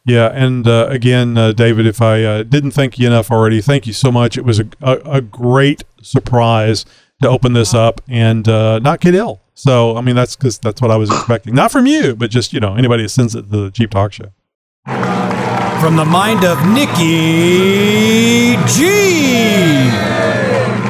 Yeah, 0.06 0.30
and 0.34 0.68
uh, 0.68 0.86
again, 0.90 1.38
uh, 1.38 1.52
David, 1.52 1.86
if 1.86 2.02
I 2.02 2.22
uh, 2.22 2.42
didn't 2.42 2.72
thank 2.72 2.98
you 2.98 3.06
enough 3.06 3.30
already, 3.30 3.62
thank 3.62 3.86
you 3.86 3.94
so 3.94 4.12
much. 4.12 4.36
It 4.36 4.44
was 4.44 4.60
a, 4.60 4.66
a, 4.82 4.92
a 5.04 5.20
great 5.22 5.82
surprise 6.02 6.84
to 7.22 7.28
open 7.28 7.54
this 7.54 7.72
up 7.72 8.02
and 8.06 8.46
uh, 8.46 8.80
not 8.80 9.00
get 9.00 9.14
ill. 9.14 9.40
So, 9.54 9.96
I 9.96 10.02
mean, 10.02 10.14
that's 10.14 10.36
because 10.36 10.58
that's 10.58 10.82
what 10.82 10.90
I 10.90 10.96
was 10.96 11.10
expecting. 11.10 11.54
Not 11.54 11.72
from 11.72 11.86
you, 11.86 12.14
but 12.14 12.30
just 12.30 12.52
you 12.52 12.60
know 12.60 12.74
anybody 12.74 13.04
that 13.04 13.08
sends 13.08 13.34
it 13.34 13.42
to 13.42 13.48
the 13.48 13.70
Jeep 13.70 13.90
Talk 13.90 14.12
Show. 14.12 14.32
From 15.80 15.96
the 15.96 16.04
mind 16.04 16.44
of 16.44 16.58
Nikki 16.68 18.56
G. 18.66 18.84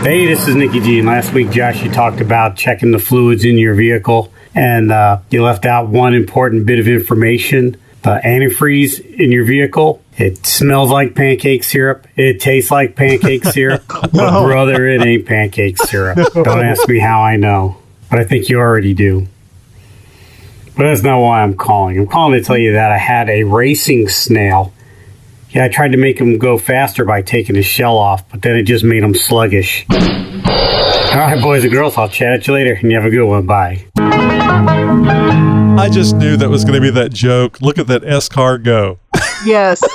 Hey, 0.03 0.27
this 0.27 0.49
is 0.49 0.57
Nikki 0.57 0.81
G. 0.81 0.99
And 0.99 1.07
last 1.07 1.33
week, 1.33 1.51
Josh, 1.51 1.83
you 1.83 1.91
talked 1.91 2.21
about 2.21 2.57
checking 2.57 2.91
the 2.91 2.99
fluids 2.99 3.45
in 3.45 3.59
your 3.59 3.75
vehicle, 3.75 4.33
and 4.55 4.91
uh, 4.91 5.21
you 5.31 5.43
left 5.43 5.67
out 5.67 5.89
one 5.89 6.15
important 6.15 6.67
bit 6.67 6.79
of 6.79 6.89
information. 6.89 7.77
The 8.05 8.21
antifreeze 8.23 9.01
in 9.01 9.33
your 9.33 9.47
vehicle, 9.47 10.03
it 10.19 10.45
smells 10.47 10.91
like 10.91 11.15
pancake 11.15 11.65
syrup. 11.65 12.07
It 12.17 12.39
tastes 12.39 12.71
like 12.71 12.97
pancake 12.97 13.45
syrup. 13.45 13.83
But, 13.89 14.11
brother, 14.13 14.87
it 14.87 15.01
ain't 15.03 15.25
pancake 15.27 15.79
syrup. 15.79 16.19
Don't 16.35 16.63
ask 16.63 16.87
me 16.87 16.99
how 16.99 17.23
I 17.23 17.37
know, 17.37 17.79
but 18.11 18.19
I 18.19 18.25
think 18.25 18.51
you 18.51 18.59
already 18.59 18.93
do. 18.93 19.27
But 20.77 20.85
that's 20.85 21.03
not 21.03 21.19
why 21.21 21.43
I'm 21.43 21.57
calling. 21.57 21.99
I'm 21.99 22.07
calling 22.07 22.39
to 22.39 22.45
tell 22.45 22.59
you 22.59 22.75
that 22.75 22.93
I 22.93 22.99
had 22.99 23.31
a 23.31 23.45
racing 23.45 24.09
snail. 24.09 24.75
Yeah, 25.51 25.65
I 25.65 25.69
tried 25.69 25.93
to 25.93 25.99
make 25.99 26.19
him 26.19 26.39
go 26.39 26.59
faster 26.59 27.05
by 27.07 27.23
taking 27.23 27.57
his 27.57 27.65
shell 27.67 27.97
off, 27.97 28.29
but 28.29 28.43
then 28.43 28.57
it 28.57 28.65
just 28.65 28.85
made 28.85 29.03
him 29.03 29.15
sluggish. 29.15 29.87
All 29.91 29.97
right, 29.97 31.41
boys 31.41 31.65
and 31.65 31.73
girls, 31.73 31.97
I'll 31.97 32.09
chat 32.09 32.35
at 32.35 32.47
you 32.47 32.53
later, 32.53 32.75
and 32.75 32.91
you 32.91 32.99
have 33.01 33.07
a 33.07 33.11
good 33.11 33.25
one. 33.25 33.47
Bye. 33.47 33.85
I 35.77 35.91
just 35.91 36.15
knew 36.17 36.37
that 36.37 36.49
was 36.49 36.65
going 36.65 36.75
to 36.77 36.81
be 36.81 36.91
that 36.91 37.13
joke. 37.13 37.61
Look 37.61 37.79
at 37.79 37.87
that 37.89 38.05
S 38.05 38.29
car 38.29 38.59
go. 38.59 38.99
Yes, 39.45 39.83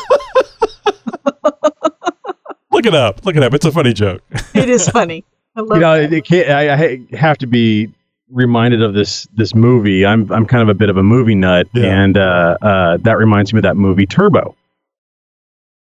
Look 2.72 2.86
it 2.86 2.94
up. 2.94 3.26
Look 3.26 3.36
it 3.36 3.44
up. 3.44 3.54
It's 3.54 3.66
a 3.66 3.72
funny 3.72 3.94
joke. 3.94 4.22
it 4.54 4.70
is 4.70 4.88
funny. 4.92 5.24
I 5.56 5.62
love 5.62 5.78
you 5.78 5.82
know, 5.82 6.02
that. 6.02 6.14
it 6.14 6.24
can't, 6.26 6.50
I, 6.50 6.74
I 6.74 7.00
have 7.18 7.38
to 7.40 7.48
be 7.48 7.92
reminded 8.30 8.82
of 8.84 8.94
this 8.94 9.28
this 9.34 9.56
movie. 9.56 10.06
I'm 10.06 10.32
I'm 10.32 10.46
kind 10.46 10.62
of 10.62 10.70
a 10.70 10.74
bit 10.74 10.90
of 10.90 10.98
a 10.98 11.04
movie 11.04 11.36
nut, 11.36 11.68
Yeah. 11.74 11.86
and 12.04 12.18
uh, 12.18 12.58
uh, 12.62 12.98
that 12.98 13.18
reminds 13.18 13.54
me 13.54 13.60
of 13.60 13.64
that 13.64 13.76
movie 13.78 14.06
Turbo. 14.06 14.56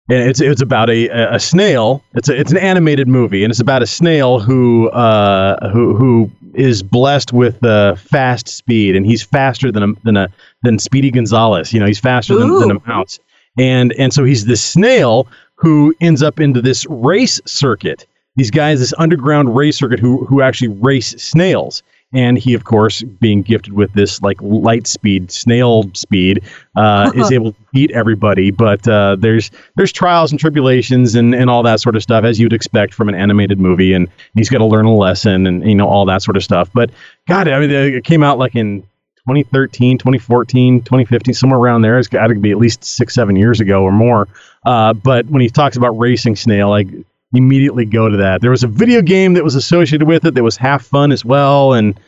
And 0.09 0.29
it's 0.29 0.39
it's 0.39 0.61
about 0.61 0.89
a, 0.89 1.07
a 1.09 1.35
a 1.35 1.39
snail. 1.39 2.03
It's 2.13 2.29
a, 2.29 2.39
it's 2.39 2.51
an 2.51 2.57
animated 2.57 3.07
movie, 3.07 3.43
and 3.43 3.51
it's 3.51 3.59
about 3.59 3.81
a 3.81 3.87
snail 3.87 4.39
who 4.39 4.89
uh, 4.89 5.69
who 5.71 5.95
who 5.95 6.31
is 6.57 6.83
blessed 6.83 7.31
with 7.33 7.63
uh, 7.63 7.95
fast 7.95 8.47
speed, 8.47 8.95
and 8.95 9.05
he's 9.05 9.23
faster 9.23 9.71
than 9.71 9.83
a 9.83 9.93
than 10.03 10.17
a 10.17 10.27
than 10.63 10.79
Speedy 10.79 11.11
Gonzalez. 11.11 11.71
You 11.71 11.79
know, 11.79 11.85
he's 11.85 11.99
faster 11.99 12.35
than, 12.35 12.59
than 12.59 12.71
a 12.71 12.87
mouse, 12.87 13.19
and 13.57 13.93
and 13.93 14.13
so 14.13 14.23
he's 14.23 14.45
this 14.45 14.61
snail 14.61 15.27
who 15.55 15.93
ends 16.01 16.21
up 16.21 16.39
into 16.39 16.61
this 16.61 16.85
race 16.87 17.39
circuit. 17.45 18.05
These 18.35 18.51
guys, 18.51 18.79
this 18.79 18.93
underground 18.97 19.55
race 19.55 19.77
circuit, 19.77 19.99
who 19.99 20.25
who 20.25 20.41
actually 20.41 20.69
race 20.69 21.09
snails. 21.21 21.83
And 22.13 22.37
he, 22.37 22.53
of 22.53 22.63
course, 22.63 23.03
being 23.03 23.41
gifted 23.41 23.73
with 23.73 23.91
this 23.91 24.21
like 24.21 24.41
light 24.41 24.87
speed, 24.87 25.29
snail 25.29 25.91
speed, 25.93 26.41
uh, 26.77 27.11
is 27.13 27.33
able 27.33 27.51
to 27.51 27.59
beat 27.73 27.91
everybody. 27.91 28.49
But 28.49 28.87
uh, 28.87 29.17
there's 29.19 29.51
there's 29.75 29.91
trials 29.91 30.31
and 30.31 30.39
tribulations 30.39 31.15
and, 31.15 31.35
and 31.35 31.49
all 31.49 31.63
that 31.63 31.81
sort 31.81 31.97
of 31.97 32.03
stuff 32.03 32.23
as 32.23 32.39
you'd 32.39 32.53
expect 32.53 32.93
from 32.93 33.09
an 33.09 33.15
animated 33.15 33.59
movie. 33.59 33.91
And 33.93 34.07
he's 34.35 34.49
got 34.49 34.59
to 34.59 34.65
learn 34.65 34.85
a 34.85 34.95
lesson 34.95 35.47
and 35.47 35.67
you 35.67 35.75
know 35.75 35.87
all 35.87 36.05
that 36.05 36.21
sort 36.21 36.37
of 36.37 36.43
stuff. 36.43 36.69
But 36.73 36.91
God, 37.27 37.49
I 37.49 37.59
mean, 37.59 37.71
it 37.71 38.05
came 38.05 38.23
out 38.23 38.39
like 38.39 38.55
in 38.55 38.83
2013, 39.27 39.97
2014, 39.97 40.83
2015, 40.83 41.33
somewhere 41.33 41.59
around 41.59 41.81
there. 41.81 41.99
It's 41.99 42.07
got 42.07 42.27
to 42.27 42.35
be 42.35 42.51
at 42.51 42.57
least 42.57 42.85
six, 42.85 43.13
seven 43.13 43.35
years 43.35 43.59
ago 43.59 43.83
or 43.83 43.91
more. 43.91 44.29
Uh, 44.65 44.93
but 44.93 45.25
when 45.25 45.41
he 45.41 45.49
talks 45.49 45.75
about 45.75 45.89
racing 45.97 46.37
snail, 46.37 46.71
I 46.71 46.85
immediately 47.33 47.85
go 47.85 48.09
to 48.09 48.17
that. 48.17 48.41
There 48.41 48.51
was 48.51 48.63
a 48.63 48.67
video 48.67 49.01
game 49.01 49.33
that 49.33 49.43
was 49.43 49.55
associated 49.55 50.07
with 50.07 50.25
it 50.25 50.33
that 50.35 50.43
was 50.43 50.57
half 50.57 50.85
fun 50.85 51.11
as 51.11 51.25
well. 51.25 51.73
And 51.73 51.99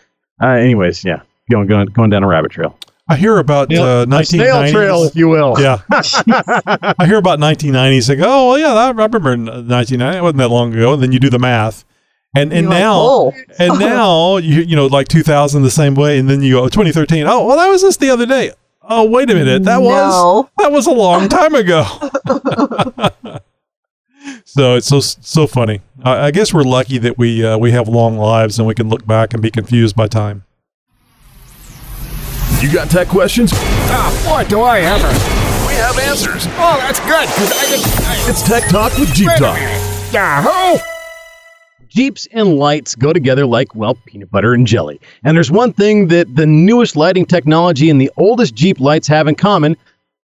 uh, 0.42 0.48
anyways, 0.48 1.04
yeah, 1.04 1.22
going 1.50 1.68
going 1.68 1.88
going 1.88 2.10
down 2.10 2.24
a 2.24 2.28
rabbit 2.28 2.52
trail, 2.52 2.78
I 3.10 3.16
hear 3.16 3.40
about 3.40 3.74
uh, 3.76 4.06
a 4.10 4.24
snail 4.24 4.56
1990s. 4.58 4.72
trail, 4.72 5.04
if 5.04 5.16
you 5.16 5.28
will. 5.28 5.56
Yeah. 5.60 5.82
I 5.92 7.06
hear 7.06 7.18
about 7.18 7.40
1990s. 7.40 8.08
Like, 8.08 8.20
oh, 8.22 8.50
well, 8.50 8.60
yeah, 8.60 8.74
I 8.74 8.88
remember 8.90 9.20
1990. 9.20 10.18
It 10.18 10.22
wasn't 10.22 10.38
that 10.38 10.50
long 10.50 10.74
ago. 10.74 10.94
And 10.94 11.02
then 11.02 11.12
you 11.12 11.20
do 11.20 11.30
the 11.30 11.40
math. 11.40 11.86
And, 12.36 12.54
and 12.54 12.64
You're 12.66 12.70
like, 12.70 12.80
now, 12.80 12.96
"Oh." 13.00 13.34
and 13.60 13.80
now, 13.80 14.38
you, 14.38 14.62
you 14.62 14.76
know, 14.76 14.86
like 14.86 15.08
2000 15.08 15.64
the 15.64 15.72
same 15.72 15.96
way. 15.96 16.20
And 16.20 16.30
then 16.30 16.44
you 16.44 16.54
go 16.54 16.68
2013. 16.70 17.26
Oh, 17.26 17.48
well, 17.48 17.58
that 17.58 17.68
was 17.68 17.82
just 17.82 18.00
the 18.00 18.12
other 18.12 18.28
day. 18.28 18.52
Oh, 18.84 19.10
wait 19.10 19.30
a 19.32 19.34
minute. 19.34 19.64
That 19.64 19.82
was, 19.82 20.14
No. 20.14 20.50
that 20.60 20.72
was 20.72 20.86
a 20.86 20.92
long 20.92 21.28
time 21.30 21.56
ago. 21.56 21.84
so 24.54 24.76
it's 24.76 24.88
so, 24.88 25.00
so 25.00 25.48
funny. 25.48 25.82
I, 26.04 26.28
I 26.28 26.32
guess 26.32 26.54
we're 26.54 26.64
lucky 26.64 26.98
that 27.00 27.18
we, 27.18 27.46
uh, 27.46 27.58
we 27.58 27.72
have 27.72 27.88
long 27.88 28.18
lives 28.18 28.58
and 28.60 28.68
we 28.68 28.74
can 28.76 28.90
look 28.90 29.06
back 29.06 29.34
and 29.34 29.42
be 29.42 29.52
confused 29.52 29.96
by 29.96 30.08
time. 30.08 30.44
You 32.62 32.72
got 32.72 32.90
tech 32.90 33.08
questions? 33.08 33.52
Ah, 33.54 34.12
boy, 34.28 34.48
do 34.50 34.62
I 34.62 34.80
ever. 34.82 35.08
We 35.68 35.76
have 35.76 35.98
answers. 36.00 36.46
Oh, 36.58 36.78
that's 36.80 37.00
good, 37.00 37.28
because 37.28 37.52
I 37.54 37.66
didn't. 37.70 38.06
I, 38.06 38.30
It's 38.30 38.42
Tech 38.42 38.68
Talk 38.70 38.98
with 38.98 39.14
Jeep 39.14 39.28
wait 39.30 39.40
Talk. 39.40 39.56
minute. 39.56 40.14
Yahoo! 40.14 40.80
Jeeps 41.88 42.28
and 42.32 42.58
lights 42.58 42.96
go 42.96 43.14
together 43.14 43.46
like, 43.46 43.74
well, 43.76 43.98
peanut 44.06 44.30
butter 44.30 44.54
and 44.54 44.68
jelly. 44.68 45.00
And 45.24 45.36
there's 45.38 45.52
one 45.52 45.74
thing 45.74 46.08
that 46.10 46.36
the 46.36 46.46
newest 46.46 46.96
lighting 46.96 47.26
technology 47.26 47.90
and 47.90 48.00
the 48.00 48.12
oldest 48.18 48.56
Jeep 48.56 48.80
lights 48.80 49.08
have 49.08 49.28
in 49.28 49.36
common 49.36 49.76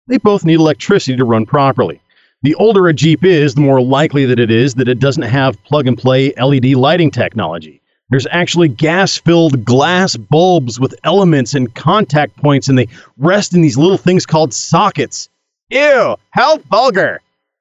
they 0.08 0.18
both 0.18 0.44
need 0.44 0.54
electricity 0.58 1.16
to 1.16 1.24
run 1.24 1.46
properly. 1.46 2.00
The 2.44 2.57
older 2.57 2.88
a 2.88 2.92
Jeep 2.92 3.24
is, 3.24 3.55
the 3.55 3.61
more 3.61 3.81
likely 3.81 4.24
that 4.26 4.40
it 4.40 4.50
is 4.50 4.74
that 4.74 4.88
it 4.88 4.98
doesn't 4.98 5.22
have 5.22 5.62
plug 5.62 5.87
and 5.87 5.96
play 5.96 6.33
LED 6.33 6.74
lighting 6.74 7.12
technology. 7.12 7.81
There's 8.11 8.26
actually 8.33 8.66
gas 8.66 9.16
filled 9.16 9.64
glass 9.64 10.16
bulbs 10.16 10.81
with 10.81 10.92
elements 11.05 11.55
and 11.55 11.72
contact 11.72 12.37
points, 12.37 12.68
and 12.68 12.76
they 12.76 12.88
rest 13.16 13.55
in 13.55 13.62
these 13.62 13.78
little 13.78 13.96
things 13.96 14.26
called 14.26 14.52
sockets. 14.52 15.28
Ew, 15.70 16.16
how 16.31 16.59
vulgar! 16.68 17.20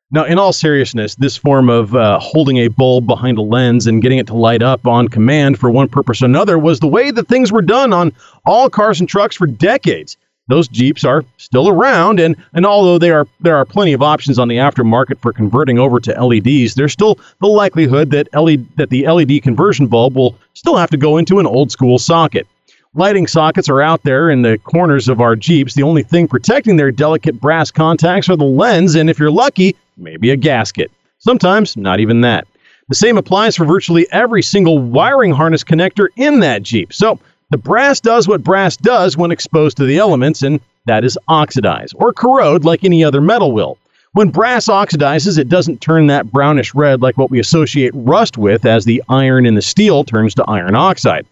Now, 0.10 0.26
in 0.26 0.40
all 0.40 0.52
seriousness, 0.52 1.14
this 1.14 1.38
form 1.38 1.70
of 1.70 1.96
uh, 1.96 2.20
holding 2.20 2.58
a 2.58 2.68
bulb 2.68 3.06
behind 3.06 3.38
a 3.38 3.44
lens 3.44 3.86
and 3.86 4.02
getting 4.02 4.18
it 4.18 4.28
to 4.28 4.34
light 4.34 4.64
up 4.64 4.88
on 4.88 5.08
command 5.08 5.60
for 5.60 5.70
one 5.70 5.90
purpose 5.90 6.24
or 6.24 6.26
another 6.26 6.58
was 6.58 6.80
the 6.80 6.88
way 6.88 7.12
that 7.12 7.28
things 7.28 7.52
were 7.52 7.62
done 7.62 7.94
on 7.94 8.14
all 8.48 8.68
cars 8.68 9.00
and 9.00 9.08
trucks 9.08 9.36
for 9.36 9.46
decades. 9.46 10.18
Those 10.48 10.68
Jeeps 10.68 11.06
are 11.06 11.24
still 11.38 11.70
around, 11.70 12.20
and, 12.20 12.36
and 12.54 12.66
although 12.66 12.98
they 12.98 13.12
are, 13.12 13.28
there 13.40 13.56
are 13.56 13.66
plenty 13.66 13.94
of 13.94 14.02
options 14.02 14.40
on 14.40 14.48
the 14.48 14.58
aftermarket 14.58 15.20
for 15.22 15.32
converting 15.32 15.80
over 15.80 16.00
to 16.00 16.24
LEDs, 16.24 16.76
there's 16.76 16.92
still 16.92 17.20
the 17.40 17.48
likelihood 17.48 18.12
that, 18.12 18.28
LED, 18.34 18.68
that 18.76 18.90
the 18.90 19.08
LED 19.08 19.44
conversion 19.44 19.88
bulb 19.88 20.16
will 20.16 20.36
still 20.54 20.76
have 20.76 20.90
to 20.90 20.98
go 20.98 21.18
into 21.18 21.40
an 21.40 21.46
old 21.46 21.72
school 21.72 22.00
socket. 22.00 22.48
Lighting 22.94 23.28
sockets 23.28 23.70
are 23.70 23.82
out 23.82 24.04
there 24.04 24.30
in 24.30 24.42
the 24.42 24.58
corners 24.58 25.08
of 25.08 25.22
our 25.22 25.38
Jeeps. 25.38 25.76
The 25.76 25.84
only 25.84 26.04
thing 26.04 26.28
protecting 26.28 26.76
their 26.76 26.92
delicate 26.92 27.40
brass 27.40 27.72
contacts 27.72 28.28
are 28.28 28.36
the 28.36 28.44
lens, 28.44 28.96
and 28.96 29.10
if 29.10 29.18
you're 29.18 29.32
lucky, 29.32 29.78
maybe 29.96 30.32
a 30.32 30.36
gasket. 30.36 30.92
Sometimes 31.20 31.78
not 31.78 32.02
even 32.02 32.22
that. 32.22 32.46
The 32.90 32.96
same 32.96 33.18
applies 33.18 33.56
for 33.56 33.64
virtually 33.64 34.06
every 34.12 34.44
single 34.44 34.80
wiring 34.80 35.32
harness 35.32 35.64
connector 35.64 36.08
in 36.18 36.42
that 36.42 36.64
Jeep. 36.64 36.92
So 36.92 37.20
the 37.52 37.58
brass 37.58 38.00
does 38.00 38.30
what 38.30 38.44
brass 38.44 38.78
does 38.78 39.18
when 39.18 39.30
exposed 39.30 39.76
to 39.78 39.86
the 39.86 39.98
elements, 39.98 40.42
and 40.42 40.62
that 40.86 41.04
is 41.04 41.20
oxidize 41.28 41.92
or 41.94 42.14
corrode 42.14 42.64
like 42.64 42.84
any 42.84 43.04
other 43.04 43.20
metal 43.20 43.52
will. 43.52 43.78
When 44.14 44.30
brass 44.30 44.68
oxidizes, 44.68 45.38
it 45.38 45.50
doesn't 45.50 45.82
turn 45.82 46.08
that 46.08 46.32
brownish 46.32 46.74
red 46.74 47.02
like 47.02 47.18
what 47.18 47.30
we 47.30 47.40
associate 47.40 47.92
rust 47.94 48.38
with 48.38 48.66
as 48.66 48.86
the 48.86 49.04
iron 49.10 49.46
in 49.46 49.56
the 49.56 49.62
steel 49.62 50.06
turns 50.06 50.34
to 50.36 50.46
iron 50.48 50.76
oxide. 50.76 51.26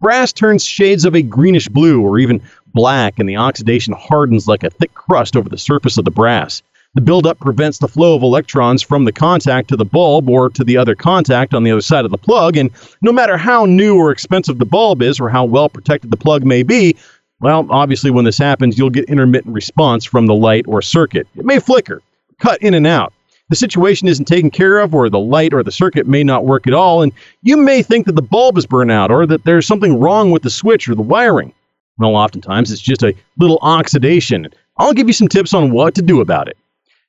Brass 0.00 0.32
turns 0.32 0.64
shades 0.64 1.04
of 1.04 1.16
a 1.16 1.22
greenish 1.22 1.68
blue 1.68 2.00
or 2.00 2.20
even 2.20 2.40
black, 2.72 3.18
and 3.18 3.28
the 3.28 3.36
oxidation 3.36 3.94
hardens 3.94 4.46
like 4.46 4.62
a 4.62 4.70
thick 4.70 4.94
crust 4.94 5.36
over 5.36 5.48
the 5.48 5.58
surface 5.58 5.98
of 5.98 6.04
the 6.04 6.10
brass. 6.10 6.62
The 6.94 7.00
buildup 7.00 7.40
prevents 7.40 7.78
the 7.78 7.88
flow 7.88 8.14
of 8.14 8.22
electrons 8.22 8.80
from 8.80 9.04
the 9.04 9.10
contact 9.10 9.68
to 9.68 9.76
the 9.76 9.84
bulb 9.84 10.30
or 10.30 10.48
to 10.50 10.62
the 10.62 10.76
other 10.76 10.94
contact 10.94 11.52
on 11.52 11.64
the 11.64 11.72
other 11.72 11.80
side 11.80 12.04
of 12.04 12.12
the 12.12 12.18
plug, 12.18 12.56
and 12.56 12.70
no 13.02 13.12
matter 13.12 13.36
how 13.36 13.64
new 13.64 13.96
or 13.96 14.12
expensive 14.12 14.58
the 14.58 14.64
bulb 14.64 15.02
is 15.02 15.18
or 15.18 15.28
how 15.28 15.44
well 15.44 15.68
protected 15.68 16.12
the 16.12 16.16
plug 16.16 16.44
may 16.44 16.62
be, 16.62 16.94
well, 17.40 17.66
obviously 17.68 18.12
when 18.12 18.24
this 18.24 18.38
happens, 18.38 18.78
you'll 18.78 18.90
get 18.90 19.06
intermittent 19.06 19.52
response 19.52 20.04
from 20.04 20.26
the 20.26 20.36
light 20.36 20.66
or 20.68 20.80
circuit. 20.80 21.26
It 21.34 21.44
may 21.44 21.58
flicker, 21.58 22.00
cut 22.38 22.62
in 22.62 22.74
and 22.74 22.86
out. 22.86 23.12
The 23.50 23.56
situation 23.56 24.06
isn't 24.06 24.26
taken 24.26 24.52
care 24.52 24.78
of, 24.78 24.94
or 24.94 25.10
the 25.10 25.18
light 25.18 25.52
or 25.52 25.64
the 25.64 25.72
circuit 25.72 26.06
may 26.06 26.22
not 26.22 26.46
work 26.46 26.68
at 26.68 26.74
all, 26.74 27.02
and 27.02 27.12
you 27.42 27.56
may 27.56 27.82
think 27.82 28.06
that 28.06 28.14
the 28.14 28.22
bulb 28.22 28.56
is 28.56 28.66
burnt 28.66 28.92
out 28.92 29.10
or 29.10 29.26
that 29.26 29.44
there's 29.44 29.66
something 29.66 29.98
wrong 29.98 30.30
with 30.30 30.42
the 30.42 30.48
switch 30.50 30.88
or 30.88 30.94
the 30.94 31.02
wiring. 31.02 31.52
Well, 31.98 32.14
oftentimes 32.14 32.70
it's 32.70 32.80
just 32.80 33.02
a 33.02 33.14
little 33.36 33.58
oxidation. 33.62 34.46
I'll 34.76 34.94
give 34.94 35.08
you 35.08 35.12
some 35.12 35.28
tips 35.28 35.54
on 35.54 35.72
what 35.72 35.96
to 35.96 36.02
do 36.02 36.20
about 36.20 36.48
it. 36.48 36.56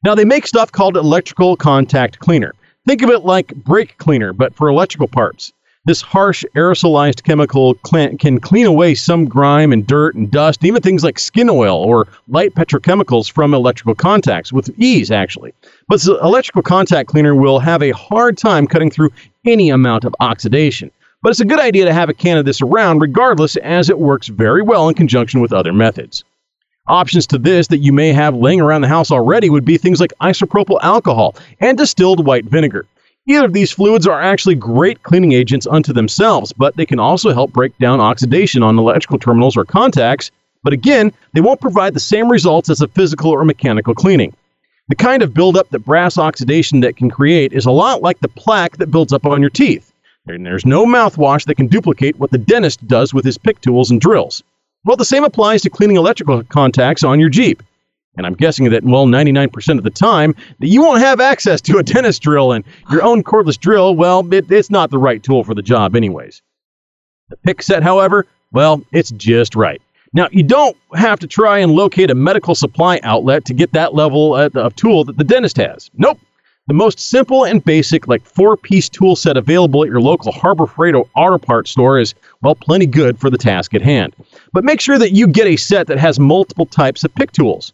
Now, 0.04 0.14
they 0.16 0.26
make 0.26 0.46
stuff 0.46 0.72
called 0.72 0.98
electrical 0.98 1.56
contact 1.56 2.20
cleaner. 2.20 2.54
Think 2.88 3.02
of 3.02 3.10
it 3.10 3.26
like 3.26 3.56
brake 3.56 3.98
cleaner, 3.98 4.34
but 4.34 4.54
for 4.54 4.68
electrical 4.68 5.08
parts. 5.08 5.52
This 5.86 6.02
harsh 6.02 6.44
aerosolized 6.56 7.24
chemical 7.24 7.76
can 7.76 8.40
clean 8.40 8.66
away 8.66 8.96
some 8.96 9.26
grime 9.26 9.72
and 9.72 9.86
dirt 9.86 10.16
and 10.16 10.32
dust, 10.32 10.66
even 10.66 10.82
things 10.82 11.04
like 11.04 11.20
skin 11.20 11.48
oil 11.48 11.78
or 11.78 12.08
light 12.28 12.56
petrochemicals 12.56 13.32
from 13.32 13.54
electrical 13.54 13.94
contacts 13.94 14.52
with 14.52 14.74
ease, 14.80 15.12
actually. 15.12 15.54
But 15.88 16.02
the 16.02 16.20
electrical 16.24 16.64
contact 16.64 17.10
cleaner 17.10 17.36
will 17.36 17.60
have 17.60 17.84
a 17.84 17.92
hard 17.92 18.36
time 18.36 18.66
cutting 18.66 18.90
through 18.90 19.12
any 19.46 19.70
amount 19.70 20.06
of 20.06 20.16
oxidation. 20.20 20.90
But 21.22 21.30
it's 21.30 21.40
a 21.40 21.46
good 21.46 21.60
idea 21.60 21.86
to 21.86 21.94
have 21.94 22.10
a 22.10 22.16
can 22.16 22.38
of 22.38 22.46
this 22.46 22.62
around 22.62 23.00
regardless, 23.00 23.56
as 23.58 23.90
it 23.90 24.00
works 24.00 24.28
very 24.28 24.64
well 24.64 24.90
in 24.90 24.96
conjunction 24.96 25.40
with 25.40 25.54
other 25.54 25.74
methods. 25.74 26.24
Options 26.88 27.26
to 27.28 27.40
this 27.40 27.68
that 27.68 27.80
you 27.80 27.92
may 27.92 28.14
have 28.14 28.36
laying 28.36 28.62
around 28.62 28.82
the 28.82 28.88
house 28.88 29.10
already 29.10 29.50
would 29.50 29.66
be 29.66 29.78
things 29.78 30.00
like 30.00 30.14
isopropyl 30.22 30.78
alcohol 30.84 31.36
and 31.60 31.76
distilled 31.76 32.24
white 32.24 32.46
vinegar. 32.46 32.86
Either 33.28 33.46
of 33.46 33.54
these 33.54 33.72
fluids 33.72 34.06
are 34.06 34.22
actually 34.22 34.54
great 34.54 35.02
cleaning 35.02 35.32
agents 35.32 35.66
unto 35.66 35.92
themselves, 35.94 36.54
but 36.54 36.76
they 36.76 36.86
can 36.86 37.00
also 37.00 37.34
help 37.34 37.52
break 37.52 37.76
down 37.80 38.00
oxidation 38.00 38.62
on 38.62 38.78
electrical 38.78 39.18
terminals 39.18 39.58
or 39.58 39.66
contacts. 39.66 40.30
But 40.62 40.74
again, 40.74 41.12
they 41.34 41.42
won't 41.42 41.60
provide 41.60 41.96
the 41.96 42.00
same 42.00 42.32
results 42.32 42.70
as 42.70 42.82
a 42.82 42.88
physical 42.88 43.32
or 43.32 43.44
mechanical 43.44 43.96
cleaning. 43.96 44.36
The 44.88 44.96
kind 44.96 45.24
of 45.24 45.34
buildup 45.34 45.70
that 45.72 45.86
brass 45.86 46.20
oxidation 46.20 46.82
that 46.82 46.98
can 46.98 47.10
create 47.10 47.52
is 47.52 47.66
a 47.66 47.72
lot 47.72 48.04
like 48.04 48.20
the 48.20 48.28
plaque 48.28 48.78
that 48.78 48.92
builds 48.92 49.12
up 49.12 49.26
on 49.26 49.42
your 49.42 49.50
teeth. 49.50 49.92
And 50.28 50.46
there's 50.46 50.68
no 50.68 50.86
mouthwash 50.86 51.46
that 51.46 51.56
can 51.56 51.66
duplicate 51.66 52.20
what 52.20 52.30
the 52.30 52.38
dentist 52.38 52.88
does 52.88 53.12
with 53.12 53.26
his 53.26 53.40
pick 53.40 53.60
tools 53.62 53.90
and 53.90 54.00
drills. 54.00 54.44
Well, 54.86 54.96
the 54.96 55.06
same 55.06 55.24
applies 55.24 55.64
to 55.64 55.70
cleaning 55.70 55.98
electrical 55.98 56.44
contacts 56.44 57.04
on 57.04 57.20
your 57.20 57.30
Jeep. 57.30 57.64
And 58.18 58.26
I'm 58.26 58.36
guessing 58.36 58.70
that, 58.70 58.84
well, 58.84 59.08
99% 59.08 59.78
of 59.78 59.84
the 59.84 59.90
time, 59.90 60.36
that 60.60 60.68
you 60.68 60.82
won't 60.82 61.02
have 61.02 61.20
access 61.20 61.60
to 61.62 61.80
a 61.80 61.84
dentist 61.84 62.22
drill 62.22 62.54
and 62.54 62.64
your 62.90 63.04
own 63.04 63.24
cordless 63.24 63.60
drill, 63.60 63.96
well, 63.96 64.34
it, 64.34 64.50
it's 64.50 64.70
not 64.70 64.90
the 64.92 64.98
right 64.98 65.22
tool 65.22 65.44
for 65.44 65.54
the 65.54 65.62
job, 65.62 65.96
anyways. 65.96 66.42
The 67.30 67.38
pick 67.38 67.62
set, 67.62 67.84
however, 67.84 68.26
well, 68.54 68.82
it's 68.94 69.12
just 69.12 69.56
right. 69.56 69.82
Now, 70.14 70.30
you 70.32 70.44
don't 70.44 70.78
have 70.94 71.20
to 71.20 71.28
try 71.28 71.60
and 71.60 71.74
locate 71.74 72.10
a 72.10 72.16
medical 72.16 72.56
supply 72.56 73.02
outlet 73.04 73.44
to 73.46 73.54
get 73.54 73.74
that 73.74 73.94
level 73.94 74.34
uh, 74.34 74.50
of 74.56 74.76
tool 74.76 75.04
that 75.04 75.18
the 75.18 75.26
dentist 75.26 75.58
has. 75.58 75.92
Nope. 75.96 76.20
The 76.68 76.74
most 76.74 77.00
simple 77.00 77.46
and 77.46 77.64
basic, 77.64 78.08
like 78.08 78.26
four 78.26 78.58
piece 78.58 78.90
tool 78.90 79.16
set 79.16 79.38
available 79.38 79.84
at 79.84 79.90
your 79.90 80.02
local 80.02 80.32
Harbor 80.32 80.66
Freight 80.66 80.96
auto 80.96 81.38
parts 81.38 81.70
store 81.70 82.00
is, 82.00 82.16
well, 82.42 82.56
plenty 82.56 82.88
good 82.88 83.20
for 83.20 83.30
the 83.30 83.38
task 83.38 83.76
at 83.76 83.84
hand. 83.84 84.16
But 84.52 84.64
make 84.64 84.82
sure 84.82 84.98
that 84.98 85.12
you 85.12 85.28
get 85.28 85.46
a 85.46 85.58
set 85.58 85.86
that 85.88 86.00
has 86.00 86.20
multiple 86.20 86.66
types 86.66 87.04
of 87.04 87.14
pick 87.14 87.32
tools. 87.32 87.72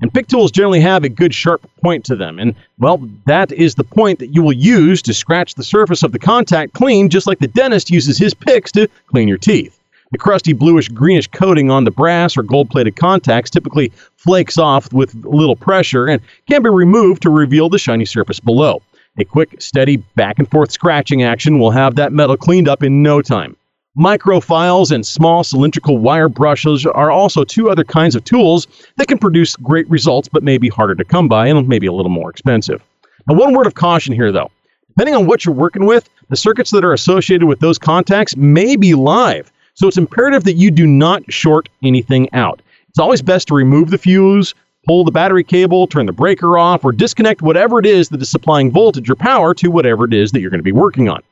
And 0.00 0.14
pick 0.14 0.26
tools 0.26 0.50
generally 0.50 0.80
have 0.80 1.04
a 1.04 1.10
good 1.10 1.34
sharp 1.34 1.70
point 1.82 2.06
to 2.06 2.16
them. 2.16 2.38
And, 2.38 2.54
well, 2.78 3.06
that 3.26 3.52
is 3.52 3.74
the 3.74 3.84
point 3.84 4.20
that 4.20 4.34
you 4.34 4.42
will 4.42 4.54
use 4.54 5.02
to 5.02 5.12
scratch 5.12 5.54
the 5.54 5.62
surface 5.62 6.02
of 6.02 6.12
the 6.12 6.18
contact 6.18 6.72
clean, 6.72 7.10
just 7.10 7.26
like 7.26 7.40
the 7.40 7.48
dentist 7.48 7.90
uses 7.90 8.16
his 8.16 8.32
picks 8.32 8.72
to 8.72 8.88
clean 9.08 9.28
your 9.28 9.36
teeth. 9.36 9.78
The 10.12 10.18
crusty 10.18 10.52
bluish 10.52 10.88
greenish 10.88 11.28
coating 11.28 11.70
on 11.70 11.84
the 11.84 11.92
brass 11.92 12.36
or 12.36 12.42
gold 12.42 12.68
plated 12.68 12.96
contacts 12.96 13.48
typically 13.48 13.92
flakes 14.16 14.58
off 14.58 14.92
with 14.92 15.14
little 15.14 15.54
pressure 15.54 16.06
and 16.08 16.20
can 16.48 16.64
be 16.64 16.68
removed 16.68 17.22
to 17.22 17.30
reveal 17.30 17.68
the 17.68 17.78
shiny 17.78 18.04
surface 18.04 18.40
below. 18.40 18.82
A 19.18 19.24
quick, 19.24 19.62
steady, 19.62 19.98
back 20.16 20.40
and 20.40 20.50
forth 20.50 20.72
scratching 20.72 21.22
action 21.22 21.60
will 21.60 21.70
have 21.70 21.94
that 21.94 22.12
metal 22.12 22.36
cleaned 22.36 22.66
up 22.66 22.82
in 22.82 23.04
no 23.04 23.22
time. 23.22 23.56
Microfiles 23.96 24.90
and 24.90 25.06
small 25.06 25.44
cylindrical 25.44 25.98
wire 25.98 26.28
brushes 26.28 26.86
are 26.86 27.12
also 27.12 27.44
two 27.44 27.70
other 27.70 27.84
kinds 27.84 28.16
of 28.16 28.24
tools 28.24 28.66
that 28.96 29.06
can 29.06 29.18
produce 29.18 29.54
great 29.56 29.88
results 29.88 30.28
but 30.28 30.42
may 30.42 30.58
be 30.58 30.68
harder 30.68 30.96
to 30.96 31.04
come 31.04 31.28
by 31.28 31.46
and 31.46 31.68
maybe 31.68 31.86
a 31.86 31.92
little 31.92 32.10
more 32.10 32.30
expensive. 32.30 32.82
Now, 33.28 33.34
one 33.34 33.54
word 33.54 33.68
of 33.68 33.74
caution 33.74 34.12
here 34.12 34.32
though. 34.32 34.50
Depending 34.88 35.14
on 35.14 35.26
what 35.26 35.44
you're 35.44 35.54
working 35.54 35.86
with, 35.86 36.08
the 36.30 36.36
circuits 36.36 36.72
that 36.72 36.84
are 36.84 36.92
associated 36.92 37.46
with 37.46 37.60
those 37.60 37.78
contacts 37.78 38.36
may 38.36 38.74
be 38.74 38.94
live, 38.94 39.52
so 39.74 39.88
it's 39.88 39.96
imperative 39.96 40.44
that 40.44 40.54
you 40.54 40.70
do 40.70 40.86
not 40.86 41.30
short 41.32 41.68
anything 41.82 42.32
out. 42.32 42.62
It's 42.88 42.98
always 42.98 43.22
best 43.22 43.48
to 43.48 43.54
remove 43.54 43.90
the 43.90 43.98
fuse, 43.98 44.54
pull 44.86 45.04
the 45.04 45.10
battery 45.10 45.44
cable, 45.44 45.86
turn 45.86 46.06
the 46.06 46.12
breaker 46.12 46.58
off, 46.58 46.84
or 46.84 46.92
disconnect 46.92 47.42
whatever 47.42 47.78
it 47.78 47.86
is 47.86 48.08
that 48.08 48.22
is 48.22 48.28
supplying 48.28 48.70
voltage 48.70 49.08
or 49.08 49.14
power 49.14 49.54
to 49.54 49.68
whatever 49.68 50.04
it 50.04 50.12
is 50.12 50.32
that 50.32 50.40
you're 50.40 50.50
going 50.50 50.58
to 50.58 50.64
be 50.64 50.72
working 50.72 51.08
on. 51.08 51.22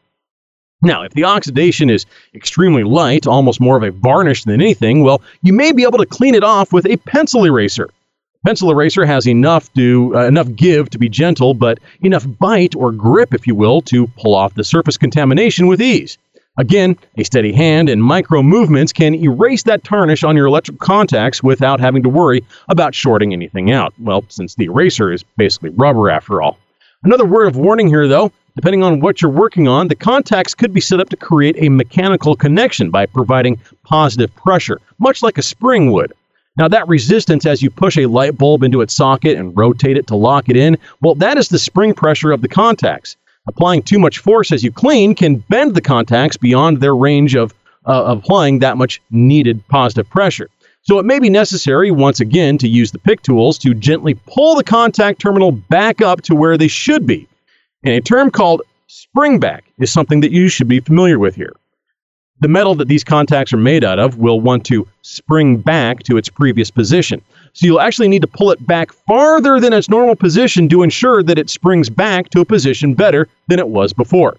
Now, 0.81 1.03
if 1.03 1.13
the 1.13 1.25
oxidation 1.25 1.91
is 1.91 2.07
extremely 2.35 2.85
light, 2.85 3.27
almost 3.27 3.61
more 3.61 3.77
of 3.77 3.83
a 3.83 3.91
varnish 3.91 4.45
than 4.45 4.61
anything, 4.61 5.03
well, 5.03 5.23
you 5.43 5.53
may 5.53 5.73
be 5.73 5.83
able 5.83 5.99
to 5.99 6.07
clean 6.07 6.37
it 6.37 6.45
off 6.45 6.73
with 6.73 6.87
a 6.87 6.97
pencil 6.99 7.45
eraser. 7.45 7.91
Pencil 8.47 8.71
eraser 8.71 9.05
has 9.05 9.27
enough 9.27 9.73
to 9.75 10.13
uh, 10.15 10.27
enough 10.27 10.55
give 10.55 10.89
to 10.91 10.99
be 10.99 11.09
gentle, 11.09 11.55
but 11.55 11.81
enough 12.03 12.25
bite 12.39 12.77
or 12.77 12.93
grip, 12.93 13.35
if 13.35 13.49
you 13.49 13.57
will, 13.57 13.81
to 13.83 14.07
pull 14.17 14.37
off 14.37 14.55
the 14.55 14.63
surface 14.63 14.97
contamination 14.97 15.67
with 15.67 15.83
ease. 15.83 16.17
Again, 16.59 16.99
a 17.17 17.25
steady 17.25 17.53
hand 17.53 17.89
and 17.89 18.03
micro 18.03 18.43
movements 18.43 18.93
can 18.93 19.15
erase 19.15 19.63
that 19.63 19.85
tarnish 19.85 20.25
on 20.25 20.37
your 20.37 20.47
electrical 20.47 20.85
contacts 20.85 21.43
without 21.43 21.81
having 21.81 22.03
to 22.03 22.09
worry 22.09 22.45
about 22.69 22.95
shorting 22.95 23.33
anything 23.33 23.71
out. 23.71 23.95
Well, 23.99 24.25
since 24.29 24.57
the 24.57 24.65
eraser 24.65 25.13
is 25.13 25.25
basically 25.37 25.71
rubber 25.71 26.11
after 26.11 26.43
all. 26.43 26.59
Another 27.05 27.25
word 27.25 27.47
of 27.47 27.57
warning 27.57 27.89
here, 27.89 28.09
though 28.09 28.33
Depending 28.59 28.83
on 28.83 28.99
what 28.99 29.23
you're 29.23 29.31
working 29.31 29.69
on, 29.69 29.87
the 29.87 29.95
contacts 29.95 30.53
could 30.53 30.75
be 30.75 30.81
set 30.81 30.99
up 30.99 31.09
to 31.11 31.17
create 31.17 31.55
a 31.61 31.69
mechanical 31.69 32.35
connection 32.35 32.91
by 32.91 33.07
providing 33.07 33.61
positive 33.85 34.35
pressure, 34.35 34.81
much 34.99 35.23
like 35.23 35.39
a 35.39 35.43
spring 35.43 35.93
would. 35.93 36.13
Now, 36.57 36.67
that 36.67 36.89
resistance 36.89 37.47
as 37.47 37.63
you 37.63 37.71
push 37.71 37.97
a 37.97 38.07
light 38.07 38.37
bulb 38.37 38.65
into 38.65 38.81
its 38.81 38.95
socket 38.95 39.39
and 39.39 39.57
rotate 39.57 39.97
it 39.97 40.09
to 40.09 40.17
lock 40.17 40.49
it 40.49 40.57
in, 40.57 40.77
well, 41.01 41.15
that 41.15 41.39
is 41.39 41.49
the 41.49 41.59
spring 41.61 41.95
pressure 41.95 42.33
of 42.33 42.43
the 42.43 42.49
contacts. 42.49 43.15
Applying 43.49 43.83
too 43.83 43.99
much 43.99 44.19
force 44.19 44.53
as 44.53 44.63
you 44.63 44.71
clean 44.71 45.15
can 45.15 45.37
bend 45.49 45.75
the 45.75 45.81
contacts 45.81 46.37
beyond 46.37 46.81
their 46.81 46.95
range 46.95 47.35
of 47.35 47.55
uh, 47.87 48.05
applying 48.07 48.59
that 48.59 48.77
much 48.77 49.01
needed 49.11 49.67
positive 49.69 50.09
pressure. 50.11 50.51
So 50.83 50.99
it 50.99 51.07
may 51.07 51.19
be 51.19 51.31
necessary, 51.31 51.91
once 51.91 52.21
again, 52.21 52.59
to 52.59 52.69
use 52.69 52.93
the 52.93 52.99
pick 52.99 53.23
tools 53.23 53.59
to 53.59 53.75
gently 53.75 54.15
pull 54.27 54.55
the 54.55 54.65
contact 54.65 55.21
terminal 55.21 55.51
back 55.51 56.03
up 56.03 56.21
to 56.23 56.35
where 56.35 56.59
they 56.59 56.69
should 56.69 57.07
be. 57.07 57.27
And 57.85 57.95
a 57.95 58.01
term 58.03 58.31
called 58.31 58.63
springback 58.89 59.63
is 59.79 59.91
something 59.91 60.21
that 60.21 60.33
you 60.33 60.49
should 60.49 60.69
be 60.69 60.81
familiar 60.81 61.19
with 61.19 61.35
here. 61.35 61.55
The 62.41 62.49
metal 62.49 62.75
that 62.77 62.89
these 62.89 63.03
contacts 63.03 63.53
are 63.53 63.59
made 63.59 63.83
out 63.83 63.99
of 63.99 64.19
will 64.19 64.41
want 64.41 64.65
to 64.67 64.87
spring 65.03 65.57
back 65.57 66.03
to 66.05 66.17
its 66.19 66.29
previous 66.29 66.71
position. 66.71 67.23
So 67.59 67.67
you'll 67.67 67.81
actually 67.81 68.07
need 68.07 68.23
to 68.23 68.29
pull 68.29 68.53
it 68.53 68.65
back 68.65 68.93
farther 68.93 69.59
than 69.59 69.73
its 69.73 69.89
normal 69.89 70.15
position 70.15 70.69
to 70.69 70.85
ensure 70.85 71.25
that 71.25 71.41
it 71.41 71.51
springs 71.51 71.91
back 71.91 72.29
to 72.31 72.41
a 72.41 72.45
position 72.45 72.95
better 72.95 73.27
than 73.49 73.59
it 73.59 73.69
was 73.69 73.93
before. 73.93 74.37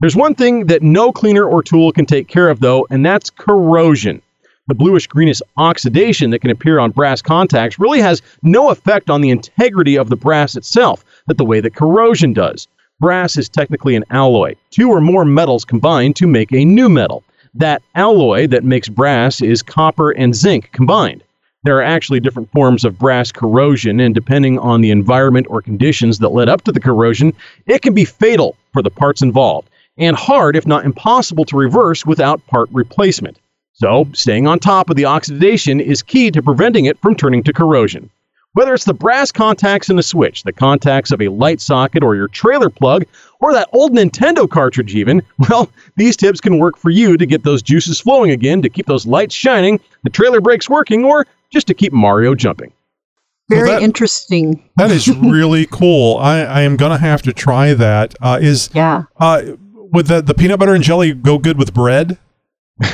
There's 0.00 0.16
one 0.16 0.34
thing 0.34 0.66
that 0.66 0.82
no 0.82 1.12
cleaner 1.12 1.44
or 1.44 1.62
tool 1.62 1.92
can 1.92 2.06
take 2.06 2.26
care 2.26 2.48
of, 2.48 2.58
though, 2.58 2.84
and 2.90 3.06
that's 3.06 3.30
corrosion. 3.30 4.20
The 4.66 4.74
bluish 4.74 5.06
greenish 5.06 5.40
oxidation 5.56 6.30
that 6.30 6.40
can 6.40 6.50
appear 6.50 6.80
on 6.80 6.90
brass 6.90 7.22
contacts 7.22 7.78
really 7.78 8.00
has 8.00 8.20
no 8.42 8.70
effect 8.70 9.10
on 9.10 9.20
the 9.20 9.30
integrity 9.30 9.96
of 9.96 10.10
the 10.10 10.16
brass 10.16 10.56
itself, 10.56 11.04
but 11.28 11.38
the 11.38 11.44
way 11.44 11.60
that 11.60 11.76
corrosion 11.76 12.32
does. 12.32 12.66
Brass 12.98 13.36
is 13.36 13.48
technically 13.48 13.94
an 13.94 14.04
alloy. 14.10 14.56
Two 14.72 14.90
or 14.90 15.00
more 15.00 15.24
metals 15.24 15.64
combine 15.64 16.14
to 16.14 16.26
make 16.26 16.52
a 16.52 16.64
new 16.64 16.88
metal. 16.88 17.22
That 17.54 17.82
alloy 17.94 18.48
that 18.48 18.64
makes 18.64 18.88
brass 18.88 19.40
is 19.40 19.62
copper 19.62 20.10
and 20.10 20.34
zinc 20.34 20.72
combined. 20.72 21.22
There 21.66 21.78
are 21.78 21.82
actually 21.82 22.20
different 22.20 22.52
forms 22.52 22.84
of 22.84 22.96
brass 22.96 23.32
corrosion, 23.32 23.98
and 23.98 24.14
depending 24.14 24.56
on 24.60 24.82
the 24.82 24.92
environment 24.92 25.48
or 25.50 25.60
conditions 25.60 26.20
that 26.20 26.28
led 26.28 26.48
up 26.48 26.62
to 26.62 26.70
the 26.70 26.78
corrosion, 26.78 27.32
it 27.66 27.82
can 27.82 27.92
be 27.92 28.04
fatal 28.04 28.54
for 28.72 28.82
the 28.82 28.90
parts 28.90 29.20
involved, 29.20 29.68
and 29.98 30.14
hard, 30.14 30.54
if 30.54 30.64
not 30.64 30.84
impossible, 30.84 31.44
to 31.46 31.56
reverse 31.56 32.06
without 32.06 32.46
part 32.46 32.68
replacement. 32.70 33.40
So, 33.72 34.06
staying 34.12 34.46
on 34.46 34.60
top 34.60 34.90
of 34.90 34.96
the 34.96 35.06
oxidation 35.06 35.80
is 35.80 36.02
key 36.02 36.30
to 36.30 36.40
preventing 36.40 36.84
it 36.84 37.00
from 37.00 37.16
turning 37.16 37.42
to 37.42 37.52
corrosion. 37.52 38.10
Whether 38.56 38.72
it's 38.72 38.84
the 38.84 38.94
brass 38.94 39.30
contacts 39.30 39.90
in 39.90 39.98
a 39.98 40.02
switch, 40.02 40.42
the 40.42 40.52
contacts 40.52 41.12
of 41.12 41.20
a 41.20 41.28
light 41.28 41.60
socket, 41.60 42.02
or 42.02 42.16
your 42.16 42.28
trailer 42.28 42.70
plug, 42.70 43.04
or 43.40 43.52
that 43.52 43.68
old 43.74 43.92
Nintendo 43.92 44.48
cartridge, 44.48 44.94
even, 44.94 45.20
well, 45.50 45.70
these 45.96 46.16
tips 46.16 46.40
can 46.40 46.56
work 46.58 46.78
for 46.78 46.88
you 46.88 47.18
to 47.18 47.26
get 47.26 47.42
those 47.44 47.60
juices 47.60 48.00
flowing 48.00 48.30
again, 48.30 48.62
to 48.62 48.70
keep 48.70 48.86
those 48.86 49.04
lights 49.06 49.34
shining, 49.34 49.78
the 50.04 50.10
trailer 50.10 50.40
brakes 50.40 50.70
working, 50.70 51.04
or 51.04 51.26
just 51.50 51.66
to 51.66 51.74
keep 51.74 51.92
Mario 51.92 52.34
jumping. 52.34 52.72
Very 53.50 53.68
that- 53.68 53.82
interesting. 53.82 54.66
That 54.78 54.90
is 54.90 55.06
really 55.18 55.66
cool. 55.66 56.16
I, 56.16 56.38
I 56.38 56.60
am 56.62 56.78
gonna 56.78 56.96
have 56.96 57.20
to 57.22 57.34
try 57.34 57.74
that. 57.74 58.14
Uh, 58.22 58.38
is 58.40 58.70
Yeah. 58.72 59.02
uh, 59.18 59.42
would 59.74 60.06
the 60.06 60.22
the 60.22 60.32
peanut 60.32 60.58
butter 60.58 60.72
and 60.74 60.82
jelly 60.82 61.12
go 61.12 61.36
good 61.36 61.58
with 61.58 61.74
bread? 61.74 62.16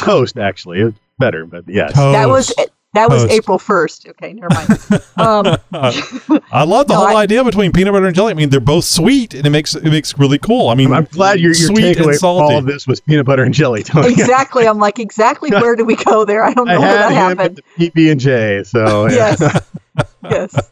Toast, 0.00 0.38
actually, 0.38 0.92
better, 1.20 1.46
but 1.46 1.68
yes. 1.68 1.94
That 1.94 2.28
was 2.28 2.48
Toast. 2.48 2.70
That 2.94 3.08
was 3.10 3.22
Toast. 3.22 3.32
April 3.34 3.58
first. 3.58 4.08
Okay, 4.08 4.32
never 4.32 4.48
mind. 4.54 4.70
Um, 5.16 5.56
I 6.52 6.64
love 6.64 6.86
the 6.88 6.94
No, 6.94 7.06
whole 7.06 7.16
I- 7.16 7.22
idea 7.22 7.44
between 7.44 7.72
peanut 7.72 7.92
butter 7.92 8.06
and 8.06 8.14
jelly. 8.16 8.30
I 8.32 8.34
mean, 8.34 8.50
they're 8.50 8.60
both 8.60 8.84
sweet, 8.84 9.34
and 9.34 9.46
it 9.46 9.50
makes 9.50 9.74
it 9.74 9.84
makes 9.84 10.18
really 10.18 10.38
cool. 10.38 10.68
I 10.68 10.74
mean, 10.74 10.92
I'm 10.92 11.04
glad 11.04 11.38
your, 11.40 11.52
your 11.52 11.68
sweet 11.68 11.96
takeaway 11.96 12.10
and 12.12 12.18
from 12.20 12.28
all 12.28 12.58
of 12.58 12.66
this 12.66 12.86
was 12.86 13.00
peanut 13.00 13.26
butter 13.26 13.42
and 13.44 13.52
jelly, 13.54 13.82
Tony. 13.82 14.08
exactly. 14.08 14.66
I'm 14.66 14.78
like, 14.78 14.98
exactly 14.98 15.50
where 15.52 15.76
do 15.76 15.84
we 15.84 15.96
go 15.96 16.24
there? 16.24 16.44
I 16.44 16.52
don't 16.54 16.68
I 16.68 16.74
know 16.74 16.80
where 16.80 16.88
had 16.90 16.98
that 16.98 17.10
him 17.32 17.38
happened. 17.38 17.60
PB 17.78 18.10
and 18.12 18.20
J, 18.20 18.62
so 18.64 19.06
yeah. 19.08 19.36
Yes. 19.38 19.70
yes. 20.30 20.70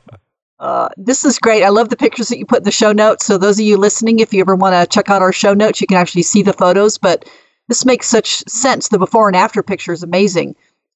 Uh, 0.59 0.89
this 0.97 1.25
is 1.25 1.39
great. 1.41 1.65
I 1.65 1.71
love 1.71 1.89
the 1.89 1.97
pictures 1.97 2.29
that 2.29 2.39
you 2.39 2.47
put 2.47 2.59
in 2.59 2.65
the 2.65 2.71
show 2.71 2.93
notes. 2.93 3.25
So 3.27 3.37
those 3.37 3.59
of 3.59 3.67
you 3.67 3.77
listening, 3.77 4.21
if 4.21 4.33
you 4.33 4.41
ever 4.41 4.55
want 4.55 4.75
to 4.75 4.87
check 4.95 5.11
out 5.11 5.21
our 5.21 5.33
show 5.33 5.55
notes, 5.55 5.81
you 5.81 5.89
can 5.89 5.97
actually 5.97 6.23
see 6.23 6.43
the 6.43 6.53
photos. 6.53 6.99
But 6.99 7.29
this 7.69 7.85
makes 7.85 8.07
such 8.07 8.45
sense. 8.49 8.89
The 8.89 8.99
before 8.99 9.27
and 9.29 9.37
after 9.37 9.63
picture 9.63 9.93
is 9.93 10.05
amazing. 10.05 10.55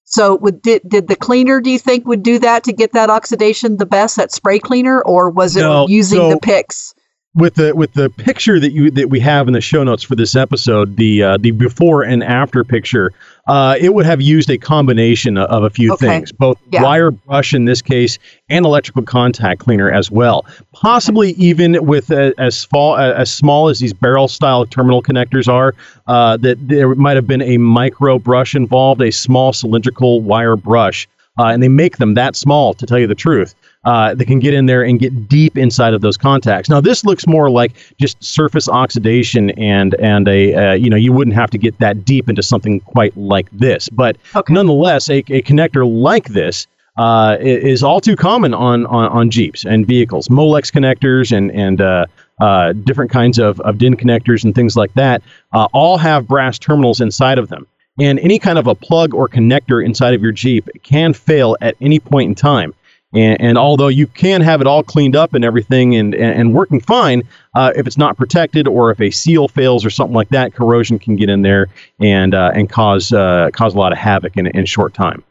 So 0.09 0.37
would 0.37 0.63
did, 0.63 0.83
did 0.89 1.09
the 1.09 1.17
cleaner 1.17 1.61
do 1.61 1.69
you 1.69 1.79
think 1.81 2.07
would 2.07 2.23
do 2.23 2.39
that 2.39 2.63
to 2.65 2.73
get 2.73 2.93
that 2.93 3.11
oxidation 3.11 3.77
the 3.77 3.87
best, 3.87 4.17
that 4.17 4.33
spray 4.33 4.59
cleaner, 4.61 5.03
or 5.03 5.29
was 5.31 5.57
it 5.57 5.61
No, 5.63 5.87
using 5.89 6.19
so- 6.19 6.31
the 6.31 6.39
pics? 6.39 6.95
with 7.35 7.57
the 7.57 7.77
with 7.77 7.93
the 7.93 8.09
picture 8.09 8.59
that 8.59 8.73
you 8.73 8.91
that 8.93 9.11
we 9.11 9.21
have 9.21 9.47
in 9.47 9.53
the 9.53 9.61
show 9.61 9.85
notes 9.85 10.03
for 10.03 10.17
this 10.17 10.35
episode, 10.35 10.97
the 10.97 11.23
uh, 11.23 11.37
the 11.37 11.51
before 11.51 12.03
and 12.03 12.25
after 12.25 12.65
picture, 12.65 13.13
uh, 13.47 13.77
it 13.81 13.95
would 13.95 14.07
have 14.07 14.21
used 14.21 14.51
a 14.51 14.59
combination 14.59 15.39
of 15.39 15.63
a 15.63 15.71
few 15.71 15.93
Okay. 15.93 16.07
things, 16.07 16.33
both 16.33 16.59
Yeah. 16.73 16.83
wire 16.83 17.11
brush 17.11 17.55
in 17.55 17.65
this 17.65 17.81
case 17.83 18.19
and 18.49 18.65
electrical 18.65 19.03
contact 19.03 19.61
cleaner 19.61 19.91
as 19.91 20.11
well. 20.11 20.45
Possibly 20.73 21.31
even 21.33 21.85
with 21.87 22.11
a, 22.11 22.33
as 22.39 22.59
small 22.59 22.97
as 22.97 23.31
small 23.31 23.69
as 23.69 23.79
these 23.79 23.93
barrel 23.93 24.29
style 24.29 24.67
terminal 24.67 25.03
connectors 25.03 25.49
are, 25.49 25.75
uh, 26.07 26.37
that 26.39 26.57
there 26.69 26.95
might 26.95 27.17
have 27.17 27.27
been 27.27 27.43
a 27.43 27.59
micro 27.59 28.19
brush 28.19 28.55
involved, 28.55 29.01
a 29.01 29.13
small 29.13 29.53
cylindrical 29.53 30.21
wire 30.21 30.57
brush. 30.57 31.09
Uh, 31.39 31.49
and 31.49 31.63
they 31.63 31.69
make 31.69 31.99
them 31.99 32.15
that 32.15 32.35
small, 32.35 32.73
to 32.73 32.87
tell 32.87 32.99
you 32.99 33.07
the 33.07 33.15
truth. 33.15 33.55
Uh, 33.87 34.17
that 34.17 34.25
can 34.25 34.41
get 34.41 34.53
in 34.53 34.67
there 34.67 34.83
and 34.83 34.99
get 34.99 35.29
deep 35.29 35.57
inside 35.57 35.95
of 35.95 36.01
those 36.01 36.17
contacts. 36.17 36.69
Now, 36.69 36.81
this 36.81 37.05
looks 37.05 37.25
more 37.25 37.49
like 37.49 37.71
just 38.01 38.23
surface 38.23 38.69
oxidation, 38.69 39.51
and 39.51 39.95
and 40.01 40.27
a 40.27 40.55
uh, 40.55 40.73
you 40.73 40.91
know 40.91 40.97
you 40.97 41.13
wouldn't 41.13 41.37
have 41.37 41.51
to 41.51 41.59
get 41.59 41.79
that 41.79 42.05
deep 42.05 42.29
into 42.29 42.43
something 42.43 42.81
quite 42.81 43.17
like 43.17 43.47
this. 43.53 43.89
But 43.89 44.17
Okay. 44.35 44.53
nonetheless, 44.53 45.09
a, 45.09 45.19
a 45.19 45.41
connector 45.43 45.87
like 45.89 46.25
this 46.31 46.67
uh, 46.99 47.37
is 47.41 47.85
all 47.85 48.01
too 48.01 48.17
common 48.17 48.55
on, 48.55 48.87
on, 48.87 49.05
on 49.13 49.31
Jeeps 49.31 49.65
and 49.65 49.87
vehicles. 49.87 50.27
Molex 50.27 50.73
connectors 50.73 51.31
and 51.31 51.53
and 51.53 51.81
uh, 51.81 52.07
uh, 52.41 52.73
different 52.73 53.13
kinds 53.13 53.39
of, 53.39 53.61
of 53.61 53.79
DIN 53.79 53.97
connectors 53.97 54.43
and 54.45 54.53
things 54.53 54.77
like 54.77 54.93
that 54.95 55.23
uh, 55.53 55.69
all 55.73 55.97
have 55.97 56.27
brass 56.27 56.59
terminals 56.59 57.01
inside 57.01 57.39
of 57.39 57.51
them. 57.51 57.69
And 58.01 58.19
any 58.19 58.41
kind 58.41 58.59
of 58.59 58.67
a 58.67 58.75
plug 58.75 59.15
or 59.15 59.29
connector 59.29 59.85
inside 59.85 60.13
of 60.15 60.23
your 60.23 60.33
Jeep 60.33 60.69
can 60.83 61.13
fail 61.15 61.57
at 61.61 61.77
any 61.81 62.01
point 62.01 62.29
in 62.31 62.35
time. 62.35 62.75
And, 63.15 63.41
and 63.41 63.59
although 63.59 63.89
you 63.89 64.07
can 64.07 64.41
have 64.41 64.61
it 64.61 64.67
all 64.67 64.83
cleaned 64.83 65.17
up 65.17 65.33
and 65.35 65.45
everything 65.45 65.95
and, 65.95 66.15
and, 66.15 66.41
and 66.41 66.55
working 66.55 66.81
fine, 66.81 67.23
uh, 67.55 67.73
if 67.77 67.87
it's 67.87 67.97
not 67.97 68.17
protected 68.17 68.67
or 68.67 68.91
if 68.91 69.01
a 69.01 69.11
seal 69.11 69.49
fails 69.49 69.85
or 69.85 69.91
something 69.91 70.15
like 70.15 70.29
that, 70.31 70.55
corrosion 70.55 70.99
can 70.99 71.17
get 71.17 71.29
in 71.29 71.43
there 71.43 71.69
and 72.01 72.35
uh, 72.35 72.51
and 72.55 72.69
cause 72.69 73.13
uh, 73.13 73.51
cause 73.53 73.75
a 73.75 73.79
lot 73.79 73.93
of 73.93 73.99
havoc 73.99 74.37
in 74.37 74.47
in 74.49 74.67
short 74.67 74.93
time. 74.93 75.23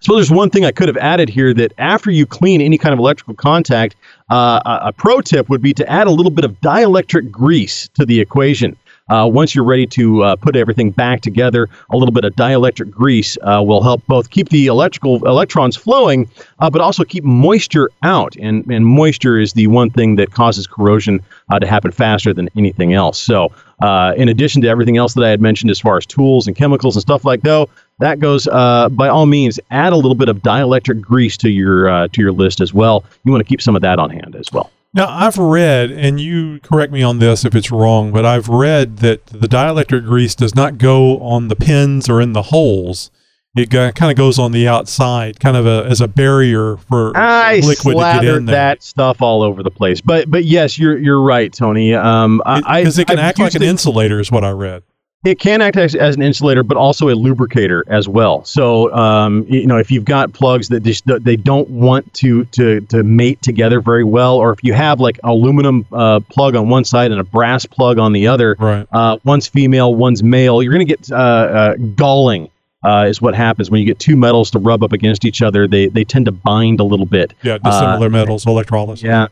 So 0.00 0.14
there's 0.14 0.30
one 0.30 0.50
thing 0.50 0.64
I 0.64 0.72
could 0.72 0.88
have 0.88 0.96
added 0.96 1.28
here 1.28 1.52
that 1.54 1.72
after 1.78 2.10
you 2.10 2.24
clean 2.24 2.60
any 2.60 2.78
kind 2.78 2.92
of 2.92 2.98
electrical 2.98 3.34
contact, 3.34 3.96
uh, 4.30 4.60
a, 4.64 4.88
a 4.88 4.92
pro 4.92 5.20
tip 5.20 5.48
would 5.50 5.60
be 5.60 5.74
to 5.74 5.88
add 5.90 6.06
a 6.06 6.10
little 6.10 6.30
bit 6.30 6.44
of 6.44 6.58
dielectric 6.60 7.30
grease 7.30 7.88
to 7.94 8.06
the 8.06 8.20
equation. 8.20 8.76
Uh, 9.10 9.26
once 9.26 9.54
you're 9.54 9.64
ready 9.64 9.86
to 9.86 10.22
uh, 10.22 10.36
put 10.36 10.54
everything 10.54 10.90
back 10.90 11.20
together, 11.20 11.68
a 11.90 11.96
little 11.96 12.12
bit 12.12 12.24
of 12.24 12.34
dielectric 12.36 12.90
grease 12.90 13.36
uh, 13.42 13.60
will 13.64 13.82
help 13.82 14.06
both 14.06 14.30
keep 14.30 14.48
the 14.50 14.66
electrical 14.66 15.16
electrons 15.26 15.76
flowing, 15.76 16.30
uh, 16.60 16.70
but 16.70 16.80
also 16.80 17.02
keep 17.02 17.24
moisture 17.24 17.90
out. 18.04 18.36
And, 18.36 18.64
and 18.70 18.86
moisture 18.86 19.38
is 19.38 19.52
the 19.52 19.66
one 19.66 19.90
thing 19.90 20.14
that 20.16 20.30
causes 20.30 20.66
corrosion 20.68 21.20
uh, 21.50 21.58
to 21.58 21.66
happen 21.66 21.90
faster 21.90 22.32
than 22.32 22.48
anything 22.56 22.94
else. 22.94 23.20
So, 23.20 23.52
uh, 23.82 24.12
in 24.16 24.28
addition 24.28 24.62
to 24.62 24.68
everything 24.68 24.96
else 24.96 25.14
that 25.14 25.24
I 25.24 25.30
had 25.30 25.40
mentioned 25.40 25.70
as 25.70 25.80
far 25.80 25.96
as 25.96 26.06
tools 26.06 26.46
and 26.46 26.54
chemicals 26.54 26.96
and 26.96 27.02
stuff 27.02 27.24
like 27.24 27.42
that, 27.42 27.68
that 27.98 28.20
goes 28.20 28.46
uh, 28.46 28.88
by 28.90 29.08
all 29.08 29.26
means 29.26 29.58
add 29.70 29.92
a 29.92 29.96
little 29.96 30.14
bit 30.14 30.28
of 30.28 30.38
dielectric 30.38 31.00
grease 31.00 31.36
to 31.38 31.50
your 31.50 31.88
uh, 31.88 32.08
to 32.08 32.20
your 32.20 32.32
list 32.32 32.60
as 32.60 32.72
well. 32.74 33.04
You 33.24 33.32
want 33.32 33.44
to 33.44 33.48
keep 33.48 33.62
some 33.62 33.74
of 33.74 33.82
that 33.82 33.98
on 33.98 34.10
hand 34.10 34.36
as 34.36 34.52
well. 34.52 34.70
Now, 34.92 35.06
I've 35.08 35.38
read, 35.38 35.92
and 35.92 36.18
you 36.20 36.58
correct 36.60 36.92
me 36.92 37.02
on 37.02 37.20
this 37.20 37.44
if 37.44 37.54
it's 37.54 37.70
wrong, 37.70 38.10
but 38.12 38.26
I've 38.26 38.48
read 38.48 38.96
that 38.98 39.24
the 39.26 39.46
dielectric 39.46 40.04
grease 40.04 40.34
does 40.34 40.54
not 40.56 40.78
go 40.78 41.18
on 41.20 41.46
the 41.46 41.54
pins 41.54 42.08
or 42.08 42.20
in 42.20 42.32
the 42.32 42.42
holes. 42.42 43.10
It 43.56 43.70
kind 43.70 44.10
of 44.10 44.16
goes 44.16 44.38
on 44.38 44.50
the 44.52 44.66
outside, 44.68 45.38
kind 45.40 45.56
of 45.56 45.66
a, 45.66 45.84
as 45.88 46.00
a 46.00 46.08
barrier 46.08 46.76
for 46.76 47.16
I 47.16 47.58
liquid 47.60 47.96
to 47.96 48.18
get 48.20 48.24
in 48.24 48.46
there. 48.46 48.54
that 48.56 48.82
stuff 48.82 49.22
all 49.22 49.42
over 49.42 49.62
the 49.64 49.72
place, 49.72 50.00
but 50.00 50.30
but 50.30 50.44
yes, 50.44 50.78
you're 50.78 50.96
you're 50.98 51.20
right, 51.20 51.52
Tony. 51.52 51.92
Um, 51.94 52.40
I 52.46 52.80
Because 52.82 52.98
it 52.98 53.08
can 53.08 53.18
I've 53.18 53.24
act 53.24 53.38
like 53.40 53.54
an 53.56 53.62
it- 53.62 53.68
insulator, 53.68 54.20
is 54.20 54.30
what 54.30 54.44
I 54.44 54.50
read. 54.50 54.84
It 55.22 55.38
can 55.38 55.60
act 55.60 55.76
as, 55.76 55.94
as 55.94 56.16
an 56.16 56.22
insulator, 56.22 56.62
but 56.62 56.78
also 56.78 57.10
a 57.10 57.14
lubricator 57.14 57.84
as 57.88 58.08
well. 58.08 58.42
So, 58.46 58.90
um, 58.94 59.44
you 59.50 59.66
know, 59.66 59.76
if 59.76 59.90
you've 59.90 60.06
got 60.06 60.32
plugs 60.32 60.70
that 60.70 60.82
just 60.82 61.04
they 61.06 61.36
don't 61.36 61.68
want 61.68 62.10
to 62.14 62.46
to 62.46 62.80
to 62.82 63.02
mate 63.02 63.42
together 63.42 63.82
very 63.82 64.02
well, 64.02 64.36
or 64.38 64.50
if 64.50 64.64
you 64.64 64.72
have 64.72 64.98
like 64.98 65.18
an 65.22 65.28
aluminum 65.28 65.84
uh, 65.92 66.20
plug 66.30 66.56
on 66.56 66.70
one 66.70 66.84
side 66.84 67.10
and 67.12 67.20
a 67.20 67.24
brass 67.24 67.66
plug 67.66 67.98
on 67.98 68.14
the 68.14 68.28
other, 68.28 68.56
Right. 68.58 68.86
uh, 68.92 69.18
one's 69.22 69.46
female, 69.46 69.94
one's 69.94 70.22
male, 70.22 70.62
you're 70.62 70.72
going 70.72 70.86
to 70.86 70.96
get 70.96 71.12
uh, 71.12 71.14
uh, 71.16 71.74
galling. 71.96 72.48
Uh, 72.82 73.04
is 73.10 73.20
what 73.20 73.34
happens 73.34 73.70
when 73.70 73.78
you 73.78 73.84
get 73.84 73.98
two 73.98 74.16
metals 74.16 74.50
to 74.52 74.58
rub 74.58 74.82
up 74.82 74.92
against 74.92 75.26
each 75.26 75.42
other. 75.42 75.68
They 75.68 75.88
they 75.88 76.02
tend 76.02 76.24
to 76.24 76.32
bind 76.32 76.80
a 76.80 76.84
little 76.84 77.04
bit. 77.04 77.34
Yeah, 77.42 77.58
Uh, 77.62 77.70
dissimilar 77.70 78.08
metals, 78.08 78.46
electrolysis. 78.46 79.02
yeah, 79.02 79.26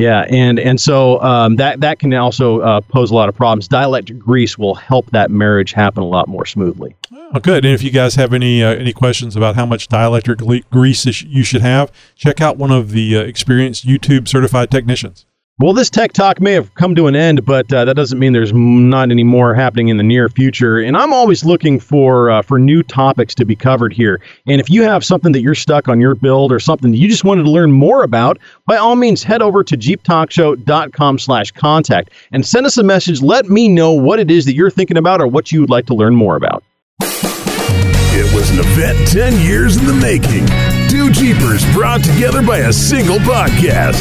yeah, 0.00 0.24
and 0.28 0.58
and 0.58 0.80
so 0.80 1.20
um, 1.22 1.56
that 1.56 1.80
that 1.80 1.98
can 1.98 2.12
also 2.14 2.60
uh, 2.60 2.80
pose 2.80 3.10
a 3.10 3.14
lot 3.14 3.28
of 3.28 3.34
problems. 3.34 3.68
Dielectric 3.68 4.18
grease 4.18 4.56
will 4.58 4.74
help 4.74 5.10
that 5.10 5.30
marriage 5.30 5.72
happen 5.72 6.02
a 6.02 6.06
lot 6.06 6.28
more 6.28 6.46
smoothly. 6.46 6.96
Oh, 7.12 7.40
good. 7.40 7.64
And 7.64 7.74
if 7.74 7.82
you 7.82 7.90
guys 7.90 8.14
have 8.14 8.32
any 8.32 8.62
uh, 8.62 8.74
any 8.74 8.92
questions 8.92 9.36
about 9.36 9.54
how 9.54 9.66
much 9.66 9.88
dielectric 9.88 10.64
grease 10.70 11.22
you 11.22 11.44
should 11.44 11.62
have, 11.62 11.92
check 12.16 12.40
out 12.40 12.56
one 12.56 12.70
of 12.70 12.90
the 12.90 13.16
uh, 13.16 13.20
experienced 13.20 13.86
YouTube 13.86 14.26
certified 14.28 14.70
technicians. 14.70 15.26
Well, 15.60 15.74
this 15.74 15.90
tech 15.90 16.14
talk 16.14 16.40
may 16.40 16.52
have 16.52 16.74
come 16.74 16.94
to 16.94 17.06
an 17.06 17.14
end, 17.14 17.44
but 17.44 17.70
uh, 17.70 17.84
that 17.84 17.94
doesn't 17.94 18.18
mean 18.18 18.32
there's 18.32 18.54
not 18.54 19.10
any 19.10 19.24
more 19.24 19.54
happening 19.54 19.88
in 19.88 19.98
the 19.98 20.02
near 20.02 20.30
future. 20.30 20.78
And 20.78 20.96
I'm 20.96 21.12
always 21.12 21.44
looking 21.44 21.78
for 21.78 22.30
uh, 22.30 22.40
for 22.40 22.58
new 22.58 22.82
topics 22.82 23.34
to 23.34 23.44
be 23.44 23.54
covered 23.54 23.92
here. 23.92 24.22
And 24.46 24.58
if 24.58 24.70
you 24.70 24.84
have 24.84 25.04
something 25.04 25.32
that 25.32 25.42
you're 25.42 25.54
stuck 25.54 25.86
on 25.86 26.00
your 26.00 26.14
build 26.14 26.50
or 26.50 26.60
something 26.60 26.92
that 26.92 26.96
you 26.96 27.08
just 27.08 27.24
wanted 27.24 27.42
to 27.42 27.50
learn 27.50 27.72
more 27.72 28.04
about, 28.04 28.38
by 28.66 28.78
all 28.78 28.96
means, 28.96 29.22
head 29.22 29.42
over 29.42 29.62
to 29.62 29.76
jeeptalkshow.com/contact 29.76 32.10
and 32.32 32.46
send 32.46 32.64
us 32.64 32.78
a 32.78 32.82
message. 32.82 33.20
Let 33.20 33.50
me 33.50 33.68
know 33.68 33.92
what 33.92 34.18
it 34.18 34.30
is 34.30 34.46
that 34.46 34.54
you're 34.54 34.70
thinking 34.70 34.96
about 34.96 35.20
or 35.20 35.26
what 35.26 35.52
you 35.52 35.60
would 35.60 35.68
like 35.68 35.84
to 35.86 35.94
learn 35.94 36.16
more 36.16 36.36
about. 36.36 36.64
It 37.02 38.34
was 38.34 38.48
an 38.48 38.60
event 38.60 39.08
10 39.08 39.44
years 39.44 39.76
in 39.76 39.84
the 39.84 39.92
making. 39.92 40.46
Two 40.90 41.08
Jeepers 41.10 41.64
brought 41.72 42.02
together 42.02 42.42
by 42.42 42.58
a 42.66 42.72
single 42.72 43.18
podcast. 43.18 43.94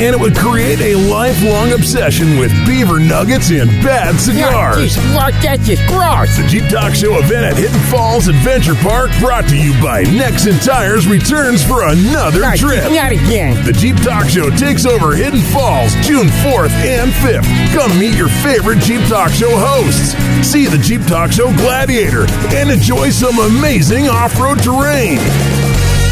And 0.00 0.14
it 0.16 0.18
would 0.18 0.34
create 0.34 0.80
a 0.80 0.94
lifelong 0.96 1.72
obsession 1.72 2.38
with 2.38 2.50
beaver 2.66 2.98
nuggets 2.98 3.50
and 3.50 3.68
bad 3.84 4.18
cigars. 4.18 4.96
What? 5.12 5.34
That's 5.42 5.66
just 5.66 5.86
gross. 5.86 6.34
The 6.38 6.46
Jeep 6.48 6.64
Talk 6.70 6.94
Show 6.94 7.18
event 7.18 7.44
at 7.44 7.56
Hidden 7.58 7.78
Falls 7.92 8.26
Adventure 8.28 8.74
Park 8.76 9.10
brought 9.20 9.46
to 9.48 9.56
you 9.58 9.72
by 9.82 10.02
Nexen 10.04 10.64
Tires 10.64 11.06
returns 11.06 11.62
for 11.62 11.86
another 11.86 12.40
Not, 12.40 12.56
trip. 12.56 12.90
not 12.90 13.12
again. 13.12 13.62
The 13.66 13.74
Jeep 13.74 13.96
Talk 13.96 14.24
Show 14.26 14.48
takes 14.56 14.86
over 14.86 15.14
Hidden 15.14 15.42
Falls 15.52 15.92
June 16.06 16.28
4th 16.40 16.72
and 16.80 17.12
5th. 17.20 17.44
Come 17.76 17.98
meet 18.00 18.16
your 18.16 18.30
favorite 18.40 18.78
Jeep 18.78 19.06
Talk 19.08 19.30
Show 19.32 19.52
hosts. 19.52 20.16
See 20.48 20.64
the 20.64 20.78
Jeep 20.78 21.02
Talk 21.04 21.32
Show 21.32 21.52
Gladiator 21.58 22.24
and 22.56 22.70
enjoy 22.70 23.10
some 23.10 23.38
amazing 23.38 24.08
off 24.08 24.40
road 24.40 24.62
terrain. 24.62 25.20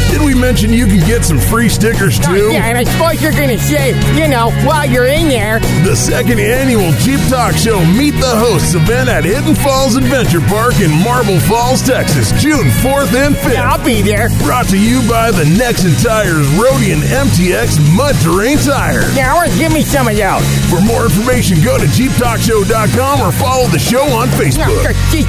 Did 0.09 0.21
we 0.21 0.33
mention 0.33 0.73
you 0.73 0.87
can 0.87 0.99
get 1.07 1.23
some 1.23 1.39
free 1.39 1.69
stickers 1.69 2.19
too? 2.19 2.49
Yeah, 2.51 2.65
and 2.67 2.77
I 2.77 2.83
suppose 2.83 3.21
you're 3.21 3.31
gonna 3.31 3.57
say, 3.59 3.89
you 4.19 4.27
know, 4.27 4.49
while 4.65 4.89
you're 4.89 5.05
in 5.05 5.27
there, 5.29 5.59
The 5.85 5.95
second 5.95 6.39
annual 6.39 6.91
Jeep 7.03 7.19
Talk 7.29 7.53
Show 7.53 7.79
Meet 7.85 8.15
the 8.19 8.33
Hosts 8.41 8.73
event 8.73 9.09
at 9.09 9.23
Hidden 9.23 9.55
Falls 9.55 9.95
Adventure 9.95 10.41
Park 10.41 10.79
in 10.81 10.91
Marble 11.03 11.39
Falls, 11.41 11.81
Texas, 11.81 12.31
June 12.41 12.67
4th 12.81 13.13
and 13.13 13.35
5th. 13.35 13.53
yeah, 13.53 13.71
I'll 13.71 13.83
be 13.85 14.01
there. 14.01 14.29
Brought 14.43 14.67
to 14.69 14.79
you 14.79 14.99
by 15.07 15.31
the 15.31 15.43
Nexen 15.43 15.93
Tires 16.03 16.47
Roadian 16.57 17.01
MTX 17.05 17.77
Mud 17.95 18.15
Terrain 18.21 18.57
Tire. 18.57 19.05
Yeah, 19.13 19.31
I 19.31 19.35
want 19.35 19.51
to 19.51 19.57
give 19.57 19.71
me 19.71 19.83
some 19.83 20.07
of 20.07 20.15
those. 20.17 20.43
For 20.69 20.81
more 20.81 21.05
information, 21.05 21.61
go 21.63 21.77
to 21.77 21.85
JeepTalkShow.com 21.85 23.21
or 23.21 23.31
follow 23.31 23.67
the 23.67 23.79
show 23.79 24.03
on 24.17 24.27
Facebook. 24.29 24.73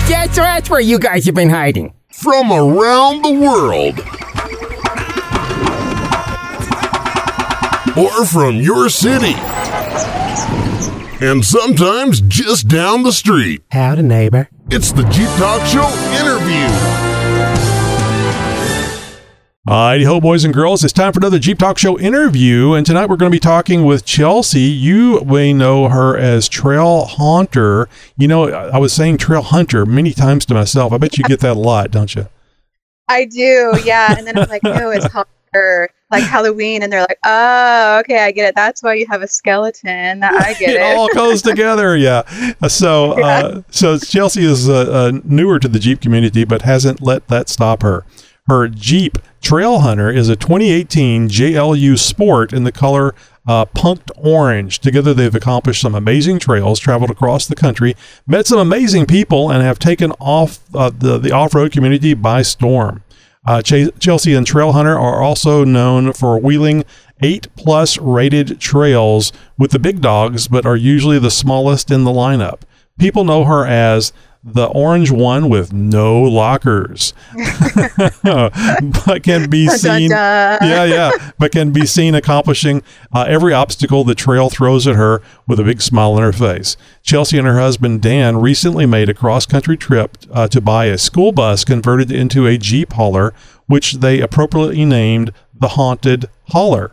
that's 0.07 0.71
where 0.71 0.81
you 0.81 0.99
guys 0.99 1.27
have 1.27 1.35
been 1.35 1.51
hiding. 1.51 1.93
From 2.11 2.53
around 2.53 3.23
the 3.23 3.33
world, 3.33 3.99
or 7.97 8.25
from 8.25 8.57
your 8.57 8.89
city. 8.89 9.35
And 11.23 11.45
sometimes 11.45 12.21
just 12.23 12.69
down 12.69 13.03
the 13.03 13.13
street. 13.13 13.63
Howdy, 13.71 14.03
neighbor. 14.03 14.49
It's 14.71 14.93
the 14.93 15.03
Jeep 15.05 15.29
Talk 15.37 15.67
Show 15.67 15.87
interview. 16.19 16.67
Alrighty 19.69 20.07
ho, 20.07 20.21
boys 20.21 20.45
and 20.45 20.55
girls. 20.55 20.83
It's 20.83 20.93
time 20.93 21.13
for 21.13 21.21
another 21.21 21.39
Jeep 21.39 21.59
Talk 21.59 21.77
Show 21.77 21.99
interview. 21.99 22.73
And 22.73 22.87
tonight 22.87 23.11
we're 23.11 23.17
going 23.17 23.31
to 23.31 23.37
be 23.37 23.41
talking 23.41 23.85
with 23.85 24.07
Chelsea. 24.07 24.61
You 24.61 25.21
may 25.21 25.53
know 25.53 25.89
her 25.89 26.17
as 26.17 26.49
Trail 26.49 27.05
Haunter. 27.05 27.89
You 28.17 28.27
know, 28.27 28.49
I 28.49 28.79
was 28.79 28.93
saying 28.93 29.19
Trail 29.19 29.43
Hunter 29.43 29.85
many 29.85 30.13
times 30.13 30.47
to 30.47 30.55
myself. 30.55 30.93
I 30.93 30.99
bet 30.99 31.19
you 31.19 31.25
get 31.25 31.41
that 31.41 31.57
a 31.57 31.61
lot, 31.61 31.91
don't 31.91 32.15
you? 32.15 32.29
I 33.09 33.27
do, 33.27 33.79
yeah. 33.85 34.17
And 34.17 34.27
then 34.27 34.39
I'm 34.39 34.49
like, 34.49 34.63
no, 34.63 34.91
it's 34.91 35.07
Halloween, 35.13 35.89
like 36.11 36.25
Halloween, 36.25 36.83
and 36.83 36.93
they're 36.93 37.01
like, 37.03 37.19
oh, 37.25 37.99
okay, 38.01 38.25
I 38.25 38.31
get 38.33 38.49
it. 38.49 38.55
That's 38.55 38.83
why 38.83 38.95
you 38.95 39.07
have 39.09 39.23
a 39.23 39.29
skeleton. 39.29 40.23
I 40.23 40.55
get 40.59 40.71
it 40.71 40.77
it. 40.81 40.97
all 40.97 41.09
goes 41.13 41.43
together. 41.43 41.91
Yeah. 42.01 42.23
So, 42.67 43.21
uh, 43.23 43.63
so 43.71 43.99
Chelsea 43.99 44.45
is 44.45 44.69
uh, 44.69 44.91
uh, 44.91 45.21
newer 45.25 45.59
to 45.59 45.69
the 45.69 45.79
Jeep 45.79 46.01
community, 46.01 46.45
but 46.45 46.63
hasn't 46.63 47.03
let 47.03 47.29
that 47.29 47.49
stop 47.49 47.83
her. 47.83 48.05
Her 48.49 48.69
Jeep 48.69 49.19
Trail 49.41 49.81
Hunter 49.81 50.11
is 50.11 50.29
a 50.29 50.37
2018 50.37 51.29
JLU 51.29 51.99
Sport 51.99 52.53
in 52.53 52.65
the 52.65 52.73
color 52.73 53.15
uh, 53.47 53.65
punked 53.67 54.11
orange. 54.17 54.79
Together, 54.79 55.15
they've 55.15 55.35
accomplished 55.35 55.81
some 55.81 55.95
amazing 55.95 56.39
trails, 56.39 56.79
traveled 56.79 57.11
across 57.11 57.47
the 57.47 57.57
country, 57.57 57.95
met 58.27 58.47
some 58.47 58.59
amazing 58.59 59.07
people, 59.07 59.51
and 59.51 59.63
have 59.63 59.79
taken 59.79 60.13
off 60.21 60.61
uh, 60.75 60.91
the, 60.91 61.19
the 61.19 61.33
off 61.33 61.55
road 61.55 61.73
community 61.73 62.15
by 62.15 62.43
storm. 62.43 63.03
Uh, 63.47 63.63
Ch- 63.63 63.89
Chelsea 63.99 64.35
and 64.35 64.47
Trail 64.47 64.73
Hunter 64.73 64.99
are 64.99 65.23
also 65.23 65.65
known 65.65 66.13
for 66.13 66.39
wheeling 66.39 66.85
eight 67.23 67.49
plus 67.57 67.99
rated 67.99 68.61
trails 68.61 69.33
with 69.59 69.71
the 69.71 69.79
big 69.79 70.01
dogs, 70.01 70.49
but 70.49 70.67
are 70.67 70.77
usually 70.77 71.19
the 71.19 71.31
smallest 71.31 71.91
in 71.91 72.05
the 72.05 72.11
lineup. 72.11 72.61
People 72.99 73.25
know 73.25 73.45
her 73.45 73.67
as 73.67 74.13
the 74.43 74.67
orange 74.67 75.11
one 75.11 75.51
with 75.51 75.73
no 75.73 76.23
lockers, 76.23 77.13
but 78.23 79.21
can 79.23 79.51
be 79.51 79.69
seen. 79.69 80.11
Yeah, 80.11 80.85
yeah, 80.85 81.11
but 81.39 81.53
can 81.53 81.73
be 81.73 81.85
seen 81.85 82.15
accomplishing 82.15 82.83
uh, 83.13 83.27
every 83.29 83.53
obstacle 83.53 84.03
the 84.03 84.15
trail 84.15 84.49
throws 84.49 84.87
at 84.87 84.97
her 84.97 85.21
with 85.47 85.61
a 85.61 85.65
big 85.65 85.83
smile 85.83 86.13
on 86.13 86.23
her 86.23 86.33
face. 86.33 86.77
Chelsea 87.03 87.37
and 87.37 87.47
her 87.47 87.59
husband 87.59 88.01
Dan 88.01 88.39
recently 88.39 88.87
made 88.87 89.11
a 89.11 89.15
cross 89.15 89.45
country 89.45 89.77
trip 89.77 90.17
uh, 90.33 90.49
to 90.49 90.61
buy 90.61 90.87
a 90.87 90.97
school 90.97 91.33
bus 91.33 91.65
converted 91.65 92.11
into 92.11 92.47
a 92.47 92.57
Jeep 92.57 92.95
hauler, 92.95 93.35
which 93.67 93.95
they 93.95 94.21
appropriately 94.21 94.85
named 94.87 95.33
the 95.55 95.69
Haunted 95.69 96.31
Hauler. 96.49 96.93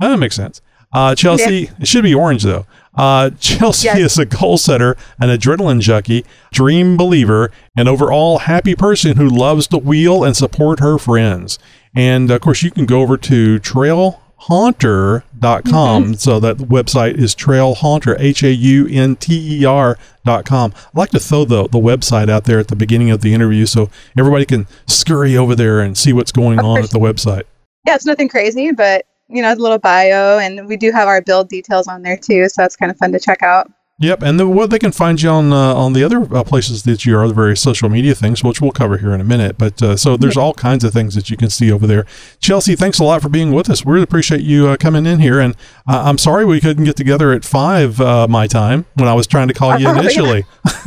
That 0.00 0.16
makes 0.18 0.36
sense. 0.36 0.62
Uh, 0.92 1.14
Chelsea, 1.14 1.70
it 1.78 1.86
should 1.86 2.04
be 2.04 2.14
orange 2.14 2.42
though. 2.42 2.64
Uh, 2.96 3.30
Chelsea 3.40 3.86
Yes. 3.86 4.12
is 4.12 4.18
a 4.18 4.24
goal 4.24 4.58
setter, 4.58 4.96
an 5.20 5.28
adrenaline 5.28 5.80
junkie, 5.80 6.24
dream 6.52 6.96
believer, 6.96 7.50
and 7.76 7.88
overall 7.88 8.38
happy 8.40 8.74
person 8.74 9.16
who 9.16 9.28
loves 9.28 9.66
to 9.68 9.78
wheel 9.78 10.24
and 10.24 10.36
support 10.36 10.80
her 10.80 10.98
friends. 10.98 11.58
And 11.94 12.30
of 12.30 12.40
course, 12.40 12.62
you 12.62 12.70
can 12.70 12.86
go 12.86 13.00
over 13.02 13.16
to 13.16 13.58
trailhaunter.com. 13.60 16.14
So 16.14 16.40
that 16.40 16.56
website 16.58 17.16
is 17.18 17.34
trailhaunter, 17.34 18.16
H 18.18 18.42
A 18.42 18.52
U 18.52 18.86
N 18.90 19.16
T 19.16 19.60
E 19.60 19.64
R.com. 19.64 20.72
I 20.76 20.98
like 20.98 21.10
to 21.10 21.20
throw 21.20 21.44
the, 21.44 21.68
the 21.68 21.78
website 21.78 22.28
out 22.28 22.44
there 22.44 22.58
at 22.58 22.68
the 22.68 22.76
beginning 22.76 23.10
of 23.10 23.20
the 23.22 23.32
interview 23.34 23.66
so 23.66 23.90
everybody 24.18 24.44
can 24.44 24.66
scurry 24.86 25.36
over 25.36 25.54
there 25.54 25.80
and 25.80 25.96
see 25.96 26.12
what's 26.12 26.32
going 26.32 26.58
Of 26.58 26.64
on 26.64 26.76
course. 26.76 26.86
at 26.86 26.90
the 26.92 26.98
website. 26.98 27.42
Yeah, 27.86 27.94
it's 27.94 28.06
nothing 28.06 28.28
crazy, 28.28 28.72
but 28.72 29.04
you 29.28 29.42
know, 29.42 29.52
a 29.52 29.56
little 29.56 29.78
bio, 29.78 30.38
and 30.38 30.66
we 30.66 30.76
do 30.76 30.92
have 30.92 31.08
our 31.08 31.20
build 31.22 31.48
details 31.48 31.88
on 31.88 32.02
there 32.02 32.16
too, 32.16 32.48
so 32.48 32.62
that's 32.62 32.76
kind 32.76 32.90
of 32.90 32.96
fun 32.98 33.12
to 33.12 33.18
check 33.20 33.42
out. 33.42 33.70
Yep, 33.98 34.22
and 34.24 34.38
the, 34.38 34.46
what 34.46 34.68
they 34.68 34.78
can 34.78 34.92
find 34.92 35.22
you 35.22 35.30
on 35.30 35.54
uh, 35.54 35.74
on 35.74 35.94
the 35.94 36.04
other 36.04 36.18
uh, 36.36 36.44
places 36.44 36.82
that 36.82 37.06
you 37.06 37.16
are, 37.18 37.26
the 37.26 37.32
various 37.32 37.62
social 37.62 37.88
media 37.88 38.14
things, 38.14 38.44
which 38.44 38.60
we'll 38.60 38.70
cover 38.70 38.98
here 38.98 39.14
in 39.14 39.22
a 39.22 39.24
minute. 39.24 39.56
But 39.56 39.80
uh, 39.82 39.96
so 39.96 40.18
there's 40.18 40.36
all 40.36 40.52
kinds 40.52 40.84
of 40.84 40.92
things 40.92 41.14
that 41.14 41.30
you 41.30 41.36
can 41.38 41.48
see 41.48 41.72
over 41.72 41.86
there. 41.86 42.04
Chelsea, 42.38 42.76
thanks 42.76 42.98
a 42.98 43.04
lot 43.04 43.22
for 43.22 43.30
being 43.30 43.52
with 43.52 43.70
us. 43.70 43.86
We 43.86 43.92
really 43.94 44.04
appreciate 44.04 44.42
you 44.42 44.68
uh, 44.68 44.76
coming 44.76 45.06
in 45.06 45.20
here, 45.20 45.40
and 45.40 45.54
uh, 45.88 46.02
I'm 46.04 46.18
sorry 46.18 46.44
we 46.44 46.60
couldn't 46.60 46.84
get 46.84 46.96
together 46.96 47.32
at 47.32 47.42
five 47.42 47.98
uh, 47.98 48.28
my 48.28 48.46
time 48.46 48.84
when 48.96 49.08
I 49.08 49.14
was 49.14 49.26
trying 49.26 49.48
to 49.48 49.54
call 49.54 49.78
you 49.78 49.88
Oh, 49.88 49.94
yeah. 49.94 50.00
initially. 50.00 50.44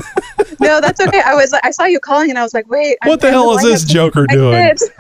No, 0.62 0.82
that's 0.82 1.00
okay. 1.00 1.22
I 1.26 1.36
was 1.36 1.54
I 1.64 1.72
saw 1.72 1.86
you 1.86 2.00
calling, 2.02 2.30
and 2.30 2.38
I 2.38 2.44
was 2.44 2.54
like, 2.54 2.70
wait, 2.70 2.98
I'm 3.02 3.10
What 3.10 3.22
the 3.22 3.30
hell 3.32 3.56
is 3.58 3.64
this 3.64 3.86
joker 3.86 4.28
doing? 4.28 4.76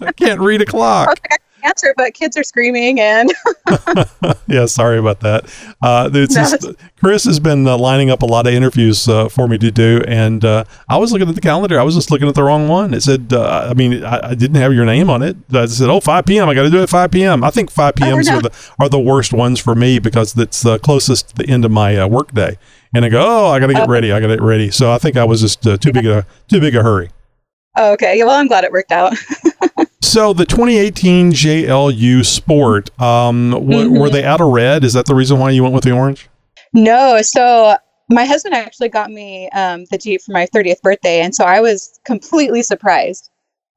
I 0.00 0.12
can't 0.16 0.40
read 0.40 0.60
a 0.62 0.66
clock. 0.66 1.08
was 1.08 1.16
like, 1.20 1.32
I 1.32 1.36
can 1.36 1.47
answer, 1.64 1.94
but 1.96 2.14
kids 2.14 2.36
are 2.36 2.42
screaming, 2.42 3.00
and 3.00 3.32
yeah, 4.46 4.66
sorry 4.66 4.98
about 4.98 5.20
that. 5.20 5.44
Uh, 5.82 6.10
it's 6.12 6.34
No, 6.34 6.42
just, 6.42 6.66
Chris 7.00 7.24
has 7.24 7.40
been 7.40 7.66
uh, 7.66 7.76
lining 7.76 8.10
up 8.10 8.22
a 8.22 8.26
lot 8.26 8.46
of 8.46 8.52
interviews 8.54 9.08
uh, 9.08 9.28
for 9.28 9.48
me 9.48 9.58
to 9.58 9.70
do, 9.70 10.02
and 10.06 10.44
uh, 10.44 10.64
I 10.88 10.96
was 10.98 11.12
looking 11.12 11.28
at 11.28 11.34
the 11.34 11.40
calendar. 11.40 11.78
I 11.78 11.82
was 11.82 11.94
just 11.94 12.10
looking 12.10 12.28
at 12.28 12.34
the 12.34 12.42
wrong 12.42 12.68
one. 12.68 12.94
It 12.94 13.02
said, 13.02 13.32
uh, 13.32 13.68
I 13.70 13.74
mean, 13.74 14.04
I, 14.04 14.30
I 14.30 14.34
didn't 14.34 14.56
have 14.56 14.72
your 14.72 14.84
name 14.84 15.10
on 15.10 15.22
it. 15.22 15.36
I 15.52 15.66
said, 15.66 15.88
oh, 15.88 16.00
5 16.00 16.24
p.m. 16.24 16.48
I 16.48 16.54
got 16.54 16.62
to 16.62 16.70
do 16.70 16.78
it 16.78 16.84
at 16.84 16.88
5 16.88 17.10
p.m. 17.10 17.44
I 17.44 17.50
think 17.50 17.70
5 17.70 17.94
p.m.s 17.94 18.26
no. 18.26 18.36
are 18.36 18.42
the 18.42 18.70
are 18.80 18.88
the 18.88 19.00
worst 19.00 19.32
ones 19.32 19.58
for 19.60 19.74
me 19.74 19.98
because 19.98 20.36
it's 20.36 20.62
the 20.62 20.78
closest 20.78 21.30
to 21.30 21.34
the 21.36 21.46
end 21.48 21.64
of 21.64 21.70
my 21.70 21.96
uh, 21.96 22.06
work 22.08 22.32
day. 22.32 22.58
And 22.94 23.04
I 23.04 23.10
go, 23.10 23.22
oh, 23.22 23.48
I 23.48 23.58
got 23.60 23.66
to 23.66 23.74
get 23.74 23.88
ready. 23.88 24.12
I 24.12 24.20
got 24.20 24.28
to 24.28 24.36
get 24.36 24.42
ready. 24.42 24.70
So 24.70 24.90
I 24.90 24.98
think 24.98 25.16
I 25.16 25.24
was 25.24 25.42
just 25.42 25.66
uh, 25.66 25.76
too 25.76 25.92
big 25.92 26.06
a 26.06 26.26
too 26.48 26.60
big 26.60 26.74
a 26.74 26.82
hurry. 26.82 27.10
oh, 27.76 27.92
okay. 27.92 28.22
Well, 28.24 28.34
I'm 28.34 28.48
glad 28.48 28.64
it 28.64 28.72
worked 28.72 28.92
out. 28.92 29.12
So 30.00 30.32
the 30.32 30.46
2018 30.46 31.32
JLU 31.32 32.24
Sport, 32.24 32.98
um, 33.00 33.50
w- 33.50 33.98
were 33.98 34.10
they 34.10 34.24
out 34.24 34.40
of 34.40 34.48
red? 34.48 34.84
Is 34.84 34.92
that 34.92 35.06
the 35.06 35.14
reason 35.14 35.38
why 35.38 35.50
you 35.50 35.62
went 35.62 35.74
with 35.74 35.84
the 35.84 35.90
orange? 35.90 36.28
No, 36.72 37.20
so 37.22 37.76
my 38.08 38.24
husband 38.24 38.54
actually 38.54 38.88
got 38.88 39.10
me 39.10 39.48
um, 39.50 39.84
the 39.90 39.98
Jeep 39.98 40.22
for 40.22 40.32
my 40.32 40.46
30th 40.46 40.80
birthday, 40.82 41.20
and 41.20 41.34
so 41.34 41.44
I 41.44 41.60
was 41.60 42.00
completely 42.04 42.62
surprised. 42.62 43.30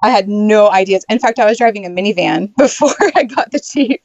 I 0.03 0.09
had 0.09 0.28
no 0.30 0.69
ideas. 0.69 1.05
In 1.09 1.19
fact, 1.19 1.39
I 1.39 1.45
was 1.45 1.57
driving 1.57 1.86
a 1.86 1.89
minivan 1.89 2.55
before 2.57 2.95
I 3.15 3.24
got 3.24 3.51
the 3.51 3.59
Jeep, 3.59 4.01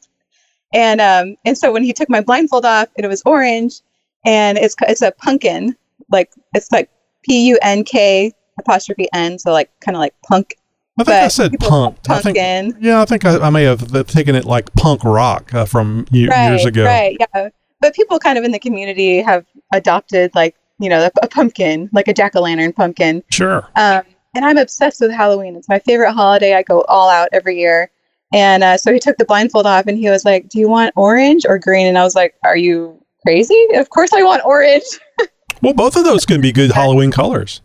and 0.73 0.99
um, 0.99 1.37
and 1.45 1.57
so 1.57 1.71
when 1.71 1.83
he 1.83 1.93
took 1.93 2.09
my 2.09 2.21
blindfold 2.21 2.65
off, 2.65 2.89
and 2.97 3.05
it 3.05 3.09
was 3.09 3.21
orange, 3.25 3.81
and 4.25 4.57
it's 4.57 4.75
it's 4.81 5.01
a 5.01 5.11
pumpkin, 5.11 5.75
like 6.11 6.31
it's 6.53 6.71
like 6.71 6.89
P 7.23 7.47
U 7.47 7.59
N 7.61 7.83
K 7.83 8.33
apostrophe 8.59 9.07
N, 9.13 9.39
so 9.39 9.51
like 9.51 9.69
kind 9.79 9.95
of 9.95 9.99
like 9.99 10.13
punk. 10.27 10.55
I 10.99 11.03
think 11.03 11.15
I 11.15 11.27
said 11.27 11.51
punked. 11.53 12.09
I 12.09 12.21
think, 12.21 12.37
Pumpkin. 12.37 12.77
yeah, 12.81 13.01
I 13.01 13.05
think 13.05 13.23
I, 13.25 13.37
I 13.37 13.49
may 13.49 13.63
have 13.63 14.07
taken 14.07 14.35
it 14.35 14.45
like 14.45 14.73
punk 14.73 15.03
rock 15.03 15.53
uh, 15.53 15.65
from 15.65 16.05
ye- 16.11 16.27
right, 16.27 16.49
years 16.49 16.65
ago. 16.65 16.85
Right, 16.85 17.15
yeah. 17.19 17.49
But 17.81 17.93
people 17.93 18.17
kind 18.19 18.37
of 18.37 18.43
in 18.43 18.51
the 18.51 18.59
community 18.59 19.21
have 19.21 19.45
adopted 19.73 20.31
like, 20.33 20.55
you 20.79 20.89
know, 20.89 21.03
a, 21.05 21.11
a 21.21 21.27
pumpkin, 21.27 21.89
like 21.93 22.07
a 22.07 22.13
jack-o'-lantern 22.13 22.75
pumpkin. 22.75 23.23
Sure. 23.31 23.67
Um, 23.75 24.01
and 24.35 24.43
I'm 24.45 24.57
obsessed 24.57 24.99
with 25.01 25.11
Halloween. 25.11 25.55
It's 25.55 25.69
my 25.69 25.79
favorite 25.79 26.13
holiday. 26.13 26.55
I 26.55 26.63
go 26.63 26.81
all 26.87 27.09
out 27.09 27.29
every 27.31 27.59
year. 27.59 27.91
And 28.33 28.63
uh, 28.63 28.77
so 28.77 28.91
he 28.91 28.99
took 28.99 29.17
the 29.17 29.25
blindfold 29.25 29.65
off 29.67 29.85
and 29.87 29.97
he 29.97 30.09
was 30.09 30.25
like, 30.25 30.49
Do 30.49 30.59
you 30.59 30.67
want 30.67 30.93
orange 30.95 31.45
or 31.47 31.57
green? 31.59 31.87
And 31.87 31.97
I 31.97 32.03
was 32.03 32.15
like, 32.15 32.33
Are 32.43 32.57
you 32.57 32.99
crazy? 33.25 33.67
Of 33.75 33.89
course 33.89 34.11
I 34.13 34.23
want 34.23 34.43
orange. 34.45 34.83
Well, 35.61 35.73
both 35.73 35.95
of 35.95 36.03
those 36.03 36.23
can 36.23 36.39
be 36.39 36.51
good 36.51 36.71
Halloween 36.71 37.09
colors. 37.09 37.61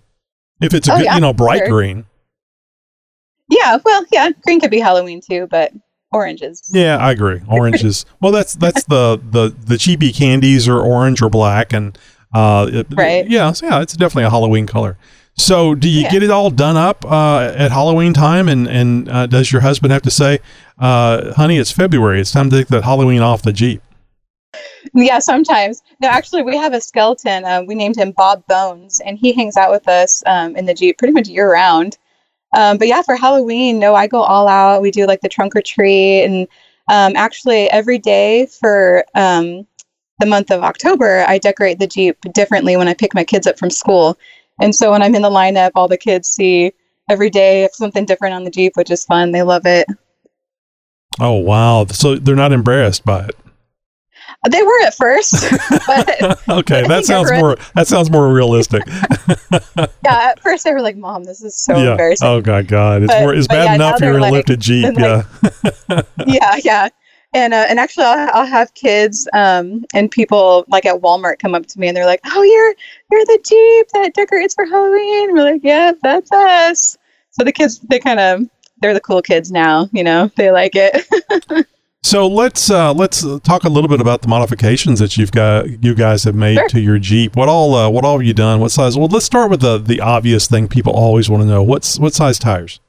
If 0.63 0.73
it's 0.73 0.89
a 0.89 0.93
Oh, 0.95 0.97
good, 0.97 1.05
yeah, 1.05 1.15
you 1.17 1.21
know, 1.21 1.35
bright 1.35 1.59
sure. 1.59 1.69
green. 1.69 2.07
Yeah, 3.61 3.79
well, 3.85 4.05
yeah, 4.13 4.31
green 4.45 4.61
could 4.61 4.71
be 4.71 4.81
Halloween 4.81 5.21
too, 5.21 5.47
but 5.51 5.73
oranges. 6.13 6.71
Yeah, 6.73 6.97
I 6.99 7.11
agree. 7.13 7.41
Oranges. 7.49 8.05
well. 8.21 8.33
That's 8.33 8.55
that's 8.55 8.85
the 8.85 9.21
the 9.31 9.55
the 9.65 9.79
cheapy 9.79 10.13
candies 10.13 10.69
are 10.69 10.79
orange 10.81 11.23
or 11.23 11.29
black, 11.31 11.73
and 11.73 11.97
uh, 12.35 12.69
it- 12.73 12.87
Right. 12.91 13.29
Yeah, 13.29 13.53
so 13.53 13.67
yeah, 13.67 13.81
it's 13.83 13.95
definitely 13.97 14.25
a 14.25 14.31
Halloween 14.31 14.67
color. 14.67 14.97
So, 15.35 15.75
do 15.75 15.89
you 15.89 16.03
Yeah. 16.03 16.11
get 16.11 16.23
it 16.23 16.31
all 16.31 16.51
done 16.51 16.77
up 16.77 17.05
uh, 17.11 17.55
at 17.57 17.71
Halloween 17.73 18.13
time? 18.13 18.49
And 18.49 18.69
and 18.69 19.09
uh, 19.09 19.27
does 19.27 19.51
your 19.51 19.63
husband 19.63 19.91
have 19.93 20.03
to 20.03 20.11
say, 20.11 20.41
uh, 20.79 21.33
"Honey, 21.35 21.57
it's 21.59 21.73
February. 21.73 22.21
It's 22.21 22.33
time 22.33 22.51
to 22.51 22.57
take 22.59 22.69
that 22.69 22.85
Halloween 22.85 23.23
off 23.23 23.41
the 23.43 23.53
Jeep"? 23.53 23.81
Yeah, 24.93 25.21
sometimes. 25.21 25.83
No, 26.01 26.09
actually, 26.09 26.43
we 26.43 26.57
have 26.59 26.75
a 26.75 26.81
skeleton. 26.83 27.45
Uh, 27.47 27.63
we 27.67 27.75
named 27.75 27.97
him 27.97 28.13
Bob 28.15 28.47
Bones, 28.47 29.01
and 29.01 29.17
he 29.19 29.33
hangs 29.33 29.57
out 29.57 29.71
with 29.71 29.89
us 29.89 30.23
um, 30.27 30.55
in 30.57 30.67
the 30.67 30.75
Jeep 30.75 30.99
pretty 30.99 31.13
much 31.15 31.29
year 31.29 31.51
round. 31.51 31.97
Um, 32.55 32.79
but 32.79 32.89
yeah, 32.89 33.03
for 33.03 33.17
Halloween, 33.17 33.79
no, 33.79 33.95
I 33.95 34.07
go 34.07 34.23
all 34.23 34.47
out. 34.47 34.83
We 34.83 34.91
do 34.91 35.07
like 35.07 35.21
the 35.21 35.29
trunk 35.29 35.57
or 35.57 35.63
treat, 35.63 36.25
and 36.25 36.49
um, 36.91 37.15
actually, 37.17 37.71
every 37.71 37.99
day 37.99 38.47
for 38.47 39.05
um, 39.15 39.67
the 40.19 40.27
month 40.27 40.51
of 40.51 40.63
October, 40.63 41.25
I 41.27 41.39
decorate 41.39 41.79
the 41.79 41.87
Jeep 41.87 42.19
differently 42.33 42.77
when 42.77 42.89
I 42.89 42.95
pick 42.95 43.15
my 43.15 43.25
kids 43.25 43.47
up 43.47 43.59
from 43.59 43.71
school. 43.71 44.19
And 44.61 44.75
so 44.75 44.91
when 44.93 45.03
I'm 45.03 45.15
in 45.15 45.23
the 45.23 45.31
lineup, 45.31 45.71
all 45.75 45.89
the 45.89 45.97
kids 45.97 46.29
see 46.29 46.73
every 47.09 47.31
day 47.31 47.69
something 47.73 48.05
different 48.05 48.35
on 48.35 48.45
the 48.45 48.51
Jeep, 48.51 48.77
which 48.77 48.91
is 48.91 49.05
fun. 49.05 49.33
They 49.33 49.43
love 49.43 49.67
it. 49.67 49.87
Oh 51.21 51.35
wow! 51.35 51.87
So 51.87 52.17
they're 52.17 52.35
not 52.35 52.53
embarrassed 52.53 53.05
by 53.05 53.27
it. 53.27 53.37
They 54.51 54.63
were 54.63 54.81
at 54.85 54.95
first, 54.95 55.35
but 55.87 56.49
okay, 56.49 56.85
that 56.89 57.05
sounds 57.05 57.31
more 57.31 57.57
that 57.77 57.87
sounds 57.87 58.11
more 58.11 58.33
realistic. 58.33 58.83
yeah, 60.05 60.31
at 60.31 60.41
first 60.41 60.65
they 60.65 60.73
were 60.73 60.81
like, 60.81 60.97
"Mom, 60.97 61.23
this 61.25 61.43
is 61.43 61.55
so 61.55 61.77
yeah. 61.77 61.93
embarrassing." 61.93 62.27
Oh 62.27 62.41
god, 62.41 62.67
God, 62.67 63.03
it's 63.05 63.13
But- 63.13 63.21
more, 63.21 63.35
it's 63.35 63.47
bad 63.47 63.65
yeah, 63.67 63.75
enough 63.77 64.01
you're 64.01 64.17
in 64.17 64.23
a 64.25 64.31
lifted 64.33 64.61
Jeep. 64.61 64.95
they're 64.97 65.25
Yeah. 65.49 65.63
like- 65.89 66.07
yeah, 66.27 66.57
yeah. 66.65 66.89
and 67.35 67.55
uh, 67.55 67.67
and 67.69 67.79
actually, 67.79 68.05
I'll, 68.07 68.31
I'll 68.41 68.47
have 68.47 68.75
kids 68.75 69.29
um, 69.33 69.85
and 69.95 70.11
people 70.11 70.65
like 70.67 70.87
at 70.87 71.01
Walmart 71.01 71.39
come 71.39 71.55
up 71.55 71.67
to 71.67 71.79
me 71.79 71.87
and 71.87 71.97
they're 71.97 72.05
like, 72.07 72.21
"Oh, 72.27 72.43
you're 72.43 72.75
you're 73.13 73.25
the 73.25 73.39
Jeep 73.49 73.87
that 73.95 74.15
decorates 74.15 74.55
for 74.55 74.65
Halloween." 74.65 75.29
And 75.29 75.39
we're 75.39 75.53
like, 75.53 75.63
"Yeah, 75.63 75.93
that's 76.03 76.33
us." 76.33 76.99
So 77.31 77.45
the 77.45 77.53
kids, 77.53 77.79
they 77.79 78.01
kind 78.01 78.19
of 78.19 78.49
they're 78.81 78.93
the 78.93 79.01
cool 79.01 79.23
kids 79.23 79.53
now. 79.53 79.89
You 79.93 80.03
know, 80.03 80.33
they 80.35 80.51
like 80.51 80.73
it. 80.75 81.07
So 82.05 82.27
let's 82.27 82.69
uh, 82.69 82.93
let's 82.93 83.25
talk 83.41 83.63
a 83.65 83.69
little 83.69 83.89
bit 83.89 84.01
about 84.01 84.23
the 84.23 84.29
modifications 84.29 84.99
that 84.99 85.17
you've 85.17 85.31
got 85.31 85.85
you 85.85 85.95
guys 85.95 86.25
have 86.25 86.35
made 86.35 86.57
Sure. 86.59 86.69
to 86.71 86.81
your 86.81 86.99
Jeep. 86.99 87.37
What 87.37 87.49
all 87.49 87.75
uh, 87.75 87.89
what 87.89 88.05
all 88.05 88.19
have 88.19 88.27
you 88.27 88.35
done? 88.35 88.59
What 88.61 88.73
size? 88.73 88.99
Well, 88.99 89.07
let's 89.09 89.25
start 89.25 89.51
with 89.51 89.61
the 89.61 89.79
the 89.79 90.01
obvious 90.01 90.49
thing 90.49 90.67
people 90.67 90.93
always 90.93 91.31
want 91.31 91.43
to 91.43 91.47
know. 91.49 91.63
What's 91.63 91.99
what 91.99 92.13
size 92.15 92.39
tires? 92.39 92.81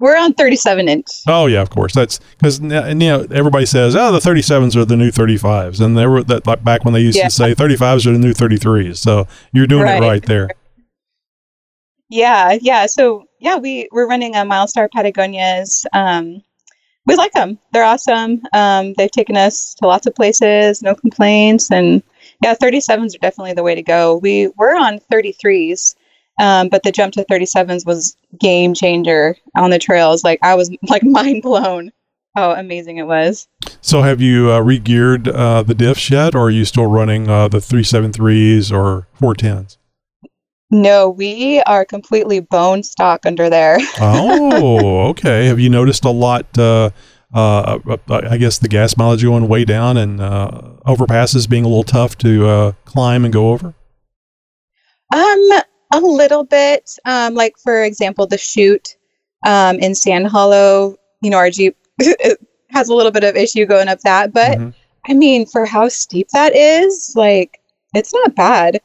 we're 0.00 0.16
on 0.18 0.34
37 0.34 0.88
inch. 0.88 1.06
Oh 1.28 1.46
yeah, 1.46 1.62
of 1.62 1.70
course. 1.70 1.94
That's 1.94 2.18
because 2.36 2.58
you 2.58 2.66
know 2.94 3.24
everybody 3.30 3.66
says, 3.66 3.94
oh, 3.94 4.10
the 4.10 4.18
37s 4.18 4.74
are 4.74 4.84
the 4.84 4.96
new 4.96 5.12
35s, 5.12 5.80
and 5.80 5.96
they 5.96 6.08
were 6.08 6.24
that 6.24 6.44
like 6.44 6.64
back 6.64 6.84
when 6.84 6.92
they 6.92 6.98
used 7.00 7.16
Yeah. 7.16 7.26
to 7.26 7.30
say 7.30 7.54
35s 7.54 8.04
are 8.06 8.12
the 8.12 8.18
new 8.18 8.32
33s. 8.34 8.96
So 8.98 9.28
you're 9.52 9.68
doing 9.68 9.84
Right. 9.84 10.02
it 10.02 10.06
right 10.06 10.22
there. 10.26 10.50
Yeah, 12.08 12.58
yeah. 12.60 12.86
So 12.86 13.26
yeah, 13.38 13.58
we 13.58 13.88
we're 13.92 14.08
running 14.08 14.34
a 14.34 14.38
Milestar 14.38 14.88
Patagonias. 14.92 15.86
Um, 15.92 16.42
we 17.06 17.16
like 17.16 17.32
them. 17.32 17.58
They're 17.72 17.84
awesome. 17.84 18.42
Um, 18.52 18.94
they've 18.94 19.10
taken 19.10 19.36
us 19.36 19.74
to 19.74 19.86
lots 19.86 20.06
of 20.06 20.14
places, 20.14 20.82
no 20.82 20.94
complaints, 20.94 21.70
and 21.70 22.02
yeah, 22.42 22.54
37s 22.54 23.14
are 23.14 23.18
definitely 23.18 23.54
the 23.54 23.62
way 23.62 23.74
to 23.74 23.82
go. 23.82 24.16
We 24.16 24.48
were 24.56 24.76
on 24.76 25.00
33s, 25.12 25.94
um, 26.40 26.68
but 26.68 26.82
the 26.82 26.92
jump 26.92 27.14
to 27.14 27.24
37s 27.24 27.86
was 27.86 28.16
game 28.38 28.74
changer 28.74 29.36
on 29.56 29.70
the 29.70 29.78
trails. 29.78 30.24
Like 30.24 30.40
I 30.42 30.54
was 30.54 30.70
like 30.88 31.02
mind 31.02 31.42
blown 31.42 31.92
how 32.34 32.52
amazing 32.52 32.96
it 32.96 33.06
was. 33.06 33.48
So 33.80 34.02
have 34.02 34.20
you 34.20 34.50
uh, 34.50 34.60
re-geared 34.60 35.28
uh, 35.28 35.62
the 35.62 35.74
diffs 35.74 36.10
yet, 36.10 36.34
or 36.34 36.46
are 36.46 36.50
you 36.50 36.64
still 36.64 36.86
running 36.86 37.28
uh, 37.28 37.48
the 37.48 37.58
373s 37.58 38.72
or 38.72 39.06
410s? 39.20 39.76
No, 40.72 41.10
we 41.10 41.60
are 41.62 41.84
completely 41.84 42.40
bone 42.40 42.82
stock 42.82 43.26
under 43.26 43.50
there. 43.50 43.76
oh, 44.00 45.08
okay. 45.10 45.46
Have 45.46 45.60
you 45.60 45.68
noticed 45.68 46.04
a 46.06 46.10
lot? 46.10 46.46
Uh, 46.58 46.90
uh, 47.34 47.78
uh, 47.86 47.96
I 48.08 48.38
guess 48.38 48.58
the 48.58 48.68
gas 48.68 48.96
mileage 48.96 49.22
going 49.22 49.48
way 49.48 49.66
down 49.66 49.98
and 49.98 50.20
uh, 50.20 50.62
overpasses 50.86 51.48
being 51.48 51.64
a 51.64 51.68
little 51.68 51.84
tough 51.84 52.16
to 52.18 52.46
uh, 52.48 52.72
climb 52.86 53.24
and 53.24 53.32
go 53.32 53.50
over. 53.50 53.74
Um, 55.14 55.48
a 55.92 56.00
little 56.00 56.44
bit. 56.44 56.90
Um, 57.04 57.34
like 57.34 57.54
for 57.62 57.84
example, 57.84 58.26
the 58.26 58.38
chute 58.38 58.96
um, 59.46 59.76
in 59.76 59.94
Sand 59.94 60.26
Hollow. 60.26 60.96
You 61.20 61.30
know, 61.30 61.36
our 61.36 61.50
Jeep 61.50 61.76
has 62.70 62.88
a 62.88 62.94
little 62.94 63.12
bit 63.12 63.24
of 63.24 63.36
issue 63.36 63.66
going 63.66 63.88
up 63.88 64.00
that, 64.00 64.32
but 64.32 64.58
Mhm. 64.58 64.74
I 65.06 65.14
mean, 65.14 65.46
for 65.46 65.66
how 65.66 65.88
steep 65.88 66.28
that 66.28 66.54
is, 66.56 67.12
like 67.14 67.60
it's 67.94 68.14
not 68.14 68.34
bad. 68.34 68.80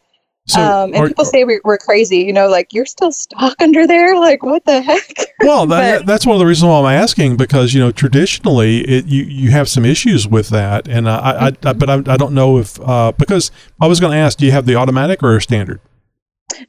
So, 0.48 0.62
um, 0.62 0.94
and 0.94 1.04
are- 1.04 1.08
people 1.10 1.26
say 1.26 1.44
we, 1.44 1.60
we're 1.64 1.78
crazy. 1.78 2.20
You 2.20 2.34
know, 2.34 2.48
like 2.48 2.74
you're 2.74 2.86
still 2.86 3.12
stuck 3.12 3.62
under 3.62 3.86
there. 3.86 4.18
Like 4.20 4.44
what 4.44 4.66
the 4.66 4.82
heck? 4.82 5.14
well, 5.42 5.68
that, 5.68 6.00
but- 6.00 6.06
that's 6.06 6.26
one 6.26 6.36
of 6.36 6.40
the 6.40 6.46
reasons 6.46 6.70
why 6.70 6.80
I'm 6.80 6.86
asking 7.02 7.38
because 7.38 7.74
you 7.74 7.80
know 7.80 7.92
traditionally 7.92 8.80
it, 8.82 9.06
you 9.06 9.24
you 9.24 9.52
have 9.52 9.68
some 9.68 9.86
issues 9.86 10.28
with 10.28 10.50
that, 10.50 10.88
and 10.88 11.10
I, 11.10 11.48
I, 11.48 11.52
I 11.64 11.74
but 11.74 11.90
I, 11.90 11.96
I 12.14 12.18
don't 12.18 12.34
know 12.34 12.58
if 12.58 12.80
uh, 12.82 13.12
because 13.18 13.52
I 13.82 13.88
was 13.88 14.00
going 14.00 14.12
to 14.12 14.18
ask, 14.18 14.38
do 14.38 14.46
you 14.46 14.52
have 14.52 14.66
the 14.66 14.76
automatic 14.76 15.22
or 15.22 15.40
standard? 15.40 15.80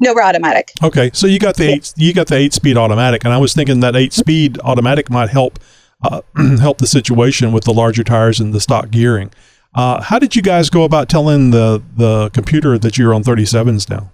no, 0.01 0.13
we're 0.13 0.23
automatic. 0.23 0.73
Okay, 0.83 1.11
so 1.13 1.27
you 1.27 1.39
got 1.39 1.57
the 1.57 1.69
eight 1.69 1.93
you 1.97 2.13
got 2.13 2.27
the 2.27 2.37
eight 2.37 2.53
speed 2.53 2.77
automatic, 2.77 3.25
and 3.25 3.33
I 3.33 3.39
was 3.39 3.55
thinking 3.55 3.81
that 3.81 3.97
eight 3.97 4.13
speed 4.13 4.59
automatic 4.65 5.09
might 5.11 5.31
help 5.31 5.59
uh, 6.03 6.23
help 6.61 6.79
the 6.79 6.87
situation 6.87 7.53
with 7.53 7.65
the 7.65 7.73
larger 7.73 8.05
tires 8.05 8.41
and 8.41 8.53
the 8.53 8.61
stock 8.61 8.91
gearing. 8.91 9.31
Uh, 9.79 10.03
how 10.03 10.19
did 10.19 10.35
you 10.35 10.43
guys 10.43 10.71
go 10.71 10.83
about 10.83 11.09
telling 11.09 11.53
the 11.53 11.81
the 11.97 12.31
computer 12.31 12.77
that 12.79 12.99
you're 12.99 13.15
on 13.15 13.23
37s 13.23 13.89
now? 13.89 14.11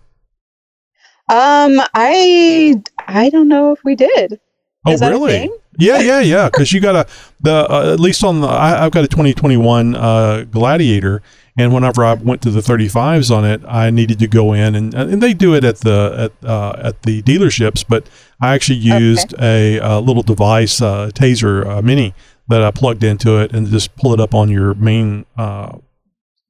Um, 1.31 1.81
I 1.95 2.83
I 2.99 3.31
don't 3.31 3.49
know 3.49 3.73
if 3.73 3.83
we 3.83 3.95
did. 3.97 4.41
Oh, 4.85 4.93
Is 4.93 5.01
that 5.01 5.13
a 5.13 5.15
really? 5.15 5.51
Yeah, 5.79 6.01
yeah, 6.01 6.21
yeah. 6.21 6.51
Because 6.51 6.71
you 6.75 6.81
got 6.83 6.95
a 6.95 7.07
the 7.41 7.67
uh, 7.71 7.95
at 7.95 7.99
least 7.99 8.23
on 8.23 8.43
the 8.43 8.47
I, 8.47 8.85
I've 8.85 8.93
got 8.93 9.05
a 9.05 9.09
2021 9.09 9.97
uh, 9.97 10.45
Gladiator, 10.51 11.23
and 11.57 11.73
whenever 11.73 12.05
I 12.05 12.13
went 12.13 12.43
to 12.43 12.51
the 12.51 12.61
35s 12.61 13.35
on 13.35 13.47
it, 13.47 13.63
I 13.67 13.89
needed 13.89 14.19
to 14.19 14.27
go 14.27 14.53
in 14.53 14.75
and 14.75 14.93
and 14.93 15.23
they 15.23 15.33
do 15.33 15.55
it 15.55 15.65
at 15.65 15.79
the 15.79 16.31
at 16.31 16.47
uh, 16.47 16.75
at 16.77 17.03
the 17.05 17.23
dealerships, 17.23 17.87
but 17.89 18.07
I 18.39 18.55
actually 18.55 18.81
used 18.81 19.35
a, 19.41 19.81
uh 19.81 20.01
little 20.01 20.23
device, 20.23 20.83
uh, 20.83 21.11
Tazer 21.15 21.65
uh, 21.67 21.81
Mini, 21.81 22.13
that 22.49 22.63
I 22.63 22.71
plugged 22.71 23.05
into 23.05 23.39
it 23.39 23.53
and 23.53 23.67
just 23.67 23.95
pull 23.97 24.13
it 24.13 24.21
up 24.21 24.35
on 24.35 24.49
your 24.49 24.75
main 24.75 25.27
uh, 25.37 25.79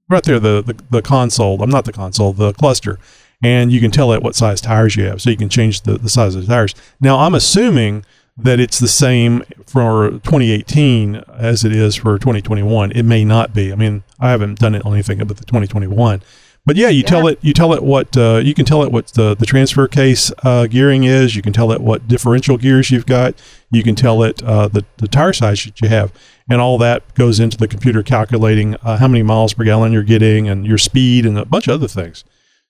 right 0.08 0.22
there 0.22 0.40
the, 0.40 0.62
the 0.62 0.76
the 0.90 1.02
console. 1.02 1.62
I'm 1.62 1.70
not 1.70 1.84
the 1.84 1.92
console, 1.92 2.32
the 2.32 2.52
cluster. 2.52 2.98
And 3.42 3.70
you 3.70 3.80
can 3.80 3.90
tell 3.90 4.12
it 4.12 4.22
what 4.22 4.34
size 4.34 4.60
tires 4.60 4.96
you 4.96 5.04
have, 5.04 5.20
so 5.20 5.28
you 5.28 5.36
can 5.36 5.50
change 5.50 5.82
the, 5.82 5.98
the 5.98 6.08
size 6.08 6.34
of 6.34 6.42
the 6.42 6.48
tires. 6.48 6.74
Now, 6.98 7.18
I'm 7.18 7.34
assuming 7.34 8.04
that 8.36 8.58
it's 8.58 8.78
the 8.78 8.88
same 8.88 9.42
for 9.66 10.10
2018 10.10 11.16
as 11.28 11.64
it 11.64 11.72
is 11.72 11.94
for 11.94 12.18
2021. 12.18 12.92
It 12.92 13.02
may 13.02 13.24
not 13.24 13.52
be. 13.52 13.70
I 13.70 13.76
mean, 13.76 14.02
I 14.18 14.30
haven't 14.30 14.58
done 14.58 14.74
it 14.74 14.84
on 14.86 14.94
anything 14.94 15.18
but 15.18 15.36
the 15.36 15.44
2021. 15.44 16.22
But 16.66 16.76
yeah, 16.76 16.88
you 16.88 17.02
tell 17.02 17.26
it. 17.26 17.38
You 17.42 17.52
tell 17.52 17.74
it 17.74 17.82
what 17.82 18.16
uh, 18.16 18.40
you 18.42 18.54
can 18.54 18.64
tell 18.64 18.82
it 18.82 18.90
what 18.90 19.08
the, 19.08 19.34
the 19.34 19.44
transfer 19.44 19.86
case 19.86 20.32
uh, 20.44 20.66
gearing 20.66 21.04
is. 21.04 21.36
You 21.36 21.42
can 21.42 21.52
tell 21.52 21.70
it 21.72 21.80
what 21.82 22.08
differential 22.08 22.56
gears 22.56 22.90
you've 22.90 23.04
got. 23.04 23.34
You 23.70 23.82
can 23.82 23.94
tell 23.94 24.22
it 24.22 24.42
uh, 24.42 24.68
the 24.68 24.84
the 24.96 25.06
tire 25.06 25.34
size 25.34 25.62
that 25.64 25.82
you 25.82 25.88
have, 25.88 26.10
and 26.48 26.62
all 26.62 26.78
that 26.78 27.14
goes 27.14 27.38
into 27.38 27.58
the 27.58 27.68
computer 27.68 28.02
calculating 28.02 28.76
uh, 28.76 28.96
how 28.96 29.08
many 29.08 29.22
miles 29.22 29.52
per 29.52 29.64
gallon 29.64 29.92
you're 29.92 30.02
getting 30.02 30.48
and 30.48 30.64
your 30.66 30.78
speed 30.78 31.26
and 31.26 31.36
a 31.36 31.44
bunch 31.44 31.68
of 31.68 31.74
other 31.74 31.88
things. 31.88 32.24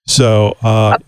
So 0.09 0.57
uh, 0.63 0.99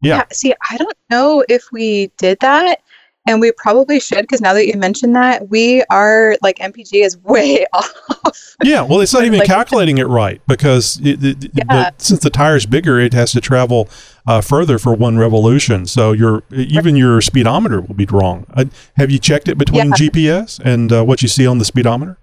yeah, 0.00 0.24
See, 0.32 0.54
I 0.70 0.78
don't 0.78 0.96
know 1.10 1.44
if 1.48 1.64
we 1.72 2.10
did 2.16 2.38
that, 2.40 2.80
and 3.28 3.40
we 3.40 3.52
probably 3.52 4.00
should 4.00 4.22
because 4.22 4.40
now 4.40 4.54
that 4.54 4.66
you 4.66 4.74
mentioned 4.78 5.14
that, 5.14 5.48
we 5.50 5.84
are 5.90 6.36
like 6.42 6.58
MPG 6.58 7.04
is 7.04 7.16
way 7.22 7.66
off. 7.72 8.56
Yeah, 8.64 8.82
well, 8.82 9.00
it's 9.00 9.12
not 9.12 9.24
even 9.24 9.38
Like- 9.38 9.46
calculating 9.48 9.98
it 9.98 10.06
right 10.08 10.40
because 10.48 10.98
it, 11.04 11.22
it, 11.22 11.50
Yeah. 11.54 11.64
the, 11.90 11.94
since 11.98 12.20
the 12.20 12.30
tire's 12.30 12.66
bigger, 12.66 12.98
it 12.98 13.12
has 13.12 13.32
to 13.32 13.40
travel 13.40 13.88
uh, 14.26 14.40
further 14.40 14.78
for 14.78 14.94
one 14.94 15.18
revolution. 15.18 15.86
So 15.86 16.12
your 16.12 16.42
even 16.52 16.96
your 16.96 17.20
speedometer 17.20 17.80
will 17.80 17.94
be 17.94 18.06
wrong. 18.06 18.46
Uh, 18.54 18.64
have 18.96 19.10
you 19.10 19.18
checked 19.18 19.48
it 19.48 19.58
between 19.58 19.88
Yeah. 19.88 19.92
GPS 20.08 20.58
and 20.58 20.90
uh, 20.92 21.04
what 21.04 21.22
you 21.22 21.28
see 21.28 21.46
on 21.46 21.58
the 21.58 21.64
speedometer? 21.64 22.18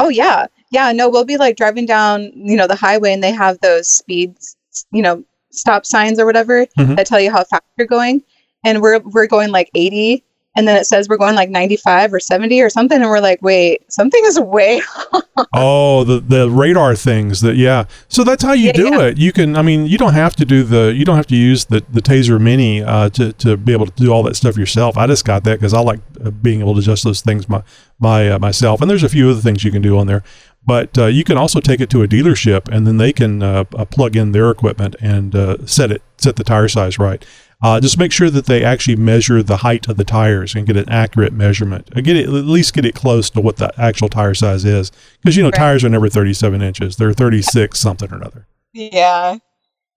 Oh 0.00 0.08
yeah, 0.08 0.46
yeah. 0.70 0.90
No, 0.92 1.08
we'll 1.10 1.24
be 1.26 1.36
like 1.36 1.56
driving 1.56 1.86
down, 1.86 2.32
you 2.34 2.56
know, 2.56 2.66
the 2.66 2.74
highway, 2.74 3.12
and 3.12 3.22
they 3.22 3.32
have 3.32 3.60
those 3.60 3.86
speeds, 3.88 4.56
you 4.90 5.02
know, 5.02 5.22
stop 5.52 5.84
signs 5.84 6.18
or 6.18 6.24
whatever 6.26 6.66
Mhm. 6.78 6.96
that 6.96 7.06
tell 7.06 7.20
you 7.20 7.30
how 7.30 7.44
fast 7.44 7.62
you're 7.76 7.86
going, 7.86 8.22
and 8.64 8.80
we're 8.82 9.00
we're 9.00 9.26
going 9.26 9.50
like 9.50 9.70
80, 9.74 10.24
and 10.56 10.66
then 10.68 10.76
it 10.76 10.86
says 10.86 11.08
we're 11.08 11.16
going 11.16 11.34
like 11.36 11.50
95 11.50 12.12
or 12.14 12.20
70 12.20 12.60
or 12.60 12.70
something, 12.70 13.00
and 13.00 13.08
we're 13.10 13.20
like, 13.20 13.40
wait, 13.42 13.90
something 13.92 14.22
is 14.24 14.38
way. 14.40 14.82
Oh, 15.54 16.04
the 16.04 16.20
the 16.20 16.48
radar 16.50 16.94
things 16.94 17.42
that 17.42 17.56
yeah. 17.56 17.84
So 18.08 18.24
that's 18.24 18.42
how 18.42 18.52
you 18.52 18.68
Yeah, 18.68 18.72
do 18.72 18.88
yeah. 18.90 19.00
it. 19.06 19.18
You 19.18 19.32
can 19.32 19.56
I 19.56 19.62
mean, 19.62 19.86
you 19.86 19.98
don't 19.98 20.14
have 20.14 20.34
to 20.36 20.44
do 20.46 20.62
the 20.62 20.94
you 20.94 21.04
don't 21.04 21.16
have 21.16 21.26
to 21.28 21.36
use 21.36 21.66
the 21.66 21.82
the 21.90 22.00
Tazer 22.00 22.40
Mini 22.40 22.82
uh, 22.82 23.10
to 23.10 23.32
to 23.34 23.56
be 23.58 23.72
able 23.72 23.86
to 23.86 23.92
do 23.92 24.10
all 24.12 24.22
that 24.24 24.36
stuff 24.36 24.56
yourself. 24.56 24.96
I 24.96 25.06
just 25.06 25.24
got 25.26 25.44
that 25.44 25.60
cuz 25.60 25.74
I 25.74 25.80
like 25.80 26.00
uh, 26.24 26.30
being 26.30 26.60
able 26.60 26.74
to 26.74 26.80
adjust 26.80 27.04
those 27.04 27.20
things 27.20 27.48
my 27.48 27.62
my 27.98 28.30
uh, 28.30 28.38
myself. 28.38 28.80
And 28.80 28.90
there's 28.90 29.02
a 29.02 29.08
few 29.10 29.30
other 29.30 29.40
things 29.40 29.64
you 29.64 29.70
can 29.70 29.82
do 29.82 29.98
on 29.98 30.06
there. 30.06 30.22
But 30.66 30.96
uh, 30.96 31.06
you 31.06 31.24
can 31.24 31.36
also 31.36 31.60
take 31.60 31.80
it 31.80 31.90
to 31.90 32.02
a 32.02 32.08
dealership 32.08 32.68
and 32.70 32.86
then 32.86 32.96
they 32.98 33.12
can 33.12 33.42
uh, 33.42 33.64
uh, 33.76 33.84
plug 33.84 34.16
in 34.16 34.32
their 34.32 34.50
equipment 34.50 34.96
and 35.00 35.34
uh, 35.34 35.66
set 35.66 35.90
it 35.90 36.02
set 36.18 36.36
the 36.36 36.44
tire 36.44 36.68
size 36.68 36.98
right. 36.98 37.24
Uh, 37.62 37.78
just 37.80 37.96
make 37.96 38.10
sure 38.10 38.28
that 38.28 38.46
they 38.46 38.64
actually 38.64 38.96
measure 38.96 39.42
the 39.42 39.58
height 39.58 39.86
of 39.88 39.96
the 39.96 40.04
tires 40.04 40.54
and 40.54 40.66
get 40.66 40.76
an 40.76 40.88
accurate 40.88 41.32
measurement. 41.32 41.88
Uh, 41.96 42.00
Get 42.00 42.16
it 42.16 42.24
at 42.26 42.32
least 42.32 42.74
get 42.74 42.84
it 42.84 42.94
close 42.94 43.30
to 43.30 43.40
what 43.40 43.56
the 43.58 43.72
actual 43.80 44.08
tire 44.08 44.34
size 44.34 44.64
is, 44.64 44.90
because 45.20 45.36
you 45.36 45.42
know 45.42 45.50
Right. 45.50 45.58
tires 45.58 45.84
are 45.84 45.88
never 45.88 46.08
37 46.08 46.60
inches; 46.60 46.96
they're 46.96 47.12
36 47.12 47.78
something 47.78 48.10
or 48.12 48.16
another. 48.16 48.46
yeah, 48.72 49.36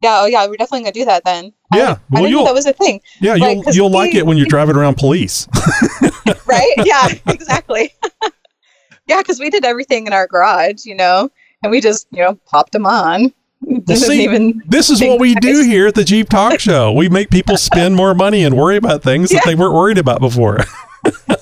yeah. 0.01 0.19
Oh 0.21 0.25
yeah, 0.27 0.45
we're 0.45 0.57
definitely 0.57 0.81
gonna 0.81 0.91
do 0.93 1.05
that 1.05 1.23
then. 1.25 1.53
Yeah, 1.73 1.81
I 1.81 1.85
well, 1.85 1.95
didn't 1.95 2.11
know 2.11 2.27
you'll- 2.27 2.45
that 2.45 2.53
was 2.53 2.65
a 2.67 2.73
thing, 2.73 3.01
Yeah, 3.19 3.31
Right, 3.31 3.39
you'll 3.57 3.73
you'll 3.73 3.91
like 3.91 4.13
it 4.13 4.25
when 4.27 4.37
you're 4.37 4.45
driving 4.45 4.75
around 4.75 4.97
police. 4.97 5.47
right? 6.45 6.73
yeah, 6.85 7.07
exactly. 7.27 7.91
yeah, 9.07 9.21
because 9.21 9.39
we 9.39 9.49
did 9.49 9.65
everything 9.65 10.05
in 10.07 10.13
our 10.13 10.27
garage, 10.27 10.85
you 10.85 10.93
know, 10.95 11.29
and 11.63 11.71
we 11.71 11.81
just, 11.81 12.07
you 12.11 12.19
know, 12.19 12.35
popped 12.45 12.71
them 12.73 12.85
on. 12.85 13.33
Didn't 13.65 13.97
see, 13.97 14.23
even. 14.23 14.61
this 14.67 14.89
is 14.89 15.01
what 15.01 15.19
we 15.19 15.35
do 15.35 15.63
here 15.63 15.87
at 15.87 15.95
the 15.95 16.03
Jeep 16.03 16.29
Talk 16.29 16.59
Show. 16.59 16.91
We 16.91 17.09
make 17.09 17.29
people 17.29 17.57
spend 17.57 17.95
more 17.95 18.13
money 18.13 18.43
and 18.43 18.55
worry 18.55 18.77
about 18.77 19.01
things 19.01 19.31
that 19.31 19.43
they 19.45 19.55
weren't 19.55 19.73
worried 19.73 19.97
about 19.97 20.19
before. 20.19 20.59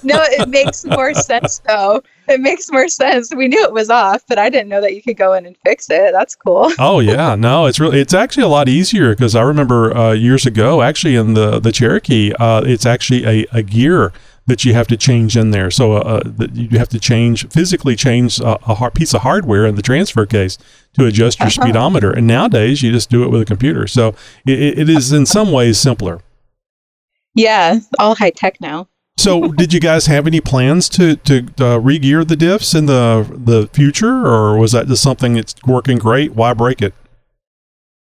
No, 0.03 0.21
it 0.21 0.49
makes 0.49 0.83
more 0.83 1.13
sense 1.13 1.59
though. 1.59 2.01
It 2.27 2.41
makes 2.41 2.69
more 2.69 2.89
sense. 2.89 3.33
We 3.33 3.47
knew 3.47 3.63
it 3.63 3.71
was 3.71 3.89
off, 3.89 4.23
but 4.27 4.37
I 4.37 4.49
didn't 4.49 4.67
know 4.67 4.81
that 4.81 4.93
you 4.93 5.01
could 5.01 5.15
go 5.15 5.33
in 5.33 5.45
and 5.45 5.55
fix 5.63 5.89
it. 5.89 6.11
That's 6.11 6.35
cool. 6.35 6.71
Oh 6.77 6.99
yeah, 6.99 7.35
no, 7.35 7.65
it's 7.65 7.79
really 7.79 8.01
it's 8.01 8.13
actually 8.13 8.43
a 8.43 8.49
lot 8.49 8.67
easier 8.67 9.11
because 9.11 9.35
I 9.35 9.41
remember 9.41 9.95
uh, 9.95 10.11
years 10.11 10.45
ago, 10.45 10.81
actually 10.81 11.15
in 11.15 11.33
the 11.33 11.59
the 11.59 11.71
Cherokee, 11.71 12.33
uh, 12.33 12.63
it's 12.65 12.85
actually 12.85 13.25
a, 13.25 13.45
a 13.53 13.63
gear 13.63 14.11
that 14.45 14.65
you 14.65 14.73
have 14.73 14.87
to 14.87 14.97
change 14.97 15.37
in 15.37 15.51
there. 15.51 15.71
So 15.71 15.93
uh, 15.93 16.21
that 16.25 16.55
you 16.55 16.77
have 16.77 16.89
to 16.89 16.99
change 16.99 17.47
physically 17.49 17.95
change 17.95 18.39
a, 18.39 18.57
a 18.67 18.91
piece 18.91 19.13
of 19.13 19.21
hardware 19.21 19.65
in 19.65 19.75
the 19.75 19.81
transfer 19.81 20.25
case 20.25 20.57
to 20.93 21.05
adjust 21.05 21.39
your 21.39 21.49
speedometer. 21.61 22.11
And 22.11 22.27
nowadays 22.27 22.83
you 22.83 22.91
just 22.91 23.09
do 23.09 23.23
it 23.23 23.29
with 23.29 23.41
a 23.41 23.45
computer. 23.45 23.87
So 23.87 24.15
it, 24.45 24.79
it 24.79 24.89
is 24.89 25.11
in 25.11 25.25
some 25.25 25.51
ways 25.51 25.79
simpler. 25.79 26.21
Yeah, 27.35 27.79
all 27.97 28.15
high 28.15 28.29
tech 28.29 28.61
now. 28.61 28.87
So, 29.17 29.47
did 29.57 29.73
you 29.73 29.79
guys 29.79 30.07
have 30.07 30.27
any 30.27 30.41
plans 30.41 30.89
to 30.89 31.15
to 31.17 31.47
uh, 31.59 31.79
re-gear 31.79 32.23
the 32.23 32.35
diffs 32.35 32.75
in 32.75 32.85
the 32.85 33.27
the 33.35 33.67
future, 33.73 34.25
or 34.25 34.57
was 34.57 34.71
that 34.71 34.87
just 34.87 35.01
something 35.03 35.33
that's 35.33 35.55
working 35.65 35.97
great? 35.97 36.33
Why 36.33 36.53
break 36.53 36.81
it? 36.81 36.93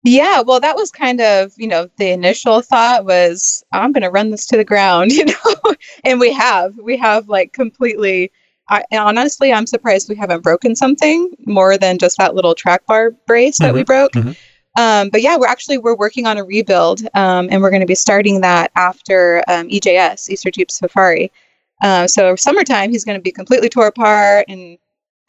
Yeah, 0.05 0.41
well, 0.41 0.59
that 0.59 0.75
was 0.75 0.91
kind 0.91 1.19
of, 1.19 1.51
you 1.57 1.67
know, 1.67 1.89
the 1.97 2.11
initial 2.11 2.61
thought 2.61 3.05
was, 3.05 3.63
I'm 3.73 3.91
going 3.91 4.03
to 4.03 4.11
run 4.11 4.29
this 4.29 4.45
to 4.47 4.57
the 4.57 4.63
ground, 4.63 5.11
you 5.11 5.25
know, 5.25 5.75
and 6.03 6.19
we 6.19 6.31
have. 6.31 6.77
We 6.77 6.95
have 6.97 7.27
like 7.27 7.53
completely. 7.53 8.31
I, 8.67 8.83
honestly, 8.93 9.53
I'm 9.53 9.67
surprised 9.67 10.09
we 10.09 10.15
haven't 10.15 10.41
broken 10.41 10.75
something 10.75 11.31
more 11.45 11.77
than 11.77 11.99
just 11.99 12.17
that 12.17 12.33
little 12.33 12.55
track 12.55 12.85
bar 12.87 13.11
brace 13.27 13.59
that 13.59 13.73
we 13.73 13.83
broke. 13.83 14.13
mhm. 14.13 14.35
Um, 14.77 15.09
but 15.09 15.21
yeah, 15.21 15.37
we're 15.37 15.47
actually 15.47 15.77
we're 15.77 15.95
working 15.95 16.27
on 16.27 16.37
a 16.37 16.43
rebuild, 16.43 17.01
um, 17.13 17.47
and 17.49 17.61
we're 17.61 17.69
going 17.69 17.81
to 17.81 17.87
be 17.87 17.95
starting 17.95 18.41
that 18.41 18.71
after 18.75 19.41
um, 19.47 19.69
EJS 19.69 20.29
Easter 20.29 20.51
Jeep 20.51 20.69
Safari. 20.69 21.31
Uh, 21.81 22.07
so 22.07 22.35
summertime, 22.35 22.91
he's 22.91 23.05
going 23.05 23.17
to 23.17 23.21
be 23.21 23.31
completely 23.31 23.69
tore 23.69 23.87
apart 23.87 24.45
and 24.49 24.77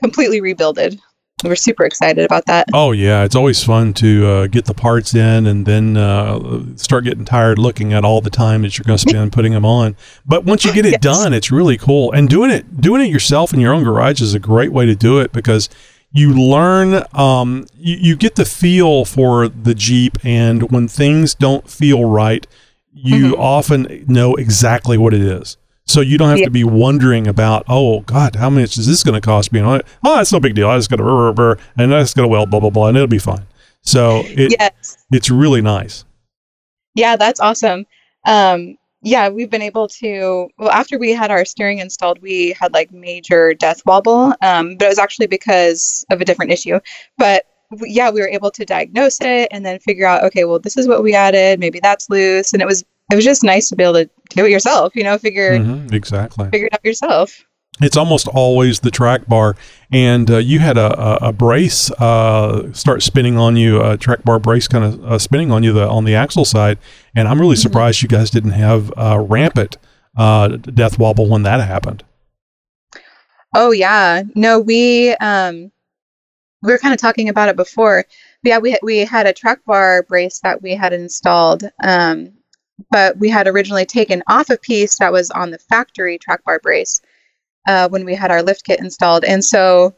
completely 0.02 0.40
rebuilded. 0.40 0.98
We're 1.45 1.55
super 1.55 1.84
excited 1.84 2.24
about 2.24 2.47
that. 2.47 2.66
Oh 2.72 2.93
yeah, 2.93 3.22
it's 3.24 3.34
always 3.37 3.62
fun 3.62 3.93
to 3.95 4.26
uh, 4.26 4.47
get 4.47 4.64
the 4.64 4.72
parts 4.72 5.14
in 5.14 5.47
and 5.47 5.66
then 5.66 5.95
uh, 5.99 6.64
start 6.76 7.05
getting 7.05 7.26
tired 7.26 7.59
looking 7.59 7.93
at 7.93 8.07
all 8.07 8.22
the 8.22 8.30
time 8.30 8.62
that 8.62 8.78
you're 8.78 8.84
going 8.84 8.97
to 8.99 9.11
spend 9.11 9.32
putting 9.34 9.53
them 9.53 9.66
on. 9.66 9.97
But 10.24 10.45
once 10.45 10.64
you 10.64 10.72
get 10.72 10.87
it 10.87 10.93
Yes. 10.93 11.01
done, 11.03 11.34
it's 11.34 11.51
really 11.53 11.76
cool. 11.76 12.11
And 12.12 12.30
doing 12.30 12.51
it 12.51 12.80
doing 12.80 13.03
it 13.03 13.11
yourself 13.11 13.53
in 13.53 13.61
your 13.61 13.74
own 13.74 13.84
garage 13.84 14.22
is 14.22 14.32
a 14.32 14.39
great 14.39 14.72
way 14.72 14.87
to 14.87 14.95
do 14.95 15.18
it 15.18 15.30
because 15.32 15.68
you 16.11 16.32
learn 16.32 17.03
um, 17.12 17.66
you, 17.76 17.97
you 17.97 18.16
get 18.16 18.37
the 18.37 18.47
feel 18.47 19.05
for 19.05 19.47
the 19.47 19.74
Jeep, 19.74 20.16
and 20.24 20.70
when 20.70 20.89
things 20.89 21.34
don't 21.34 21.68
feel 21.68 22.07
right, 22.07 22.47
you 22.95 23.34
Mhm. 23.34 23.39
often 23.39 24.05
know 24.09 24.37
exactly 24.37 24.97
what 24.97 25.12
it 25.12 25.20
is. 25.20 25.59
So 25.87 26.01
you 26.01 26.18
don't 26.18 26.30
have 26.30 26.39
Yeah. 26.39 26.47
to 26.47 26.51
be 26.51 26.64
wondering 26.64 27.28
about, 27.28 27.64
oh 27.68 28.01
God, 28.01 28.37
how 28.37 28.51
much 28.51 28.76
is 28.76 28.87
this 28.87 29.05
going 29.05 29.14
to 29.14 29.20
cost 29.20 29.53
me? 29.53 29.61
And, 29.61 29.82
oh, 30.05 30.20
it's 30.20 30.32
no 30.32 30.41
big 30.41 30.55
deal. 30.55 30.68
I 30.68 30.76
just 30.76 30.91
got 30.91 30.97
to, 30.97 31.59
and 31.78 31.95
I 31.95 32.01
just 32.01 32.16
got 32.16 32.22
to 32.22 32.28
weld, 32.28 32.51
blah 32.51 32.61
blah 32.61 32.70
blah, 32.70 32.89
and 32.89 32.97
it'll 32.97 33.07
be 33.07 33.18
fine. 33.18 33.47
So 33.82 34.22
it, 34.26 34.57
yes. 34.59 34.99
it's 35.12 35.30
really 35.30 35.62
nice. 35.62 36.05
Yeah, 36.97 37.14
that's 37.16 37.39
awesome. 37.39 37.87
Um, 38.24 38.76
yeah, 39.03 39.28
we've 39.28 39.51
been 39.51 39.62
able 39.62 39.87
to. 39.89 40.49
Well, 40.59 40.70
after 40.70 40.99
we 40.99 41.12
had 41.12 41.30
our 41.30 41.45
steering 41.45 41.78
installed, 41.78 42.20
we 42.20 42.57
had 42.59 42.72
like 42.72 42.91
major 42.91 43.55
death 43.55 43.82
wobble, 43.87 44.34
um, 44.43 44.76
but 44.76 44.87
it 44.87 44.89
was 44.89 44.99
actually 44.99 45.28
because 45.28 46.05
of 46.11 46.20
a 46.20 46.24
different 46.24 46.51
issue. 46.51 46.80
But 47.16 47.45
yeah, 47.82 48.11
we 48.11 48.20
were 48.20 48.28
able 48.28 48.51
to 48.51 48.64
diagnose 48.64 49.20
it 49.20 49.49
and 49.53 49.64
then 49.64 49.78
figure 49.78 50.07
out, 50.07 50.24
okay, 50.24 50.45
well, 50.45 50.59
this 50.59 50.76
is 50.76 50.89
what 50.89 51.05
we 51.05 51.14
added. 51.14 51.61
Maybe 51.61 51.78
that's 51.78 52.11
loose, 52.11 52.53
and 52.53 52.61
it 52.61 52.66
was 52.66 52.84
it 53.11 53.14
was 53.14 53.24
just 53.24 53.42
nice 53.44 53.68
to 53.68 53.76
be 53.76 53.82
able 53.84 53.94
to 53.94 54.11
do 54.30 54.44
it 54.44 54.50
yourself. 54.50 54.94
You 54.96 55.04
know, 55.04 55.18
figure 55.18 55.59
Mhm, 55.59 55.92
exactly. 55.92 56.48
figure 56.50 56.66
it 56.66 56.74
out 56.74 56.84
yourself. 56.84 57.44
It's 57.82 57.96
almost 57.98 58.26
always 58.28 58.80
the 58.80 58.90
track 58.90 59.26
bar, 59.28 59.54
and 59.92 60.30
uh, 60.30 60.38
you 60.38 60.61
had 60.61 60.78
a, 60.78 60.98
a, 60.98 61.28
a 61.28 61.32
brace 61.32 61.90
uh, 61.92 62.72
start 62.72 63.02
spinning 63.02 63.36
on 63.36 63.57
you, 63.57 63.82
a 63.82 63.98
track 63.98 64.24
bar 64.24 64.38
brace 64.38 64.66
kind 64.66 64.82
of 64.84 65.04
uh, 65.04 65.18
spinning 65.18 65.52
on 65.52 65.62
you 65.62 65.74
the 65.74 65.86
on 65.86 66.04
the 66.04 66.14
axle 66.14 66.46
side, 66.46 66.78
and 67.14 67.28
I'm 67.28 67.38
really 67.38 67.54
Mhm. 67.57 67.61
surprised 67.62 68.02
you 68.02 68.09
guys 68.09 68.30
didn't 68.30 68.52
have 68.52 68.90
uh, 68.96 69.18
rampant 69.28 69.76
uh, 70.16 70.48
death 70.57 70.98
wobble 70.98 71.28
when 71.28 71.42
that 71.42 71.61
happened. 71.61 72.02
Oh 73.54 73.70
yeah. 73.72 74.22
No, 74.34 74.59
we 74.61 75.11
um 75.16 75.70
we 76.62 76.72
were 76.72 76.78
kind 76.78 76.94
of 76.94 77.00
talking 77.00 77.28
about 77.28 77.48
it 77.48 77.57
before. 77.57 78.04
But 78.42 78.48
yeah, 78.50 78.59
we 78.59 78.76
we 78.82 78.98
had 78.98 79.26
a 79.26 79.32
track 79.32 79.61
bar 79.66 80.02
brace 80.02 80.40
that 80.40 80.62
we 80.62 80.74
had 80.74 80.92
installed. 80.92 81.64
Um 81.82 82.32
but 82.90 83.18
we 83.18 83.28
had 83.28 83.46
originally 83.46 83.86
taken 83.86 84.22
off 84.28 84.50
a 84.50 84.58
piece 84.58 84.98
that 84.98 85.12
was 85.12 85.30
on 85.30 85.50
the 85.50 85.58
factory 85.58 86.18
track 86.18 86.44
bar 86.44 86.58
brace 86.62 87.00
uh, 87.66 87.88
when 87.88 88.04
we 88.04 88.14
had 88.14 88.30
our 88.30 88.42
lift 88.42 88.64
kit 88.64 88.80
installed. 88.80 89.24
And 89.24 89.44
so, 89.44 89.94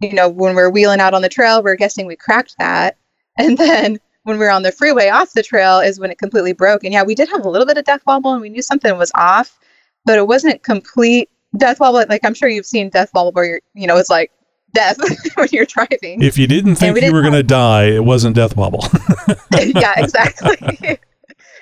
you 0.00 0.12
know, 0.12 0.28
when 0.28 0.54
we're 0.54 0.70
wheeling 0.70 1.00
out 1.00 1.14
on 1.14 1.22
the 1.22 1.28
trail, 1.28 1.62
we're 1.62 1.76
guessing 1.76 2.06
we 2.06 2.16
cracked 2.16 2.56
that. 2.58 2.96
And 3.38 3.56
then 3.56 3.98
when 4.24 4.38
we 4.38 4.44
were 4.44 4.50
on 4.50 4.62
the 4.62 4.70
freeway 4.70 5.08
off 5.08 5.32
the 5.32 5.42
trail 5.42 5.80
is 5.80 5.98
when 5.98 6.10
it 6.10 6.18
completely 6.18 6.52
broke. 6.52 6.84
And 6.84 6.92
yeah, 6.92 7.02
we 7.02 7.14
did 7.14 7.30
have 7.30 7.46
a 7.46 7.48
little 7.48 7.66
bit 7.66 7.78
of 7.78 7.84
death 7.86 8.02
wobble 8.06 8.34
and 8.34 8.42
we 8.42 8.50
knew 8.50 8.60
something 8.60 8.98
was 8.98 9.10
off, 9.14 9.58
but 10.04 10.18
it 10.18 10.26
wasn't 10.26 10.62
complete 10.62 11.30
death 11.56 11.80
wobble. 11.80 12.04
Like 12.10 12.20
I'm 12.24 12.34
sure 12.34 12.50
you've 12.50 12.66
seen 12.66 12.90
death 12.90 13.10
wobble 13.14 13.32
where 13.32 13.46
you're, 13.46 13.60
you 13.72 13.86
know, 13.86 13.96
it's 13.96 14.10
like 14.10 14.30
death 14.74 14.98
when 15.36 15.48
you're 15.50 15.64
driving. 15.64 16.22
If 16.22 16.36
you 16.36 16.46
didn't 16.46 16.76
think 16.76 16.94
we 16.94 17.00
you 17.00 17.06
didn't 17.06 17.14
were 17.14 17.22
going 17.22 17.32
to 17.32 17.42
die, 17.42 17.84
it 17.84 18.04
wasn't 18.04 18.36
death 18.36 18.54
wobble. 18.54 18.84
yeah, 19.58 19.94
exactly. 19.96 20.98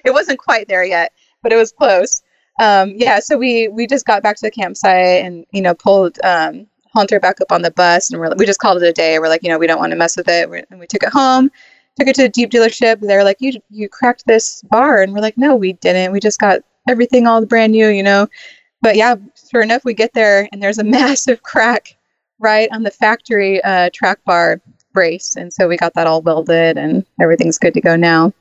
It 0.05 0.12
wasn't 0.12 0.38
quite 0.38 0.68
there 0.68 0.84
yet, 0.84 1.12
but 1.42 1.53
it 1.53 1.57
was 1.57 1.72
close. 1.72 2.22
Um, 2.61 2.92
yeah, 2.96 3.20
so 3.20 3.38
we 3.38 3.68
we 3.68 3.86
just 3.86 4.07
got 4.07 4.22
back 4.22 4.36
to 4.36 4.42
the 4.42 4.51
campsite 4.51 5.24
and 5.24 5.46
you 5.53 5.62
know 5.62 5.74
pulled 5.74 6.18
um, 6.22 6.66
Hunter 6.92 7.20
back 7.20 7.40
up 7.40 7.53
on 7.53 7.62
the 7.62 7.70
bus, 7.70 8.11
and 8.11 8.20
we're 8.20 8.34
we 8.36 8.46
just 8.46 8.61
called 8.61 8.82
it 8.82 8.88
a 8.88 8.92
day. 8.92 9.18
We're 9.18 9.28
like, 9.28 9.42
you 9.42 9.48
know, 9.48 9.59
we 9.59 9.66
don't 9.66 9.78
want 9.78 9.92
to 9.92 9.96
mess 9.96 10.16
with 10.16 10.28
it, 10.28 10.51
we 10.51 10.62
and 10.70 10.80
we 10.80 10.86
took 10.86 11.03
it 11.03 11.12
home. 11.12 11.51
Took 11.98 12.09
it 12.09 12.14
to 12.16 12.22
the 12.22 12.28
Jeep 12.28 12.51
dealership. 12.51 13.01
They're 13.01 13.24
like, 13.24 13.38
you 13.40 13.61
you 13.70 13.88
cracked 13.88 14.26
this 14.26 14.62
bar, 14.62 15.03
and 15.03 15.12
we're 15.12 15.20
like, 15.20 15.38
no, 15.38 15.55
we 15.57 15.74
didn't. 15.74 16.12
We 16.12 16.20
just 16.20 16.38
got 16.38 16.61
everything 16.88 17.26
all 17.26 17.44
brand 17.46 17.72
new, 17.72 17.88
you 17.88 18.03
know. 18.03 18.28
But 18.82 18.96
yeah, 18.96 19.16
sure 19.51 19.62
enough, 19.62 19.84
we 19.84 19.94
get 19.94 20.12
there, 20.14 20.48
and 20.53 20.62
there's 20.62 20.78
a 20.78 20.84
massive 20.98 21.42
crack 21.42 21.96
right 22.38 22.68
on 22.72 22.82
the 22.82 22.90
factory 22.90 23.62
uh, 23.62 23.90
track 23.92 24.18
bar 24.24 24.61
brace, 24.92 25.36
and 25.36 25.53
so 25.53 25.68
we 25.68 25.76
got 25.76 25.94
that 25.94 26.07
all 26.07 26.22
welded, 26.22 26.76
and 26.76 27.07
everything's 27.20 27.59
good 27.59 27.74
to 27.74 27.80
go 27.80 27.96
now. 27.96 28.32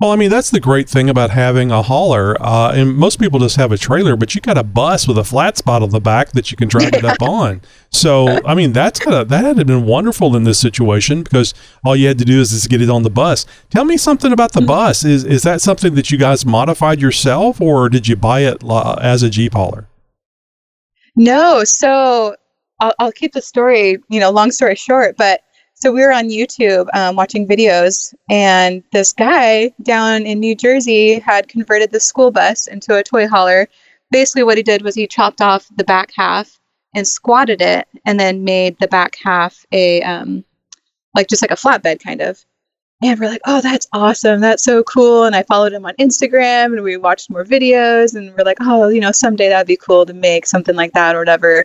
Well, 0.00 0.12
I 0.12 0.16
mean, 0.16 0.30
that's 0.30 0.48
the 0.48 0.60
great 0.60 0.88
thing 0.88 1.10
about 1.10 1.28
having 1.28 1.70
a 1.70 1.82
hauler. 1.82 2.34
Uh, 2.40 2.72
and 2.72 2.96
most 2.96 3.20
people 3.20 3.38
just 3.38 3.56
have 3.56 3.70
a 3.70 3.76
trailer, 3.76 4.16
but 4.16 4.34
you 4.34 4.40
got 4.40 4.56
a 4.56 4.62
bus 4.62 5.06
with 5.06 5.18
a 5.18 5.24
flat 5.24 5.58
spot 5.58 5.82
on 5.82 5.90
the 5.90 6.00
back 6.00 6.32
that 6.32 6.50
you 6.50 6.56
can 6.56 6.68
drag 6.68 6.94
it 6.94 7.04
up 7.04 7.20
on. 7.22 7.60
So, 7.90 8.40
I 8.46 8.54
mean, 8.54 8.72
that's 8.72 8.98
gotta, 8.98 9.26
that 9.26 9.44
had 9.56 9.66
been 9.66 9.84
wonderful 9.84 10.34
in 10.36 10.44
this 10.44 10.58
situation 10.58 11.22
because 11.22 11.52
all 11.84 11.94
you 11.94 12.08
had 12.08 12.16
to 12.16 12.24
do 12.24 12.40
is 12.40 12.48
just 12.48 12.70
get 12.70 12.80
it 12.80 12.88
on 12.88 13.02
the 13.02 13.10
bus. 13.10 13.44
Tell 13.68 13.84
me 13.84 13.98
something 13.98 14.32
about 14.32 14.52
the 14.52 14.62
bus. 14.62 15.04
Is 15.04 15.24
is 15.24 15.42
that 15.42 15.60
something 15.60 15.94
that 15.96 16.10
you 16.10 16.16
guys 16.16 16.46
modified 16.46 17.02
yourself, 17.02 17.60
or 17.60 17.90
did 17.90 18.08
you 18.08 18.16
buy 18.16 18.40
it 18.40 18.64
uh, 18.64 18.94
as 19.02 19.22
a 19.22 19.28
Jeep 19.28 19.52
hauler? 19.52 19.86
No, 21.14 21.62
so 21.64 22.36
I'll, 22.80 22.94
I'll 22.98 23.12
keep 23.12 23.32
the 23.32 23.42
story, 23.42 23.98
you 24.08 24.20
know, 24.20 24.30
long 24.30 24.50
story 24.50 24.76
short. 24.76 25.16
But 25.18 25.42
so 25.80 25.92
we 25.92 26.02
were 26.02 26.12
on 26.12 26.28
YouTube 26.28 26.88
um, 26.94 27.16
watching 27.16 27.48
videos, 27.48 28.14
and 28.28 28.82
this 28.92 29.12
guy 29.14 29.72
down 29.82 30.26
in 30.26 30.38
New 30.38 30.54
Jersey 30.54 31.18
had 31.18 31.48
converted 31.48 31.90
the 31.90 32.00
school 32.00 32.30
bus 32.30 32.66
into 32.66 32.96
a 32.96 33.02
toy 33.02 33.26
hauler. 33.26 33.66
Basically, 34.10 34.42
what 34.42 34.58
he 34.58 34.62
did 34.62 34.82
was 34.82 34.94
he 34.94 35.06
chopped 35.06 35.40
off 35.40 35.66
the 35.76 35.84
back 35.84 36.10
half 36.14 36.58
and 36.94 37.06
squatted 37.08 37.62
it, 37.62 37.88
and 38.04 38.20
then 38.20 38.44
made 38.44 38.78
the 38.78 38.88
back 38.88 39.16
half 39.22 39.64
a 39.72 40.02
um, 40.02 40.44
like 41.16 41.28
just 41.28 41.42
like 41.42 41.50
a 41.50 41.54
flatbed 41.54 42.02
kind 42.02 42.20
of. 42.20 42.44
And 43.02 43.18
we're 43.18 43.30
like, 43.30 43.40
oh, 43.46 43.62
that's 43.62 43.88
awesome. 43.94 44.40
That's 44.42 44.62
so 44.62 44.82
cool. 44.82 45.24
And 45.24 45.34
I 45.34 45.42
followed 45.44 45.72
him 45.72 45.86
on 45.86 45.94
Instagram 45.98 46.66
and 46.66 46.82
we 46.82 46.98
watched 46.98 47.30
more 47.30 47.46
videos 47.46 48.14
and 48.14 48.34
we're 48.36 48.44
like, 48.44 48.58
oh, 48.60 48.88
you 48.88 49.00
know, 49.00 49.10
someday 49.10 49.48
that'd 49.48 49.66
be 49.66 49.76
cool 49.76 50.04
to 50.04 50.12
make 50.12 50.44
something 50.44 50.76
like 50.76 50.92
that 50.92 51.16
or 51.16 51.20
whatever. 51.20 51.64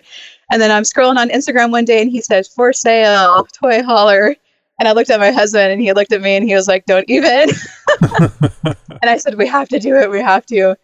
And 0.52 0.62
then 0.62 0.72
I'm 0.72 0.84
scrolling 0.84 1.18
on 1.18 1.30
Instagram 1.30 1.72
one 1.72 1.86
day 1.86 2.02
and 2.02 2.12
he 2.12 2.22
says, 2.22 2.48
for 2.48 2.74
sale, 2.74 3.48
toy 3.54 3.84
hauler. 3.84 4.36
And 4.80 4.88
I 4.88 4.92
looked 4.92 5.10
at 5.10 5.20
my 5.20 5.32
husband 5.32 5.72
and 5.72 5.82
he 5.82 5.94
looked 5.94 6.12
at 6.12 6.22
me 6.22 6.36
and 6.36 6.48
he 6.48 6.54
was 6.54 6.68
like, 6.68 6.86
don't 6.86 7.10
even. 7.10 7.50
and 8.64 9.10
I 9.10 9.18
said, 9.18 9.36
we 9.36 9.48
have 9.48 9.70
to 9.70 9.80
do 9.80 9.96
it. 9.96 10.12
We 10.12 10.22
have 10.22 10.46
to. 10.48 10.76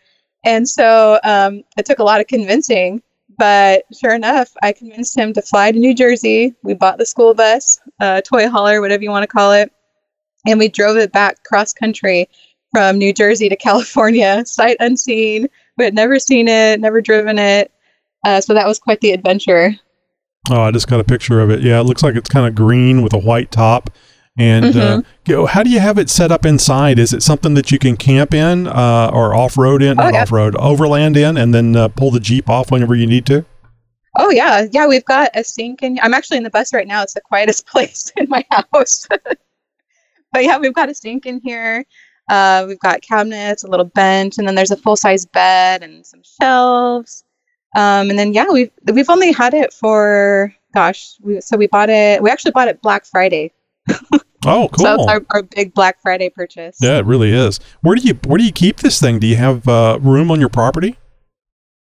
And 0.44 0.68
so 0.68 1.20
um, 1.24 1.64
it 1.78 1.86
took 1.86 2.00
a 2.00 2.04
lot 2.04 2.22
of 2.22 2.28
convincing. 2.28 3.02
But 3.38 3.86
sure 4.00 4.14
enough, 4.14 4.52
I 4.62 4.72
convinced 4.72 5.18
him 5.18 5.34
to 5.34 5.42
fly 5.42 5.72
to 5.72 5.80
New 5.80 5.94
Jersey. 5.94 6.56
We 6.64 6.74
bought 6.74 6.98
the 6.98 7.06
school 7.06 7.34
bus, 7.34 7.80
uh, 8.00 8.22
toy 8.22 8.48
hauler, 8.48 8.82
whatever 8.82 9.04
you 9.04 9.10
want 9.10 9.24
to 9.24 9.28
call 9.28 9.52
it 9.54 9.72
and 10.46 10.60
we 10.60 10.70
drove 10.70 10.98
it 10.98 11.12
back 11.12 11.44
cross 11.44 11.74
country 11.74 12.30
from 12.72 12.98
New 12.98 13.14
Jersey 13.14 13.50
to 13.50 13.56
California, 13.56 14.46
sight 14.46 14.78
unseen. 14.80 15.48
We 15.78 15.86
had 15.86 15.94
never 15.94 16.20
seen 16.20 16.48
it, 16.48 16.80
never 16.80 17.02
driven 17.02 17.38
it. 17.40 17.72
Uh, 18.26 18.40
so 18.42 18.54
that 18.54 18.68
was 18.68 18.80
quite 18.80 19.02
the 19.02 19.12
adventure. 19.12 19.74
Oh, 20.50 20.62
I 20.62 20.72
just 20.72 20.88
got 20.88 21.00
a 21.00 21.04
picture 21.04 21.40
of 21.40 21.50
it. 21.50 21.62
Yeah, 21.62 21.80
it 21.80 21.84
looks 21.84 22.04
like 22.04 22.16
it's 22.16 22.30
kind 22.30 22.48
of 22.48 22.56
green 22.56 23.02
with 23.02 23.14
a 23.14 23.18
white 23.20 23.52
top. 23.52 23.90
And 24.38 24.76
uh, 24.78 25.02
go- 25.26 25.46
how 25.46 25.62
do 25.62 25.70
you 25.70 25.80
have 25.80 25.98
it 25.98 26.10
set 26.10 26.32
up 26.32 26.46
inside? 26.46 26.98
Is 27.00 27.14
it 27.14 27.22
something 27.22 27.54
that 27.56 27.70
you 27.72 27.78
can 27.78 27.98
camp 27.98 28.34
in 28.34 28.66
uh, 28.66 29.12
or 29.14 29.36
off 29.36 29.58
road 29.58 29.82
in, 29.84 30.00
Oh, 30.00 30.04
not 30.06 30.14
yeah. 30.14 30.22
off 30.24 30.32
road, 30.32 30.56
overland 30.56 31.18
in, 31.18 31.36
and 31.38 31.54
then 31.54 31.76
uh, 31.76 31.90
pull 31.90 32.12
the 32.12 32.20
Jeep 32.20 32.50
off 32.50 32.72
whenever 32.72 32.96
you 32.96 33.06
need 33.08 33.26
to? 33.28 33.46
Oh 34.18 34.30
yeah, 34.30 34.68
yeah. 34.72 34.88
We've 34.88 35.06
got 35.06 35.30
a 35.36 35.44
sink, 35.44 35.82
and 35.84 36.00
I'm 36.02 36.14
actually 36.14 36.38
in 36.38 36.44
the 36.44 36.50
bus 36.50 36.74
right 36.74 36.88
now. 36.88 37.02
It's 37.04 37.14
the 37.14 37.22
quietest 37.22 37.66
place 37.68 38.12
in 38.18 38.28
my 38.30 38.44
house. 38.52 39.08
but 40.32 40.44
yeah, 40.44 40.58
we've 40.58 40.74
got 40.74 40.90
a 40.90 40.96
sink 40.96 41.26
in 41.26 41.40
here. 41.44 41.86
Uh, 42.30 42.66
we've 42.68 42.80
got 42.80 43.02
cabinets, 43.02 43.64
a 43.64 43.68
little 43.68 43.86
bench, 43.86 44.38
and 44.38 44.48
then 44.48 44.56
there's 44.56 44.72
a 44.72 44.78
full 44.78 44.96
size 44.96 45.26
bed 45.26 45.84
and 45.84 46.06
some 46.06 46.22
shelves. 46.42 47.24
Um, 47.76 48.10
and 48.10 48.20
then 48.20 48.34
yeah, 48.34 48.48
we've 48.52 48.72
we've 48.92 49.10
only 49.10 49.32
had 49.32 49.54
it 49.54 49.74
for 49.74 50.54
gosh, 50.74 51.16
we, 51.22 51.42
so 51.42 51.58
we 51.58 51.68
bought 51.68 51.90
it. 51.90 52.22
We 52.22 52.30
actually 52.30 52.52
bought 52.52 52.68
it 52.68 52.82
Black 52.82 53.06
Friday. 53.06 53.54
Oh, 54.46 54.70
cool. 54.72 54.86
So 54.86 55.08
our, 55.08 55.24
our 55.30 55.44
big 55.44 55.74
Black 55.74 56.02
Friday 56.02 56.30
purchase. 56.30 56.78
yeah, 56.82 56.98
it 56.98 57.06
really 57.06 57.32
is. 57.32 57.60
Where 57.82 57.96
do 57.96 58.02
you 58.02 58.16
where 58.26 58.40
do 58.40 58.44
you 58.44 58.52
keep 58.52 58.78
this 58.78 59.00
thing? 59.00 59.20
Do 59.20 59.28
you 59.28 59.36
have 59.36 59.68
uh, 59.68 60.00
room 60.02 60.32
on 60.32 60.40
your 60.40 60.50
property? 60.50 60.98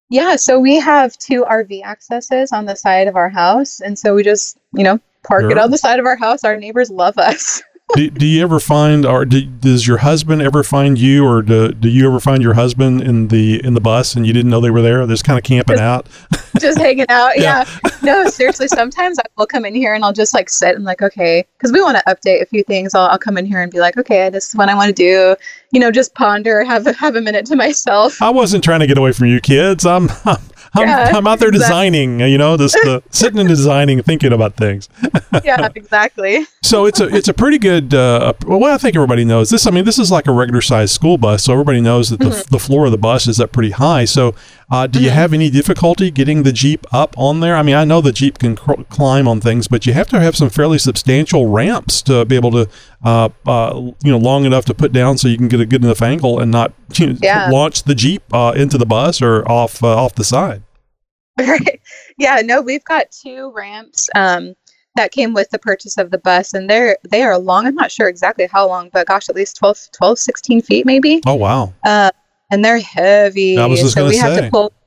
Yeah, 0.10 0.36
so 0.36 0.60
we 0.60 0.80
have 0.80 1.18
two 1.18 1.44
RV 1.44 1.84
accesses 1.84 2.52
on 2.52 2.66
the 2.66 2.76
side 2.76 3.08
of 3.08 3.16
our 3.16 3.30
house, 3.30 3.82
and 3.82 4.00
so 4.00 4.16
we 4.16 4.24
just 4.24 4.58
you 4.74 4.84
know 4.84 5.00
park 5.28 5.52
it 5.52 5.58
on 5.58 5.72
the 5.72 5.78
side 5.78 6.00
of 6.00 6.06
our 6.06 6.16
house. 6.16 6.44
Our 6.44 6.56
neighbors 6.56 6.90
love 6.90 7.18
us. 7.18 7.62
do, 7.94 8.10
do 8.10 8.26
you 8.26 8.42
ever 8.42 8.60
find 8.60 9.06
or 9.06 9.26
do, 9.26 9.46
does 9.46 9.88
your 9.88 9.98
husband 9.98 10.42
ever 10.42 10.64
find 10.64 10.98
you 10.98 11.26
or 11.26 11.42
do, 11.42 11.72
do 11.72 11.88
you 11.88 12.08
ever 12.08 12.20
find 12.20 12.42
your 12.42 12.56
husband 12.56 13.02
in 13.02 13.28
the 13.28 13.64
in 13.64 13.74
the 13.74 13.82
bus 13.82 14.16
and 14.16 14.26
you 14.26 14.34
didn't 14.34 14.50
know 14.50 14.60
they 14.60 14.72
were 14.72 14.82
there 14.82 15.06
just 15.06 15.24
kind 15.24 15.38
of 15.38 15.44
camping 15.44 15.80
out 15.80 16.08
just 16.60 16.78
hanging 16.78 17.06
out. 17.10 17.38
Yeah. 17.38 17.66
Yeah. 17.66 17.90
No, 18.02 18.28
seriously. 18.30 18.68
Sometimes 18.68 19.20
I 19.20 19.24
will 19.38 19.46
come 19.46 19.66
in 19.66 19.76
here 19.76 19.94
and 19.94 20.04
I'll 20.04 20.14
just 20.14 20.34
like 20.34 20.50
sit 20.50 20.76
and 20.76 20.84
like, 20.84 21.02
okay, 21.02 21.46
because 21.58 21.72
we 21.72 21.82
want 21.82 21.98
to 21.98 22.04
update 22.08 22.42
a 22.42 22.46
few 22.46 22.64
things. 22.64 22.94
I'll, 22.94 23.08
I'll 23.08 23.20
come 23.20 23.38
in 23.38 23.46
here 23.46 23.62
and 23.62 23.72
be 23.72 23.80
like, 23.80 23.98
okay, 23.98 24.30
this 24.30 24.50
is 24.50 24.56
what 24.56 24.70
I 24.70 24.76
want 24.76 24.90
to 24.90 24.94
do. 24.94 25.36
You 25.72 25.80
know, 25.80 25.92
just 25.92 26.14
ponder, 26.16 26.64
have 26.64 26.88
a, 26.88 26.94
have 26.94 27.16
a 27.16 27.22
minute 27.22 27.46
to 27.48 27.56
myself. 27.56 28.22
i 28.22 28.30
wasn't 28.30 28.64
trying 28.64 28.80
to 28.80 28.88
get 28.88 28.98
away 28.98 29.12
from 29.12 29.28
you 29.28 29.40
kids 29.40 29.86
i'm 29.86 30.10
i'm, 30.26 30.38
I'm, 30.76 30.88
Yeah, 30.88 31.12
I'm 31.16 31.26
out 31.28 31.40
there 31.40 31.50
exactly. 31.50 31.60
designing 31.92 32.20
you 32.20 32.38
know 32.38 32.58
just 32.58 32.76
uh, 32.86 33.02
sitting 33.10 33.40
and 33.40 33.48
designing 33.50 34.02
thinking 34.04 34.34
about 34.34 34.56
things 34.56 34.90
yeah, 35.44 35.68
exactly. 35.76 36.46
so 36.64 36.86
it's 36.86 37.00
a 37.00 37.08
it's 37.16 37.28
a 37.28 37.34
pretty 37.34 37.58
good 37.58 37.94
uh, 37.94 38.34
well 38.46 38.74
i 38.74 38.78
think 38.78 38.96
everybody 38.96 39.24
knows 39.26 39.50
this 39.50 39.66
i 39.68 39.72
mean 39.72 39.86
this 39.86 39.98
is 40.00 40.12
like 40.12 40.28
a 40.28 40.32
regular 40.32 40.62
sized 40.62 40.94
school 40.94 41.18
bus 41.18 41.44
so 41.44 41.54
everybody 41.54 41.82
knows 41.82 42.10
that 42.10 42.20
the, 42.20 42.26
Mm-hmm. 42.26 42.50
the 42.52 42.60
floor 42.60 42.86
of 42.86 42.92
the 42.92 42.98
bus 42.98 43.28
is 43.28 43.40
up 43.40 43.52
pretty 43.52 43.72
high 43.72 44.04
so 44.06 44.34
uh, 44.72 44.88
do 44.88 45.02
you 45.02 45.10
have 45.12 45.34
any 45.34 45.50
difficulty 45.50 46.10
getting 46.12 46.44
the 46.44 46.52
jeep 46.52 46.86
up 46.92 47.16
on 47.18 47.40
there 47.40 47.56
i 47.56 47.62
mean 47.62 47.76
i 47.76 47.84
know 47.86 48.02
the 48.02 48.12
jeep 48.12 48.40
can 48.40 48.56
cr- 48.56 48.82
climb 48.90 49.28
on 49.28 49.40
things 49.40 49.68
but 49.68 49.86
you 49.86 49.94
have 49.94 50.08
to 50.08 50.20
have 50.20 50.36
some 50.36 50.50
fairly 50.50 50.78
substantial 50.78 51.48
ramps 51.48 52.02
to 52.02 52.26
be 52.26 52.36
able 52.36 52.52
to 52.52 52.68
uh, 53.04 53.30
uh, 53.46 53.74
you 54.04 54.12
know 54.12 54.18
long 54.18 54.46
enough 54.46 54.66
to 54.66 54.74
put 54.74 54.92
down 54.92 55.18
so 55.18 55.28
you 55.28 55.38
can 55.38 55.48
get 55.48 55.60
a 55.60 55.66
good 55.66 55.84
enough 55.84 56.02
angle 56.02 56.40
and 56.40 56.52
not 56.52 56.74
you 56.96 57.08
know, 57.08 57.16
Yeah. 57.22 57.50
launch 57.50 57.84
the 57.84 57.96
jeep 57.96 58.24
uh, 58.34 58.54
into 58.56 58.78
the 58.78 58.86
bus 58.86 59.22
or 59.22 59.48
off 59.50 59.84
uh, 59.84 59.88
off 60.04 60.16
the 60.16 60.24
side 60.24 60.64
Right. 61.38 61.82
Yeah, 62.18 62.42
no, 62.46 62.62
we've 62.62 62.84
got 62.86 63.08
two 63.12 63.52
ramps 63.54 64.10
um, 64.16 64.54
that 64.96 65.12
came 65.12 65.34
with 65.34 65.50
the 65.50 65.60
purchase 65.60 65.98
of 65.98 66.10
the 66.12 66.18
bus, 66.18 66.54
and 66.54 66.70
they're 66.70 66.98
they 67.12 67.24
are 67.24 67.38
long. 67.38 67.66
I'm 67.68 67.76
not 67.76 67.92
sure 67.92 68.08
exactly 68.08 68.48
how 68.50 68.66
long, 68.70 68.90
but 68.94 69.08
gosh, 69.08 69.28
at 69.28 69.36
least 69.36 69.58
12, 69.58 69.90
12 69.92 70.18
16 70.18 70.62
feet 70.62 70.86
maybe. 70.86 71.22
oh 71.28 71.36
wow 71.36 71.74
Uh, 71.84 72.12
and 72.52 72.64
they're 72.64 72.80
heavy. 72.80 73.58
I 73.58 73.66
was 73.66 73.80
just 73.80 73.94
so 73.94 74.02
gonna 74.02 74.10
we 74.10 74.18
have 74.18 74.36
say. 74.36 74.42
to 74.46 74.52
pull. 74.52 74.74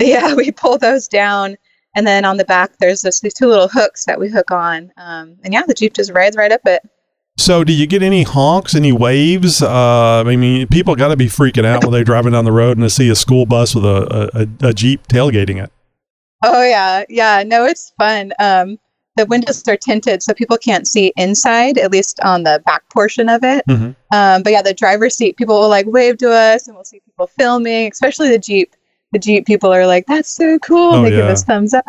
Yeah, 0.00 0.34
we 0.34 0.50
pull 0.50 0.76
those 0.76 1.06
down, 1.06 1.56
and 1.94 2.04
then 2.04 2.24
on 2.24 2.36
the 2.36 2.44
back 2.44 2.78
there's 2.78 3.02
this, 3.02 3.20
these 3.20 3.32
two 3.32 3.46
little 3.46 3.68
hooks 3.68 4.06
that 4.06 4.18
we 4.18 4.28
hook 4.28 4.50
on. 4.50 4.90
Um, 4.96 5.36
and 5.44 5.54
yeah, 5.54 5.62
the 5.62 5.72
jeep 5.72 5.94
just 5.94 6.10
rides 6.10 6.36
right 6.36 6.50
up 6.50 6.62
it. 6.66 6.82
So, 7.36 7.62
do 7.62 7.72
you 7.72 7.86
get 7.86 8.02
any 8.02 8.24
honks, 8.24 8.74
any 8.74 8.90
waves? 8.90 9.62
Uh, 9.62 10.24
I 10.26 10.36
mean, 10.36 10.66
people 10.66 10.96
got 10.96 11.08
to 11.08 11.16
be 11.16 11.26
freaking 11.26 11.64
out 11.64 11.84
when 11.84 11.92
they're 11.92 12.02
driving 12.02 12.32
down 12.32 12.44
the 12.44 12.52
road 12.52 12.76
and 12.76 12.82
they 12.82 12.88
see 12.88 13.08
a 13.08 13.14
school 13.14 13.46
bus 13.46 13.74
with 13.74 13.84
a, 13.84 14.48
a, 14.62 14.68
a 14.68 14.72
Jeep 14.72 15.06
tailgating 15.06 15.62
it. 15.62 15.72
Oh 16.44 16.62
yeah, 16.62 17.04
yeah. 17.08 17.42
No, 17.44 17.64
it's 17.64 17.92
fun. 17.98 18.32
Um, 18.38 18.78
the 19.16 19.26
windows 19.26 19.66
are 19.68 19.76
tinted, 19.76 20.22
so 20.22 20.34
people 20.34 20.56
can't 20.56 20.88
see 20.88 21.12
inside, 21.16 21.78
at 21.78 21.92
least 21.92 22.18
on 22.20 22.42
the 22.42 22.62
back 22.66 22.82
portion 22.92 23.28
of 23.28 23.44
it. 23.44 23.64
Mhm. 23.68 23.94
Um, 24.12 24.42
but 24.42 24.52
yeah, 24.52 24.62
the 24.62 24.74
driver's 24.74 25.14
seat, 25.14 25.36
people 25.36 25.58
will 25.58 25.68
like 25.68 25.86
wave 25.86 26.18
to 26.18 26.30
us, 26.32 26.66
and 26.66 26.76
we'll 26.76 26.84
see 26.84 27.00
people 27.00 27.26
filming, 27.26 27.90
especially 27.92 28.28
the 28.28 28.38
Jeep. 28.38 28.74
The 29.14 29.20
Jeep 29.20 29.46
people 29.46 29.72
are 29.72 29.86
like, 29.86 30.06
"That's 30.06 30.28
so 30.28 30.58
cool!" 30.58 30.92
Oh, 30.96 31.02
they 31.04 31.10
give 31.10 31.24
us 31.26 31.44
thumbs 31.44 31.72
up. 31.72 31.84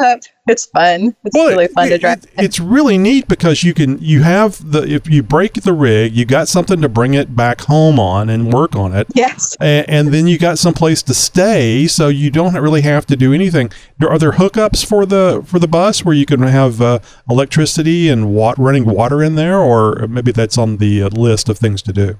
It's 0.47 0.67
fun. 0.67 1.15
It's 1.25 1.35
Well, 1.35 1.47
really 1.49 1.67
fun 1.67 1.87
it- 1.87 1.89
to 1.89 1.97
drive. 1.97 2.17
it- 2.23 2.29
it's 2.37 2.59
really 2.59 2.99
neat 2.99 3.27
because 3.27 3.63
you 3.63 3.73
can 3.73 3.97
you 3.99 4.21
have 4.21 4.59
the 4.71 4.83
if 4.83 5.09
you 5.09 5.23
break 5.23 5.53
the 5.63 5.73
rig, 5.73 6.15
you 6.15 6.23
got 6.23 6.47
something 6.47 6.81
to 6.81 6.87
bring 6.87 7.15
it 7.15 7.35
back 7.35 7.61
home 7.61 7.99
on 7.99 8.29
and 8.29 8.53
work 8.53 8.75
on 8.75 8.93
it. 8.93 9.07
yes. 9.15 9.57
And, 9.59 9.89
and 9.89 10.07
then 10.13 10.27
you 10.27 10.37
got 10.37 10.59
some 10.59 10.75
place 10.75 11.01
to 11.01 11.15
stay, 11.15 11.87
so 11.87 12.09
you 12.09 12.29
don't 12.29 12.53
really 12.53 12.81
have 12.81 13.07
to 13.07 13.15
do 13.15 13.33
anything. 13.33 13.71
Are 14.07 14.19
there 14.19 14.33
hookups 14.33 14.85
for 14.85 15.03
the 15.07 15.41
for 15.47 15.57
the 15.57 15.67
bus 15.67 16.05
where 16.05 16.13
you 16.13 16.27
can 16.27 16.43
have 16.43 16.79
uh, 16.79 16.99
electricity 17.27 18.07
and 18.07 18.35
wa- 18.35 18.53
running 18.55 18.85
water 18.85 19.23
in 19.23 19.33
there, 19.33 19.57
or 19.57 20.05
maybe 20.07 20.31
that's 20.31 20.59
on 20.59 20.77
the 20.77 21.01
uh, 21.01 21.09
list 21.09 21.49
of 21.49 21.57
things 21.57 21.81
to 21.81 21.91
do? 21.91 22.17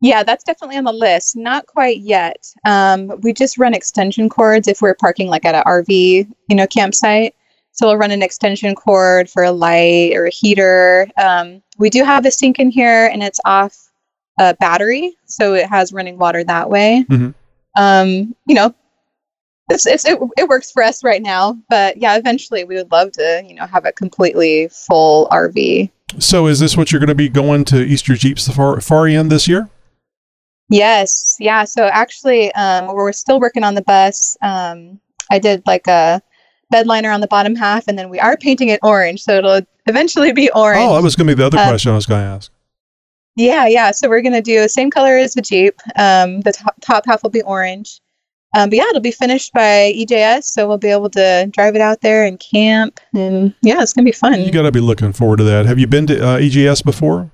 Yeah, 0.00 0.22
that's 0.22 0.44
definitely 0.44 0.76
on 0.76 0.84
the 0.84 0.92
list. 0.92 1.36
Not 1.36 1.66
quite 1.66 1.98
yet. 1.98 2.52
Um, 2.64 3.20
we 3.22 3.32
just 3.32 3.58
run 3.58 3.74
extension 3.74 4.28
cords 4.28 4.68
if 4.68 4.80
we're 4.80 4.94
parking 4.94 5.28
like 5.28 5.44
at 5.44 5.54
an 5.54 5.64
RV, 5.66 6.28
you 6.48 6.56
know, 6.56 6.66
campsite. 6.66 7.34
So 7.72 7.86
we'll 7.86 7.96
run 7.96 8.10
an 8.10 8.22
extension 8.22 8.74
cord 8.74 9.28
for 9.30 9.44
a 9.44 9.52
light 9.52 10.12
or 10.14 10.26
a 10.26 10.30
heater. 10.30 11.08
Um, 11.16 11.62
we 11.78 11.90
do 11.90 12.04
have 12.04 12.26
a 12.26 12.30
sink 12.30 12.58
in 12.58 12.70
here, 12.70 13.06
and 13.06 13.22
it's 13.22 13.40
off 13.44 13.76
a 14.40 14.54
battery, 14.54 15.16
so 15.26 15.54
it 15.54 15.68
has 15.68 15.92
running 15.92 16.18
water 16.18 16.42
that 16.44 16.70
way. 16.70 17.04
Mhm. 17.08 17.34
Um, 17.76 18.34
you 18.46 18.54
know, 18.54 18.74
it's, 19.70 19.86
it's 19.86 20.04
it, 20.04 20.18
it 20.36 20.48
works 20.48 20.70
for 20.72 20.82
us 20.82 21.04
right 21.04 21.22
now. 21.22 21.56
But 21.68 21.96
yeah, 21.96 22.16
eventually 22.16 22.64
we 22.64 22.76
would 22.76 22.90
love 22.90 23.12
to, 23.12 23.44
you 23.46 23.54
know, 23.54 23.66
have 23.66 23.84
a 23.84 23.92
completely 23.92 24.68
full 24.68 25.28
RV. 25.30 25.90
So, 26.18 26.46
is 26.46 26.58
this 26.58 26.76
what 26.76 26.90
you're 26.90 27.00
going 27.00 27.08
to 27.08 27.14
be 27.14 27.28
going 27.28 27.64
to 27.66 27.82
Easter 27.82 28.14
Jeep 28.14 28.38
Safari, 28.38 28.80
Safari 28.80 29.14
in 29.14 29.28
this 29.28 29.46
year? 29.46 29.68
Yes, 30.70 31.36
yeah. 31.40 31.64
So 31.64 31.86
actually, 31.86 32.52
um, 32.54 32.88
we're 32.94 33.12
still 33.12 33.40
working 33.40 33.64
on 33.64 33.74
the 33.74 33.82
bus. 33.82 34.36
Um, 34.42 35.00
I 35.30 35.38
did 35.38 35.62
like 35.66 35.86
a 35.86 36.20
bed 36.70 36.86
liner 36.86 37.10
on 37.10 37.20
the 37.20 37.26
bottom 37.26 37.54
half, 37.56 37.88
and 37.88 37.98
then 37.98 38.10
we 38.10 38.20
are 38.20 38.36
painting 38.36 38.68
it 38.68 38.80
orange, 38.82 39.22
so 39.22 39.36
it'll 39.38 39.60
eventually 39.86 40.32
be 40.32 40.50
orange. 40.50 40.80
Oh, 40.90 40.94
that 40.94 41.02
was 41.02 41.16
going 41.16 41.26
to 41.28 41.34
be 41.34 41.38
the 41.38 41.46
other 41.46 41.58
Uh, 41.58 41.68
question 41.68 41.92
I 41.92 41.94
was 41.94 42.04
going 42.06 42.20
to 42.22 42.26
ask. 42.28 42.52
yeah, 43.36 43.66
yeah. 43.66 43.90
So 43.92 44.08
we're 44.08 44.20
gonna 44.20 44.42
do 44.42 44.60
the 44.60 44.68
same 44.68 44.90
color 44.90 45.16
as 45.16 45.32
the 45.34 45.40
Jeep. 45.42 45.80
Um, 45.96 46.40
the 46.42 46.52
top, 46.52 46.74
top 46.82 47.06
half 47.06 47.22
will 47.22 47.30
be 47.30 47.42
orange. 47.42 48.00
Um, 48.56 48.68
but 48.70 48.76
yeah, 48.76 48.84
it'll 48.90 49.00
be 49.00 49.10
finished 49.12 49.52
by 49.52 49.92
EJS, 49.96 50.44
so 50.44 50.66
we'll 50.66 50.78
be 50.78 50.88
able 50.88 51.10
to 51.10 51.48
drive 51.52 51.74
it 51.76 51.80
out 51.82 52.00
there 52.00 52.24
and 52.24 52.40
camp, 52.40 52.98
and 53.14 53.54
yeah, 53.62 53.80
it's 53.80 53.92
gonna 53.92 54.04
be 54.06 54.12
fun. 54.12 54.40
You 54.40 54.50
got 54.50 54.62
to 54.62 54.72
be 54.72 54.80
looking 54.80 55.12
forward 55.12 55.36
to 55.38 55.44
that. 55.44 55.66
Have 55.66 55.78
you 55.78 55.86
been 55.86 56.06
to 56.08 56.18
uh, 56.26 56.38
EJS 56.38 56.84
before? 56.84 57.30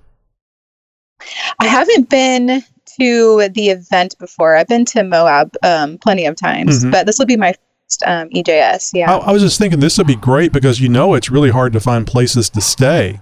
I 1.59 1.66
haven't 1.66 2.11
been 2.11 2.62
to 2.99 3.49
the 3.55 3.68
event 3.70 4.14
before. 4.18 4.57
I've 4.57 4.68
been 4.68 4.84
to 4.86 5.03
Moab 5.03 5.55
um, 5.62 5.99
plenty 5.99 6.26
of 6.26 6.36
times, 6.36 6.84
Mhm. 6.84 6.90
but 6.92 7.07
this 7.07 7.18
will 7.18 7.26
be 7.26 7.36
my 7.36 7.53
first 7.53 8.03
um, 8.07 8.28
EJS. 8.30 8.90
Yeah. 8.95 9.12
I, 9.14 9.18
I 9.18 9.32
was 9.32 9.42
just 9.42 9.59
thinking 9.59 9.80
this 9.80 9.99
would 9.99 10.07
be 10.07 10.16
great 10.16 10.53
because 10.53 10.80
you 10.80 10.88
know 10.88 11.14
it's 11.14 11.30
really 11.30 11.51
hard 11.51 11.72
to 11.74 11.80
find 11.80 12.07
places 12.07 12.51
to 12.51 12.61
stay. 12.61 13.20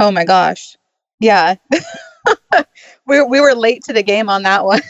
Oh 0.00 0.10
my 0.10 0.24
gosh. 0.24 0.76
Yeah. 1.20 1.56
we 3.06 3.22
we 3.22 3.40
were 3.40 3.54
late 3.54 3.84
to 3.84 3.92
the 3.92 4.02
game 4.02 4.28
on 4.28 4.42
that 4.44 4.64
one. 4.64 4.80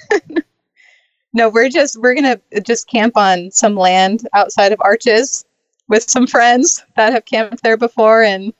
no, 1.33 1.49
we're 1.49 1.69
just 1.69 1.97
we're 2.01 2.15
going 2.15 2.39
to 2.53 2.61
just 2.61 2.89
camp 2.89 3.17
on 3.17 3.51
some 3.51 3.75
land 3.75 4.29
outside 4.35 4.73
of 4.73 4.81
Arches 4.83 5.45
with 5.89 6.09
some 6.09 6.27
friends 6.27 6.85
that 6.97 7.13
have 7.13 7.25
camped 7.25 7.63
there 7.63 7.77
before 7.77 8.23
and 8.23 8.53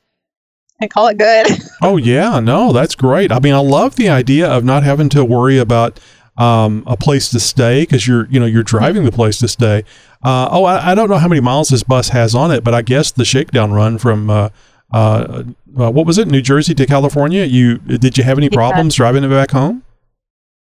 and 0.81 0.89
call 0.89 1.07
it 1.07 1.17
good. 1.17 1.47
Oh 1.83 1.97
yeah, 1.97 2.39
no, 2.39 2.71
that's 2.71 2.93
great. 2.93 3.31
I 3.31 3.39
mean, 3.39 3.53
I 3.55 3.59
love 3.59 3.95
the 3.95 4.07
idea 4.09 4.47
of 4.47 4.63
not 4.63 4.83
having 4.83 5.09
to 5.09 5.25
worry 5.25 5.57
about 5.57 5.99
um, 6.37 6.83
a 6.85 6.95
place 6.95 7.29
to 7.31 7.39
stay 7.39 7.81
because 7.81 8.07
you're 8.07 8.27
you 8.29 8.39
know 8.39 8.45
you're 8.45 8.61
driving 8.63 9.03
the 9.03 9.11
place 9.11 9.39
to 9.39 9.47
stay. 9.47 9.83
Uh, 10.23 10.47
oh, 10.51 10.63
I, 10.65 10.91
I 10.91 10.95
don't 10.95 11.09
know 11.09 11.17
how 11.17 11.27
many 11.27 11.41
miles 11.41 11.69
this 11.69 11.81
bus 11.81 12.09
has 12.09 12.35
on 12.35 12.51
it, 12.51 12.63
but 12.63 12.75
I 12.75 12.83
guess 12.83 13.11
the 13.11 13.25
shakedown 13.25 13.71
run 13.71 13.97
from 13.97 14.29
uh, 14.29 14.49
uh, 14.93 15.43
uh, 15.77 15.89
what 15.89 16.05
was 16.05 16.19
it, 16.19 16.27
New 16.27 16.41
Jersey 16.41 16.75
to 16.75 16.85
California? 16.85 17.45
You 17.45 17.79
did 17.79 18.17
you 18.17 18.23
have 18.23 18.37
any 18.37 18.47
Yeah. 18.51 18.57
problems 18.57 18.93
driving 18.93 19.23
it 19.23 19.29
back 19.29 19.49
home? 19.51 19.83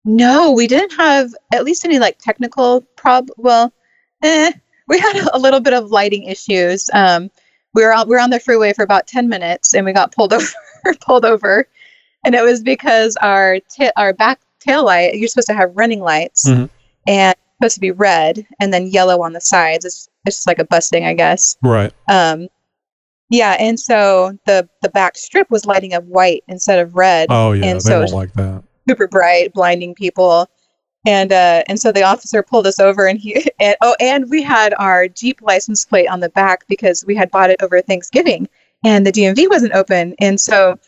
No, 0.04 0.52
we 0.52 0.66
didn't 0.66 0.92
have 0.98 1.30
at 1.54 1.64
least 1.64 1.84
any 1.86 1.98
like 1.98 2.18
technical 2.18 2.82
prob. 2.96 3.28
Well, 3.38 3.72
eh, 4.22 4.52
we 4.86 4.98
had 4.98 5.16
a 5.32 5.38
little 5.38 5.60
bit 5.60 5.72
of 5.72 5.90
lighting 5.90 6.24
issues. 6.24 6.90
Um, 6.92 7.30
we 7.76 7.84
were 7.84 7.92
on, 7.92 8.08
we 8.08 8.16
were 8.16 8.20
on 8.20 8.30
the 8.30 8.40
freeway 8.40 8.72
for 8.72 8.82
about 8.82 9.06
ten 9.06 9.28
minutes, 9.28 9.72
and 9.74 9.84
we 9.86 9.92
got 9.92 10.12
pulled 10.12 10.32
over. 10.32 10.48
pulled 11.00 11.24
over, 11.24 11.68
and 12.24 12.34
it 12.34 12.42
was 12.42 12.62
because 12.62 13.14
our 13.22 13.58
ta- 13.76 13.92
our 13.96 14.12
back 14.12 14.40
tail 14.60 14.84
light. 14.84 15.14
You're 15.14 15.28
supposed 15.28 15.48
to 15.48 15.54
have 15.54 15.70
running 15.74 16.00
lights, 16.00 16.48
Mhm. 16.48 16.68
and 17.06 17.34
supposed 17.60 17.74
to 17.76 17.80
be 17.80 17.90
red 17.90 18.46
and 18.60 18.72
then 18.72 18.86
yellow 18.88 19.22
on 19.22 19.32
the 19.32 19.40
sides. 19.40 19.84
It's 19.84 20.08
it's 20.24 20.36
just 20.38 20.46
like 20.48 20.58
a 20.58 20.64
busting 20.64 21.04
I 21.06 21.14
guess. 21.14 21.56
Right. 21.62 21.92
Um, 22.08 22.48
yeah, 23.30 23.56
and 23.58 23.78
so 23.78 24.36
the 24.46 24.68
the 24.82 24.88
back 24.90 25.16
strip 25.16 25.50
was 25.50 25.66
lighting 25.66 25.92
up 25.94 26.04
white 26.04 26.44
instead 26.48 26.78
of 26.78 26.94
red 26.94 27.26
Oh 27.30 27.52
yeah, 27.52 27.66
And 27.66 27.76
they 27.76 27.80
so 27.80 28.00
don't 28.00 28.12
like 28.12 28.32
that. 28.34 28.62
super 28.88 29.08
bright, 29.08 29.52
blinding 29.52 29.94
people. 29.94 30.48
And 31.06 31.32
uh, 31.32 31.62
and 31.68 31.80
so 31.80 31.92
the 31.92 32.02
officer 32.02 32.42
pulled 32.42 32.66
us 32.66 32.80
over, 32.80 33.06
and 33.06 33.18
he 33.18 33.48
and, 33.60 33.76
oh, 33.80 33.94
and 34.00 34.28
we 34.28 34.42
had 34.42 34.74
our 34.78 35.08
Jeep 35.08 35.40
license 35.40 35.84
plate 35.84 36.08
on 36.08 36.20
the 36.20 36.28
back 36.28 36.66
because 36.66 37.04
we 37.06 37.14
had 37.14 37.30
bought 37.30 37.50
it 37.50 37.62
over 37.62 37.80
Thanksgiving, 37.80 38.48
and 38.84 39.06
the 39.06 39.12
DMV 39.12 39.48
wasn't 39.48 39.72
open, 39.72 40.14
and 40.18 40.40
so 40.40 40.78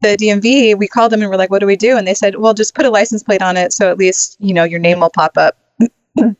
the 0.00 0.16
DMV 0.16 0.76
we 0.78 0.86
called 0.86 1.12
them 1.12 1.22
and 1.22 1.30
we're 1.30 1.36
like, 1.36 1.50
what 1.50 1.60
do 1.60 1.66
we 1.66 1.76
do? 1.76 1.96
And 1.96 2.06
they 2.06 2.14
said, 2.14 2.36
well, 2.36 2.54
just 2.54 2.74
put 2.74 2.86
a 2.86 2.90
license 2.90 3.22
plate 3.22 3.42
on 3.42 3.56
it, 3.56 3.72
so 3.72 3.90
at 3.90 3.98
least 3.98 4.36
you 4.40 4.52
know 4.52 4.64
your 4.64 4.80
name 4.80 5.00
will 5.00 5.10
pop 5.10 5.38
up. 5.38 5.56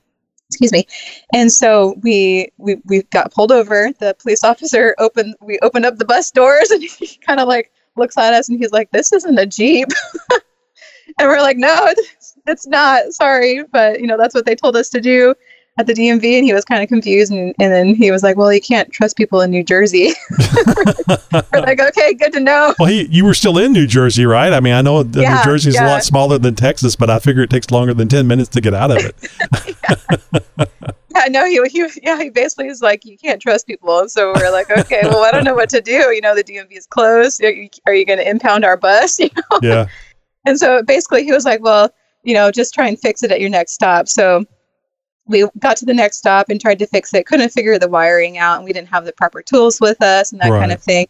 excuse 0.49 0.73
me 0.73 0.87
and 1.35 1.53
so 1.53 1.95
we 2.03 2.51
we 2.57 2.77
we 2.87 3.03
got 3.03 3.33
pulled 3.33 3.53
over 3.53 3.93
the 4.01 4.17
police 4.19 4.43
officer 4.43 4.95
opened 4.99 5.35
we 5.43 5.59
opened 5.61 5.85
up 5.85 5.97
the 5.97 6.07
bus 6.07 6.31
doors 6.31 6.71
and 6.73 6.83
he 6.83 7.19
kind 7.19 7.39
of 7.39 7.47
like 7.47 7.71
looks 7.97 8.17
at 8.17 8.33
us 8.33 8.49
and 8.49 8.59
he's 8.59 8.73
like 8.73 8.91
this 8.91 9.13
isn't 9.13 9.39
a 9.39 9.45
jeep 9.45 9.89
and 11.19 11.29
we're 11.29 11.41
like 11.41 11.59
no 11.59 11.93
it's, 12.49 12.67
not 12.67 13.13
sorry 13.13 13.63
but 13.73 14.01
you 14.01 14.07
know 14.07 14.17
that's 14.17 14.35
what 14.35 14.45
they 14.45 14.55
told 14.55 14.77
us 14.77 14.89
to 14.91 15.01
do 15.01 15.35
at 15.79 15.87
the 15.87 15.95
DMV 15.95 16.39
and 16.39 16.45
he 16.45 16.53
was 16.53 16.65
kind 16.65 16.83
of 16.83 16.89
confused 16.89 17.31
and, 17.31 17.55
and 17.61 17.73
then 17.73 17.95
he 17.95 18.11
was 18.11 18.23
like 18.23 18.37
well 18.37 18.53
you 18.53 18.61
can't 18.61 18.91
trust 18.93 19.17
people 19.17 19.41
in 19.41 19.51
New 19.51 19.63
Jersey 19.63 20.11
we're 21.33 21.61
like 21.61 21.81
okay 21.81 22.15
good 22.15 22.33
to 22.33 22.41
know 22.41 22.75
Well, 22.79 22.89
he, 22.89 23.07
you 23.07 23.25
were 23.25 23.35
still 23.35 23.59
in 23.59 23.73
New 23.73 23.87
Jersey, 23.87 24.27
right? 24.27 24.53
I 24.53 24.61
mean, 24.61 24.75
I 24.75 24.83
know 24.83 25.03
Yeah, 25.03 25.37
New 25.37 25.45
Jersey's 25.45 25.77
a 25.77 25.83
yeah. 25.83 25.87
lot 25.87 26.05
smaller 26.05 26.39
than 26.39 26.55
Texas, 26.55 26.97
but 26.97 27.11
I 27.11 27.21
figure 27.21 27.43
it 27.43 27.51
takes 27.51 27.71
longer 27.71 27.95
than 27.95 28.09
10 28.09 28.27
minutes 28.27 28.49
to 28.51 28.61
get 28.61 28.75
out 28.75 28.91
of 28.91 28.99
it. 28.99 29.15
Yeah, 31.19 31.25
no, 31.31 31.47
he, 31.47 31.61
he 31.71 31.89
yeah, 32.03 32.21
he 32.21 32.31
basically 32.31 32.69
is 32.69 32.83
like, 32.83 33.05
you 33.05 33.17
can't 33.17 33.41
trust 33.41 33.67
people. 33.67 34.09
So 34.09 34.33
we're 34.37 34.53
like, 34.53 34.71
okay, 34.71 35.01
well, 35.05 35.25
I 35.25 35.31
don't 35.31 35.45
know 35.45 35.55
what 35.55 35.69
to 35.71 35.81
do. 35.81 35.93
You 35.93 36.21
know, 36.21 36.35
the 36.35 36.45
DMV 36.45 36.73
is 36.73 36.87
closed. 36.87 37.43
Are 37.43 37.51
you, 37.51 37.69
you 37.87 38.05
going 38.05 38.19
to 38.19 38.29
impound 38.29 38.65
our 38.65 38.77
bus? 38.77 39.19
You 39.29 39.31
know? 39.35 39.59
yeah. 39.63 39.87
And 40.47 40.59
so 40.59 40.83
basically, 40.83 41.25
he 41.25 41.33
was 41.33 41.45
like, 41.45 41.61
well, 41.61 41.91
you 42.23 42.35
know, 42.35 42.51
just 42.51 42.75
try 42.75 42.89
and 42.89 42.99
fix 42.99 43.23
it 43.23 43.31
at 43.31 43.41
your 43.41 43.51
next 43.51 43.73
stop. 43.73 44.09
So 44.09 44.45
we 45.27 45.47
got 45.59 45.77
to 45.79 45.85
the 45.85 45.95
next 45.95 46.19
stop 46.19 46.49
and 46.49 46.61
tried 46.61 46.79
to 46.79 46.87
fix 46.87 47.13
it. 47.15 47.27
Couldn't 47.27 47.51
figure 47.51 47.79
the 47.79 47.89
wiring 47.89 48.39
out, 48.39 48.57
and 48.57 48.65
we 48.65 48.73
didn't 48.73 48.89
have 48.89 49.05
the 49.05 49.13
proper 49.13 49.43
tools 49.43 49.81
with 49.81 50.03
us 50.03 50.33
and 50.33 50.41
that 50.41 50.51
kind 50.51 50.73
of 50.73 50.83
thing. 50.83 51.07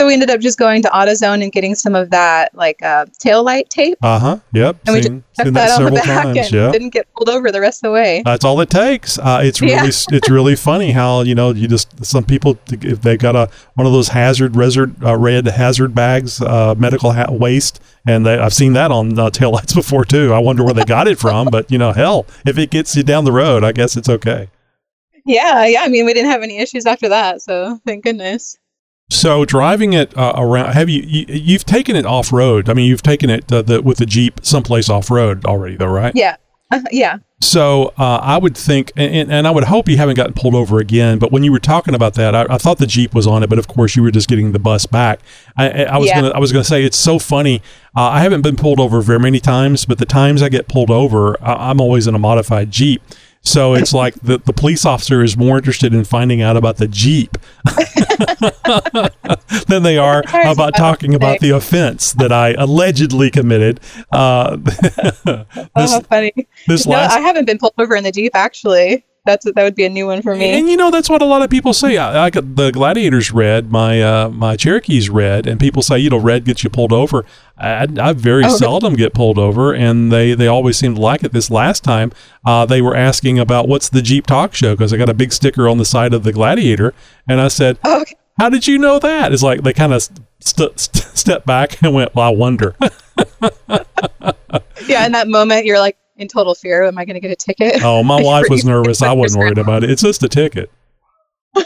So 0.00 0.06
we 0.06 0.12
ended 0.12 0.30
up 0.30 0.40
just 0.40 0.58
going 0.58 0.80
to 0.82 0.88
AutoZone 0.88 1.42
and 1.42 1.50
getting 1.50 1.74
some 1.74 1.94
of 1.96 2.10
that 2.10 2.54
like 2.54 2.80
uh, 2.82 3.06
tail 3.18 3.42
light 3.42 3.68
tape, 3.68 3.98
Uh 4.02 4.18
huh. 4.18 4.38
Yep. 4.52 4.76
and 4.86 4.94
we 4.94 5.00
just 5.00 5.12
Seen, 5.12 5.24
that, 5.36 5.52
that 5.54 5.80
on 5.82 5.86
the 5.86 6.00
back 6.06 6.24
times. 6.24 6.38
and 6.38 6.52
Yeah. 6.52 6.70
didn't 6.70 6.90
get 6.90 7.12
pulled 7.14 7.28
over 7.28 7.50
the 7.50 7.60
rest 7.60 7.78
of 7.84 7.88
the 7.88 7.92
way. 7.92 8.22
That's 8.24 8.44
all 8.44 8.60
it 8.60 8.70
takes. 8.70 9.18
Uh, 9.18 9.40
it's 9.42 9.60
really 9.60 9.74
Yeah. 9.74 9.86
it's 10.12 10.30
really 10.30 10.54
funny 10.56 10.92
how 10.92 11.22
you 11.22 11.34
know 11.34 11.50
you 11.50 11.66
just 11.66 12.04
some 12.04 12.22
people 12.24 12.58
if 12.70 13.02
they 13.02 13.16
got 13.16 13.34
a 13.34 13.50
one 13.74 13.86
of 13.88 13.92
those 13.92 14.08
hazard 14.08 14.54
resort 14.56 14.90
uh, 15.02 15.16
red 15.16 15.46
hazard 15.46 15.94
bags 15.94 16.40
uh, 16.40 16.74
medical 16.78 17.12
ha- 17.12 17.30
waste 17.30 17.80
and 18.06 18.24
they, 18.24 18.38
I've 18.38 18.54
seen 18.54 18.74
that 18.74 18.90
on 18.92 19.18
uh, 19.18 19.30
taillights 19.30 19.74
before 19.82 20.04
too. 20.04 20.32
I 20.32 20.38
wonder 20.38 20.62
where 20.64 20.74
they 20.74 20.84
got 20.84 21.08
it 21.08 21.18
from, 21.18 21.48
but 21.50 21.70
you 21.72 21.78
know 21.78 21.92
hell 21.92 22.24
if 22.46 22.56
it 22.56 22.70
gets 22.70 22.94
you 22.96 23.02
down 23.02 23.24
the 23.24 23.32
road, 23.32 23.64
I 23.64 23.72
guess 23.72 23.96
it's 23.96 24.08
okay. 24.08 24.48
Yeah, 25.26 25.66
yeah. 25.66 25.82
I 25.82 25.88
mean, 25.88 26.06
we 26.06 26.14
didn't 26.14 26.30
have 26.30 26.42
any 26.42 26.58
issues 26.58 26.86
after 26.86 27.08
that, 27.08 27.42
so 27.42 27.78
thank 27.84 28.04
goodness. 28.04 28.56
So 29.10 29.44
driving 29.46 29.94
it 29.94 30.16
uh, 30.16 30.34
around, 30.36 30.72
have 30.74 30.88
you, 30.90 31.02
you 31.06 31.24
you've 31.28 31.64
taken 31.64 31.96
it 31.96 32.04
off 32.04 32.32
road? 32.32 32.68
I 32.68 32.74
mean, 32.74 32.86
you've 32.86 33.02
taken 33.02 33.30
it 33.30 33.50
uh, 33.50 33.62
the, 33.62 33.80
with 33.80 33.98
the 33.98 34.06
Jeep 34.06 34.40
someplace 34.42 34.88
off 34.90 35.10
road 35.10 35.46
already, 35.46 35.76
though, 35.76 35.86
right? 35.86 36.12
Yeah, 36.14 36.36
uh, 36.70 36.80
yeah. 36.92 37.18
So 37.40 37.94
uh, 37.96 38.18
I 38.20 38.36
would 38.36 38.56
think, 38.56 38.92
and, 38.96 39.30
and 39.32 39.46
I 39.46 39.50
would 39.52 39.64
hope 39.64 39.88
you 39.88 39.96
haven't 39.96 40.16
gotten 40.16 40.34
pulled 40.34 40.54
over 40.56 40.78
again. 40.78 41.18
But 41.18 41.30
when 41.32 41.42
you 41.44 41.52
were 41.52 41.60
talking 41.60 41.94
about 41.94 42.14
that, 42.14 42.34
I, 42.34 42.46
I 42.50 42.58
thought 42.58 42.78
the 42.78 42.86
Jeep 42.86 43.14
was 43.14 43.26
on 43.28 43.42
it, 43.42 43.48
but 43.48 43.58
of 43.60 43.68
course 43.68 43.94
you 43.96 44.02
were 44.02 44.10
just 44.10 44.28
getting 44.28 44.52
the 44.52 44.58
bus 44.58 44.84
back. 44.84 45.20
I, 45.56 45.70
I- 45.70 45.82
I 45.84 45.98
was 45.98 46.08
Yeah. 46.08 46.20
gonna, 46.20 46.34
I 46.34 46.38
was 46.38 46.52
gonna 46.52 46.64
say 46.64 46.84
it's 46.84 46.96
so 46.98 47.18
funny. 47.18 47.62
Uh, 47.96 48.02
I 48.10 48.20
haven't 48.20 48.42
been 48.42 48.56
pulled 48.56 48.80
over 48.80 49.00
very 49.00 49.20
many 49.20 49.40
times, 49.40 49.84
but 49.86 49.98
the 49.98 50.04
times 50.04 50.42
I 50.42 50.48
get 50.50 50.68
pulled 50.68 50.90
over, 50.90 51.36
I, 51.42 51.70
I'm 51.70 51.80
always 51.80 52.06
in 52.08 52.14
a 52.14 52.18
modified 52.18 52.70
Jeep. 52.72 53.00
So 53.48 53.74
it's 53.74 53.94
like 53.94 54.14
the, 54.20 54.38
the 54.38 54.52
police 54.52 54.84
officer 54.84 55.22
is 55.22 55.36
more 55.36 55.56
interested 55.56 55.94
in 55.94 56.04
finding 56.04 56.42
out 56.42 56.56
about 56.56 56.76
the 56.76 56.86
Jeep 56.86 57.36
than 59.68 59.82
they 59.82 59.98
are 59.98 60.22
about 60.44 60.74
talking 60.76 61.14
about 61.14 61.40
the 61.40 61.50
offense 61.50 62.12
that 62.14 62.32
I 62.32 62.52
allegedly 62.52 63.30
committed. 63.30 63.80
Uh, 64.12 64.58
Oh, 65.26 65.44
this, 65.76 65.92
how 65.92 66.00
funny. 66.00 66.32
this 66.66 66.86
No, 66.86 66.92
last 66.92 67.16
I 67.16 67.20
haven't 67.20 67.44
been 67.44 67.58
pulled 67.58 67.74
over 67.78 67.94
in 67.96 68.04
the 68.04 68.12
Jeep 68.12 68.34
actually. 68.34 69.04
That's 69.28 69.44
that 69.44 69.62
would 69.62 69.74
be 69.74 69.84
a 69.84 69.90
new 69.90 70.06
one 70.06 70.22
for 70.22 70.34
me. 70.34 70.48
And 70.58 70.70
you 70.70 70.76
know 70.78 70.90
that's 70.90 71.10
what 71.10 71.20
a 71.20 71.26
lot 71.26 71.42
of 71.42 71.50
people 71.50 71.74
say. 71.74 71.98
I, 71.98 72.24
I 72.24 72.30
got 72.30 72.56
the 72.56 72.70
Gladiators 72.70 73.30
red, 73.30 73.70
my 73.70 74.00
uh, 74.02 74.30
my 74.30 74.56
Cherokee's 74.56 75.10
red, 75.10 75.46
and 75.46 75.60
people 75.60 75.82
say 75.82 75.98
you 75.98 76.08
know 76.08 76.16
red 76.18 76.46
gets 76.46 76.64
you 76.64 76.70
pulled 76.70 76.94
over. 76.94 77.26
I, 77.58 77.86
I 78.00 78.14
very 78.14 78.44
Oh, 78.46 78.56
seldom 78.56 78.94
get 78.94 79.12
pulled 79.12 79.38
over, 79.38 79.74
and 79.74 80.10
they 80.10 80.32
they 80.32 80.46
always 80.46 80.78
seem 80.78 80.94
to 80.94 81.00
like 81.02 81.22
it. 81.24 81.32
This 81.32 81.50
last 81.50 81.84
time, 81.84 82.10
uh, 82.46 82.64
they 82.64 82.80
were 82.80 82.96
asking 82.96 83.38
about 83.38 83.68
what's 83.68 83.90
the 83.90 84.00
Jeep 84.00 84.26
Talk 84.26 84.54
Show 84.54 84.74
because 84.74 84.94
I 84.94 84.96
got 84.96 85.10
a 85.10 85.14
big 85.14 85.34
sticker 85.34 85.68
on 85.68 85.76
the 85.76 85.84
side 85.84 86.14
of 86.14 86.22
the 86.22 86.32
Gladiator, 86.32 86.94
and 87.28 87.38
I 87.38 87.48
said, 87.48 87.78
Oh, 87.84 88.00
okay. 88.00 88.14
"How 88.40 88.48
did 88.48 88.66
you 88.66 88.78
know 88.78 88.98
that?" 88.98 89.32
It's 89.34 89.42
like 89.42 89.62
they 89.62 89.74
kind 89.74 89.92
of 89.92 90.02
st- 90.40 90.80
st- 90.80 90.96
stepped 91.18 91.44
back 91.46 91.82
and 91.82 91.92
went, 91.92 92.14
"Well, 92.14 92.26
I 92.26 92.30
wonder." 92.30 92.74
Yeah, 94.86 95.04
in 95.04 95.12
that 95.12 95.28
moment, 95.28 95.66
you're 95.66 95.78
like 95.80 95.98
in 96.18 96.28
total 96.28 96.54
fear. 96.54 96.84
Am 96.84 96.98
I 96.98 97.04
going 97.04 97.14
to 97.14 97.20
get 97.20 97.30
a 97.30 97.36
ticket? 97.36 97.82
oh, 97.82 98.02
my 98.02 98.20
wife 98.24 98.46
was 98.50 98.64
nervous. 98.66 99.00
I 99.02 99.12
wasn't 99.12 99.40
worried 99.42 99.58
about 99.58 99.82
it. 99.84 99.90
It's 99.90 100.02
just 100.02 100.22
a 100.22 100.28
ticket. 100.28 100.70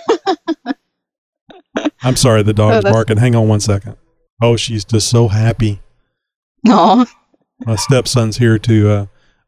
I'm 2.04 2.16
sorry, 2.16 2.42
the 2.42 2.50
Oh, 2.50 2.54
dog's 2.54 2.76
that's- 2.84 2.92
barking. 2.92 3.16
Hang 3.16 3.34
on 3.34 3.48
one 3.48 3.60
second. 3.60 3.96
Oh, 4.40 4.56
she's 4.56 4.84
just 4.84 5.08
so 5.08 5.28
happy. 5.28 5.80
No. 6.64 7.06
My 7.64 7.76
stepson's 7.76 8.38
here 8.38 8.58
to 8.58 8.90
uh, 8.90 9.06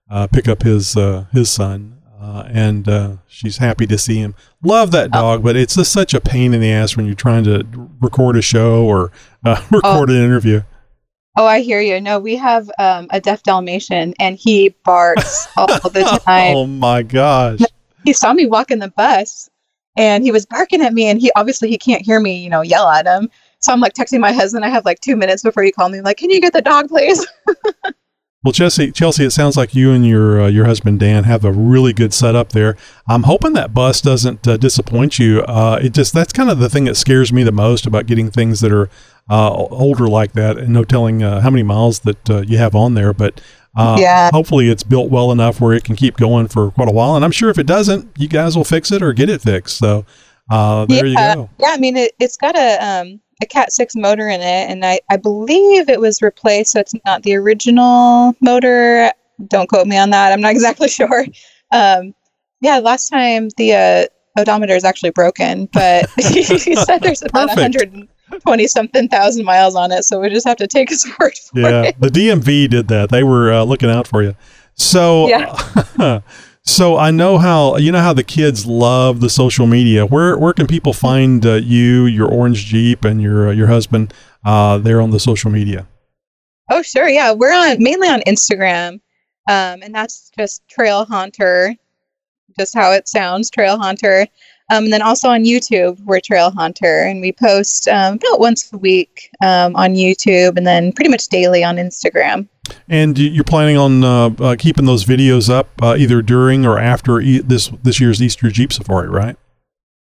uh, 0.09 0.27
pick 0.29 0.47
up 0.49 0.63
his 0.63 0.97
uh, 0.97 1.25
his 1.33 1.51
son, 1.51 2.01
uh, 2.21 2.45
and 2.49 2.89
uh, 2.89 3.17
she's 3.27 3.57
happy 3.57 3.87
to 3.89 3.99
see 3.99 4.19
him. 4.19 4.37
Love 4.63 4.93
that 4.93 5.11
Oh. 5.13 5.21
dog, 5.21 5.43
but 5.43 5.57
it's 5.57 5.75
just 5.75 5.93
such 5.93 6.15
a 6.15 6.21
pain 6.21 6.55
in 6.55 6.61
the 6.61 6.71
ass 6.71 6.97
when 6.97 7.07
you're 7.07 7.15
trying 7.17 7.43
to 7.45 7.67
record 8.01 8.37
a 8.37 8.43
show 8.43 8.85
or 8.85 9.11
uh, 9.45 9.61
record 9.73 10.11
an 10.11 10.17
interview. 10.25 10.63
Oh, 11.37 11.47
I 11.47 11.61
hear 11.61 11.81
you. 11.81 12.01
No, 12.01 12.19
we 12.19 12.37
have 12.37 12.71
um, 12.79 13.09
a 13.11 13.21
deaf 13.21 13.43
Dalmatian, 13.43 14.15
and 14.21 14.37
he 14.37 14.69
barks 14.85 15.49
all 15.57 15.67
the 15.67 16.21
time. 16.25 16.57
oh 16.57 16.67
my 16.67 17.03
gosh! 17.03 17.61
he 18.05 18.13
saw 18.13 18.33
me 18.33 18.47
walk 18.47 18.71
in 18.71 18.79
the 18.79 18.89
bus 18.89 19.51
and 19.97 20.25
he 20.25 20.31
was 20.31 20.47
barking 20.47 20.83
at 20.83 20.93
me 20.93 21.07
and 21.07 21.21
he 21.21 21.31
obviously 21.37 21.69
he 21.69 21.79
can't 21.79 22.03
hear 22.03 22.21
me 22.21 22.37
you 22.37 22.51
know 22.51 22.61
yell 22.61 22.89
at 22.89 23.07
him 23.07 23.29
so 23.61 23.73
i'm 23.73 23.81
like 23.81 23.95
texting 23.95 24.21
my 24.21 24.33
husband 24.33 24.65
i 24.65 24.69
have 24.69 24.85
like 24.85 25.01
two 25.01 25.17
minutes 25.17 25.43
before 25.43 25.63
he 25.63 25.73
called 25.73 25.93
me 25.93 26.01
like 26.01 26.17
can 26.17 26.31
you 26.31 26.41
get 26.41 26.53
the 26.53 26.63
dog 26.63 26.89
please 26.89 27.27
Well, 28.45 28.53
Chelsea, 28.53 28.93
Chelsea, 28.93 29.25
it 29.25 29.31
sounds 29.31 29.57
like 29.57 29.75
you 29.75 29.91
and 29.91 30.07
your 30.07 30.43
uh, 30.43 30.49
your 30.49 30.67
husband 30.67 31.01
Dan 31.01 31.25
have 31.25 31.47
a 31.47 31.51
really 31.51 31.95
good 31.95 32.13
setup 32.13 32.51
there. 32.51 32.77
I'm 33.09 33.23
hoping 33.23 33.55
that 33.55 33.73
bus 33.73 34.03
doesn't 34.03 34.47
uh, 34.47 34.59
disappoint 34.59 35.19
you. 35.19 35.41
Uh, 35.45 35.79
it 35.81 35.95
just 35.95 36.13
that's 36.13 36.35
kind 36.35 36.51
of 36.51 36.59
the 36.59 36.69
thing 36.69 36.85
that 36.85 36.99
scares 36.99 37.33
me 37.33 37.43
the 37.43 37.53
most 37.53 37.87
about 37.87 38.05
getting 38.05 38.31
things 38.31 38.61
that 38.61 38.71
are 38.71 38.91
uh, 39.29 39.53
older 39.53 40.07
like 40.07 40.33
that, 40.33 40.59
and 40.59 40.71
no 40.71 40.85
telling 40.85 41.23
uh, 41.23 41.41
how 41.41 41.51
many 41.51 41.63
miles 41.63 42.01
that 42.01 42.31
uh, 42.31 42.41
you 42.43 42.59
have 42.59 42.75
on 42.75 42.95
there. 42.95 43.13
But 43.13 43.41
uh, 43.77 43.97
yeah. 43.99 44.31
hopefully, 44.33 44.69
it's 44.69 44.83
built 44.83 45.11
well 45.11 45.33
enough 45.33 45.61
where 45.61 45.73
it 45.73 45.85
can 45.85 45.97
keep 45.97 46.17
going 46.17 46.49
for 46.49 46.71
quite 46.71 46.89
a 46.89 46.93
while. 46.93 47.17
And 47.17 47.25
I'm 47.25 47.33
sure 47.33 47.51
if 47.51 47.59
it 47.59 47.67
doesn't, 47.67 48.11
you 48.19 48.29
guys 48.29 48.57
will 48.57 48.65
fix 48.65 48.93
it 48.93 49.03
or 49.03 49.13
get 49.13 49.29
it 49.29 49.41
fixed. 49.41 49.79
So 49.79 50.05
uh, 50.51 50.87
there 50.87 51.07
yeah. 51.07 51.31
you 51.31 51.35
go. 51.37 51.51
Yeah, 51.59 51.71
I 51.71 51.79
mean, 51.79 51.97
it, 51.97 52.13
has 52.21 52.37
got 52.37 52.57
a 52.57 52.77
um, 52.85 53.21
a 53.43 53.47
Cat 53.47 53.73
six 53.73 53.97
motor 53.97 54.29
in 54.29 54.41
it, 54.41 54.71
and 54.71 54.85
I 54.85 55.01
I 55.11 55.17
believe 55.17 55.89
it 55.89 56.01
was 56.01 56.23
replaced, 56.23 56.73
so 56.73 56.81
it's 56.81 56.95
not 57.05 57.23
the 57.23 57.35
original 57.35 58.35
motor. 58.41 59.11
Don't 59.49 59.69
quote 59.69 59.87
me 59.87 59.97
on 59.97 60.11
that. 60.11 60.33
I'm 60.33 60.41
not 60.41 60.53
exactly 60.53 60.89
sure. 60.91 61.27
Um, 61.73 62.15
yeah, 62.61 62.79
last 62.79 63.09
time 63.09 63.49
the 63.57 63.75
uh, 63.75 64.41
odometer 64.41 64.75
is 64.75 64.85
actually 64.85 65.11
broken, 65.11 65.67
but 65.73 66.09
he 66.17 66.43
said 66.43 66.99
there's 66.99 67.23
about 67.23 67.49
100, 67.49 68.09
twenty 68.41 68.67
something 68.67 69.09
thousand 69.09 69.45
miles 69.45 69.75
on 69.75 69.93
it, 69.93 70.05
so 70.05 70.21
we 70.21 70.29
just 70.31 70.47
have 70.47 70.57
to 70.59 70.67
take 70.67 70.89
his 70.89 71.07
word 71.21 71.37
for 71.37 71.61
yeah, 71.61 71.83
it. 71.83 71.97
Yeah, 72.01 72.09
the 72.09 72.09
DMV 72.09 72.71
did 72.71 72.89
that. 72.89 73.11
They 73.11 73.23
were 73.23 73.53
uh, 73.53 73.65
looking 73.65 73.91
out 73.91 74.07
for 74.07 74.23
you. 74.23 74.37
So, 74.75 75.29
yeah. 75.29 76.21
so 76.63 76.97
I 76.97 77.11
know 77.11 77.39
how 77.39 77.77
you 77.77 77.93
know 77.93 78.01
how 78.01 78.13
the 78.13 78.25
kids 78.25 78.67
love 78.67 79.21
the 79.21 79.31
social 79.31 79.67
media. 79.67 80.07
Where 80.07 80.37
where 80.37 80.53
can 80.53 80.67
people 80.67 80.93
find 80.93 81.45
uh, 81.45 81.55
you, 81.55 82.07
your 82.07 82.29
orange 82.29 82.65
jeep, 82.67 83.05
and 83.05 83.21
your 83.21 83.49
uh, 83.49 83.53
your 83.53 83.69
husband 83.69 84.13
uh, 84.45 84.79
there 84.79 85.01
on 85.01 85.11
the 85.11 85.21
social 85.21 85.51
media? 85.51 85.87
Oh 86.71 86.83
sure, 86.83 87.09
yeah, 87.09 87.33
we're 87.33 87.53
on 87.53 87.83
mainly 87.83 88.09
on 88.09 88.21
Instagram, 88.23 88.95
um, 89.49 89.83
and 89.83 89.95
that's 89.95 90.31
just 90.37 90.67
Trail 90.69 91.05
Haunter, 91.05 91.75
just 92.59 92.75
how 92.75 92.93
it 92.93 93.09
sounds, 93.09 93.51
Trail 93.51 93.79
Haunter. 93.79 94.27
Um, 94.73 94.85
and 94.85 94.93
then 94.93 95.03
also 95.03 95.29
on 95.29 95.45
YouTube, 95.45 96.01
we're 96.05 96.21
Trail 96.21 96.51
Haunter. 96.51 97.03
And 97.05 97.21
we 97.21 97.33
post 97.33 97.87
um, 97.89 98.15
about 98.15 98.41
once 98.41 98.73
a 98.73 98.79
week 98.79 99.29
um, 99.45 99.77
on 99.77 99.95
YouTube 99.95 100.57
and 100.57 100.67
then 100.67 100.91
pretty 100.93 101.11
much 101.11 101.29
daily 101.29 101.63
on 101.63 101.77
Instagram. 101.77 102.49
And 102.89 103.19
you- 103.19 103.31
you're 103.31 103.45
planning 103.45 103.77
on 103.77 104.03
uh, 104.05 104.31
uh, 104.43 104.57
keeping 104.59 104.87
those 104.87 105.05
videos 105.05 105.51
up 105.51 105.69
uh, 105.83 105.97
either 105.99 106.23
during 106.23 106.65
or 106.65 106.79
after 106.79 107.21
e- 107.21 107.41
this 107.41 107.69
this 107.83 108.01
year's 108.01 108.23
Easter 108.23 108.49
Jeep 108.51 108.73
Safari, 108.73 109.09
right? 109.09 109.37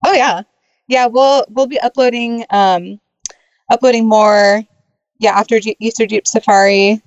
Oh, 0.06 0.14
yeah. 0.14 0.44
Yeah. 0.88 1.08
We'll, 1.08 1.44
we'll 1.50 1.66
be 1.68 1.80
uploading, 1.80 2.46
um, 2.52 3.00
uploading 3.72 4.08
more. 4.08 4.62
Yeah. 5.18 5.32
After 5.32 5.60
Jeep, 5.60 5.78
Easter 5.80 6.06
Jeep 6.06 6.28
Safari. 6.28 7.02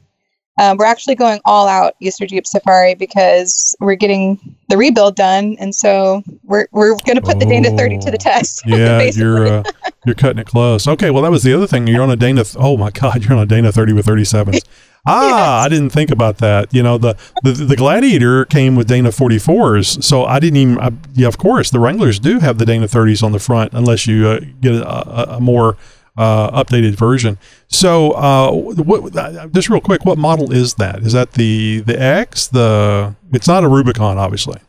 Um, 0.59 0.77
we're 0.77 0.87
actually 0.87 1.15
going 1.15 1.41
all 1.45 1.69
out 1.69 1.95
Easter 2.01 2.27
Jeep 2.27 2.47
Safari 2.47 2.95
because 2.95 3.77
we're 3.81 3.95
getting 3.95 4.39
the 4.69 4.77
rebuild 4.77 5.15
done, 5.17 5.57
and 5.61 5.75
so 5.75 6.23
we're 6.45 6.67
we're 6.73 6.97
going 7.07 7.17
to 7.17 7.23
put 7.23 7.39
the 7.39 7.47
Dana 7.47 7.71
30 7.77 7.99
to 7.99 8.11
the 8.11 8.13
Oh. 8.15 8.17
test. 8.19 8.63
Yeah, 8.67 9.03
you're 9.03 9.47
uh, 9.47 9.63
You're 10.05 10.15
cutting 10.15 10.39
it 10.39 10.47
close. 10.47 10.87
Okay, 10.89 11.11
well 11.11 11.23
that 11.23 11.31
was 11.31 11.43
the 11.43 11.53
other 11.55 11.67
thing. 11.67 11.87
You're 11.87 12.03
on 12.03 12.11
a 12.11 12.17
Dana. 12.17 12.45
Oh 12.57 12.77
my 12.77 12.91
God, 12.91 13.25
you're 13.25 13.33
on 13.35 13.39
a 13.43 13.47
Dana 13.47 13.71
30 13.73 13.93
with 13.95 14.07
37s. 14.07 14.61
Ah, 15.07 15.63
I 15.63 15.69
didn't 15.71 15.91
think 15.91 16.11
about 16.11 16.37
that. 16.39 16.75
You 16.75 16.83
know, 16.83 16.99
the, 16.99 17.17
the 17.43 17.53
the 17.53 17.77
Gladiator 17.77 18.45
came 18.45 18.75
with 18.77 18.89
Dana 18.89 19.09
44s, 19.09 20.03
so 20.03 20.25
I 20.25 20.39
didn't 20.39 20.57
even. 20.59 20.79
I, 20.81 20.91
yeah, 21.15 21.29
of 21.29 21.39
course, 21.39 21.71
the 21.71 21.79
Wranglers 21.79 22.19
do 22.19 22.41
have 22.41 22.59
the 22.59 22.67
Dana 22.67 22.87
30s 22.87 23.23
on 23.23 23.33
the 23.33 23.39
front, 23.39 23.73
unless 23.73 24.07
you 24.07 24.27
uh, 24.29 24.41
get 24.61 24.75
a, 24.75 24.87
a, 25.33 25.37
a 25.37 25.41
more 25.41 25.79
uh, 26.19 26.63
updated 26.63 26.97
version. 26.97 27.39
So, 27.69 28.11
uh, 28.11 28.51
what, 28.53 29.17
uh, 29.17 29.47
just 29.49 29.71
real 29.71 29.81
quick, 29.81 30.05
what 30.05 30.19
model 30.19 30.53
is 30.53 30.75
that? 30.75 30.99
Is 31.01 31.13
that 31.15 31.33
the 31.33 31.81
the 31.81 32.01
X? 32.01 32.49
The 32.49 33.15
it's 33.33 33.49
not 33.49 33.65
a 33.65 33.69
Rubicon, 33.69 34.19
obviously. 34.19 34.61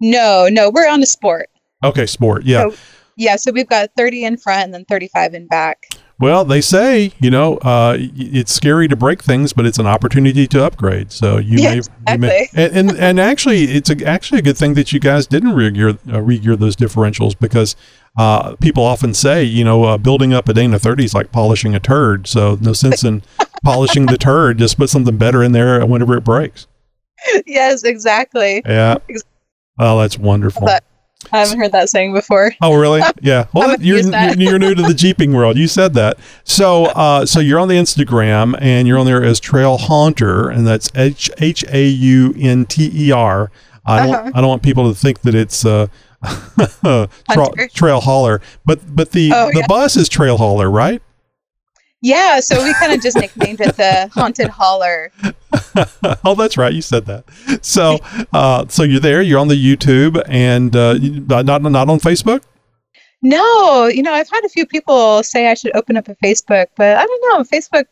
No, 0.00 0.48
no, 0.50 0.70
we're 0.70 0.88
on 0.88 1.00
the 1.00 1.06
sport. 1.06 1.48
Okay, 1.84 2.06
sport. 2.06 2.44
Yeah. 2.44 2.70
So, 2.70 2.76
yeah, 3.16 3.36
so 3.36 3.50
we've 3.50 3.68
got 3.68 3.90
30 3.96 4.24
in 4.24 4.36
front 4.36 4.64
and 4.64 4.74
then 4.74 4.84
35 4.84 5.34
in 5.34 5.46
back. 5.46 5.88
Well, 6.18 6.44
they 6.46 6.62
say 6.62 7.12
you 7.20 7.30
know 7.30 7.58
uh, 7.58 7.96
it's 7.98 8.52
scary 8.52 8.88
to 8.88 8.96
break 8.96 9.22
things, 9.22 9.52
but 9.52 9.66
it's 9.66 9.78
an 9.78 9.86
opportunity 9.86 10.46
to 10.48 10.64
upgrade. 10.64 11.12
So 11.12 11.36
you 11.38 11.58
Yeah, 11.60 11.74
may, 11.74 12.12
you 12.12 12.18
may 12.18 12.48
and, 12.54 12.76
and 12.90 12.98
and 12.98 13.20
actually, 13.20 13.64
it's 13.64 13.90
a, 13.90 14.02
actually 14.06 14.38
a 14.38 14.42
good 14.42 14.56
thing 14.56 14.74
that 14.74 14.92
you 14.92 15.00
guys 15.00 15.26
didn't 15.26 15.50
regear 15.52 15.94
uh, 16.08 16.20
regear 16.20 16.58
those 16.58 16.74
differentials 16.74 17.38
because 17.38 17.76
uh, 18.16 18.56
people 18.56 18.82
often 18.82 19.12
say 19.12 19.44
you 19.44 19.62
know 19.64 19.84
uh, 19.84 19.98
building 19.98 20.32
up 20.32 20.48
a 20.48 20.54
Dana 20.54 20.78
30 20.78 21.04
is 21.04 21.14
like 21.14 21.32
polishing 21.32 21.74
a 21.74 21.80
turd. 21.80 22.26
So 22.26 22.56
no 22.62 22.72
sense 22.72 23.04
in 23.04 23.22
polishing 23.62 24.06
the 24.06 24.16
turd. 24.16 24.56
Just 24.58 24.78
put 24.78 24.88
something 24.88 25.18
better 25.18 25.42
in 25.42 25.52
there 25.52 25.84
whenever 25.84 26.16
it 26.16 26.24
breaks. 26.24 26.66
yes, 27.46 27.82
exactly. 27.84 28.62
Yeah. 28.64 28.96
Ex- 29.10 29.22
Oh, 29.78 29.98
that's 30.00 30.16
wonderful. 30.18 30.62
But 30.64 30.82
I 31.32 31.38
haven't 31.40 31.58
heard 31.58 31.72
that 31.72 31.88
saying 31.88 32.12
before. 32.14 32.52
Oh, 32.62 32.74
really? 32.74 33.00
Yeah. 33.22 33.46
Well, 33.54 33.76
you're, 33.80 34.02
that. 34.02 34.38
you're 34.38 34.50
you're 34.50 34.58
new 34.58 34.74
to 34.74 34.82
the 34.82 34.94
jeeping 34.94 35.32
world. 35.32 35.56
You 35.56 35.66
said 35.66 35.94
that. 35.94 36.18
So, 36.44 36.84
uh, 36.86 37.26
so 37.26 37.40
you're 37.40 37.58
on 37.58 37.68
the 37.68 37.74
Instagram 37.76 38.56
and 38.60 38.86
you're 38.86 38.98
on 38.98 39.06
there 39.06 39.24
as 39.24 39.40
Trail 39.40 39.76
Haunter, 39.78 40.48
and 40.50 40.66
that's 40.66 40.88
H 40.94 41.30
H 41.38 41.64
A 41.72 41.84
U 41.86 42.34
N 42.38 42.64
T 42.66 42.90
E 42.94 43.10
R. 43.12 43.50
I 43.84 44.06
don't 44.06 44.14
Uh-huh. 44.14 44.30
I 44.34 44.40
don't 44.40 44.48
want 44.48 44.62
people 44.62 44.92
to 44.92 44.98
think 44.98 45.22
that 45.22 45.34
it's 45.34 45.64
uh, 45.64 45.86
tra- 47.30 47.68
Trail 47.74 48.00
Hauler, 48.00 48.40
but 48.64 48.80
but 48.94 49.12
the 49.12 49.30
Oh, 49.34 49.50
the 49.52 49.60
yeah. 49.60 49.66
bus 49.66 49.96
is 49.96 50.08
Trail 50.08 50.36
Hauler, 50.36 50.70
right? 50.70 51.02
Yeah, 52.02 52.40
so 52.40 52.62
we 52.62 52.72
kind 52.74 52.92
of 52.92 53.00
just 53.00 53.16
nicknamed 53.16 53.60
it 53.60 53.76
the 53.76 54.08
Haunted 54.14 54.48
Holler. 54.48 55.10
oh, 56.24 56.34
that's 56.34 56.56
right. 56.56 56.72
You 56.72 56.82
said 56.82 57.06
that. 57.06 57.24
So, 57.62 57.98
uh, 58.32 58.66
so 58.68 58.82
you're 58.82 59.00
there. 59.00 59.22
You're 59.22 59.38
on 59.38 59.48
the 59.48 59.54
YouTube 59.54 60.22
and 60.26 60.74
uh, 60.74 60.94
not 61.42 61.62
not 61.62 61.88
on 61.88 61.98
Facebook. 61.98 62.42
No, 63.22 63.86
you 63.86 64.02
know, 64.02 64.12
I've 64.12 64.28
had 64.30 64.44
a 64.44 64.48
few 64.48 64.66
people 64.66 65.22
say 65.22 65.50
I 65.50 65.54
should 65.54 65.74
open 65.74 65.96
up 65.96 66.08
a 66.08 66.14
Facebook, 66.16 66.66
but 66.76 66.96
I 66.96 67.06
don't 67.06 67.22
know. 67.32 67.44
Facebook, 67.44 67.86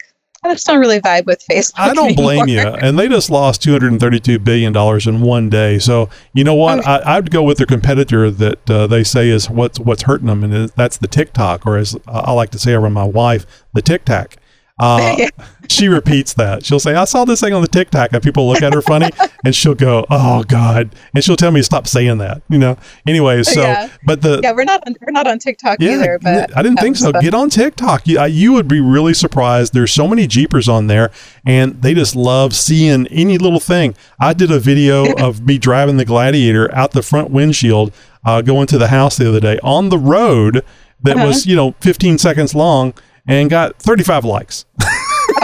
I 0.44 0.52
just 0.52 0.66
don't 0.66 0.78
really 0.78 1.00
vibe 1.00 1.24
with 1.24 1.42
Facebook. 1.50 1.72
I 1.78 1.94
don't 1.94 2.14
blame 2.14 2.46
you. 2.48 2.60
And 2.84 2.98
they 2.98 3.08
just 3.08 3.30
lost 3.30 3.62
two 3.62 3.72
hundred 3.72 3.92
and 3.92 4.00
thirty-two 4.00 4.38
billion 4.40 4.72
dollars 4.72 5.06
in 5.06 5.22
one 5.22 5.48
day. 5.48 5.78
So 5.78 6.10
you 6.34 6.44
know 6.44 6.54
what? 6.54 6.86
Oh. 6.86 6.90
I, 6.90 7.16
I'd 7.16 7.30
go 7.30 7.42
with 7.42 7.56
their 7.56 7.66
competitor 7.66 8.30
that 8.30 8.70
uh, 8.70 8.86
they 8.86 9.02
say 9.02 9.28
is 9.28 9.48
what's 9.48 9.80
what's 9.80 10.02
hurting 10.02 10.26
them, 10.26 10.44
and 10.44 10.68
that's 10.70 10.98
the 10.98 11.08
TikTok, 11.08 11.66
or 11.66 11.78
as 11.78 11.96
I 12.06 12.32
like 12.32 12.50
to 12.50 12.58
say 12.58 12.74
around 12.74 12.92
my 12.92 13.04
wife, 13.04 13.46
the 13.72 13.82
Tic 13.82 14.04
Tac. 14.04 14.36
Uh, 14.80 15.16
she 15.68 15.86
repeats 15.86 16.34
that. 16.34 16.64
She'll 16.66 16.80
say, 16.80 16.94
"I 16.94 17.04
saw 17.04 17.24
this 17.24 17.40
thing 17.40 17.52
on 17.52 17.62
the 17.62 17.68
TikTok," 17.68 18.12
and 18.12 18.22
people 18.22 18.48
look 18.48 18.60
at 18.60 18.72
her 18.72 18.82
funny, 18.82 19.08
and 19.44 19.54
she'll 19.54 19.74
go, 19.76 20.04
"Oh 20.10 20.42
God!" 20.44 20.94
and 21.14 21.22
she'll 21.22 21.36
tell 21.36 21.52
me 21.52 21.60
to 21.60 21.64
stop 21.64 21.86
saying 21.86 22.18
that. 22.18 22.42
You 22.48 22.58
know. 22.58 22.76
Anyway, 23.06 23.42
so 23.44 23.60
Yeah. 23.62 23.88
but 24.04 24.22
the 24.22 24.40
Yeah, 24.42 24.50
we're 24.52 24.64
not 24.64 24.82
on, 24.86 24.96
we're 25.00 25.12
not 25.12 25.28
on 25.28 25.38
TikTok 25.38 25.80
either. 25.80 26.18
But 26.20 26.56
I 26.56 26.62
didn't 26.62 26.80
think 26.80 26.96
so. 26.96 27.12
Get 27.12 27.34
on 27.34 27.50
TikTok. 27.50 28.06
You, 28.08 28.18
uh, 28.20 28.24
you 28.24 28.52
would 28.52 28.66
be 28.66 28.80
really 28.80 29.14
surprised. 29.14 29.74
There's 29.74 29.92
so 29.92 30.08
many 30.08 30.26
Jeepers 30.26 30.68
on 30.68 30.88
there, 30.88 31.10
and 31.46 31.80
they 31.80 31.94
just 31.94 32.16
love 32.16 32.52
seeing 32.54 33.06
any 33.08 33.38
little 33.38 33.60
thing. 33.60 33.94
I 34.18 34.32
did 34.32 34.50
a 34.50 34.58
video 34.58 35.12
of 35.18 35.46
me 35.46 35.56
driving 35.58 35.98
the 35.98 36.04
Gladiator 36.04 36.74
out 36.74 36.90
the 36.92 37.02
front 37.02 37.30
windshield, 37.30 37.92
uh, 38.24 38.42
going 38.42 38.66
to 38.68 38.78
the 38.78 38.88
house 38.88 39.16
the 39.16 39.28
other 39.28 39.40
day 39.40 39.58
on 39.62 39.90
the 39.90 39.98
road 39.98 40.64
that 41.02 41.16
Uh-huh. 41.16 41.26
was, 41.26 41.46
you 41.46 41.54
know, 41.54 41.74
15 41.80 42.18
seconds 42.18 42.54
long 42.56 42.92
and 43.26 43.48
got 43.50 43.76
35 43.78 44.24
likes. 44.24 44.64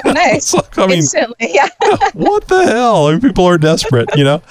Oh, 0.05 0.13
nice. 0.13 0.47
So, 0.47 0.61
I 0.77 0.87
mean, 0.87 0.99
Instantly, 0.99 1.53
yeah. 1.55 1.69
what 2.15 2.47
the 2.49 2.65
hell? 2.65 3.07
I 3.07 3.13
mean, 3.13 3.21
people 3.21 3.45
are 3.47 3.59
desperate, 3.59 4.09
you 4.17 4.25
know? 4.25 4.43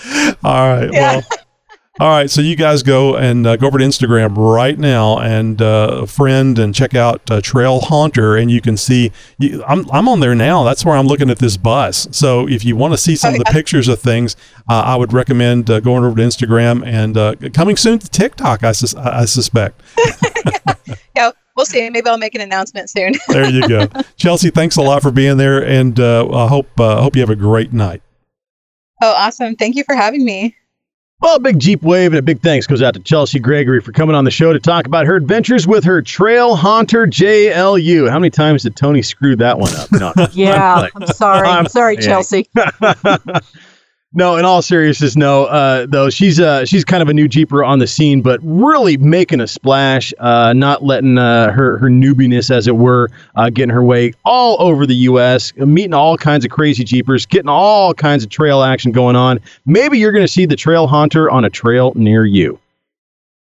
All 0.43 0.67
right. 0.67 0.89
Yeah. 0.91 1.15
Well, 1.17 1.21
all 1.99 2.09
right. 2.09 2.29
So 2.29 2.41
you 2.41 2.55
guys 2.55 2.81
go 2.83 3.15
and 3.15 3.45
uh, 3.47 3.55
go 3.55 3.67
over 3.67 3.77
to 3.79 3.83
Instagram 3.85 4.35
right 4.37 4.77
now 4.77 5.17
and 5.19 5.61
uh, 5.61 6.05
friend 6.05 6.57
and 6.59 6.73
check 6.73 6.93
out 6.95 7.21
uh, 7.31 7.41
Trail 7.41 7.79
Haunter, 7.81 8.35
and 8.37 8.49
you 8.51 8.61
can 8.61 8.77
see. 8.77 9.11
You, 9.37 9.63
I'm 9.67 9.89
I'm 9.91 10.07
on 10.07 10.19
there 10.19 10.35
now. 10.35 10.63
That's 10.63 10.83
where 10.85 10.95
I'm 10.95 11.07
looking 11.07 11.29
at 11.29 11.39
this 11.39 11.57
bus. 11.57 12.07
So 12.11 12.47
if 12.47 12.63
you 12.63 12.75
want 12.75 12.93
to 12.93 12.97
see 12.97 13.15
some 13.15 13.33
Oh, 13.33 13.37
of 13.37 13.39
the 13.39 13.45
yeah. 13.49 13.53
pictures 13.53 13.87
of 13.87 13.99
things, 13.99 14.35
uh, 14.69 14.81
I 14.85 14.95
would 14.95 15.13
recommend 15.13 15.69
uh, 15.69 15.79
going 15.79 16.03
over 16.03 16.15
to 16.15 16.21
Instagram 16.21 16.85
and 16.85 17.17
uh, 17.17 17.35
coming 17.53 17.75
soon 17.77 17.99
to 17.99 18.07
TikTok. 18.09 18.63
I, 18.63 18.71
sus- 18.71 18.95
I 18.95 19.25
suspect. 19.25 19.81
yeah, 21.15 21.31
we'll 21.59 21.65
see. 21.65 21.89
Maybe 21.89 22.07
I'll 22.07 22.17
make 22.17 22.35
an 22.35 22.41
announcement 22.41 22.89
soon. 22.89 23.13
There 23.27 23.49
you 23.49 23.67
go, 23.67 23.85
Chelsea. 24.15 24.49
Thanks 24.49 24.77
a 24.77 24.81
lot 24.81 25.01
for 25.01 25.11
being 25.11 25.35
there, 25.37 25.63
and 25.63 25.99
uh, 25.99 26.27
I 26.29 26.47
hope 26.47 26.67
uh, 26.79 27.01
hope 27.01 27.15
you 27.15 27.21
have 27.21 27.29
a 27.29 27.35
great 27.35 27.73
night. 27.73 28.01
oh, 29.01 29.13
awesome. 29.15 29.55
Thank 29.55 29.75
you 29.75 29.83
for 29.83 29.93
having 29.95 30.23
me. 30.25 30.55
Well, 31.21 31.35
a 31.35 31.39
big 31.41 31.59
Jeep 31.59 31.83
wave 31.83 32.13
and 32.13 32.19
a 32.19 32.21
big 32.21 32.41
thanks 32.41 32.65
goes 32.65 32.81
out 32.81 32.93
to 32.93 33.01
Chelsea 33.01 33.39
Gregory 33.39 33.81
for 33.81 33.91
coming 33.91 34.15
on 34.15 34.23
the 34.23 34.31
show 34.31 34.53
to 34.53 34.59
talk 34.59 34.85
about 34.87 35.05
her 35.05 35.17
adventures 35.17 35.67
with 35.67 35.83
her 35.83 36.01
Trail 36.01 36.55
Haunter 36.55 37.05
JLU. 37.07 38.09
How 38.09 38.19
many 38.19 38.29
times 38.29 38.63
did 38.63 38.77
Tony 38.77 39.01
screw 39.01 39.35
that 39.35 39.59
one 39.59 39.75
up? 39.75 39.91
No, 39.91 40.13
Yeah, 40.31 40.87
I'm 40.95 41.07
sorry. 41.07 41.45
I'm 41.45 41.67
sorry, 41.67 41.97
playing. 41.97 42.07
Chelsea. 42.09 42.47
No, 44.13 44.37
in 44.37 44.45
all 44.45 44.63
seriousness, 44.63 45.15
no. 45.15 45.45
Uh, 45.45 45.85
though 45.87 46.09
she's 46.09 46.39
uh, 46.39 46.65
she's 46.65 46.83
kind 46.83 47.03
of 47.03 47.09
a 47.09 47.13
new 47.13 47.27
Jeeper 47.27 47.63
on 47.63 47.77
the 47.77 47.85
scene, 47.85 48.21
but 48.21 48.39
really 48.41 48.97
making 48.97 49.39
a 49.39 49.47
splash. 49.47 50.11
Uh, 50.17 50.51
not 50.53 50.83
letting 50.83 51.19
uh, 51.19 51.51
her 51.51 51.77
her 51.77 51.89
newbiness, 51.89 52.49
as 52.49 52.67
it 52.67 52.75
were, 52.75 53.09
uh, 53.35 53.51
get 53.51 53.63
in 53.63 53.69
her 53.69 53.83
way 53.83 54.13
all 54.25 54.57
over 54.59 54.87
the 54.87 54.95
U.S. 54.95 55.55
Meeting 55.57 55.93
all 55.93 56.17
kinds 56.17 56.43
of 56.43 56.49
crazy 56.49 56.83
Jeepers, 56.83 57.27
getting 57.27 57.49
all 57.49 57.93
kinds 57.93 58.23
of 58.23 58.31
trail 58.31 58.63
action 58.63 58.91
going 58.91 59.15
on. 59.15 59.39
Maybe 59.67 59.99
you're 59.99 60.11
going 60.11 60.25
to 60.25 60.31
see 60.31 60.47
the 60.47 60.55
Trail 60.55 60.87
Haunter 60.87 61.29
on 61.29 61.45
a 61.45 61.49
trail 61.49 61.93
near 61.95 62.25
you. 62.25 62.59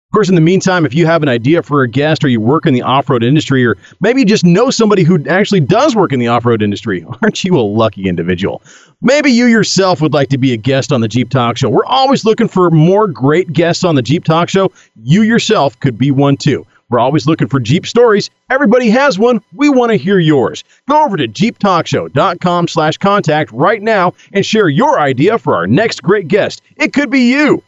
Of 0.09 0.13
course, 0.13 0.29
in 0.29 0.37
the 0.37 0.41
meantime, 0.41 0.87
if 0.87 0.95
you 0.95 1.05
have 1.05 1.25
an 1.25 1.29
idea 1.29 1.65
for 1.65 1.83
a 1.83 1.89
guest 1.89 2.23
or 2.23 2.29
you 2.29 2.41
work 2.41 2.65
in 2.65 2.73
the 2.73 2.83
off 2.83 3.11
road 3.11 3.25
industry, 3.25 3.67
or 3.67 3.77
maybe 4.01 4.25
just 4.25 4.45
know 4.45 4.71
somebody 4.71 5.03
who 5.03 5.23
actually 5.29 5.61
does 5.61 5.97
work 5.97 6.13
in 6.13 6.21
the 6.21 6.29
off 6.29 6.47
road 6.47 6.63
industry, 6.63 7.05
aren't 7.23 7.43
you 7.43 7.59
a 7.59 7.61
lucky 7.61 8.09
individual? 8.09 8.63
Maybe 9.03 9.33
you 9.33 9.47
yourself 9.47 10.01
would 10.01 10.15
like 10.15 10.29
to 10.29 10.39
be 10.39 10.53
a 10.53 10.57
guest 10.57 10.93
on 10.93 11.01
the 11.01 11.09
Jeep 11.09 11.29
Talk 11.29 11.57
Show. 11.57 11.69
We're 11.69 11.85
always 11.85 12.25
looking 12.25 12.47
for 12.47 12.71
more 12.71 13.09
great 13.09 13.53
guests 13.53 13.83
on 13.83 13.97
the 13.97 14.01
Jeep 14.01 14.23
Talk 14.23 14.49
Show. 14.49 14.71
You 15.03 15.23
yourself 15.23 15.79
could 15.81 15.99
be 15.99 16.13
one 16.13 16.37
too. 16.37 16.65
We're 16.89 17.01
always 17.01 17.27
looking 17.27 17.49
for 17.49 17.59
Jeep 17.59 17.85
stories. 17.85 18.31
Everybody 18.49 18.91
has 18.91 19.19
one. 19.19 19.41
We 19.55 19.69
want 19.69 19.91
to 19.91 19.97
hear 19.97 20.21
yours. 20.21 20.63
Go 20.89 21.05
over 21.05 21.17
to 21.17 21.27
jeeptalkshow.com 21.27 22.69
slash 22.69 22.97
contact 22.99 23.51
right 23.51 23.83
now 23.83 24.15
and 24.33 24.47
share 24.47 24.69
your 24.69 25.01
idea 25.01 25.37
for 25.37 25.57
our 25.57 25.67
next 25.67 26.01
great 26.05 26.29
guest. 26.29 26.63
It 26.77 26.93
could 26.93 27.11
be 27.11 27.33
you. 27.33 27.65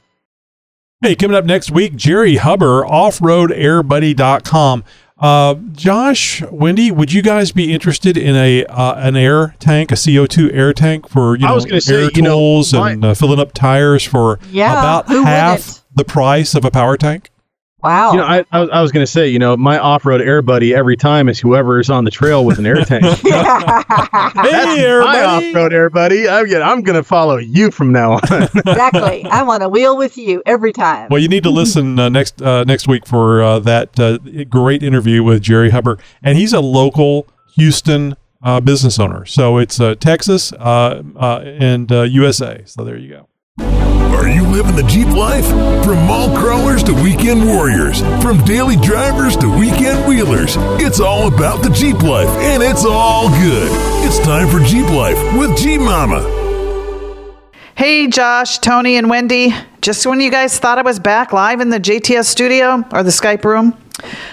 Hey, 1.01 1.15
coming 1.15 1.37
up 1.37 1.45
next 1.45 1.71
week, 1.71 1.95
Jerry 1.95 2.39
Hubber, 2.39 2.83
offroadairbuddy.com. 2.83 4.83
Uh, 5.17 5.55
Josh, 5.71 6.43
Wendy, 6.51 6.91
would 6.91 7.13
you 7.13 7.23
guys 7.23 7.53
be 7.53 7.73
interested 7.73 8.17
in 8.17 8.35
a 8.35 8.65
uh, 8.67 8.95
an 8.97 9.15
air 9.15 9.55
tank, 9.61 9.93
a 9.93 9.95
CO2 9.95 10.53
air 10.53 10.73
tank 10.73 11.09
for 11.09 11.37
you 11.37 11.47
I 11.47 11.51
know 11.51 11.55
was 11.55 11.67
gonna 11.67 11.81
say, 11.81 12.07
air 12.07 12.11
you 12.13 12.23
know, 12.23 12.31
tools 12.31 12.73
and 12.73 13.05
uh, 13.05 13.15
filling 13.15 13.39
up 13.39 13.53
tires 13.53 14.03
for 14.03 14.41
Yeah, 14.51 14.73
about 14.73 15.07
half 15.09 15.59
wouldn't? 15.61 15.83
the 15.95 16.05
price 16.05 16.57
of 16.57 16.65
a 16.65 16.71
power 16.73 16.97
tank? 16.97 17.31
Wow. 17.83 18.11
You 18.13 18.19
know, 18.19 18.25
I, 18.25 18.45
I, 18.51 18.61
was- 18.61 18.71
I 18.71 18.83
was 18.83 18.91
going 18.93 19.05
to 19.05 19.11
say, 19.11 19.29
you 19.29 19.39
know, 19.39 19.57
my 19.57 19.79
off-road 19.79 20.21
air 20.21 20.43
buddy 20.43 20.75
every 20.75 20.97
time 20.97 21.29
is 21.29 21.39
whoever 21.39 21.79
is 21.79 21.91
on 21.91 22.05
the 22.05 22.11
trail 22.11 22.45
with 22.45 22.59
an 22.59 22.67
air 22.67 22.85
tank. 22.85 23.05
Hey, 23.29 25.01
my 25.01 25.23
off-road 25.25 25.73
air 25.73 25.91
buddy. 25.91 26.29
I'm, 26.29 26.49
gonna- 26.49 26.65
I'm 26.65 26.83
going 26.83 26.97
to 26.97 27.03
follow 27.05 27.37
you 27.37 27.71
from 27.71 27.93
now 27.93 28.13
on. 28.13 28.21
exactly. 28.57 29.25
I 29.25 29.43
want 29.43 29.63
to 29.63 29.69
wheel 29.69 29.97
with 29.97 30.17
you 30.19 30.43
every 30.47 30.73
time. 30.73 31.09
Well, 31.11 31.21
you 31.21 31.29
need 31.29 31.43
to 31.45 31.51
listen 31.51 31.99
uh, 31.99 32.09
next 32.09 32.41
uh, 32.43 32.65
next 32.65 32.89
week 32.89 33.07
for 33.07 33.43
uh, 33.43 33.59
that 33.61 33.99
uh, 33.99 34.19
great 34.49 34.83
interview 34.83 35.23
with 35.23 35.43
Jerry 35.43 35.71
Hubber, 35.71 35.99
and 36.23 36.37
he's 36.39 36.53
a 36.53 36.61
local 36.61 37.27
Houston 37.57 38.17
uh, 38.43 38.61
business 38.61 38.99
owner. 38.99 39.25
So 39.27 39.59
it's 39.59 39.81
uh, 39.81 39.95
Texas 39.97 40.53
uh, 40.53 41.03
uh, 41.17 41.39
and 41.45 41.91
uh, 41.91 42.03
USA. 42.03 42.63
So 42.67 42.85
there 42.85 42.97
you 42.97 43.09
go. 43.11 43.29
Are 43.61 44.29
you 44.29 44.47
living 44.47 44.77
the 44.77 44.85
Jeep 44.85 45.09
life? 45.09 45.47
From 45.85 46.07
mall 46.07 46.37
crawlers 46.37 46.83
to 46.85 46.95
weekend 46.95 47.45
warriors, 47.45 48.01
from 48.23 48.45
daily 48.45 48.77
drivers 48.77 49.37
to 49.39 49.49
weekend 49.49 50.07
wheelers, 50.09 50.57
it's 50.81 51.01
all 51.01 51.33
about 51.33 51.63
the 51.63 51.71
Jeep 51.71 52.03
life, 52.03 52.29
and 52.29 52.63
it's 52.63 52.85
all 52.85 53.29
good. 53.29 53.69
It's 54.07 54.19
time 54.21 54.49
for 54.49 54.61
Jeep 54.61 54.89
Life 54.91 55.19
with 55.37 55.57
Jeep 55.57 55.81
Mama. 55.81 56.35
Hey, 57.75 58.09
Josh, 58.09 58.59
Tony, 58.59 58.97
and 58.97 59.09
Wendy. 59.09 59.55
Just 59.81 60.05
when 60.07 60.21
you 60.21 60.31
guys 60.31 60.59
thought 60.59 60.79
I 60.79 60.83
was 60.83 60.99
back 60.99 61.33
live 61.33 61.61
in 61.61 61.71
the 61.71 61.79
JTS 61.79 62.27
studio 62.27 62.85
or 62.93 63.03
the 63.03 63.11
Skype 63.11 63.45
room, 63.45 63.77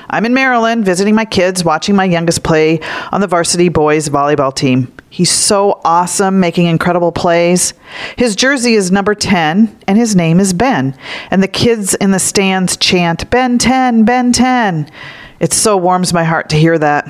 I'm 0.10 0.26
in 0.26 0.34
Maryland 0.34 0.86
visiting 0.86 1.16
my 1.16 1.26
kids, 1.26 1.64
watching 1.64 1.96
my 1.96 2.06
youngest 2.06 2.44
play 2.44 2.80
on 3.12 3.22
the 3.22 3.28
varsity 3.28 3.70
boys 3.70 4.10
volleyball 4.10 4.54
team. 4.54 4.95
He's 5.16 5.32
so 5.32 5.80
awesome, 5.86 6.42
making 6.42 6.66
incredible 6.66 7.14
plays. 7.14 7.74
His 8.18 8.36
jersey 8.36 8.74
is 8.74 8.92
number 8.92 9.16
10, 9.16 9.74
and 9.88 9.98
his 9.98 10.14
name 10.14 10.42
is 10.42 10.52
Ben. 10.52 10.94
And 11.32 11.42
the 11.42 11.48
kids 11.48 11.94
in 11.94 12.12
the 12.12 12.20
stands 12.20 12.76
chant, 12.76 13.30
Ben 13.30 13.58
10, 13.58 14.04
Ben 14.04 14.34
10. 14.34 14.92
It 15.40 15.54
so 15.54 15.78
warms 15.78 16.12
my 16.12 16.26
heart 16.26 16.50
to 16.50 16.58
hear 16.58 16.78
that. 16.80 17.10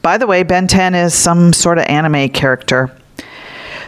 By 0.00 0.16
the 0.16 0.26
way, 0.26 0.42
Ben 0.42 0.66
10 0.66 0.94
is 0.94 1.12
some 1.12 1.52
sort 1.52 1.76
of 1.76 1.84
anime 1.84 2.30
character. 2.30 2.90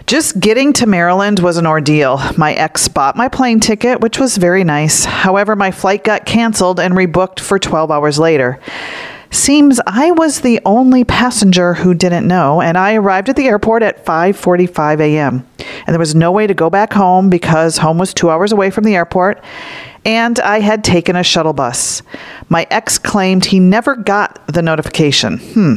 Just 0.06 0.38
getting 0.38 0.74
to 0.74 0.86
Maryland 0.86 1.38
was 1.38 1.56
an 1.56 1.66
ordeal. 1.66 2.20
My 2.36 2.52
ex 2.52 2.88
bought 2.88 3.16
my 3.16 3.28
plane 3.28 3.60
ticket, 3.60 4.02
which 4.02 4.18
was 4.18 4.36
very 4.36 4.64
nice. 4.64 5.06
However, 5.06 5.56
my 5.56 5.70
flight 5.70 6.04
got 6.04 6.26
canceled 6.26 6.78
and 6.78 6.92
rebooked 6.92 7.40
for 7.40 7.58
12 7.58 7.90
hours 7.90 8.18
later. 8.18 8.60
Seems 9.36 9.78
I 9.86 10.12
was 10.12 10.40
the 10.40 10.60
only 10.64 11.04
passenger 11.04 11.74
who 11.74 11.92
didn't 11.92 12.26
know, 12.26 12.62
and 12.62 12.78
I 12.78 12.94
arrived 12.94 13.28
at 13.28 13.36
the 13.36 13.46
airport 13.46 13.82
at 13.82 14.02
5:45 14.02 14.98
a.m. 14.98 15.46
And 15.86 15.88
there 15.88 15.98
was 15.98 16.14
no 16.14 16.32
way 16.32 16.46
to 16.46 16.54
go 16.54 16.70
back 16.70 16.94
home 16.94 17.28
because 17.28 17.76
home 17.76 17.98
was 17.98 18.14
2 18.14 18.30
hours 18.30 18.50
away 18.50 18.70
from 18.70 18.84
the 18.84 18.96
airport, 18.96 19.44
and 20.06 20.40
I 20.40 20.60
had 20.60 20.82
taken 20.82 21.16
a 21.16 21.22
shuttle 21.22 21.52
bus. 21.52 22.02
My 22.48 22.66
ex 22.70 22.98
claimed 22.98 23.44
he 23.44 23.60
never 23.60 23.94
got 23.94 24.40
the 24.46 24.62
notification. 24.62 25.36
Hmm. 25.36 25.74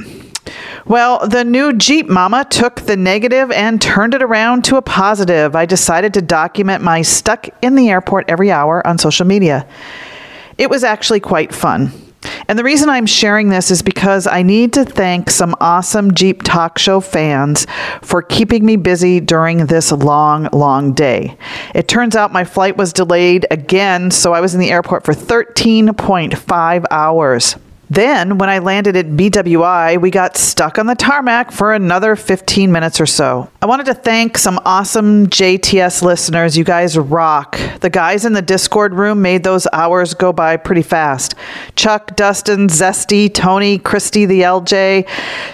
Well, 0.86 1.28
the 1.28 1.44
new 1.44 1.74
Jeep 1.74 2.08
Mama 2.08 2.46
took 2.50 2.78
the 2.80 2.96
negative 2.96 3.52
and 3.52 3.82
turned 3.82 4.14
it 4.14 4.24
around 4.24 4.64
to 4.66 4.78
a 4.78 4.82
positive. 4.82 5.54
I 5.58 5.66
decided 5.66 6.14
to 6.14 6.22
document 6.22 6.82
my 6.82 7.02
stuck 7.02 7.50
in 7.62 7.76
the 7.76 7.90
airport 7.90 8.30
every 8.30 8.52
hour 8.52 8.88
on 8.88 8.98
social 8.98 9.28
media. 9.28 9.68
It 10.58 10.70
was 10.70 10.86
actually 10.86 11.20
quite 11.20 11.54
fun. 11.54 11.92
And 12.50 12.58
the 12.58 12.64
reason 12.64 12.90
I'm 12.90 13.06
sharing 13.06 13.50
this 13.50 13.70
is 13.70 13.84
because 13.84 14.26
I 14.26 14.42
need 14.42 14.74
to 14.74 14.84
thank 14.84 15.30
some 15.30 15.56
awesome 15.62 16.16
Jeep 16.16 16.42
Talk 16.42 16.80
Show 16.80 17.00
fans 17.00 17.68
for 18.02 18.24
keeping 18.24 18.66
me 18.66 18.76
busy 18.76 19.20
during 19.20 19.68
this 19.68 19.92
long, 19.92 20.50
long 20.52 20.94
day. 20.94 21.38
It 21.76 21.88
turns 21.88 22.16
out 22.16 22.34
my 22.34 22.44
flight 22.44 22.76
was 22.76 22.92
delayed 22.92 23.46
again, 23.52 24.10
so 24.10 24.34
I 24.34 24.42
was 24.42 24.56
in 24.56 24.62
the 24.62 24.72
airport 24.72 25.06
for 25.06 25.14
13.5 25.14 26.86
hours. 26.90 27.56
Then, 27.92 28.38
when 28.38 28.50
I 28.50 28.60
landed 28.60 28.96
at 28.96 29.08
BWI, 29.08 30.00
we 30.00 30.12
got 30.12 30.38
stuck 30.38 30.78
on 30.78 30.86
the 30.86 30.94
tarmac 30.94 31.52
for 31.52 31.74
another 31.74 32.16
15 32.16 32.72
minutes 32.72 33.02
or 33.02 33.08
so. 33.08 33.50
I 33.64 33.66
wanted 33.66 33.88
to 33.88 33.96
thank 33.96 34.38
some 34.38 34.60
awesome 34.64 35.26
JTS 35.26 36.04
listeners. 36.04 36.56
You 36.56 36.64
guys 36.64 37.00
rock. 37.00 37.60
The 37.82 37.90
guys 37.90 38.26
in 38.26 38.34
the 38.34 38.44
Discord 38.44 38.94
room 38.94 39.24
made 39.24 39.44
those 39.44 39.66
hours 39.74 40.14
go 40.14 40.32
by 40.32 40.58
pretty 40.58 40.84
fast. 40.84 41.34
Chuck, 41.76 42.16
Dustin, 42.16 42.68
Zesty, 42.68 43.34
Tony, 43.34 43.80
Christy, 43.80 44.28
the 44.28 44.42
LJ, 44.42 45.08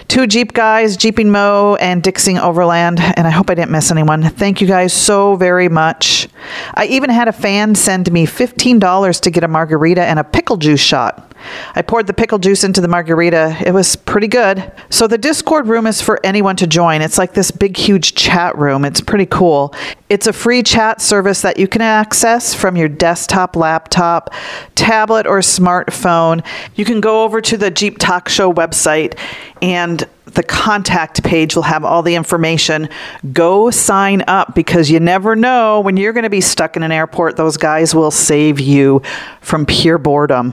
two 0.08 0.26
Jeep 0.26 0.52
guys, 0.52 0.98
Jeeping 0.98 1.30
Mo, 1.30 1.76
and 1.80 2.02
Dixing 2.02 2.38
Overland. 2.38 3.00
And 3.00 3.26
I 3.26 3.30
hope 3.30 3.48
I 3.48 3.54
didn't 3.54 3.70
miss 3.70 3.90
anyone. 3.90 4.22
Thank 4.22 4.60
you 4.60 4.66
guys 4.66 4.92
so 4.92 5.36
very 5.36 5.70
much. 5.70 6.28
I 6.74 6.84
even 6.86 7.08
had 7.08 7.28
a 7.28 7.32
fan 7.32 7.74
send 7.74 8.12
me 8.12 8.26
$15 8.26 9.20
to 9.22 9.30
get 9.30 9.42
a 9.42 9.48
margarita 9.48 10.02
and 10.02 10.18
a 10.18 10.24
pickle 10.24 10.58
juice 10.58 10.80
shot. 10.80 11.32
I 11.74 11.82
poured 11.82 12.06
the 12.06 12.14
pickle 12.14 12.25
juice 12.26 12.64
into 12.64 12.80
the 12.80 12.88
margarita. 12.88 13.56
It 13.64 13.72
was 13.72 13.94
pretty 13.94 14.28
good. 14.28 14.72
So 14.90 15.06
the 15.06 15.16
Discord 15.16 15.68
room 15.68 15.86
is 15.86 16.02
for 16.02 16.18
anyone 16.24 16.56
to 16.56 16.66
join. 16.66 17.00
It's 17.00 17.18
like 17.18 17.34
this 17.34 17.50
big, 17.50 17.76
huge 17.76 18.14
chat 18.14 18.56
room. 18.58 18.84
It's 18.84 19.00
pretty 19.00 19.26
cool. 19.26 19.74
It's 20.08 20.26
a 20.26 20.32
free 20.32 20.62
chat 20.62 21.00
service 21.00 21.42
that 21.42 21.58
you 21.58 21.68
can 21.68 21.82
access 21.82 22.54
from 22.54 22.76
your 22.76 22.88
desktop, 22.88 23.54
laptop, 23.54 24.34
tablet, 24.74 25.26
or 25.26 25.38
smartphone. 25.38 26.44
You 26.74 26.84
can 26.84 27.00
go 27.00 27.22
over 27.24 27.40
to 27.40 27.56
the 27.56 27.70
Jeep 27.70 27.98
Talk 27.98 28.28
Show 28.28 28.52
website 28.52 29.18
and 29.62 30.06
the 30.26 30.42
contact 30.42 31.22
page 31.22 31.54
will 31.54 31.62
have 31.62 31.84
all 31.84 32.02
the 32.02 32.14
information. 32.14 32.88
Go 33.32 33.70
sign 33.70 34.22
up 34.26 34.54
because 34.54 34.90
you 34.90 35.00
never 35.00 35.34
know 35.34 35.80
when 35.80 35.96
you're 35.96 36.12
going 36.12 36.24
to 36.24 36.30
be 36.30 36.40
stuck 36.40 36.76
in 36.76 36.82
an 36.82 36.92
airport, 36.92 37.36
those 37.36 37.56
guys 37.56 37.94
will 37.94 38.10
save 38.10 38.60
you 38.60 39.02
from 39.40 39.64
pure 39.64 39.98
boredom. 39.98 40.52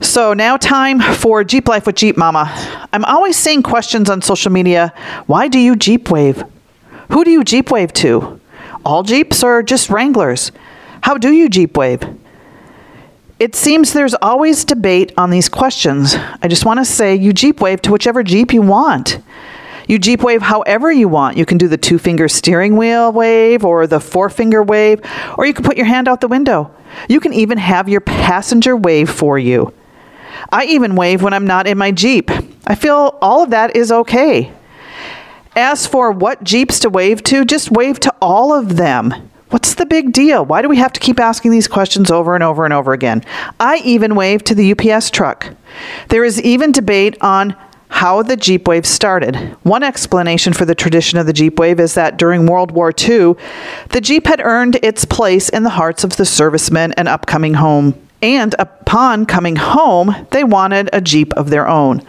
So 0.00 0.32
now 0.32 0.56
time 0.56 1.00
for 1.00 1.42
Jeep 1.42 1.66
Life 1.66 1.86
with 1.86 1.96
Jeep 1.96 2.16
Mama. 2.16 2.52
I'm 2.92 3.04
always 3.04 3.36
seeing 3.36 3.64
questions 3.64 4.08
on 4.08 4.22
social 4.22 4.52
media. 4.52 4.94
Why 5.26 5.48
do 5.48 5.58
you 5.58 5.74
Jeep 5.74 6.08
wave? 6.10 6.44
Who 7.10 7.24
do 7.24 7.30
you 7.32 7.42
Jeep 7.42 7.72
wave 7.72 7.92
to? 7.94 8.40
All 8.84 9.02
Jeeps 9.02 9.42
or 9.42 9.62
just 9.62 9.90
Wranglers? 9.90 10.52
How 11.00 11.18
do 11.18 11.32
you 11.32 11.48
Jeep 11.48 11.76
wave? 11.76 12.02
It 13.40 13.56
seems 13.56 13.92
there's 13.92 14.14
always 14.14 14.64
debate 14.64 15.12
on 15.16 15.30
these 15.30 15.48
questions. 15.48 16.14
I 16.14 16.46
just 16.48 16.64
want 16.64 16.78
to 16.78 16.84
say 16.84 17.16
you 17.16 17.32
Jeep 17.32 17.60
wave 17.60 17.82
to 17.82 17.92
whichever 17.92 18.22
Jeep 18.22 18.52
you 18.52 18.62
want. 18.62 19.18
You 19.88 19.98
Jeep 19.98 20.22
wave 20.22 20.42
however 20.42 20.92
you 20.92 21.08
want. 21.08 21.36
You 21.36 21.46
can 21.46 21.58
do 21.58 21.66
the 21.66 21.76
two 21.76 21.98
finger 21.98 22.28
steering 22.28 22.76
wheel 22.76 23.10
wave 23.10 23.64
or 23.64 23.86
the 23.88 24.00
four 24.00 24.30
finger 24.30 24.62
wave, 24.62 25.00
or 25.36 25.44
you 25.44 25.54
can 25.54 25.64
put 25.64 25.76
your 25.76 25.86
hand 25.86 26.06
out 26.06 26.20
the 26.20 26.28
window. 26.28 26.70
You 27.08 27.18
can 27.18 27.32
even 27.32 27.58
have 27.58 27.88
your 27.88 28.00
passenger 28.00 28.76
wave 28.76 29.10
for 29.10 29.38
you. 29.38 29.72
I 30.50 30.64
even 30.64 30.96
wave 30.96 31.22
when 31.22 31.32
I'm 31.32 31.46
not 31.46 31.66
in 31.66 31.78
my 31.78 31.90
Jeep. 31.90 32.30
I 32.66 32.74
feel 32.74 33.18
all 33.20 33.42
of 33.42 33.50
that 33.50 33.76
is 33.76 33.90
okay. 33.90 34.52
As 35.56 35.86
for 35.86 36.12
what 36.12 36.44
Jeeps 36.44 36.78
to 36.80 36.90
wave 36.90 37.22
to, 37.24 37.44
just 37.44 37.70
wave 37.70 37.98
to 38.00 38.14
all 38.20 38.52
of 38.52 38.76
them. 38.76 39.12
What's 39.50 39.74
the 39.74 39.86
big 39.86 40.12
deal? 40.12 40.44
Why 40.44 40.60
do 40.60 40.68
we 40.68 40.76
have 40.76 40.92
to 40.92 41.00
keep 41.00 41.18
asking 41.18 41.50
these 41.50 41.66
questions 41.66 42.10
over 42.10 42.34
and 42.34 42.44
over 42.44 42.64
and 42.64 42.74
over 42.74 42.92
again? 42.92 43.24
I 43.58 43.78
even 43.78 44.14
wave 44.14 44.44
to 44.44 44.54
the 44.54 44.72
UPS 44.72 45.10
truck. 45.10 45.54
There 46.10 46.24
is 46.24 46.40
even 46.42 46.70
debate 46.70 47.16
on 47.22 47.56
how 47.88 48.22
the 48.22 48.36
Jeep 48.36 48.68
Wave 48.68 48.86
started. 48.86 49.36
One 49.62 49.82
explanation 49.82 50.52
for 50.52 50.66
the 50.66 50.74
tradition 50.74 51.18
of 51.18 51.26
the 51.26 51.32
Jeep 51.32 51.58
Wave 51.58 51.80
is 51.80 51.94
that 51.94 52.18
during 52.18 52.46
World 52.46 52.70
War 52.72 52.92
II, 52.96 53.34
the 53.88 54.00
Jeep 54.02 54.26
had 54.26 54.40
earned 54.40 54.78
its 54.82 55.06
place 55.06 55.48
in 55.48 55.62
the 55.62 55.70
hearts 55.70 56.04
of 56.04 56.16
the 56.16 56.26
servicemen 56.26 56.92
and 56.92 57.08
upcoming 57.08 57.54
home 57.54 58.07
and 58.22 58.54
upon 58.58 59.26
coming 59.26 59.56
home, 59.56 60.26
they 60.30 60.44
wanted 60.44 60.90
a 60.92 61.00
Jeep 61.00 61.32
of 61.34 61.50
their 61.50 61.68
own. 61.68 62.00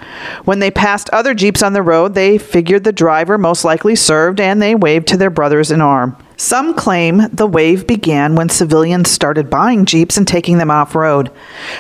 When 0.45 0.59
they 0.59 0.71
passed 0.71 1.09
other 1.11 1.33
Jeeps 1.33 1.61
on 1.61 1.73
the 1.73 1.81
road, 1.81 2.15
they 2.15 2.37
figured 2.37 2.83
the 2.83 2.91
driver 2.91 3.37
most 3.37 3.63
likely 3.63 3.95
served 3.95 4.39
and 4.39 4.61
they 4.61 4.75
waved 4.75 5.07
to 5.09 5.17
their 5.17 5.29
brothers 5.29 5.71
in 5.71 5.81
arm. 5.81 6.17
Some 6.39 6.73
claim 6.73 7.23
the 7.33 7.45
wave 7.45 7.85
began 7.85 8.35
when 8.35 8.47
civilians 8.47 9.11
started 9.11 9.49
buying 9.49 9.83
Jeeps 9.83 10.15
and 10.15 10.25
taking 10.25 10.57
them 10.57 10.71
off 10.71 10.95
road. 10.95 11.29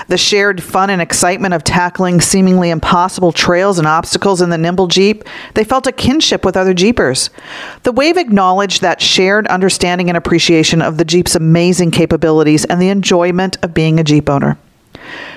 The 0.09 0.17
shared 0.17 0.61
fun 0.61 0.89
and 0.89 1.01
excitement 1.01 1.53
of 1.53 1.63
tackling 1.63 2.19
seemingly 2.19 2.69
impossible 2.69 3.31
trails 3.31 3.79
and 3.79 3.87
obstacles 3.87 4.41
in 4.41 4.49
the 4.49 4.57
nimble 4.57 4.87
Jeep, 4.87 5.23
they 5.53 5.63
felt 5.63 5.87
a 5.87 5.93
kinship 5.93 6.43
with 6.43 6.57
other 6.57 6.73
Jeepers. 6.73 7.29
The 7.83 7.93
wave 7.93 8.17
acknowledged 8.17 8.81
that 8.81 9.01
shared 9.01 9.47
understanding 9.47 10.09
and 10.09 10.17
appreciation 10.17 10.81
of 10.81 10.97
the 10.97 11.05
Jeep's 11.05 11.35
amazing 11.35 11.91
capabilities 11.91 12.65
and 12.65 12.81
the 12.81 12.89
enjoyment 12.89 13.57
of 13.63 13.73
being 13.73 13.97
a 13.97 14.03
Jeep 14.03 14.29
owner. 14.29 14.57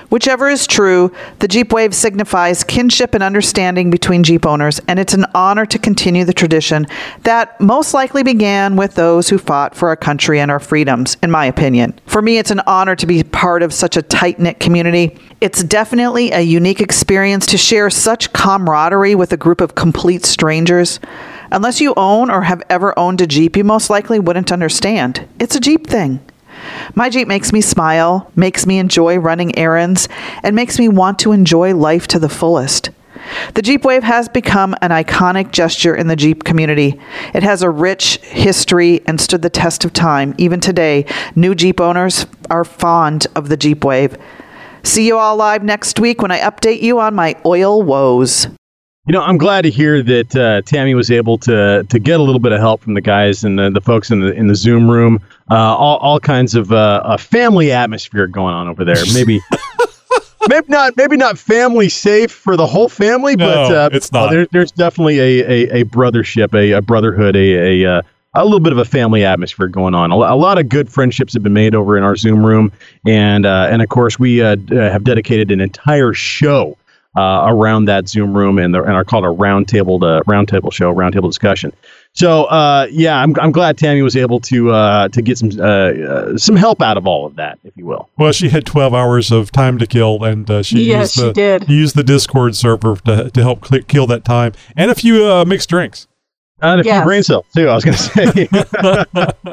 Whichever 0.09 0.49
is 0.49 0.67
true, 0.67 1.11
the 1.39 1.47
Jeep 1.47 1.71
Wave 1.73 1.93
signifies 1.93 2.63
kinship 2.63 3.13
and 3.13 3.23
understanding 3.23 3.89
between 3.89 4.23
Jeep 4.23 4.45
owners, 4.45 4.79
and 4.87 4.99
it's 4.99 5.13
an 5.13 5.25
honor 5.33 5.65
to 5.65 5.79
continue 5.79 6.25
the 6.25 6.33
tradition 6.33 6.87
that 7.23 7.59
most 7.59 7.93
likely 7.93 8.23
began 8.23 8.75
with 8.75 8.95
those 8.95 9.29
who 9.29 9.37
fought 9.37 9.75
for 9.75 9.89
our 9.89 9.95
country 9.95 10.39
and 10.39 10.51
our 10.51 10.59
freedoms, 10.59 11.17
in 11.23 11.31
my 11.31 11.45
opinion. 11.45 11.99
For 12.05 12.21
me, 12.21 12.37
it's 12.37 12.51
an 12.51 12.61
honor 12.67 12.95
to 12.95 13.05
be 13.05 13.23
part 13.23 13.63
of 13.63 13.73
such 13.73 13.97
a 13.97 14.01
tight 14.01 14.39
knit 14.39 14.59
community. 14.59 15.17
It's 15.41 15.63
definitely 15.63 16.31
a 16.31 16.41
unique 16.41 16.81
experience 16.81 17.45
to 17.47 17.57
share 17.57 17.89
such 17.89 18.33
camaraderie 18.33 19.15
with 19.15 19.33
a 19.33 19.37
group 19.37 19.61
of 19.61 19.75
complete 19.75 20.25
strangers. 20.25 20.99
Unless 21.51 21.81
you 21.81 21.93
own 21.95 22.31
or 22.31 22.41
have 22.41 22.63
ever 22.69 22.97
owned 22.97 23.21
a 23.21 23.27
Jeep, 23.27 23.55
you 23.55 23.63
most 23.63 23.89
likely 23.89 24.19
wouldn't 24.19 24.51
understand. 24.51 25.27
It's 25.39 25.55
a 25.55 25.59
Jeep 25.59 25.87
thing. 25.87 26.19
My 26.95 27.09
Jeep 27.09 27.27
makes 27.27 27.51
me 27.53 27.61
smile, 27.61 28.31
makes 28.35 28.65
me 28.65 28.77
enjoy 28.79 29.17
running 29.17 29.57
errands, 29.57 30.07
and 30.43 30.55
makes 30.55 30.79
me 30.79 30.87
want 30.87 31.19
to 31.19 31.31
enjoy 31.31 31.75
life 31.75 32.07
to 32.09 32.19
the 32.19 32.29
fullest. 32.29 32.89
The 33.53 33.61
Jeep 33.61 33.85
Wave 33.85 34.03
has 34.03 34.27
become 34.27 34.75
an 34.81 34.91
iconic 34.91 35.51
gesture 35.51 35.95
in 35.95 36.07
the 36.07 36.15
Jeep 36.15 36.43
community. 36.43 36.99
It 37.33 37.43
has 37.43 37.61
a 37.61 37.69
rich 37.69 38.17
history 38.17 39.01
and 39.07 39.19
stood 39.19 39.41
the 39.41 39.49
test 39.49 39.85
of 39.85 39.93
time. 39.93 40.35
Even 40.37 40.59
today, 40.59 41.05
new 41.35 41.55
Jeep 41.55 41.79
owners 41.79 42.25
are 42.49 42.65
fond 42.65 43.27
of 43.35 43.49
the 43.49 43.57
Jeep 43.57 43.83
Wave. 43.83 44.17
See 44.83 45.07
you 45.07 45.17
all 45.17 45.37
live 45.37 45.63
next 45.63 45.99
week 45.99 46.21
when 46.21 46.31
I 46.31 46.39
update 46.39 46.81
you 46.81 46.99
on 46.99 47.15
my 47.15 47.35
oil 47.45 47.81
woes. 47.81 48.47
You 49.05 49.11
know, 49.11 49.21
I'm 49.21 49.37
glad 49.37 49.63
to 49.63 49.69
hear 49.69 50.01
that 50.01 50.33
uh, 50.33 50.61
Tammy 50.61 50.95
was 50.95 51.11
able 51.11 51.37
to 51.39 51.85
to 51.89 51.99
get 51.99 52.21
a 52.21 52.23
little 52.23 52.39
bit 52.39 52.53
of 52.53 52.61
help 52.61 52.79
from 52.81 52.93
the 52.93 53.01
guys 53.01 53.43
and 53.43 53.59
the, 53.59 53.69
the 53.69 53.81
folks 53.81 54.11
in 54.11 54.21
the 54.21 54.31
in 54.31 54.47
the 54.47 54.55
Zoom 54.55 54.89
room. 54.89 55.19
Uh, 55.51 55.55
all, 55.55 55.97
all 55.97 56.21
kinds 56.21 56.55
of 56.55 56.71
uh, 56.71 57.01
a 57.03 57.17
family 57.17 57.69
atmosphere 57.69 58.27
going 58.27 58.53
on 58.53 58.69
over 58.69 58.85
there. 58.85 59.03
Maybe. 59.13 59.41
maybe 60.47 60.67
not. 60.69 60.95
Maybe 60.95 61.17
not 61.17 61.37
family 61.37 61.89
safe 61.89 62.31
for 62.31 62.55
the 62.55 62.65
whole 62.65 62.87
family, 62.87 63.35
but 63.35 63.69
No, 63.69 63.75
uh, 63.75 63.89
it's 63.91 64.13
not. 64.13 64.31
There, 64.31 64.47
there's 64.53 64.71
definitely 64.71 65.19
a, 65.19 65.41
a, 65.41 65.81
a 65.81 65.83
brothership, 65.83 66.53
a, 66.53 66.71
a 66.71 66.81
brotherhood, 66.81 67.35
a, 67.35 67.83
a 67.83 67.97
uh, 67.97 68.01
a 68.35 68.45
little 68.45 68.61
bit 68.61 68.71
of 68.71 68.79
a 68.79 68.85
family 68.85 69.25
atmosphere 69.25 69.67
going 69.67 69.93
on. 69.93 70.11
A, 70.11 70.15
a 70.15 70.37
lot 70.37 70.57
of 70.57 70.69
good 70.69 70.89
friendships 70.89 71.33
have 71.33 71.43
been 71.43 71.53
made 71.53 71.75
over 71.75 71.97
in 71.97 72.03
our 72.03 72.15
Zoom 72.15 72.45
room, 72.45 72.71
and 73.05 73.45
uh, 73.45 73.67
and 73.69 73.81
of 73.81 73.89
course 73.89 74.17
we 74.17 74.41
uh, 74.41 74.55
uh, 74.71 74.75
have 74.75 75.03
dedicated 75.03 75.51
an 75.51 75.59
entire 75.59 76.13
show 76.13 76.77
uh, 77.15 77.45
around 77.47 77.85
that 77.85 78.07
Zoom 78.07 78.35
room 78.35 78.57
and, 78.57 78.73
the, 78.73 78.81
and 78.83 78.93
are 78.93 79.03
called 79.03 79.23
a 79.23 79.27
roundtable 79.27 79.99
to 79.99 80.23
roundtable 80.29 80.71
show, 80.73 80.93
roundtable 80.93 81.29
discussion. 81.29 81.71
So 82.13 82.43
uh, 82.45 82.87
yeah, 82.91 83.17
I'm, 83.21 83.35
I'm 83.39 83.51
glad 83.51 83.77
Tammy 83.77 84.01
was 84.03 84.15
able 84.15 84.39
to 84.41 84.71
uh, 84.71 85.07
to 85.09 85.21
get 85.21 85.37
some 85.37 85.49
uh, 85.59 85.63
uh, 85.63 86.37
some 86.37 86.55
help 86.55 86.81
out 86.81 86.95
of 86.97 87.07
all 87.07 87.25
of 87.25 87.35
that, 87.37 87.57
if 87.63 87.75
you 87.75 87.85
will. 87.85 88.07
Well, 88.17 88.31
she 88.31 88.49
had 88.49 88.65
12 88.65 88.93
hours 88.93 89.31
of 89.31 89.51
time 89.51 89.77
to 89.79 89.87
kill, 89.87 90.23
and 90.23 90.49
uh, 90.49 90.61
she 90.63 90.83
Yes, 90.83 90.99
used 90.99 91.13
she 91.15 91.21
the, 91.21 91.33
did. 91.33 91.69
used 91.69 91.95
the 91.95 92.03
Discord 92.03 92.55
server 92.55 92.95
to, 93.05 93.31
to 93.31 93.41
help 93.41 93.65
cl- 93.65 93.83
kill 93.83 94.05
that 94.07 94.25
time, 94.25 94.53
and 94.77 94.91
a 94.91 94.95
few 94.95 95.25
uh, 95.25 95.43
mixed 95.45 95.69
drinks. 95.69 96.07
And 96.61 96.81
a 96.81 96.83
Yes. 96.83 96.99
few 96.99 97.05
brain 97.05 97.23
cells 97.23 97.45
too. 97.55 97.67
I 97.67 97.73
was 97.75 97.83
going 97.83 97.97
to 97.97 98.03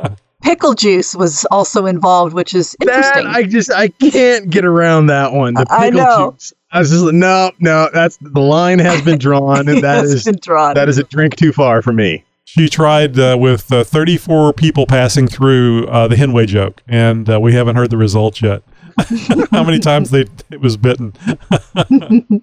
say 0.00 0.14
Pickle 0.42 0.74
juice 0.74 1.14
was 1.14 1.44
also 1.50 1.86
involved, 1.86 2.32
which 2.34 2.54
is 2.54 2.76
interesting. 2.80 3.24
that 3.24 3.36
interesting. 3.36 3.44
I 3.44 3.48
just 3.50 3.72
I 3.72 3.88
can't 4.10 4.50
get 4.50 4.64
around 4.64 5.06
that 5.06 5.32
one. 5.32 5.54
The 5.54 5.66
I 5.70 5.90
pickle 5.90 6.00
know. 6.02 6.30
juice. 6.32 6.52
I 6.72 6.78
was 6.80 6.90
just 6.90 7.02
like, 7.02 7.14
no, 7.14 7.50
no. 7.58 7.88
That's 7.92 8.16
the 8.18 8.40
line 8.40 8.78
has 8.78 9.02
been 9.02 9.18
drawn, 9.18 9.68
and 9.68 9.82
that 9.84 10.04
It's 10.04 10.12
is 10.12 10.24
been 10.24 10.38
drawn. 10.40 10.74
that 10.74 10.88
is 10.88 10.98
a 10.98 11.04
drink 11.04 11.36
too 11.36 11.52
far 11.52 11.82
for 11.82 11.92
me. 11.92 12.24
She 12.44 12.68
tried 12.68 13.18
uh, 13.18 13.36
with 13.38 13.70
uh, 13.72 13.84
34 13.84 14.52
people 14.54 14.86
passing 14.86 15.28
through 15.28 15.86
uh, 15.86 16.08
the 16.08 16.16
Henway 16.16 16.46
joke, 16.48 16.82
and 16.88 17.28
uh, 17.30 17.38
we 17.40 17.52
haven't 17.54 17.76
heard 17.76 17.90
the 17.90 17.96
results 17.96 18.42
yet. 18.42 18.62
How 19.52 19.62
many 19.62 19.78
times 19.78 20.10
they 20.10 20.24
it 20.50 20.60
was 20.60 20.76
bitten? 20.76 21.12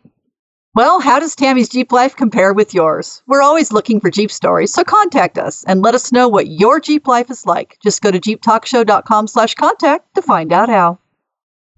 Well, 0.78 1.00
how 1.00 1.18
does 1.20 1.36
Tammy's 1.36 1.70
Jeep 1.70 1.92
life 1.92 2.16
compare 2.16 2.54
with 2.54 2.76
yours? 2.76 3.24
We're 3.26 3.42
always 3.42 3.72
looking 3.72 4.00
for 4.00 4.12
Jeep 4.12 4.30
stories, 4.30 4.72
so 4.72 4.84
contact 4.84 5.40
us 5.40 5.64
and 5.64 5.82
let 5.82 5.96
us 5.96 6.12
know 6.12 6.28
what 6.28 6.50
your 6.50 6.80
Jeep 6.80 7.08
life 7.08 7.32
is 7.32 7.48
like. 7.48 7.80
Just 7.82 8.04
go 8.04 8.12
to 8.12 8.20
jeeptalkshow.com 8.20 9.26
slash 9.26 9.56
contact 9.56 10.14
to 10.14 10.22
find 10.22 10.54
out 10.54 10.70
how. 10.70 11.00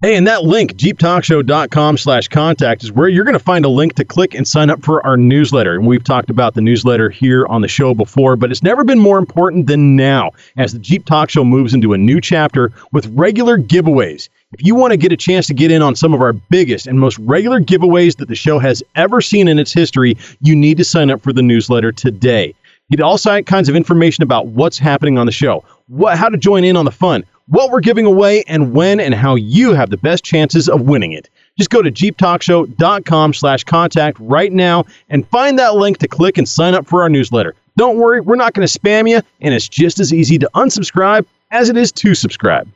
Hey, 0.02 0.16
and 0.16 0.26
that 0.28 0.44
link, 0.44 0.76
jeeptalkshow.com 0.76 1.98
slash 1.98 2.28
contact, 2.28 2.82
is 2.82 2.90
where 2.90 3.06
you're 3.06 3.26
going 3.26 3.34
to 3.34 3.38
find 3.38 3.66
a 3.66 3.68
link 3.68 3.96
to 3.96 4.04
click 4.06 4.34
and 4.34 4.48
sign 4.48 4.70
up 4.70 4.82
for 4.82 5.06
our 5.06 5.18
newsletter. 5.18 5.74
And 5.74 5.86
we've 5.86 6.02
talked 6.02 6.30
about 6.30 6.54
the 6.54 6.62
newsletter 6.62 7.10
here 7.10 7.46
on 7.48 7.60
the 7.60 7.68
show 7.68 7.92
before, 7.92 8.36
but 8.36 8.50
it's 8.50 8.62
never 8.62 8.82
been 8.82 8.98
more 8.98 9.18
important 9.18 9.66
than 9.66 9.96
now 9.96 10.30
as 10.56 10.72
the 10.72 10.78
Jeep 10.78 11.04
Talk 11.04 11.28
Show 11.28 11.44
moves 11.44 11.74
into 11.74 11.92
a 11.92 11.98
new 11.98 12.18
chapter 12.18 12.72
with 12.92 13.08
regular 13.08 13.58
giveaways. 13.58 14.30
If 14.52 14.64
you 14.64 14.74
want 14.74 14.92
to 14.92 14.96
get 14.96 15.12
a 15.12 15.18
chance 15.18 15.46
to 15.48 15.54
get 15.54 15.70
in 15.70 15.82
on 15.82 15.94
some 15.94 16.14
of 16.14 16.22
our 16.22 16.32
biggest 16.32 16.86
and 16.86 16.98
most 16.98 17.18
regular 17.18 17.60
giveaways 17.60 18.16
that 18.16 18.28
the 18.28 18.34
show 18.34 18.58
has 18.58 18.82
ever 18.96 19.20
seen 19.20 19.48
in 19.48 19.58
its 19.58 19.70
history, 19.70 20.16
you 20.40 20.56
need 20.56 20.78
to 20.78 20.84
sign 20.84 21.10
up 21.10 21.20
for 21.20 21.34
the 21.34 21.42
newsletter 21.42 21.92
today. 21.92 22.54
Get 22.90 23.00
all 23.00 23.18
kinds 23.18 23.68
of 23.68 23.76
information 23.76 24.22
about 24.22 24.46
what's 24.46 24.78
happening 24.78 25.18
on 25.18 25.26
the 25.26 25.32
show, 25.32 25.62
what, 25.88 26.16
how 26.16 26.30
to 26.30 26.38
join 26.38 26.64
in 26.64 26.76
on 26.76 26.86
the 26.86 26.90
fun, 26.90 27.22
what 27.50 27.70
we're 27.70 27.80
giving 27.80 28.06
away, 28.06 28.42
and 28.44 28.72
when 28.72 29.00
and 29.00 29.14
how 29.14 29.34
you 29.34 29.74
have 29.74 29.90
the 29.90 29.96
best 29.96 30.24
chances 30.24 30.68
of 30.68 30.82
winning 30.82 31.12
it. 31.12 31.28
Just 31.58 31.70
go 31.70 31.82
to 31.82 31.90
jeeptalkshow.com 31.90 33.34
slash 33.34 33.64
contact 33.64 34.16
right 34.20 34.52
now 34.52 34.84
and 35.08 35.28
find 35.28 35.58
that 35.58 35.74
link 35.74 35.98
to 35.98 36.08
click 36.08 36.38
and 36.38 36.48
sign 36.48 36.74
up 36.74 36.86
for 36.86 37.02
our 37.02 37.08
newsletter. 37.08 37.54
Don't 37.76 37.98
worry, 37.98 38.20
we're 38.20 38.36
not 38.36 38.54
going 38.54 38.66
to 38.66 38.78
spam 38.78 39.08
you, 39.08 39.20
and 39.40 39.52
it's 39.52 39.68
just 39.68 40.00
as 40.00 40.12
easy 40.12 40.38
to 40.38 40.48
unsubscribe 40.54 41.26
as 41.50 41.68
it 41.68 41.76
is 41.76 41.92
to 41.92 42.14
subscribe. 42.14 42.68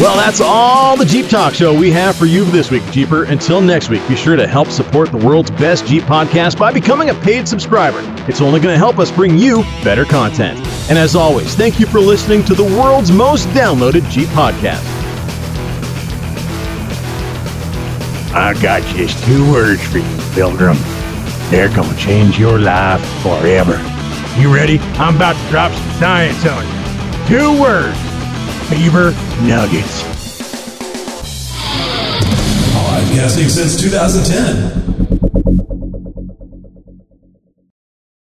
Well, 0.00 0.16
that's 0.16 0.40
all 0.40 0.96
the 0.96 1.04
Jeep 1.04 1.28
Talk 1.28 1.54
Show 1.54 1.78
we 1.78 1.90
have 1.92 2.16
for 2.16 2.24
you 2.24 2.44
this 2.46 2.70
week, 2.70 2.82
Jeeper. 2.90 3.24
Until 3.24 3.60
next 3.60 3.88
week, 3.90 4.06
be 4.08 4.16
sure 4.16 4.36
to 4.36 4.46
help 4.48 4.68
support 4.68 5.12
the 5.12 5.18
world's 5.18 5.50
best 5.52 5.86
Jeep 5.86 6.02
podcast 6.04 6.58
by 6.58 6.72
becoming 6.72 7.10
a 7.10 7.14
paid 7.14 7.46
subscriber. 7.46 8.00
It's 8.26 8.40
only 8.40 8.58
going 8.58 8.74
to 8.74 8.78
help 8.78 8.98
us 8.98 9.12
bring 9.12 9.38
you 9.38 9.62
better 9.84 10.04
content. 10.04 10.58
And 10.88 10.98
as 10.98 11.14
always, 11.14 11.54
thank 11.54 11.78
you 11.78 11.86
for 11.86 12.00
listening 12.00 12.42
to 12.46 12.54
the 12.54 12.64
world's 12.64 13.12
most 13.12 13.46
downloaded 13.48 14.08
Jeep 14.10 14.28
podcast. 14.30 14.82
I 18.34 18.54
got 18.62 18.82
just 18.96 19.22
two 19.24 19.52
words 19.52 19.82
for 19.86 19.98
you, 19.98 20.18
Pilgrim. 20.32 20.78
They're 21.50 21.68
gonna 21.68 21.96
change 21.98 22.38
your 22.38 22.58
life 22.58 23.04
forever. 23.22 23.76
You 24.40 24.52
ready? 24.52 24.78
I'm 24.94 25.16
about 25.16 25.36
to 25.36 25.50
drop 25.50 25.70
some 25.70 25.90
science 26.00 26.44
on 26.46 26.64
you. 26.66 27.28
Two 27.28 27.60
words. 27.60 28.11
Fever 28.72 29.12
Nuggets. 29.42 30.02
Podcasting 32.72 33.14
guessing 33.14 33.48
since 33.50 33.76
2010. 33.78 35.71